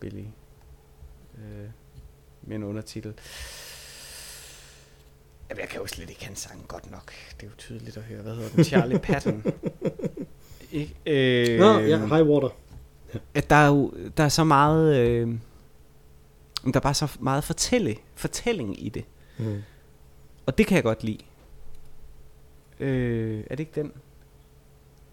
Billy, 0.00 0.24
øh, 1.38 1.68
med 2.42 2.56
en 2.56 2.62
undertitel. 2.64 3.14
Jamen, 5.50 5.60
jeg 5.60 5.68
kan 5.68 5.80
jo 5.80 5.86
slet 5.86 6.10
ikke 6.10 6.24
hans 6.24 6.38
sang 6.38 6.68
godt 6.68 6.90
nok. 6.90 7.12
Det 7.36 7.46
er 7.46 7.50
jo 7.50 7.56
tydeligt 7.58 7.96
at 7.96 8.02
høre. 8.02 8.22
Hvad 8.22 8.34
hedder 8.34 8.48
den? 8.50 8.64
Charlie 8.64 8.98
Patton. 8.98 9.44
ikke? 10.72 10.94
Øh, 11.06 11.58
Nå, 11.58 11.78
ja, 11.78 11.98
High 11.98 12.28
Water. 12.28 12.48
at 13.34 13.50
der 13.50 13.56
er 13.56 13.68
jo 13.68 13.92
der 14.16 14.24
er 14.24 14.28
så 14.28 14.44
meget, 14.44 14.96
øh, 14.96 15.28
der 16.64 16.72
er 16.74 16.80
bare 16.80 16.94
så 16.94 17.16
meget 17.20 17.44
fortælle, 17.44 17.96
fortælling 18.14 18.86
i 18.86 18.88
det. 18.88 19.04
Mm. 19.38 19.62
Og 20.46 20.58
det 20.58 20.66
kan 20.66 20.74
jeg 20.76 20.82
godt 20.82 21.04
lide. 21.04 21.18
Øh, 22.80 23.44
er 23.50 23.56
det 23.56 23.60
ikke 23.60 23.80
den? 23.80 23.92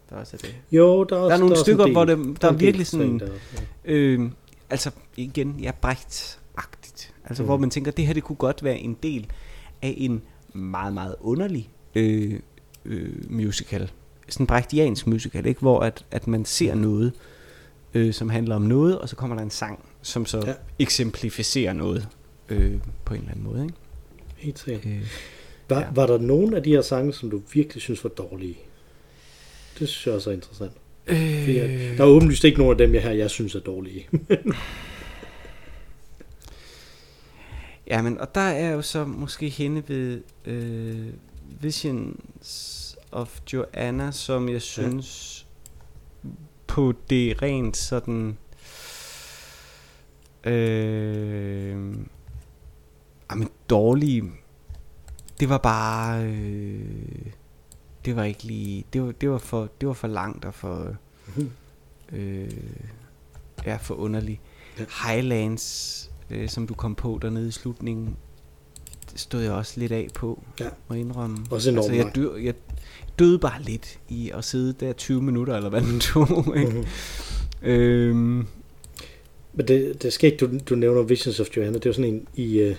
Der 0.10 0.16
også 0.16 0.38
er 0.38 0.38
det. 0.48 0.56
Jo, 0.72 1.04
der 1.04 1.16
er, 1.16 1.20
også, 1.20 1.30
Der 1.30 1.36
er 1.36 1.40
nogle 1.40 1.56
en 1.56 1.60
stykker, 1.62 1.92
hvor 1.92 2.06
det, 2.06 2.42
der 2.42 2.48
er 2.48 2.54
virkelig 2.54 2.88
sådan, 2.88 3.20
Der, 3.20 3.28
ja. 3.86 3.92
øh, 3.92 4.30
altså 4.70 4.92
igen, 5.18 5.60
ja, 5.62 5.72
Brecht-agtigt. 5.86 7.12
Altså 7.26 7.44
Mm. 7.44 7.48
hvor 7.48 7.58
man 7.58 7.70
tænker, 7.70 7.92
det 7.92 8.06
her 8.08 8.14
det 8.14 8.24
kunne 8.24 8.36
godt 8.36 8.64
være 8.64 8.78
en 8.78 8.98
del 9.04 9.28
af 9.82 9.94
en 9.98 10.22
meget, 10.54 10.94
meget 10.94 11.16
underlig 11.22 11.70
øh, 11.96 12.40
øh, 12.86 13.32
musical. 13.32 13.92
Sådan 14.30 14.44
en 14.44 14.48
brechtiansk 14.48 15.08
musical, 15.08 15.46
ikke? 15.46 15.60
Hvor 15.62 15.80
at, 15.80 16.06
at 16.12 16.28
man 16.28 16.46
ser 16.46 16.76
noget, 16.76 17.14
øh, 17.94 18.14
som 18.14 18.30
handler 18.30 18.56
om 18.56 18.62
noget, 18.62 19.00
og 19.00 19.10
så 19.10 19.16
kommer 19.16 19.36
der 19.36 19.44
en 19.44 19.50
sang, 19.50 19.86
som 20.02 20.26
så 20.26 20.44
ja. 20.46 20.54
eksemplificerer 20.80 21.74
noget 21.74 22.08
øh, 22.50 22.74
på 23.06 23.14
en 23.14 23.20
eller 23.20 23.32
anden 23.32 23.46
måde, 23.46 23.64
ikke? 23.64 23.76
Helt 24.38 24.60
sikkert. 24.60 24.86
Øh, 24.86 25.02
Var, 25.70 25.80
Ja. 25.80 25.88
var 25.96 26.06
der 26.08 26.18
nogen 26.18 26.54
af 26.54 26.64
de 26.64 26.70
her 26.70 26.82
sange, 26.82 27.14
som 27.14 27.30
du 27.30 27.42
virkelig 27.54 27.82
synes 27.82 28.04
var 28.04 28.10
dårlige? 28.10 28.58
Det 29.80 29.90
synes 29.90 30.06
jeg 30.08 30.14
også 30.16 30.30
er 30.30 30.34
interessant. 30.34 30.72
Fordi 31.08 31.58
jeg- 31.58 31.70
øh, 31.70 31.98
Der 31.98 32.04
er 32.04 32.08
åbenlyst 32.08 32.44
ikke 32.44 32.58
nogen 32.58 32.72
af 32.72 32.78
dem, 32.78 32.94
jeg 32.94 33.04
her, 33.04 33.12
jeg 33.12 33.30
synes 33.30 33.56
er 33.56 33.60
dårlige. 33.60 34.08
Ja, 37.88 38.02
men 38.02 38.18
og 38.20 38.36
der 38.36 38.42
er 38.42 38.72
jo 38.72 38.82
så 38.82 39.06
måske 39.06 39.50
henne 39.50 39.84
ved 39.88 40.22
øh, 40.46 41.08
Visions 41.62 42.98
of 43.12 43.40
Joanna, 43.54 44.12
som 44.12 44.50
jeg 44.50 44.62
synes 44.62 45.46
ja. 46.24 46.30
på 46.68 46.94
det 47.10 47.42
rent 47.42 47.78
sådan 47.78 48.38
øh, 50.44 51.78
men 53.36 53.50
dårlige 53.70 54.24
det 55.40 55.50
var 55.50 55.58
bare 55.58 56.24
øh, 56.26 57.26
det 58.06 58.16
var 58.16 58.24
ikke 58.24 58.44
lige 58.44 58.84
det 58.94 59.02
var, 59.04 59.12
det 59.12 59.30
var 59.30 59.38
for 59.38 59.70
det 59.82 59.88
var 59.88 59.94
for 59.94 60.08
langt 60.08 60.46
og 60.46 60.54
for 60.54 60.96
øh, 62.12 62.52
ja 63.66 63.76
for 63.76 63.96
underligt 63.96 64.40
Ja. 64.80 64.86
Highlands 65.08 66.12
øh, 66.30 66.50
som 66.50 66.68
du 66.68 66.74
kom 66.74 66.96
på 66.96 67.20
dernede 67.22 67.48
i 67.48 67.52
slutningen 67.52 68.16
stod 69.16 69.42
jeg 69.42 69.52
også 69.52 69.80
lidt 69.80 69.92
af 69.92 70.08
på 70.16 70.44
Ja. 70.60 70.70
må 70.88 70.96
jeg 70.96 71.02
indrømme 71.02 71.38
Også 71.52 71.70
enormt 71.70 71.92
altså, 71.92 72.06
jeg, 72.06 72.16
dø, 72.16 72.44
jeg 72.44 72.54
døde 73.20 73.40
bare 73.40 73.62
lidt 73.62 74.00
i 74.10 74.32
at 74.34 74.44
sidde 74.46 74.74
der 74.74 74.94
20 74.94 75.22
minutter 75.22 75.56
eller 75.58 75.70
hvad 75.70 75.82
den 75.82 76.00
tog 76.14 76.58
ikke? 76.58 76.72
Mhm. 76.72 76.86
øhm, 77.70 78.48
Men 79.54 79.68
det, 79.68 80.04
det 80.04 80.14
skægt, 80.14 80.40
du, 80.40 80.50
du 80.70 80.76
nævner 80.76 81.02
Visions 81.02 81.40
of 81.40 81.48
Joanna. 81.58 81.74
Det 81.74 81.86
jo 81.86 81.94
sådan 81.94 82.14
en 82.14 82.28
i... 82.36 82.70
Uh, 82.70 82.76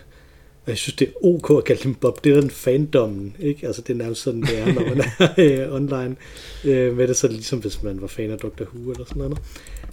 Og 0.64 0.70
jeg 0.70 0.78
synes, 0.78 0.96
det 0.96 1.08
er 1.08 1.26
ok 1.26 1.50
at 1.58 1.64
kalde 1.64 1.82
dem 1.82 1.94
Bob 1.94 2.24
Dylan 2.24 2.50
fandommen, 2.50 3.36
ikke? 3.40 3.66
Altså, 3.66 3.82
det 3.82 3.90
er 3.92 3.96
nærmest 3.96 4.22
sådan, 4.22 4.42
det 4.42 4.58
er, 4.58 4.72
når 4.72 4.88
man 4.88 5.00
er 5.00 5.34
øh, 5.68 5.74
online 5.74 6.16
øh, 6.64 6.96
med 6.96 7.08
det, 7.08 7.16
så 7.16 7.28
ligesom, 7.28 7.58
hvis 7.58 7.82
man 7.82 8.00
var 8.00 8.06
fan 8.06 8.30
af 8.30 8.38
Dr. 8.38 8.64
Who 8.74 8.90
eller 8.90 9.04
sådan 9.04 9.22
noget. 9.22 9.38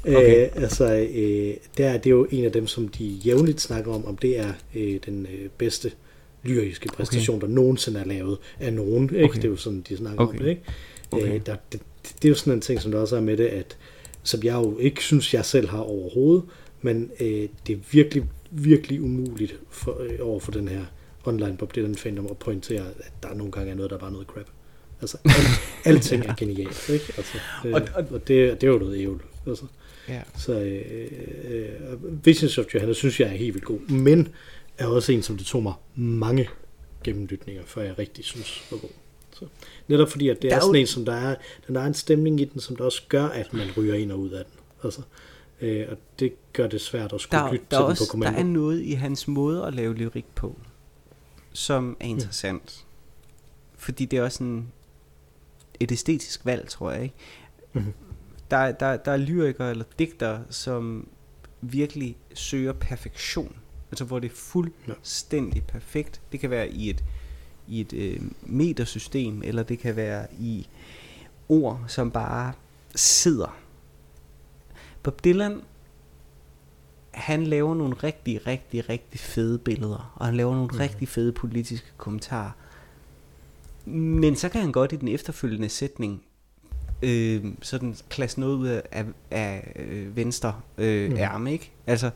Okay. 0.05 0.45
Øh, 0.45 0.63
altså, 0.63 1.07
øh, 1.13 1.53
der 1.78 1.89
er 1.89 1.97
det 1.97 2.09
jo 2.09 2.28
en 2.32 2.45
af 2.45 2.51
dem, 2.51 2.67
som 2.67 2.88
de 2.88 3.05
jævnligt 3.05 3.61
snakker 3.61 3.93
om, 3.93 4.05
om 4.05 4.17
det 4.17 4.39
er 4.39 4.53
øh, 4.76 4.99
den 5.05 5.28
øh, 5.34 5.49
bedste 5.57 5.91
lyriske 6.43 6.89
præstation, 6.93 7.38
okay. 7.38 7.47
der 7.47 7.53
nogensinde 7.53 7.99
er 7.99 8.05
lavet 8.05 8.38
af 8.59 8.74
nogen. 8.74 9.03
Ikke? 9.03 9.24
Okay. 9.24 9.36
Det 9.36 9.45
er 9.45 9.49
jo 9.49 9.55
sådan, 9.55 9.86
de 9.89 9.97
snakker 9.97 10.24
okay. 10.24 10.39
om 10.39 10.43
det. 10.43 10.49
Ikke? 10.49 10.61
Okay. 11.11 11.36
Øh, 11.36 11.41
der, 11.45 11.55
det, 11.72 11.82
det 12.03 12.26
er 12.26 12.30
jo 12.30 12.36
sådan 12.36 12.53
en 12.53 12.61
ting, 12.61 12.82
som 12.82 12.91
der 12.91 12.99
også 12.99 13.15
er 13.15 13.22
med 13.22 13.38
det, 13.38 13.45
at 13.45 13.78
som 14.24 14.39
jeg 14.43 14.53
jo 14.53 14.78
ikke 14.78 15.03
synes, 15.03 15.34
jeg 15.34 15.45
selv 15.45 15.67
har 15.69 15.80
overhovedet, 15.80 16.43
men 16.82 17.11
øh, 17.19 17.47
det 17.67 17.74
er 17.74 17.80
virkelig, 17.91 18.24
virkelig 18.51 19.01
umuligt 19.01 19.59
for, 19.69 19.97
øh, 19.99 20.19
over 20.21 20.39
for 20.39 20.51
den 20.51 20.67
her 20.67 20.85
online 21.25 21.57
Bob 21.57 21.75
Dylan 21.75 21.95
fandom 21.95 22.27
at 22.27 22.37
pointere, 22.37 22.85
at 22.99 23.13
der 23.23 23.33
nogle 23.33 23.51
gange 23.51 23.71
er 23.71 23.75
noget, 23.75 23.89
der 23.89 23.95
er 23.95 23.99
bare 23.99 24.11
noget 24.11 24.27
crap. 24.27 24.47
Altså, 25.01 25.17
alt, 25.25 25.61
alting 25.95 26.25
er 26.25 26.35
genialt, 26.35 26.89
ikke? 26.89 27.13
Altså, 27.17 27.37
øh, 27.65 27.73
og, 27.73 27.81
og, 27.95 28.05
og 28.11 28.27
det, 28.27 28.61
det 28.61 28.67
er 28.67 28.71
jo 28.71 28.77
noget 28.77 28.97
ævl. 28.97 29.21
Altså. 29.47 29.65
Ja. 30.09 30.21
Så 30.37 30.53
øh, 30.53 31.11
øh, 31.43 32.25
Visions 32.25 32.57
of 32.57 32.65
Johanna 32.73 32.93
synes 32.93 33.19
jeg 33.19 33.27
er 33.27 33.33
helt 33.33 33.53
vildt 33.53 33.65
god, 33.65 33.79
men 33.89 34.27
er 34.77 34.87
også 34.87 35.11
en, 35.11 35.23
som 35.23 35.37
det 35.37 35.45
tog 35.45 35.63
mig 35.63 35.73
mange 35.95 36.49
gennemlytninger, 37.03 37.63
før 37.65 37.81
jeg 37.81 37.99
rigtig 37.99 38.25
synes 38.25 38.63
var 38.71 38.77
god. 38.77 38.89
Så, 39.33 39.45
netop 39.87 40.09
fordi, 40.09 40.29
at 40.29 40.41
det 40.41 40.51
der 40.51 40.55
er, 40.55 40.55
er 40.55 40.61
sådan 40.61 40.75
jo... 40.75 40.81
en, 40.81 40.87
som 40.87 41.05
der 41.05 41.13
er, 41.13 41.35
den 41.67 41.75
er 41.75 41.83
en 41.85 41.93
stemning 41.93 42.41
i 42.41 42.45
den, 42.45 42.61
som 42.61 42.75
der 42.75 42.83
også 42.83 43.01
gør, 43.09 43.25
at 43.25 43.53
man 43.53 43.67
ryger 43.77 43.95
ind 43.95 44.11
og 44.11 44.19
ud 44.19 44.29
af 44.29 44.45
den. 44.45 44.53
Altså, 44.83 45.01
øh, 45.62 45.88
og 45.91 45.97
det 46.20 46.34
gør 46.53 46.68
det 46.68 46.82
svært 46.82 47.14
at 47.14 47.22
skulle 47.22 47.41
der, 47.41 47.51
lytte 47.51 47.66
der 47.72 47.78
til 47.78 47.86
også, 47.86 48.07
på 48.07 48.12
kommando. 48.12 48.34
Der 48.34 48.39
er 48.39 48.47
noget 48.47 48.82
i 48.82 48.91
hans 48.91 49.28
måde 49.28 49.66
at 49.66 49.74
lave 49.74 49.93
lyrik 49.93 50.26
på, 50.36 50.59
som 51.53 51.97
er 51.99 52.05
interessant. 52.05 52.86
Ja. 52.86 52.91
Fordi 53.78 54.05
det 54.05 54.20
er 54.20 54.24
også 54.24 54.43
en, 54.43 54.72
et 55.80 55.91
æstetisk 55.91 56.45
valg, 56.45 56.70
tror 56.70 56.91
jeg. 56.91 57.03
Ikke? 57.03 57.16
Mm-hmm. 57.74 57.93
Der, 58.51 58.72
der, 58.72 58.97
der 58.97 59.12
er 59.12 59.18
lyrikere 59.18 59.70
eller 59.70 59.86
digter, 59.99 60.39
som 60.49 61.07
virkelig 61.62 62.18
søger 62.34 62.74
perfektion. 62.74 63.55
Altså 63.91 64.05
hvor 64.05 64.20
det 64.20 64.32
er 64.32 64.36
fuldstændig 64.36 65.64
perfekt. 65.64 66.22
Det 66.32 66.39
kan 66.39 66.49
være 66.49 66.70
i 66.70 66.89
et, 66.89 67.03
i 67.68 67.82
et 67.82 67.93
øh, 67.93 68.22
metersystem, 68.41 69.41
eller 69.45 69.64
det 69.64 69.80
kan 69.80 69.95
være 69.95 70.28
i 70.39 70.68
ord, 71.49 71.84
som 71.88 72.12
bare 72.12 72.53
sidder. 72.95 73.61
Bob 75.03 75.23
Dylan, 75.23 75.61
han 77.11 77.43
laver 77.43 77.75
nogle 77.75 77.95
rigtig, 77.95 78.47
rigtig, 78.47 78.89
rigtig 78.89 79.19
fede 79.19 79.57
billeder, 79.57 80.13
og 80.15 80.25
han 80.25 80.35
laver 80.35 80.53
nogle 80.53 80.69
mm. 80.71 80.77
rigtig 80.77 81.07
fede 81.07 81.31
politiske 81.31 81.87
kommentarer. 81.97 82.51
Men 83.85 84.35
så 84.35 84.49
kan 84.49 84.61
han 84.61 84.71
godt 84.71 84.93
i 84.93 84.95
den 84.95 85.07
efterfølgende 85.07 85.69
sætning 85.69 86.23
øh, 87.01 87.45
sådan 87.61 87.95
klasse 88.09 88.39
noget 88.39 88.55
ud 88.55 88.67
af, 88.67 88.81
af, 88.91 89.05
af 89.31 89.73
øh, 89.75 90.15
venstre 90.15 90.61
øh, 90.77 91.11
mm. 91.11 91.17
ærme, 91.17 91.51
ikke? 91.51 91.71
Altså, 91.87 92.11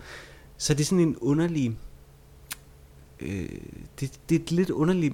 så 0.57 0.73
det 0.73 0.81
er 0.81 0.85
sådan 0.85 1.07
en 1.07 1.17
underlig... 1.17 1.77
Øh, 3.19 3.49
det, 3.99 4.19
det 4.29 4.35
er 4.35 4.39
et 4.39 4.51
lidt 4.51 4.69
underlig, 4.69 5.13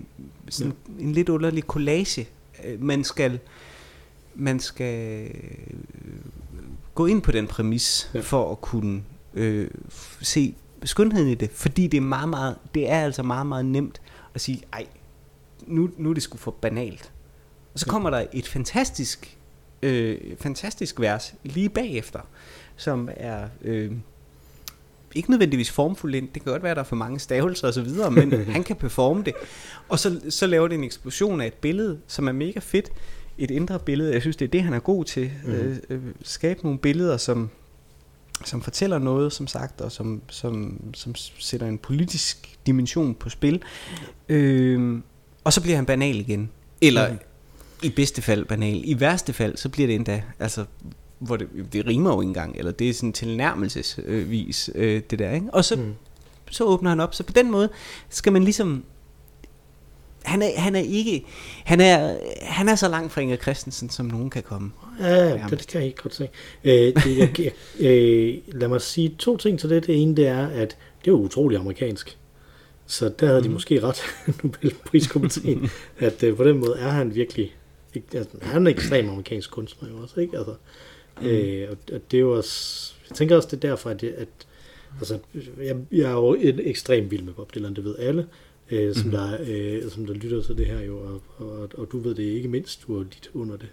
sådan 0.49 0.73
ja. 0.99 1.03
en 1.03 1.11
lidt 1.11 1.29
underlig 1.29 1.63
collage. 1.63 2.27
Øh, 2.65 2.83
man 2.83 3.03
skal, 3.03 3.39
man 4.35 4.59
skal 4.59 5.31
gå 6.95 7.05
ind 7.05 7.21
på 7.21 7.31
den 7.31 7.47
præmis 7.47 8.09
ja. 8.13 8.19
for 8.19 8.51
at 8.51 8.61
kunne 8.61 9.03
øh, 9.33 9.67
se 10.21 10.55
skønheden 10.83 11.27
i 11.27 11.35
det, 11.35 11.49
fordi 11.53 11.87
det 11.87 11.97
er 11.97 12.01
meget, 12.01 12.29
meget, 12.29 12.55
det 12.75 12.89
er 12.89 12.99
altså 12.99 13.23
meget, 13.23 13.47
meget 13.47 13.65
nemt 13.65 14.01
at 14.33 14.41
sige, 14.41 14.61
ej, 14.73 14.87
nu, 15.67 15.89
nu 15.97 16.09
er 16.09 16.13
det 16.13 16.23
sgu 16.23 16.37
for 16.37 16.51
banalt. 16.51 17.11
Og 17.73 17.79
så 17.79 17.85
kommer 17.85 18.09
der 18.09 18.25
et 18.33 18.47
fantastisk, 18.47 19.37
øh, 19.81 20.17
fantastisk 20.39 20.99
vers 20.99 21.33
lige 21.43 21.69
bagefter, 21.69 22.19
som 22.75 23.09
er 23.17 23.47
øh, 23.61 23.91
ikke 25.15 25.31
nødvendigvis 25.31 25.71
formfuldt 25.71 26.15
ind. 26.15 26.29
Det 26.33 26.43
kan 26.43 26.51
godt 26.51 26.63
være, 26.63 26.71
at 26.71 26.75
der 26.75 26.83
er 26.83 26.87
for 26.87 26.95
mange 26.95 27.19
stavelser 27.19 27.67
og 27.67 27.73
så 27.73 27.81
videre, 27.81 28.11
men 28.11 28.31
han 28.53 28.63
kan 28.63 28.75
performe 28.75 29.23
det. 29.23 29.33
Og 29.89 29.99
så, 29.99 30.21
så 30.29 30.47
laver 30.47 30.67
det 30.67 30.75
en 30.75 30.83
eksplosion 30.83 31.41
af 31.41 31.47
et 31.47 31.53
billede, 31.53 31.99
som 32.07 32.27
er 32.27 32.31
mega 32.31 32.59
fedt. 32.59 32.91
Et 33.37 33.51
indre 33.51 33.79
billede. 33.79 34.13
Jeg 34.13 34.21
synes, 34.21 34.35
det 34.35 34.45
er 34.45 34.49
det, 34.49 34.63
han 34.63 34.73
er 34.73 34.79
god 34.79 35.05
til. 35.05 35.31
Mm. 35.45 35.51
Øh, 35.51 35.77
øh, 35.89 36.01
skabe 36.23 36.63
nogle 36.63 36.79
billeder, 36.79 37.17
som, 37.17 37.49
som 38.45 38.61
fortæller 38.61 38.99
noget, 38.99 39.33
som 39.33 39.47
sagt, 39.47 39.81
og 39.81 39.91
som, 39.91 40.21
som, 40.29 40.81
som 40.93 41.15
sætter 41.15 41.67
en 41.67 41.77
politisk 41.77 42.57
dimension 42.65 43.15
på 43.15 43.29
spil. 43.29 43.61
Øh, 44.29 44.99
og 45.43 45.53
så 45.53 45.61
bliver 45.61 45.75
han 45.75 45.85
banal 45.85 46.19
igen. 46.19 46.49
Eller 46.81 47.11
mm. 47.11 47.17
i 47.83 47.89
bedste 47.89 48.21
fald 48.21 48.45
banal. 48.45 48.81
I 48.85 48.99
værste 48.99 49.33
fald, 49.33 49.57
så 49.57 49.69
bliver 49.69 49.87
det 49.87 49.95
endda 49.95 50.23
altså 50.39 50.65
hvor 51.21 51.37
det, 51.37 51.47
det 51.73 51.87
rimer 51.87 52.13
jo 52.13 52.21
ikke 52.21 52.27
engang, 52.27 52.55
eller 52.57 52.71
det 52.71 52.89
er 52.89 52.93
sådan 52.93 53.13
tilnærmelsesvis, 53.13 54.69
øh, 54.75 55.01
det 55.09 55.19
der, 55.19 55.31
ikke? 55.31 55.47
Og 55.53 55.65
så, 55.65 55.75
mm. 55.75 55.93
så 56.49 56.63
åbner 56.63 56.89
han 56.89 56.99
op, 56.99 57.15
så 57.15 57.23
på 57.23 57.31
den 57.31 57.51
måde 57.51 57.69
skal 58.09 58.33
man 58.33 58.43
ligesom, 58.43 58.83
han 60.23 60.41
er, 60.41 60.59
han 60.59 60.75
er 60.75 60.79
ikke, 60.79 61.25
han 61.65 61.81
er, 61.81 62.17
han 62.41 62.69
er 62.69 62.75
så 62.75 62.89
langt 62.89 63.13
fra 63.13 63.21
Inger 63.21 63.37
Christensen, 63.37 63.89
som 63.89 64.05
nogen 64.05 64.29
kan 64.29 64.43
komme. 64.43 64.71
Ja, 64.99 65.33
det, 65.49 65.59
det 65.59 65.67
kan 65.67 65.79
jeg 65.81 65.87
ikke 65.87 66.01
godt 66.01 66.15
se. 66.15 66.29
Øh, 66.63 66.73
det, 66.73 67.17
jeg, 67.17 67.39
jeg, 67.39 67.51
øh, 67.79 68.37
lad 68.47 68.67
mig 68.67 68.81
sige 68.81 69.15
to 69.19 69.37
ting 69.37 69.59
til 69.59 69.69
det. 69.69 69.87
Det 69.87 70.01
ene, 70.01 70.15
det 70.15 70.27
er, 70.27 70.47
at 70.47 70.77
det 71.01 71.07
er 71.07 71.11
jo 71.11 71.21
utrolig 71.21 71.59
amerikansk. 71.59 72.17
Så 72.87 73.11
der 73.19 73.25
havde 73.27 73.39
mm. 73.39 73.47
de 73.47 73.49
måske 73.49 73.83
ret, 73.83 74.01
Nobelpriskomiteen, 74.43 75.69
at 75.99 76.23
øh, 76.23 76.35
på 76.35 76.43
den 76.43 76.57
måde 76.57 76.75
er 76.79 76.89
han 76.89 77.15
virkelig, 77.15 77.55
altså, 78.13 78.37
han 78.41 78.55
er 78.55 78.71
en 78.71 78.77
ekstrem 78.77 79.09
amerikansk 79.09 79.51
kunstner 79.51 79.89
jo 79.89 79.97
også, 80.01 80.19
ikke? 80.19 80.37
Altså, 80.37 80.53
Mm. 81.21 81.27
Øh, 81.27 81.69
og, 81.71 81.77
og 81.93 82.01
det 82.11 82.17
er 82.17 82.21
jo 82.21 82.37
også, 82.37 82.93
jeg 83.09 83.15
tænker 83.15 83.35
også, 83.35 83.47
det 83.51 83.63
er 83.63 83.69
derfor, 83.69 83.89
at, 83.89 84.03
at 84.03 84.27
altså, 84.99 85.19
jeg, 85.57 85.77
jeg 85.91 86.11
er 86.11 86.11
jo 86.11 86.33
en 86.33 86.59
ekstrem 86.63 87.11
vild 87.11 87.23
med 87.23 87.33
Bob 87.33 87.55
Dylan, 87.55 87.73
det 87.73 87.83
ved 87.83 87.95
alle, 87.99 88.27
øh, 88.71 88.95
som, 88.95 89.05
mm. 89.05 89.11
der, 89.11 89.37
øh, 89.47 89.91
som 89.91 90.05
der 90.05 90.13
lytter 90.13 90.41
til 90.41 90.57
det 90.57 90.65
her 90.65 90.81
jo, 90.81 90.97
og, 90.97 91.21
og, 91.37 91.69
og 91.77 91.87
du 91.91 91.99
ved 91.99 92.15
det 92.15 92.23
ikke 92.23 92.47
mindst, 92.47 92.83
du 92.87 92.97
har 92.97 93.03
lidt 93.03 93.31
under 93.33 93.57
det. 93.57 93.69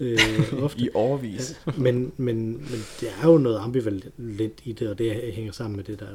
Øh, 0.00 0.18
ofte. 0.64 0.80
I 0.80 0.88
overvis. 0.94 1.60
Ja, 1.66 1.72
men, 1.76 2.12
men, 2.16 2.52
men 2.52 2.80
det 3.00 3.08
er 3.22 3.28
jo 3.28 3.38
noget 3.38 3.58
ambivalent 3.58 4.60
i 4.64 4.72
det, 4.72 4.88
og 4.88 4.98
det 4.98 5.12
hænger 5.32 5.52
sammen 5.52 5.76
med 5.76 5.84
det 5.84 6.00
der, 6.00 6.06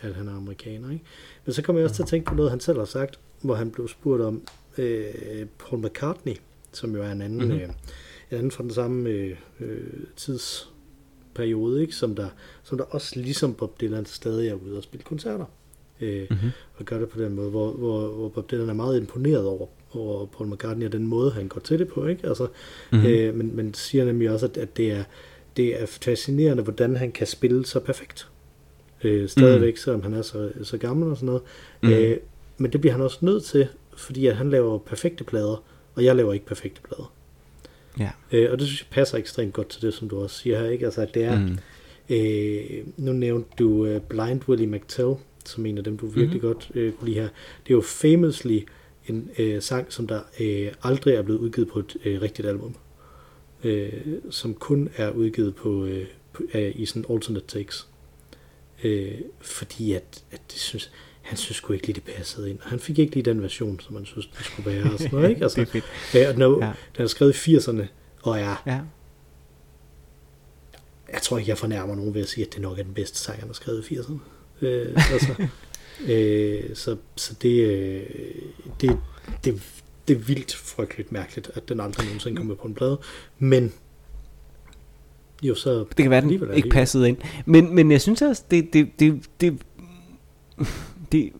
at 0.00 0.14
han 0.14 0.28
er 0.28 0.36
amerikaner. 0.36 0.90
Ikke? 0.90 1.04
Men 1.44 1.52
så 1.52 1.62
kommer 1.62 1.80
jeg 1.80 1.84
også 1.84 1.96
til 1.96 2.02
at 2.02 2.08
tænke 2.08 2.26
på 2.26 2.34
noget, 2.34 2.50
han 2.50 2.60
selv 2.60 2.78
har 2.78 2.84
sagt, 2.84 3.18
hvor 3.40 3.54
han 3.54 3.70
blev 3.70 3.88
spurgt 3.88 4.22
om 4.22 4.42
øh, 4.78 5.46
Paul 5.58 5.86
McCartney, 5.86 6.34
som 6.72 6.94
jo 6.94 7.02
er 7.02 7.12
en 7.12 7.22
anden 7.22 7.38
mm-hmm. 7.38 7.60
øh, 7.60 7.68
anden 8.30 8.50
fra 8.50 8.62
den 8.62 8.72
samme 8.72 9.08
øh, 9.08 9.36
øh, 9.60 9.86
tidsperiode, 10.16 11.80
ikke? 11.80 11.94
Som, 11.94 12.14
der, 12.14 12.28
som 12.62 12.78
der 12.78 12.84
også 12.84 13.20
ligesom 13.20 13.54
Bob 13.54 13.80
Dylan 13.80 14.06
stadig 14.06 14.48
er 14.48 14.54
ude 14.54 14.76
og 14.76 14.82
spille 14.82 15.04
koncerter. 15.04 15.44
Øh, 16.02 16.26
mm-hmm. 16.30 16.50
Og 16.76 16.84
gør 16.84 16.98
det 16.98 17.08
på 17.08 17.22
den 17.22 17.34
måde, 17.34 17.50
hvor, 17.50 17.72
hvor, 17.72 18.08
hvor 18.08 18.28
Bob 18.28 18.50
Dylan 18.50 18.68
er 18.68 18.74
meget 18.74 19.00
imponeret 19.00 19.46
over, 19.46 19.66
over 19.94 20.26
Paul 20.26 20.50
McCartney 20.50 20.86
og 20.86 20.92
den 20.92 21.06
måde, 21.06 21.30
han 21.30 21.48
går 21.48 21.60
til 21.60 21.78
det 21.78 21.88
på. 21.88 22.06
Ikke? 22.06 22.28
Altså, 22.28 22.46
mm-hmm. 22.92 23.06
øh, 23.06 23.34
men, 23.34 23.56
men 23.56 23.74
siger 23.74 24.04
nemlig 24.04 24.30
også, 24.30 24.46
at, 24.46 24.56
at 24.56 24.76
det, 24.76 24.92
er, 24.92 25.04
det 25.56 25.82
er 25.82 25.86
fascinerende, 25.86 26.62
hvordan 26.62 26.96
han 26.96 27.12
kan 27.12 27.26
spille 27.26 27.66
så 27.66 27.80
perfekt. 27.80 28.28
Øh, 29.04 29.28
stadigvæk, 29.28 29.72
mm. 29.72 29.76
selvom 29.76 30.02
han 30.02 30.14
er 30.14 30.22
så, 30.22 30.50
så 30.62 30.78
gammel 30.78 31.10
og 31.10 31.16
sådan 31.16 31.26
noget. 31.26 31.42
Mm. 31.82 31.90
Øh, 31.90 32.16
men 32.58 32.72
det 32.72 32.80
bliver 32.80 32.92
han 32.92 33.02
også 33.02 33.18
nødt 33.20 33.44
til, 33.44 33.68
fordi 33.96 34.26
at 34.26 34.36
han 34.36 34.50
laver 34.50 34.78
perfekte 34.78 35.24
plader, 35.24 35.62
og 35.94 36.04
jeg 36.04 36.16
laver 36.16 36.32
ikke 36.32 36.46
perfekte 36.46 36.80
plader. 36.82 37.12
Ja. 37.98 38.10
Øh, 38.32 38.52
og 38.52 38.58
det 38.58 38.66
synes 38.66 38.80
jeg 38.80 38.86
passer 38.90 39.18
ekstremt 39.18 39.52
godt 39.52 39.68
til 39.68 39.82
det, 39.82 39.94
som 39.94 40.08
du 40.08 40.22
også 40.22 40.38
siger 40.38 40.58
her, 40.58 40.68
ikke? 40.70 40.84
Altså, 40.84 41.00
at 41.00 41.14
det 41.14 41.24
er, 41.24 41.38
mm. 41.38 41.58
øh, 42.10 42.86
nu 42.96 43.12
nævnte 43.12 43.48
du 43.58 43.68
uh, 43.68 44.02
Blind 44.02 44.40
Willie 44.48 44.66
McTell, 44.66 45.14
som 45.48 45.66
en 45.66 45.78
af 45.78 45.84
dem, 45.84 45.98
du 45.98 46.06
virkelig 46.06 46.42
mm. 46.42 46.48
godt 46.48 46.70
øh, 46.74 46.92
kunne 46.92 47.08
lide 47.08 47.20
her. 47.20 47.28
Det 47.66 47.70
er 47.70 47.74
jo 47.74 47.80
famously 47.80 48.60
en 49.06 49.30
øh, 49.38 49.62
sang, 49.62 49.92
som 49.92 50.06
der 50.06 50.20
øh, 50.40 50.72
aldrig 50.82 51.14
er 51.14 51.22
blevet 51.22 51.38
udgivet 51.38 51.68
på 51.68 51.78
et 51.78 51.96
øh, 52.04 52.22
rigtigt 52.22 52.48
album. 52.48 52.74
Øh, 53.64 53.92
som 54.30 54.54
kun 54.54 54.88
er 54.96 55.10
udgivet 55.10 55.54
på, 55.54 55.84
øh, 55.84 56.06
på 56.32 56.42
øh, 56.54 56.72
i 56.74 56.86
sådan 56.86 57.04
alternate 57.10 57.46
takes. 57.46 57.88
Øh, 58.84 59.14
fordi 59.40 59.92
at, 59.92 60.24
at 60.30 60.40
det 60.52 60.58
synes, 60.58 60.92
han 61.22 61.36
synes 61.36 61.56
sgu 61.56 61.72
ikke 61.72 61.86
lige, 61.86 61.94
det 61.94 62.04
passede 62.16 62.50
ind. 62.50 62.58
Han 62.62 62.80
fik 62.80 62.98
ikke 62.98 63.14
lige 63.14 63.24
den 63.24 63.42
version, 63.42 63.80
som 63.80 63.96
han 63.96 64.04
synes, 64.04 64.26
det 64.26 64.44
skulle 64.44 64.70
være. 64.70 64.92
Og 64.92 64.98
sådan 64.98 65.14
noget, 65.14 65.30
ikke? 65.30 65.42
Altså, 65.42 65.60
det 65.60 65.68
er 65.68 65.72
fedt. 65.72 65.84
Ja, 66.14 66.28
og 66.28 66.38
no, 66.38 66.64
ja. 66.64 66.72
Den 66.96 67.02
er 67.02 67.06
skrevet 67.06 67.46
i 67.46 67.56
80'erne, 67.56 67.82
og 68.22 68.40
er... 68.40 68.62
Ja. 68.66 68.80
Jeg 71.12 71.22
tror 71.22 71.38
ikke, 71.38 71.50
jeg 71.50 71.58
fornærmer 71.58 71.94
nogen 71.94 72.14
ved 72.14 72.22
at 72.22 72.28
sige, 72.28 72.46
at 72.46 72.52
det 72.52 72.62
nok 72.62 72.78
er 72.78 72.82
den 72.82 72.94
bedste 72.94 73.18
sang, 73.18 73.38
han 73.38 73.48
har 73.48 73.54
skrevet 73.54 73.90
i 73.90 73.94
80'erne. 73.94 74.18
Øh, 74.62 75.12
altså, 75.12 75.46
øh, 76.06 76.76
så, 76.76 76.96
så 77.16 77.34
det, 77.42 77.66
øh, 77.66 78.02
det, 78.80 78.98
det, 79.44 79.62
det 80.08 80.16
er 80.16 80.20
vildt 80.20 80.54
frygteligt 80.56 81.12
mærkeligt, 81.12 81.50
at 81.54 81.68
den 81.68 81.80
aldrig 81.80 82.06
nogensinde 82.06 82.36
kommer 82.36 82.54
på 82.54 82.68
en 82.68 82.74
plade. 82.74 83.00
Men 83.38 83.72
jo, 85.42 85.54
så... 85.54 85.78
Det 85.78 85.96
kan 85.96 86.10
være, 86.10 86.20
den 86.20 86.54
ikke 86.54 86.68
passede 86.68 87.08
ind. 87.08 87.16
Men, 87.46 87.74
men 87.74 87.90
jeg 87.92 88.00
synes 88.00 88.22
også, 88.22 88.42
det, 88.50 88.72
det, 88.72 88.88
det, 88.98 89.22
det 89.40 89.58
det 91.12 91.32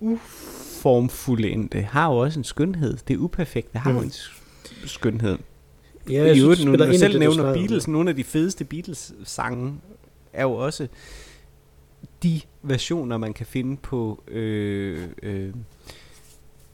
uformfuldendte 0.00 1.80
har 1.82 2.12
jo 2.12 2.18
også 2.18 2.40
en 2.40 2.44
skønhed. 2.44 2.96
Det 3.08 3.16
uperfekte 3.16 3.78
har 3.78 3.92
jo 3.92 3.98
Mm. 3.98 4.04
en 4.04 4.12
skønhed. 4.86 5.38
Ja, 6.10 6.24
jeg 6.24 6.36
I 6.36 6.40
øvrigt, 6.40 6.58
det 6.58 6.66
nu, 6.66 6.76
når 6.76 6.92
selv 6.92 7.12
det, 7.12 7.20
nævner. 7.20 7.54
Beatles, 7.54 7.88
nogle 7.88 8.10
af 8.10 8.16
de 8.16 8.24
fedeste 8.24 8.64
Beatles-sange 8.64 9.74
er 10.32 10.42
jo 10.42 10.52
også 10.52 10.88
de 12.24 12.40
versioner, 12.62 13.16
man 13.16 13.32
kan 13.34 13.46
finde 13.46 13.76
på, 13.76 14.22
øh, 14.28 15.08
øh, 15.22 15.54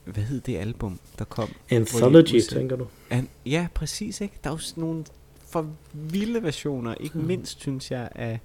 hvad 0.05 0.25
hed 0.25 0.41
det 0.41 0.57
album, 0.57 0.99
der 1.19 1.25
kom? 1.25 1.49
Anthology, 1.71 2.35
udsendte- 2.35 2.55
tænker 2.55 2.77
du? 2.77 2.87
An, 3.11 3.29
ja, 3.47 3.67
præcis, 3.75 4.21
ikke? 4.21 4.35
Der 4.45 4.51
er 4.51 4.55
jo 4.55 4.81
nogle 4.81 5.05
for 5.51 5.67
vilde 5.93 6.43
versioner, 6.43 6.95
ikke 7.01 7.19
Mm. 7.19 7.25
mindst, 7.25 7.61
synes 7.61 7.91
jeg, 7.91 8.09
af 8.15 8.41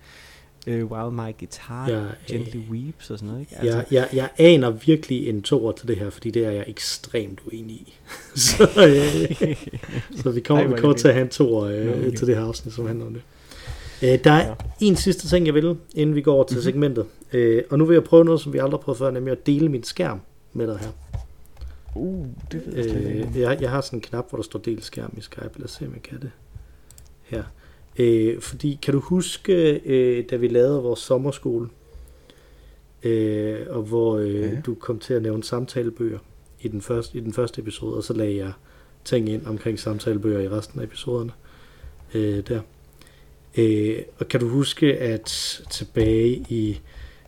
øh, 0.68 0.86
While 0.86 1.12
My 1.12 1.38
Guitar 1.40 1.90
Ja, 1.90 2.04
Gently 2.28 2.58
Weeps 2.70 3.10
og 3.10 3.20
sådan 3.20 3.28
noget, 3.28 3.42
ikke? 3.42 3.56
Jeg, 3.66 3.86
jeg, 3.92 4.10
jeg 4.14 4.30
aner 4.38 4.70
virkelig 4.70 5.30
en 5.30 5.42
toer 5.42 5.72
til 5.72 5.88
det 5.88 5.98
her, 5.98 6.10
fordi 6.10 6.30
det 6.32 6.46
er 6.46 6.52
jeg 6.52 6.64
ekstremt 6.68 7.40
uenig 7.48 7.76
i. 7.76 7.94
så, 8.36 8.64
øh, 8.64 9.56
så 10.24 10.32
vi 10.32 10.40
kommer, 10.42 10.64
Ej, 10.64 10.68
vi 10.68 10.74
er 10.74 10.78
kommer 10.82 10.98
til 10.98 11.08
at 11.08 11.14
have 11.14 11.24
en 11.24 11.30
toer 11.30 11.64
øh, 11.64 11.90
okay. 11.90 12.12
til 12.18 12.28
det 12.28 12.36
her 12.36 12.44
afsnit, 12.46 12.74
som 12.74 12.88
handler 12.88 13.06
om 13.06 13.14
det. 13.14 13.22
Øh, 14.04 14.20
der 14.24 14.32
er 14.32 14.48
Ja. 14.48 14.54
en 14.82 14.96
sidste 14.96 15.28
ting, 15.28 15.46
jeg 15.46 15.54
vil, 15.54 15.78
inden 15.96 16.16
vi 16.16 16.22
går 16.22 16.34
over 16.34 16.44
til 16.44 16.56
Mhm. 16.58 16.64
segmentet. 16.64 17.06
Øh, 17.34 17.64
og 17.70 17.78
nu 17.78 17.86
vil 17.86 17.94
jeg 17.94 18.04
prøve 18.04 18.26
noget, 18.26 18.42
som 18.42 18.54
vi 18.54 18.58
aldrig 18.58 18.72
har 18.80 18.84
prøvet 18.84 18.98
før, 18.98 19.12
nemlig 19.12 19.32
at 19.32 19.46
dele 19.46 19.70
min 19.70 19.84
skærm 19.84 20.22
med 20.54 20.68
dig 20.68 20.78
her. 20.80 20.90
Uh, 21.96 22.26
det 22.52 22.64
ved 22.66 22.86
jeg. 22.86 23.26
Øh, 23.36 23.40
jeg, 23.40 23.58
jeg 23.62 23.70
har 23.70 23.82
sådan 23.82 23.98
en 23.98 24.02
knap, 24.02 24.30
hvor 24.30 24.38
der 24.38 24.44
står 24.44 24.60
del 24.60 24.84
skærm 24.84 25.14
i 25.18 25.22
Skype. 25.22 25.50
Lad 25.56 25.64
os 25.66 25.72
se, 25.72 25.86
om 25.86 25.94
jeg 25.94 26.02
kan 26.02 26.20
det. 26.22 26.32
Her. 27.24 27.44
Øh, 28.00 28.42
fordi, 28.42 28.80
kan 28.82 28.94
du 28.94 29.00
huske, 29.00 29.82
øh, 29.86 30.26
da 30.30 30.36
vi 30.36 30.48
lavede 30.48 30.82
vores 30.82 31.00
sommerskole, 31.00 31.70
øh, 33.04 33.60
og 33.70 33.82
hvor 33.82 34.18
øh, 34.18 34.42
ja. 34.42 34.50
du 34.66 34.76
kom 34.76 35.00
til 35.00 35.14
at 35.14 35.22
nævne 35.22 35.44
samtalebøger 35.44 36.20
i 36.62 36.68
den, 36.68 36.82
første, 36.82 37.18
i 37.18 37.22
den 37.22 37.34
første 37.34 37.62
episode, 37.62 37.96
og 37.98 38.04
så 38.04 38.14
lagde 38.14 38.36
jeg 38.38 38.52
ting 39.06 39.30
ind 39.30 39.46
omkring 39.46 39.80
samtalebøger 39.80 40.40
i 40.40 40.50
resten 40.50 40.80
af 40.80 40.84
episoderne 40.84 41.32
øh, 42.14 42.44
der. 42.48 42.60
Øh, 43.58 43.98
og 44.20 44.28
kan 44.28 44.40
du 44.40 44.48
huske, 44.48 44.98
at 44.98 45.62
tilbage 45.72 46.46
i 46.50 46.80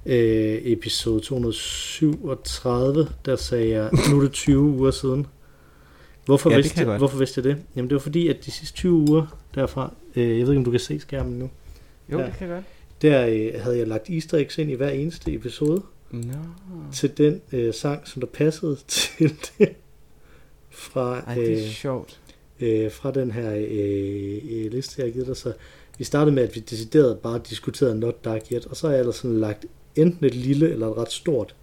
øh, 0.05 0.61
episode 0.63 1.19
237, 1.21 3.07
der 3.25 3.35
sagde 3.35 3.69
jeg, 3.69 3.89
nu 4.11 4.17
er 4.17 4.21
det 4.21 4.31
20 4.31 4.59
uger 4.61 4.91
siden. 4.91 5.27
Hvorfor, 6.25 6.49
Ja, 6.49 6.55
vidste, 6.55 6.89
jeg 6.89 6.97
hvorfor 6.97 7.17
vidste 7.17 7.39
jeg 7.39 7.43
det? 7.55 7.63
Jamen 7.75 7.89
det 7.89 7.95
var 7.95 7.99
fordi, 7.99 8.27
at 8.27 8.45
de 8.45 8.51
sidste 8.51 8.75
20 8.75 8.93
uger 8.93 9.37
derfra, 9.55 9.93
øh, 10.15 10.23
jeg 10.23 10.45
ved 10.45 10.53
ikke 10.53 10.57
om 10.57 10.63
du 10.65 10.71
kan 10.71 10.79
se 10.79 10.99
skærmen 10.99 11.39
nu, 11.39 11.49
Jo, 12.11 12.19
Ja. 12.19 12.25
det 12.25 12.33
kan 12.37 12.47
jeg 12.47 12.55
godt. 12.55 12.65
der 13.01 13.27
øh, 13.27 13.61
havde 13.63 13.77
jeg 13.77 13.87
lagt 13.87 14.09
easter 14.09 14.37
eggs 14.37 14.57
ind 14.57 14.71
i 14.71 14.73
hver 14.73 14.89
eneste 14.89 15.33
episode 15.33 15.81
Nå. 16.11 16.33
til 16.93 17.17
den 17.17 17.41
øh, 17.51 17.73
sang, 17.73 18.07
som 18.07 18.19
der 18.19 18.27
passede 18.27 18.77
til 18.87 19.33
det 19.59 19.69
fra, 20.69 21.19
Ej, 21.19 21.35
det 21.35 21.53
er 21.53 21.57
øh, 21.65 21.69
sjovt. 21.69 22.19
øh, 22.59 22.91
fra 22.91 23.11
den 23.11 23.31
her 23.31 23.51
øh, 23.55 24.37
øh, 24.65 24.71
liste, 24.71 24.93
jeg 24.97 25.05
har 25.07 25.11
givet 25.11 25.27
dig. 25.27 25.37
Så 25.37 25.53
vi 25.97 26.03
startede 26.03 26.35
med, 26.35 26.43
at 26.43 26.55
vi 26.55 26.59
decideret 26.59 27.19
bare 27.19 27.41
diskuterede 27.49 27.99
Not 27.99 28.25
Dark 28.25 28.41
Yet, 28.51 28.65
og 28.65 28.75
så 28.77 28.87
har 28.87 28.93
jeg 28.93 28.99
ellers 28.99 29.15
sådan 29.15 29.39
lagt 29.39 29.65
enten 29.95 30.25
et 30.25 30.35
lille 30.35 30.71
eller 30.71 30.87
et 30.87 30.97
ret 30.97 31.11
stort 31.11 31.55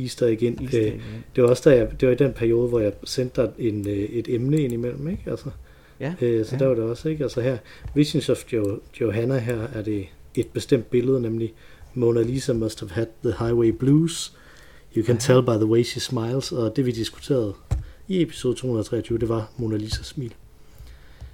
easter 0.00 0.26
egg 0.26 0.42
ind. 0.42 0.60
Easter 0.60 0.80
Øh, 0.80 0.86
egg, 0.86 0.94
ja. 0.94 1.00
det 1.36 1.44
var 1.44 1.50
også 1.50 1.70
der, 1.70 1.76
jeg, 1.76 1.88
det 2.00 2.08
var 2.08 2.14
i 2.14 2.16
den 2.16 2.32
periode, 2.32 2.68
hvor 2.68 2.80
jeg 2.80 2.92
sendte 3.04 3.42
dig 3.42 3.50
en, 3.58 3.88
øh, 3.88 3.96
et 3.96 4.28
emne 4.34 4.60
ind 4.60 4.72
imellem, 4.72 5.08
ikke? 5.08 5.22
Altså, 5.26 5.50
Ja, 6.00 6.14
øh, 6.20 6.46
så 6.46 6.54
ja. 6.54 6.58
der 6.58 6.66
var 6.66 6.74
det 6.74 6.84
også, 6.84 7.08
ikke? 7.08 7.24
Altså 7.24 7.40
her, 7.40 7.58
Visions 7.94 8.28
of 8.28 8.52
jo, 8.52 8.80
Johanna 9.00 9.38
her, 9.38 9.62
er 9.74 9.82
det 9.82 10.06
et 10.34 10.46
bestemt 10.46 10.90
billede, 10.90 11.20
nemlig 11.20 11.54
Mona 11.94 12.22
Lisa 12.22 12.52
must 12.52 12.80
have 12.80 12.90
had 12.90 13.06
the 13.24 13.34
highway 13.38 13.70
blues. 13.70 14.32
You 14.96 15.04
can 15.04 15.16
Aha. 15.16 15.20
tell 15.20 15.42
by 15.42 15.62
the 15.62 15.66
way 15.66 15.82
she 15.84 16.00
smiles. 16.00 16.52
Og 16.52 16.76
det 16.76 16.86
vi 16.86 16.90
diskuterede 16.90 17.54
i 18.08 18.22
episode 18.22 18.54
223, 18.54 19.18
det 19.18 19.28
var 19.28 19.50
Mona 19.56 19.76
Lisas 19.76 20.06
smil. 20.06 20.34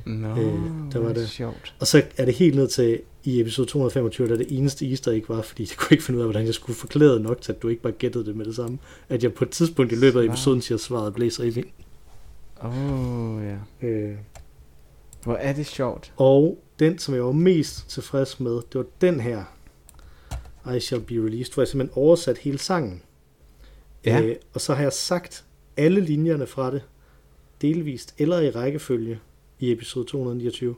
Nå, 0.05 0.28
Øh, 0.28 0.93
der 0.93 0.98
var 0.98 1.12
det. 1.12 1.28
sjovt. 1.28 1.74
Og 1.81 1.86
så 1.86 2.02
er 2.16 2.24
det 2.24 2.35
helt 2.35 2.55
ned 2.56 2.68
til 2.68 3.01
i 3.24 3.40
episode 3.40 3.66
225, 3.68 4.28
der 4.28 4.36
det 4.36 4.47
eneste 4.59 4.90
easter 4.90 5.12
ikke 5.12 5.28
var, 5.28 5.43
fordi 5.43 5.62
jeg 5.62 5.76
kunne 5.76 5.89
ikke 5.94 6.05
finde 6.05 6.18
ud 6.18 6.22
af, 6.22 6.26
hvordan 6.31 6.47
jeg 6.47 6.55
skulle 6.55 6.76
forklare 6.76 7.20
nok 7.20 7.40
til, 7.40 7.52
at 7.52 7.62
du 7.62 7.68
ikke 7.68 7.82
bare 7.82 7.93
gættede 7.93 8.26
det 8.26 8.36
med 8.36 8.44
det 8.44 8.56
samme. 8.56 8.78
At 9.09 9.22
jeg 9.22 9.35
på 9.35 9.44
et 9.44 9.51
tidspunkt 9.51 9.93
i 9.93 9.94
løbet 9.94 10.20
af 10.20 10.24
episoden 10.24 10.62
siger, 10.62 10.78
svaret 10.78 11.14
blæser 11.14 11.44
i 11.44 11.51
vind. 11.51 11.66
Åh, 12.64 13.35
oh, 13.36 13.43
ja. 13.44 13.86
Øh, 13.89 14.16
Hvor 15.22 15.35
er 15.35 15.52
det 15.52 15.66
sjovt. 15.66 16.12
og 16.16 16.59
den, 16.78 16.98
som 16.98 17.14
jeg 17.14 17.24
var 17.24 17.32
mest 17.32 17.89
tilfreds 17.90 18.40
med, 18.40 18.52
det 18.52 18.74
var 18.74 18.85
den 19.01 19.20
her. 19.20 19.44
I 20.76 20.81
Shall 20.81 21.02
Be 21.02 21.14
Released, 21.14 21.55
hvor 21.55 21.62
jeg 21.62 21.68
simpelthen 21.68 21.98
oversat 22.02 22.39
hele 22.39 22.59
sangen. 22.59 23.02
Ja. 24.06 24.20
Øh, 24.22 24.36
og 24.55 24.60
så 24.60 24.74
har 24.74 24.82
jeg 24.82 24.93
sagt 24.93 25.44
alle 25.76 26.01
linjerne 26.01 26.47
fra 26.47 26.70
det, 26.70 26.82
delvist 27.62 28.14
eller 28.18 28.40
i 28.40 28.51
rækkefølge, 28.51 29.18
i 29.65 29.73
episode 29.73 30.05
229 30.07 30.74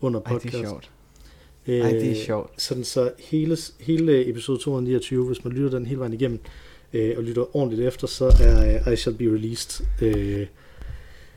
under 0.00 0.20
Ej, 0.20 0.32
podcast. 0.32 0.52
det 0.56 0.64
er 0.64 0.68
sjovt. 0.68 0.90
Øh, 1.66 1.80
Ej, 1.80 1.90
det 1.90 2.10
er 2.10 2.24
sjovt. 2.24 2.62
Sådan 2.62 2.84
så 2.84 3.10
hele, 3.18 3.56
hele 3.80 4.28
episode 4.28 4.58
229, 4.58 5.26
hvis 5.26 5.44
man 5.44 5.52
lytter 5.52 5.78
den 5.78 5.86
hele 5.86 5.98
vejen 5.98 6.12
igennem, 6.12 6.40
øh, 6.92 7.14
og 7.16 7.22
lytter 7.22 7.56
ordentligt 7.56 7.88
efter, 7.88 8.06
så 8.06 8.24
er 8.24 8.80
øh, 8.86 8.92
I 8.92 8.96
Shall 8.96 9.16
Be 9.16 9.24
Released. 9.24 9.86
Øh, 10.02 10.46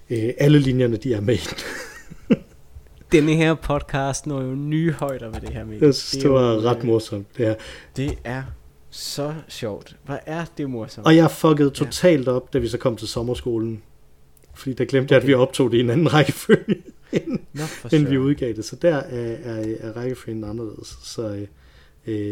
øh, 0.10 0.34
alle 0.38 0.60
linjerne, 0.60 0.98
de 0.98 1.14
er 1.14 1.22
med. 1.22 1.38
Denne 3.12 3.36
her 3.36 3.54
podcast 3.54 4.28
når 4.28 4.42
jo 4.42 4.56
nye 4.56 4.92
højder 4.92 5.32
med 5.32 5.42
det 5.42 5.50
her 5.50 5.66
med. 5.66 5.78
Jeg 5.82 5.96
synes, 5.96 6.24
det 6.24 6.32
var 6.32 6.66
ret 6.66 6.78
øh, 6.78 6.86
morsomt. 6.86 7.38
Det 7.38 7.46
her. 7.46 7.56
Det 7.96 8.18
er 8.24 8.44
så 8.90 9.34
sjovt. 9.48 9.96
Hvor 10.06 10.20
er 10.26 10.46
det 10.58 10.70
morsomt. 10.70 11.08
Og 11.08 11.16
jeg 11.16 11.32
fuckede 11.32 11.70
totalt 11.70 12.28
op, 12.28 12.54
da 12.54 12.58
vi 12.58 12.68
så 12.68 12.78
kom 12.78 12.96
til 12.96 13.08
sommerskolen. 13.08 13.82
Fordi 14.60 14.74
der 14.74 14.86
glemte 14.86 15.14
jeg, 15.14 15.22
at 15.22 15.28
vi 15.28 15.34
optog 15.34 15.72
det 15.72 15.78
i 15.78 15.80
en 15.80 15.90
anden 15.90 16.14
rækkefølge, 16.14 16.76
end, 17.14 17.40
Nå, 17.54 17.64
end 17.94 18.08
vi 18.08 18.18
udgav 18.18 18.54
det. 18.54 18.66
Så 18.66 18.76
der 18.76 18.96
er, 18.96 19.36
er, 19.44 19.76
er 19.80 19.98
rækkefølgen 19.98 20.44
anderledes. 20.44 20.98
Så, 21.04 21.30
øh, 21.36 21.48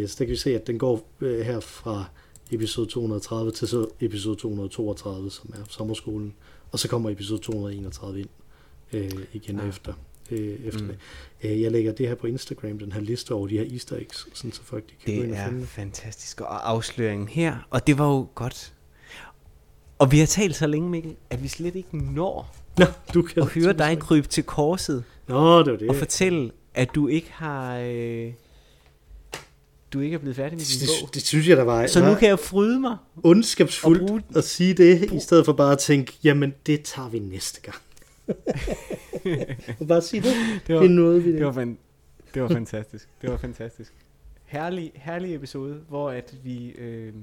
øh, 0.02 0.08
så 0.08 0.16
der 0.20 0.26
kan 0.26 0.32
vi 0.32 0.36
se, 0.38 0.56
at 0.56 0.68
den 0.68 0.78
går 0.80 1.10
øh, 1.22 1.40
her 1.40 1.60
fra 1.60 2.06
episode 2.52 2.88
230 2.90 3.52
til 3.52 3.68
så 3.68 3.88
episode 4.02 4.36
232, 4.36 5.32
som 5.32 5.54
er 5.54 5.60
sommerskolen. 5.70 6.34
Og 6.72 6.80
så 6.80 6.88
kommer 6.90 7.10
episode 7.10 7.40
231 7.42 8.20
ind 8.20 8.30
øh, 8.94 9.12
igen 9.34 9.60
Ah. 9.60 9.70
efter. 9.70 9.94
Øh, 10.32 10.56
efter 10.66 10.82
Mm. 10.82 10.88
det. 10.88 10.98
Øh, 11.52 11.62
jeg 11.62 11.72
lægger 11.72 11.92
det 11.92 12.08
her 12.08 12.16
på 12.16 12.28
Instagram, 12.28 12.80
den 12.80 12.92
her 12.92 13.02
liste 13.02 13.32
over 13.32 13.48
de 13.48 13.58
her 13.58 13.66
easter 13.72 13.96
eggs, 13.96 14.28
sådan 14.34 14.52
så 14.52 14.62
folk 14.64 14.84
de 14.90 14.94
kan 15.06 15.24
Det 15.30 15.38
er 15.38 15.48
finde 15.50 15.66
fantastisk. 15.66 16.42
Og 16.42 16.70
afsløringen 16.70 17.28
her, 17.28 17.68
og 17.70 17.88
det 17.88 17.98
var 17.98 18.08
jo 18.08 18.28
godt. 18.36 18.74
Og 20.00 20.12
vi 20.12 20.20
har 20.20 20.26
talt 20.26 20.56
så 20.56 20.68
længe, 20.68 20.90
Mikkel, 20.90 21.16
at 21.30 21.44
vi 21.44 21.48
slet 21.48 21.76
ikke 21.76 21.98
når 21.98 22.56
Nå, 22.78 22.86
du 23.14 23.22
kan 23.22 23.44
at 23.44 23.50
høre 23.50 23.74
dig 23.74 24.00
krybe 24.00 24.28
til 24.28 24.44
korset 24.44 25.04
Nå, 25.28 25.60
det 25.64 25.72
var 25.72 25.78
det. 25.78 25.90
og 25.90 25.96
fortælle, 25.96 26.52
at 26.74 26.96
du 26.96 27.08
ikke 27.08 27.32
har... 27.32 27.78
Øh, 27.78 28.34
du 29.94 30.00
ikke 30.00 30.14
er 30.16 30.18
blevet 30.20 30.36
færdig 30.36 30.58
med 30.58 30.66
det, 30.66 30.80
din 30.80 30.88
bog. 31.02 31.08
det, 31.08 31.14
det, 31.16 31.22
synes 31.24 31.48
jeg, 31.48 31.58
der 31.58 31.64
var, 31.64 31.88
Så 31.88 32.06
nu 32.06 32.16
kan 32.16 32.30
jeg 32.30 32.40
fryde 32.40 32.80
mig. 32.80 32.98
ondskabsfuldt 33.24 34.02
og 34.02 34.08
bruge- 34.08 34.24
at 34.36 34.44
sige 34.44 34.74
det, 34.74 35.14
i 35.14 35.20
stedet 35.20 35.46
for 35.46 35.54
bare 35.54 35.72
at 35.72 35.80
tænke, 35.80 36.14
jamen 36.24 36.54
det 36.66 36.82
tager 36.84 37.10
vi 37.10 37.20
næste 37.20 37.62
gang. 37.62 37.78
og 39.80 39.88
bare 39.88 40.02
sige 40.02 40.22
det. 40.22 40.34
Det 40.68 40.76
var, 40.76 40.82
Det 40.82 40.90
er 40.90 40.94
noget, 40.96 41.26
vi 41.26 41.32
det 41.34 41.46
var, 41.46 41.52
fan, 41.52 41.78
det 42.34 42.42
var 42.42 42.48
fantastisk. 42.48 43.08
Det 43.22 43.32
var 43.32 43.38
fantastisk. 43.38 43.94
Herlig, 44.46 44.92
herlig 44.96 45.36
episode, 45.36 45.80
hvor 45.90 46.10
at 46.10 46.34
vi 46.44 46.68
øh, 46.70 47.14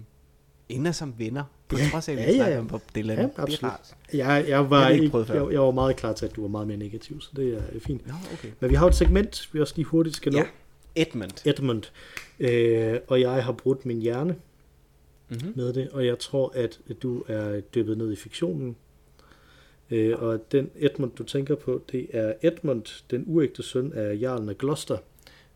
ender 0.69 0.93
som 0.93 1.15
venner. 1.19 1.45
På 1.75 1.81
Ja, 1.81 1.89
trods 1.91 2.09
af, 2.09 2.13
at 2.13 2.19
ja, 2.19 2.33
ja, 2.45 2.51
ja. 2.51 2.59
om 2.59 2.69
Bob 2.69 2.83
Dylan. 2.95 3.17
Ja, 3.17 3.23
det 3.23 3.31
er 3.37 3.43
absolut. 3.43 3.73
rart. 3.73 3.95
Jeg, 4.13 4.19
jeg, 4.19 4.45
Jeg 4.49 4.71
var 4.71 4.81
har 4.83 4.89
ikke 4.91 5.19
jeg, 5.19 5.53
jeg 5.53 5.61
var 5.61 5.71
meget 5.71 5.97
klar 5.97 6.13
til, 6.13 6.27
at 6.27 6.37
du 6.37 6.41
var 6.41 6.49
meget 6.49 6.67
mere 6.69 6.77
negativ, 6.77 7.21
så 7.21 7.29
det 7.37 7.55
er 7.55 7.81
fint. 7.81 8.07
Nå, 8.07 8.13
okay. 8.33 8.49
Men 8.61 8.71
vi 8.71 8.75
har 8.75 8.87
et 8.87 8.95
segment, 8.95 9.49
vi 9.53 9.61
også 9.61 9.73
lige 9.77 9.85
hurtigt 9.87 10.17
skal 10.17 10.33
nå. 10.33 10.39
Ja. 10.39 10.45
Edmund. 10.97 11.47
Edmund. 11.47 11.83
Øh, 12.41 12.99
og 13.09 13.21
jeg 13.21 13.45
har 13.45 13.53
brudt 13.53 13.87
min 13.87 14.01
hjerne 14.01 14.37
Mm-hmm. 15.29 15.53
med 15.57 15.73
det, 15.73 15.89
og 15.93 16.07
jeg 16.07 16.19
tror, 16.19 16.53
at 16.55 16.81
du 17.03 17.25
er 17.29 17.61
dyppet 17.61 17.99
ned 17.99 18.13
i 18.13 18.17
fiktionen. 18.17 18.77
Øh, 19.91 20.23
og 20.23 20.53
den 20.53 20.71
Edmund, 20.77 21.11
du 21.19 21.23
tænker 21.23 21.55
på, 21.55 21.83
det 21.93 22.07
er 22.13 22.33
Edmund, 22.43 23.03
den 23.11 23.25
uægte 23.27 23.63
søn 23.63 23.93
af 23.93 24.19
Jarlen 24.21 24.49
af 24.49 24.59
Gloucester 24.59 24.99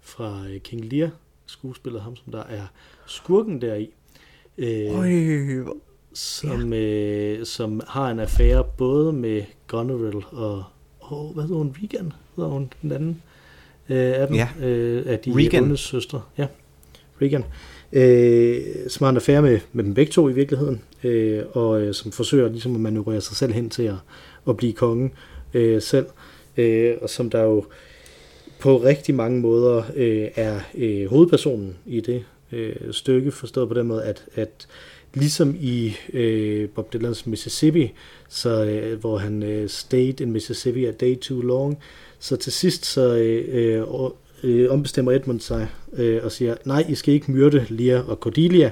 fra 0.00 0.44
øh, 0.50 0.60
King 0.60 0.84
Lear, 0.92 1.10
skuespillet 1.46 2.00
ham, 2.02 2.16
som 2.16 2.32
der 2.32 2.42
er 2.44 2.66
skurken 3.06 3.60
deri. 3.60 3.90
Øh, 4.58 4.98
Øj, 4.98 5.62
hvor- 5.62 5.76
som, 6.18 6.72
øh, 6.72 7.46
som 7.46 7.80
har 7.88 8.10
en 8.10 8.20
affære 8.20 8.64
både 8.64 9.12
med 9.12 9.42
Goneril 9.66 10.24
og, 10.30 10.64
oh, 11.00 11.34
hvad 11.34 11.42
hedder 11.42 11.56
hun, 11.56 11.76
Regan? 11.82 12.12
Hedder 12.36 12.50
hun 12.50 12.70
den 12.82 12.92
anden 12.92 13.22
øh, 13.88 14.20
af 14.20 14.26
dem? 14.26 14.36
Ja. 14.36 14.48
Øh, 14.62 15.02
af 15.06 15.18
de 15.18 15.32
Regan. 15.36 15.76
søstre. 15.76 16.22
Ja, 16.38 16.46
Regan. 17.22 17.44
Øh, 17.92 18.60
som 18.88 19.04
har 19.04 19.10
en 19.10 19.16
affære 19.16 19.42
med, 19.42 19.60
med 19.72 19.84
dem 19.84 19.94
begge 19.94 20.12
to 20.12 20.28
i 20.28 20.32
virkeligheden, 20.32 20.82
øh, 21.04 21.42
og 21.52 21.82
øh, 21.82 21.94
som 21.94 22.12
forsøger 22.12 22.48
ligesom 22.48 22.74
at 22.74 22.80
manøvrere 22.80 23.20
sig 23.20 23.36
selv 23.36 23.52
hen 23.52 23.70
til 23.70 23.82
at, 23.82 23.96
at 24.48 24.56
blive 24.56 24.72
konge 24.72 25.10
øh, 25.54 25.82
selv, 25.82 26.06
øh, 26.56 26.94
og 27.02 27.10
som 27.10 27.30
der 27.30 27.42
jo 27.42 27.64
på 28.60 28.76
rigtig 28.76 29.14
mange 29.14 29.40
måder 29.40 29.82
øh, 29.94 30.28
er 30.36 30.60
øh, 30.74 31.06
hovedpersonen 31.10 31.76
i 31.86 32.00
det 32.00 32.24
øh, 32.52 32.76
stykke, 32.90 33.30
forstået 33.30 33.68
på 33.68 33.74
den 33.74 33.86
måde, 33.86 34.04
at, 34.04 34.24
at 34.34 34.66
ligesom 35.14 35.56
i 35.60 35.96
øh, 36.12 36.68
Bob 36.68 36.92
Dylans 36.92 37.26
Mississippi, 37.26 37.92
så, 38.28 38.64
øh, 38.64 39.00
hvor 39.00 39.18
han 39.18 39.42
øh, 39.42 39.68
stayed 39.68 40.20
in 40.20 40.32
Mississippi 40.32 40.84
a 40.84 40.90
day 40.90 41.18
too 41.18 41.40
long, 41.40 41.78
så 42.18 42.36
til 42.36 42.52
sidst 42.52 42.86
så 42.86 43.16
øh, 43.16 43.44
øh, 43.48 44.10
øh 44.42 44.70
ombestemmer 44.70 45.12
Edmund 45.12 45.40
sig 45.40 45.68
øh, 45.92 46.24
og 46.24 46.32
siger, 46.32 46.54
nej, 46.64 46.84
I 46.88 46.94
skal 46.94 47.14
ikke 47.14 47.32
myrde 47.32 47.66
Lia 47.68 48.00
og 48.00 48.16
Cordelia, 48.16 48.70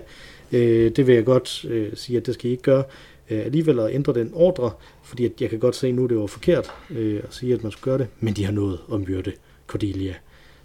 øh, 0.52 0.90
det 0.96 1.06
vil 1.06 1.14
jeg 1.14 1.24
godt 1.24 1.64
øh, 1.68 1.92
sige, 1.94 2.16
at 2.16 2.26
det 2.26 2.34
skal 2.34 2.48
I 2.48 2.50
ikke 2.50 2.62
gøre, 2.62 2.84
øh, 3.30 3.44
alligevel 3.44 3.78
at 3.78 3.94
ændre 3.94 4.14
den 4.14 4.30
ordre, 4.34 4.72
fordi 5.02 5.24
at 5.24 5.32
jeg 5.40 5.50
kan 5.50 5.58
godt 5.58 5.76
se 5.76 5.92
nu, 5.92 6.06
det 6.06 6.16
var 6.16 6.26
forkert 6.26 6.70
øh, 6.90 7.20
at 7.24 7.34
sige, 7.34 7.54
at 7.54 7.62
man 7.62 7.72
skulle 7.72 7.84
gøre 7.84 7.98
det, 7.98 8.08
men 8.20 8.34
de 8.34 8.44
har 8.44 8.52
nået 8.52 8.80
at 8.92 9.00
myrde 9.00 9.32
Cordelia. 9.66 10.14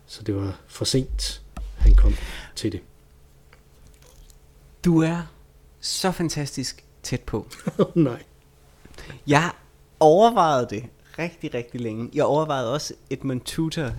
Så 0.07 0.23
det 0.23 0.35
var 0.35 0.60
for 0.68 0.85
sent, 0.85 1.41
han 1.77 1.95
kom 1.95 2.14
til 2.56 2.72
det. 2.72 2.80
Du 4.85 5.02
er 5.02 5.40
så 5.82 6.12
fantastisk 6.12 6.86
tæt 7.03 7.22
på. 7.22 7.48
Nej. 7.95 8.24
Jeg 9.28 9.52
overvejede 9.99 10.68
det 10.70 10.84
rigtig, 11.20 11.53
rigtig 11.53 11.82
længe. 11.82 12.10
Jeg 12.14 12.24
overvejede 12.24 12.74
også 12.74 12.94
Edmund 13.10 13.41
Tudor, 13.41 13.91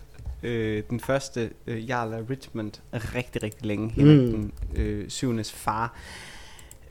øh, 0.42 0.82
den 0.90 1.00
første 1.00 1.50
øh, 1.66 1.88
Jarl 1.88 2.12
af 2.12 2.30
Richmond, 2.30 2.72
rigtig, 2.92 3.42
rigtig 3.42 3.66
længe. 3.66 3.90
Henrik 3.90 4.20
mm. 4.20 4.32
den 4.32 4.52
øh, 4.74 5.10
syvendes 5.10 5.52
far, 5.52 5.96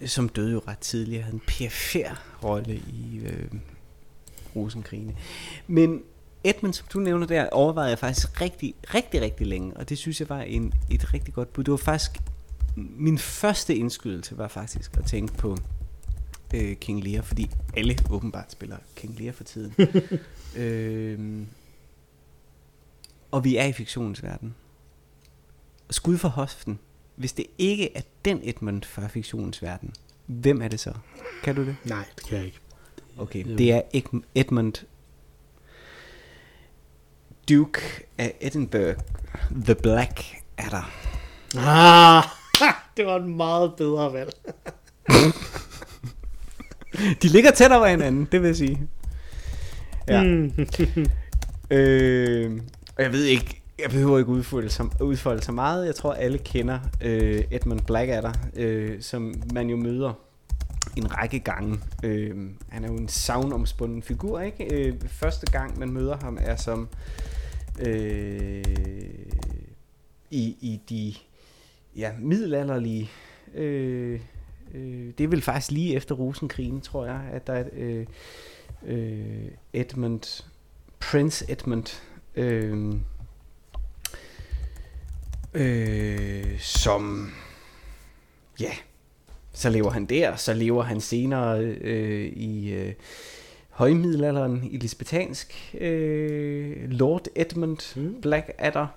som 0.06 0.30
døde 0.30 0.52
jo 0.52 0.62
ret 0.68 0.80
tidligt, 0.80 1.24
havde 1.24 1.34
en 1.34 1.42
perifær 1.48 2.24
rolle 2.44 2.76
i 2.76 3.22
øh, 3.26 3.52
Rosenkrigene. 4.56 5.16
Men 5.68 6.02
Edmund, 6.44 6.74
som 6.74 6.88
du 6.94 7.00
nævner 7.00 7.28
der, 7.28 7.50
overvejede 7.50 7.90
jeg 7.90 8.00
faktisk 8.00 8.42
rigtig, 8.42 8.76
rigtig, 8.94 9.22
rigtig 9.22 9.48
længe, 9.48 9.78
og 9.78 9.90
det 9.90 9.98
synes 9.98 10.20
jeg 10.20 10.30
var 10.30 10.42
en, 10.42 10.74
et 10.92 11.14
rigtig 11.14 11.34
godt 11.34 11.54
bud. 11.54 11.64
Det 11.64 11.72
var 11.72 11.78
faktisk, 11.78 12.12
min 12.76 13.18
første 13.18 13.76
indskydelse 13.76 14.38
var 14.38 14.48
faktisk 14.48 14.98
at 14.98 15.06
tænke 15.06 15.34
på 15.34 15.58
øh, 16.54 16.76
King 16.76 17.04
Lear, 17.04 17.22
fordi 17.22 17.50
alle 17.78 17.98
åbenbart 18.10 18.52
spiller 18.52 18.78
King 18.96 19.20
Lear 19.20 19.34
for 19.34 19.44
tiden. 19.44 19.74
øh, 20.62 21.46
og 23.32 23.44
vi 23.44 23.56
er 23.58 23.66
i 23.66 23.74
fiktionens 23.74 24.24
verden. 24.24 24.56
Skud 25.90 26.18
for 26.18 26.28
hoften. 26.28 26.80
Hvis 27.16 27.34
det 27.34 27.46
ikke 27.58 27.98
er 27.98 28.02
den 28.26 28.40
Edmund 28.44 28.84
fra 28.84 29.08
fiktionens 29.08 29.62
verden, 29.62 29.94
hvem 30.26 30.62
er 30.62 30.68
det 30.68 30.80
så? 30.80 30.94
Kan 31.44 31.56
du 31.56 31.66
det? 31.66 31.76
Nej, 31.86 32.06
det 32.16 32.26
kan 32.26 32.38
jeg 32.38 32.46
ikke. 32.46 32.60
Okay, 33.18 33.58
det 33.58 33.72
er 33.72 33.82
Edmund 34.36 34.74
Duke 37.50 37.82
af 38.18 38.36
Edinburgh, 38.42 38.98
The 39.66 39.76
Black 39.76 40.24
Adder. 40.58 40.92
Ah, 41.58 42.24
det 42.98 43.06
var 43.06 43.16
en 43.16 43.38
meget 43.38 43.74
bedre 43.78 44.14
valg. 44.14 44.34
De 47.22 47.28
ligger 47.28 47.52
tæt 47.52 47.72
over 47.72 47.88
hinanden, 47.88 48.28
det 48.32 48.42
vil 48.42 48.48
jeg 48.48 48.56
sige. 48.56 48.88
Ja. 50.08 50.24
Mm. 50.24 50.52
øh, 51.78 52.62
og 52.98 53.04
jeg 53.04 53.12
ved 53.12 53.24
ikke, 53.24 53.62
jeg 53.82 53.90
behøver 53.90 54.18
ikke 54.18 54.30
udfolde 54.30 54.70
så, 54.70 54.90
udfolde 55.02 55.42
så 55.42 55.52
meget. 55.52 55.86
Jeg 55.86 55.96
tror, 55.96 56.14
alle 56.14 56.38
kender 56.38 56.80
øh, 57.02 57.44
Edmund 57.52 57.80
Blackadder, 57.80 58.34
øh, 58.56 59.02
som 59.02 59.34
man 59.54 59.70
jo 59.70 59.78
møder 59.78 60.14
en 60.98 61.18
række 61.18 61.40
gange. 61.40 61.80
Øh, 62.04 62.36
han 62.70 62.84
er 62.84 62.88
jo 62.88 62.96
en 62.96 63.08
savnomspunden 63.08 64.04
figur, 64.04 64.40
ikke? 64.40 64.76
Øh, 64.76 64.94
første 65.08 65.52
gang, 65.52 65.80
man 65.80 65.92
møder 65.92 66.18
ham, 66.22 66.38
er 66.42 66.56
som 66.56 66.88
øh, 67.80 68.64
i, 70.32 70.56
i 70.62 70.82
de 70.90 71.14
ja, 71.96 72.12
middelalderlige... 72.20 73.10
Øh, 73.54 74.20
øh, 74.74 75.14
det 75.18 75.24
er 75.24 75.28
vel 75.28 75.42
faktisk 75.42 75.72
lige 75.72 75.96
efter 75.96 76.16
Rosenkrigen, 76.16 76.82
tror 76.82 77.06
jeg, 77.06 77.22
at 77.34 77.48
der 77.48 77.54
er 77.54 77.64
øh, 77.74 78.06
øh, 78.86 79.48
Edmund, 79.74 80.44
Prince 81.00 81.46
Edmund, 81.52 82.02
øh, 82.36 82.94
øh, 85.54 86.60
som, 86.60 87.32
ja, 88.60 88.72
så 89.54 89.70
lever 89.70 89.90
han 89.90 90.06
der, 90.06 90.36
så 90.36 90.54
lever 90.54 90.84
han 90.84 91.02
senere 91.02 91.62
øh, 91.62 92.26
i 92.26 92.74
øh, 92.74 92.94
højmiddelalderen 93.70 94.70
i 94.72 94.78
lisbetansk, 94.78 95.76
øh, 95.80 96.90
Lord 96.90 97.28
Edmund 97.36 98.00
mm. 98.02 98.22
Blackadder, 98.22 98.88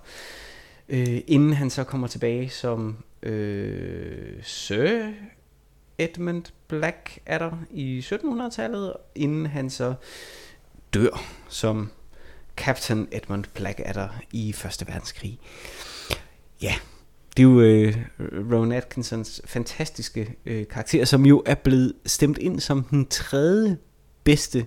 øh, 0.89 1.21
inden 1.27 1.53
han 1.53 1.71
så 1.71 1.85
kommer 1.85 2.07
tilbage 2.07 2.51
som 2.51 2.97
øh, 3.23 4.43
Sir 4.43 5.13
Edmund 5.99 6.45
Blackadder 6.69 7.65
i 7.71 7.99
1700-tallet, 7.99 8.93
inden 9.15 9.47
han 9.47 9.71
så 9.71 9.95
dør 10.95 11.25
som 11.49 11.91
Captain 12.57 13.09
Edmund 13.13 13.45
Blackadder 13.55 14.09
i 14.33 14.53
Første 14.53 14.87
Verdenskrig. 14.87 15.39
Ja, 16.63 16.75
det 17.37 17.43
er 17.43 17.49
jo 17.49 17.61
øh, 17.61 17.95
Rowan 18.53 18.73
Atkinsons 18.73 19.41
fantastiske 19.45 20.35
øh, 20.47 20.67
karakter, 20.69 21.05
som 21.05 21.27
jo 21.27 21.43
er 21.47 21.55
blevet 21.55 21.93
stemt 22.07 22.39
ind 22.39 22.61
som 22.61 22.85
den 22.85 23.07
tredje 23.07 23.79
bedste 24.25 24.67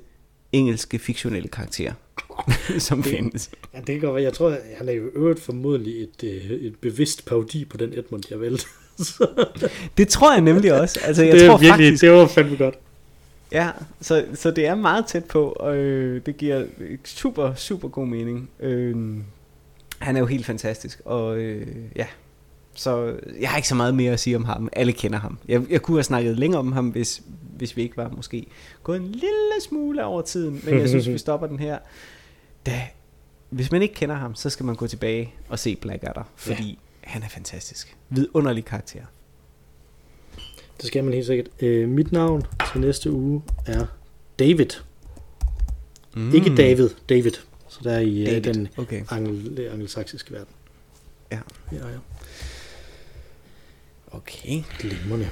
engelske 0.51 0.99
fiktionelle 0.99 1.47
karakter, 1.47 1.93
som 2.79 3.03
det, 3.03 3.11
findes. 3.11 3.49
Ja, 3.77 3.81
det 3.81 3.95
kan 3.95 3.99
godt 3.99 4.15
være. 4.15 4.23
Jeg 4.23 4.33
tror, 4.33 4.57
han 4.77 4.89
er 4.89 4.93
jo 4.93 5.09
øvrigt 5.15 5.39
formodentlig 5.39 6.03
et, 6.03 6.23
øh, 6.23 6.51
et 6.51 6.75
bevidst 6.75 7.25
parodi 7.25 7.65
på 7.65 7.77
den 7.77 7.93
Edmund, 7.93 8.23
jeg 8.29 8.41
valgte. 8.41 8.65
det 9.97 10.07
tror 10.07 10.33
jeg 10.33 10.41
nemlig 10.41 10.81
også. 10.81 10.99
Altså, 11.03 11.23
jeg 11.23 11.33
det, 11.33 11.47
tror 11.47 11.57
virkelig, 11.57 11.85
faktisk, 11.85 12.01
det 12.01 12.11
var 12.11 12.27
fandme 12.27 12.57
godt. 12.57 12.75
Ja, 13.51 13.69
så, 14.01 14.25
så 14.33 14.51
det 14.51 14.65
er 14.67 14.75
meget 14.75 15.05
tæt 15.05 15.25
på, 15.25 15.49
og 15.49 15.75
øh, 15.75 16.21
det 16.25 16.37
giver 16.37 16.65
super, 17.05 17.53
super 17.53 17.87
god 17.87 18.07
mening. 18.07 18.49
Øh, 18.59 18.95
han 19.99 20.15
er 20.15 20.19
jo 20.19 20.25
helt 20.25 20.45
fantastisk, 20.45 21.01
og 21.05 21.37
øh, 21.37 21.67
ja, 21.95 22.05
så 22.73 23.15
jeg 23.39 23.49
har 23.49 23.57
ikke 23.57 23.67
så 23.67 23.75
meget 23.75 23.95
mere 23.95 24.11
at 24.13 24.19
sige 24.19 24.35
om 24.35 24.45
ham. 24.45 24.69
Alle 24.73 24.93
kender 24.93 25.19
ham. 25.19 25.37
Jeg, 25.47 25.61
jeg 25.69 25.81
kunne 25.81 25.97
have 25.97 26.03
snakket 26.03 26.39
længere 26.39 26.59
om 26.59 26.71
ham, 26.71 26.87
hvis, 26.87 27.21
hvis 27.57 27.77
vi 27.77 27.81
ikke 27.81 27.97
var 27.97 28.09
måske 28.09 28.45
gået 28.83 29.01
en 29.01 29.11
lille 29.11 29.61
smule 29.61 30.05
over 30.05 30.21
tiden, 30.21 30.61
men 30.63 30.79
jeg 30.79 30.89
synes, 30.89 31.07
vi 31.07 31.17
stopper 31.27 31.47
den 31.47 31.59
her. 31.59 31.77
Da, 32.65 32.81
hvis 33.49 33.71
man 33.71 33.81
ikke 33.81 33.93
kender 33.93 34.15
ham, 34.15 34.35
så 34.35 34.49
skal 34.49 34.65
man 34.65 34.75
gå 34.75 34.87
tilbage 34.87 35.33
og 35.49 35.59
se 35.59 35.75
Blackadder, 35.75 36.23
fordi 36.35 36.69
ja. 37.03 37.09
han 37.09 37.23
er 37.23 37.27
fantastisk. 37.27 37.97
Vidunderlig 38.09 38.65
karakter. 38.65 39.01
Det 40.77 40.85
skal 40.85 41.03
man 41.03 41.13
helt 41.13 41.25
sikkert. 41.25 41.47
Øh, 41.59 41.89
mit 41.89 42.11
navn 42.11 42.43
til 42.71 42.81
næste 42.81 43.11
uge 43.11 43.43
er 43.65 43.85
David. 44.39 44.69
Mm. 46.15 46.35
Ikke 46.35 46.55
David, 46.55 46.89
David. 47.09 47.31
Så 47.67 47.79
der 47.83 47.91
er 47.91 47.99
i 47.99 48.25
David. 48.25 48.41
den 48.41 48.67
okay. 48.77 49.03
angel, 49.09 49.69
angelsaksiske 49.71 50.33
verden. 50.33 50.53
Ja. 51.31 51.39
Ja, 51.71 51.87
ja. 51.87 51.97
Okay. 54.11 54.63
Glimrende. 54.79 55.27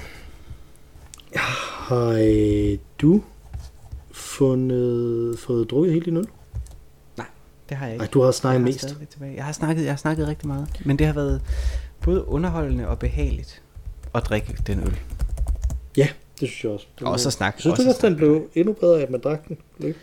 Har 1.34 2.08
øh, 2.08 2.78
du 2.98 3.22
fundet, 4.12 5.38
fået 5.38 5.70
drukket 5.70 5.92
helt 5.92 6.04
din 6.04 6.16
øl? 6.16 6.26
Det 7.68 7.76
har 7.76 7.86
jeg 7.86 7.94
ikke. 7.94 8.02
Nej, 8.02 8.10
du 8.12 8.22
har 8.22 8.30
snakket 8.30 8.58
jeg 8.58 8.64
mest. 8.64 8.96
Har 9.18 9.26
jeg 9.26 9.44
har, 9.44 9.52
snakket, 9.52 9.84
jeg 9.84 9.92
har 9.92 9.96
snakket 9.96 10.28
rigtig 10.28 10.48
meget, 10.48 10.82
men 10.84 10.98
det 10.98 11.06
har 11.06 11.14
været 11.14 11.42
både 12.00 12.28
underholdende 12.28 12.88
og 12.88 12.98
behageligt 12.98 13.62
at 14.14 14.22
drikke 14.24 14.56
den 14.66 14.80
øl. 14.80 14.98
Ja, 15.96 16.08
det 16.40 16.48
synes 16.48 16.64
jeg 16.64 16.72
også. 16.72 16.86
Det 16.98 17.06
og 17.06 17.20
så 17.20 17.30
snak. 17.30 17.54
Synes 17.58 17.78
du, 17.78 17.90
at 17.90 18.02
den 18.02 18.16
blev 18.16 18.48
endnu 18.54 18.72
bedre, 18.72 19.02
at 19.02 19.10
man 19.10 19.20
drak 19.20 19.48
den? 19.48 19.58
Løb? 19.78 19.96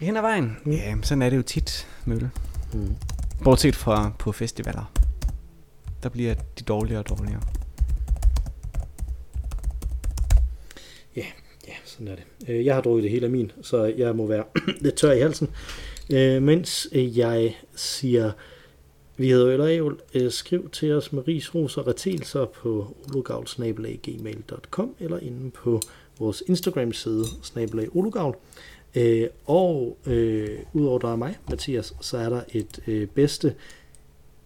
Hen 0.00 0.16
ad 0.16 0.20
vejen? 0.20 0.56
Mm. 0.64 0.72
Ja, 0.72 0.94
sådan 1.02 1.22
er 1.22 1.30
det 1.30 1.36
jo 1.36 1.42
tit 1.42 1.88
med 2.04 2.16
øl. 2.16 2.28
Mm. 2.72 2.96
Bortset 3.44 3.76
fra 3.76 4.12
på 4.18 4.32
festivaler. 4.32 4.92
Der 6.02 6.08
bliver 6.08 6.34
de 6.34 6.64
dårligere 6.64 6.98
og 6.98 7.08
dårligere. 7.08 7.40
Ja, 11.16 11.24
ja, 11.68 11.72
sådan 11.84 12.08
er 12.08 12.14
det. 12.14 12.24
Øh, 12.48 12.66
jeg 12.66 12.74
har 12.74 12.82
drukket 12.82 13.02
det 13.02 13.10
hele 13.10 13.24
af 13.24 13.30
min, 13.30 13.52
så 13.62 13.84
jeg 13.84 14.16
må 14.16 14.26
være 14.26 14.44
lidt 14.84 14.94
tør 14.94 15.12
i 15.12 15.20
halsen. 15.20 15.48
Øh, 16.12 16.42
mens 16.42 16.88
øh, 16.92 17.18
jeg 17.18 17.56
siger, 17.74 18.32
vi 19.16 19.28
hedder 19.28 19.48
Øl 19.48 19.60
og 19.84 19.92
øh, 20.14 20.30
skriv 20.30 20.70
til 20.70 20.92
os 20.92 21.12
med 21.12 21.28
ris, 21.28 21.54
ros 21.54 21.76
og 21.76 21.86
retelser 21.86 22.44
på 22.44 22.96
ologavl.gmail.com 23.10 24.94
eller 25.00 25.18
inde 25.18 25.50
på 25.50 25.80
vores 26.18 26.42
Instagram-side, 26.46 27.24
snabelag 27.42 27.96
Øh, 28.94 29.28
og 29.46 29.98
øh, 30.06 30.58
udover 30.72 30.98
der 30.98 31.12
er 31.12 31.16
mig, 31.16 31.38
Mathias, 31.50 31.94
så 32.00 32.18
er 32.18 32.28
der 32.28 32.42
et 32.52 32.80
øh, 32.86 33.06
bedste 33.06 33.54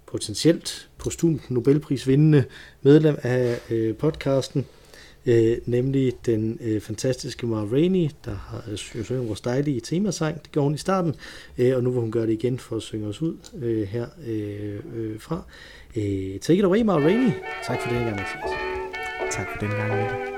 potentielt 0.07 0.89
postumt 0.99 1.51
Nobelprisvindende 1.51 2.45
medlem 2.83 3.17
af 3.23 3.61
øh, 3.71 3.97
podcasten, 3.97 4.67
øh, 5.27 5.57
nemlig 5.67 6.13
den 6.27 6.59
øh, 6.61 6.81
fantastiske 6.81 7.47
Ma 7.47 7.57
Rainey, 7.57 8.11
der 8.25 8.35
har 8.35 8.65
øh, 8.71 8.77
sunget 8.77 9.29
vores 9.29 9.41
dejlige 9.41 9.81
temasang. 9.81 10.43
Det 10.43 10.53
gjorde 10.53 10.65
hun 10.65 10.75
i 10.75 10.79
starten, 10.79 11.15
øh, 11.59 11.77
og 11.77 11.83
nu 11.83 11.91
vil 11.91 12.01
hun 12.01 12.13
gøre 12.13 12.27
det 12.27 12.33
igen 12.33 12.59
for 12.59 12.77
at 12.77 12.83
synge 12.83 13.07
os 13.07 13.23
ud 13.23 13.37
øh, 13.63 13.89
her 13.89 14.07
øh, 14.27 14.81
øh, 14.97 15.21
fra. 15.21 15.43
Øh, 15.97 16.39
take 16.41 16.59
it 16.59 16.65
away, 16.65 16.83
Ma 16.83 16.93
Rainey. 16.93 17.33
Tak 17.67 17.83
for 17.83 17.89
det 17.89 17.99
gang, 17.99 18.11
Mathias. 18.11 18.51
Tak 19.31 19.47
for 19.53 19.67
den 19.67 19.71
gang, 19.71 19.89
Mette. 19.89 20.38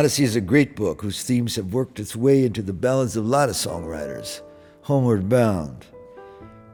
Odyssey 0.00 0.24
is 0.24 0.34
a 0.34 0.40
great 0.40 0.76
book 0.76 1.02
whose 1.02 1.22
themes 1.22 1.56
have 1.56 1.74
worked 1.74 2.00
its 2.00 2.16
way 2.16 2.46
into 2.46 2.62
the 2.62 2.72
ballads 2.72 3.16
of 3.16 3.26
a 3.26 3.28
lot 3.28 3.50
of 3.50 3.54
songwriters. 3.54 4.40
Homeward 4.80 5.28
Bound, 5.28 5.84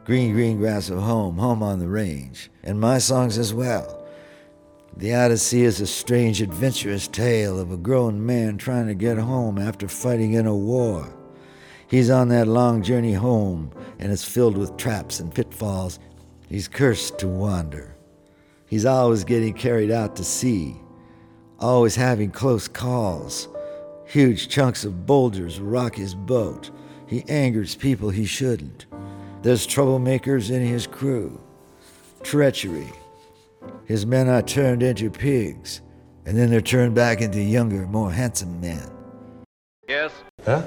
Green 0.04 0.32
Green 0.32 0.58
Grass 0.58 0.90
of 0.90 1.00
Home, 1.00 1.36
Home 1.38 1.60
on 1.60 1.80
the 1.80 1.88
Range, 1.88 2.48
and 2.62 2.78
my 2.78 2.98
songs 2.98 3.36
as 3.36 3.52
well. 3.52 4.06
The 4.96 5.12
Odyssey 5.12 5.64
is 5.64 5.80
a 5.80 5.88
strange, 5.88 6.40
adventurous 6.40 7.08
tale 7.08 7.58
of 7.58 7.72
a 7.72 7.76
grown 7.76 8.24
man 8.24 8.58
trying 8.58 8.86
to 8.86 8.94
get 8.94 9.18
home 9.18 9.58
after 9.58 9.88
fighting 9.88 10.34
in 10.34 10.46
a 10.46 10.54
war. 10.54 11.12
He's 11.88 12.10
on 12.10 12.28
that 12.28 12.46
long 12.46 12.80
journey 12.80 13.14
home, 13.14 13.72
and 13.98 14.12
it's 14.12 14.22
filled 14.22 14.56
with 14.56 14.76
traps 14.76 15.18
and 15.18 15.34
pitfalls. 15.34 15.98
He's 16.48 16.68
cursed 16.68 17.18
to 17.18 17.26
wander. 17.26 17.96
He's 18.66 18.86
always 18.86 19.24
getting 19.24 19.54
carried 19.54 19.90
out 19.90 20.14
to 20.14 20.22
sea, 20.22 20.76
always 21.58 21.96
having 21.96 22.30
close 22.30 22.68
calls. 22.68 23.48
Huge 24.06 24.48
chunks 24.48 24.84
of 24.84 25.06
boulders 25.06 25.60
rock 25.60 25.96
his 25.96 26.14
boat. 26.14 26.70
He 27.06 27.24
angers 27.28 27.74
people 27.74 28.10
he 28.10 28.24
shouldn't. 28.24 28.86
There's 29.42 29.66
troublemakers 29.66 30.50
in 30.50 30.64
his 30.64 30.86
crew. 30.86 31.40
Treachery. 32.22 32.92
His 33.84 34.04
men 34.06 34.28
are 34.28 34.42
turned 34.42 34.82
into 34.82 35.10
pigs, 35.10 35.80
and 36.24 36.36
then 36.36 36.50
they're 36.50 36.60
turned 36.60 36.94
back 36.94 37.20
into 37.20 37.40
younger, 37.40 37.86
more 37.86 38.10
handsome 38.10 38.60
men. 38.60 38.90
Yes. 39.88 40.12
Huh? 40.44 40.64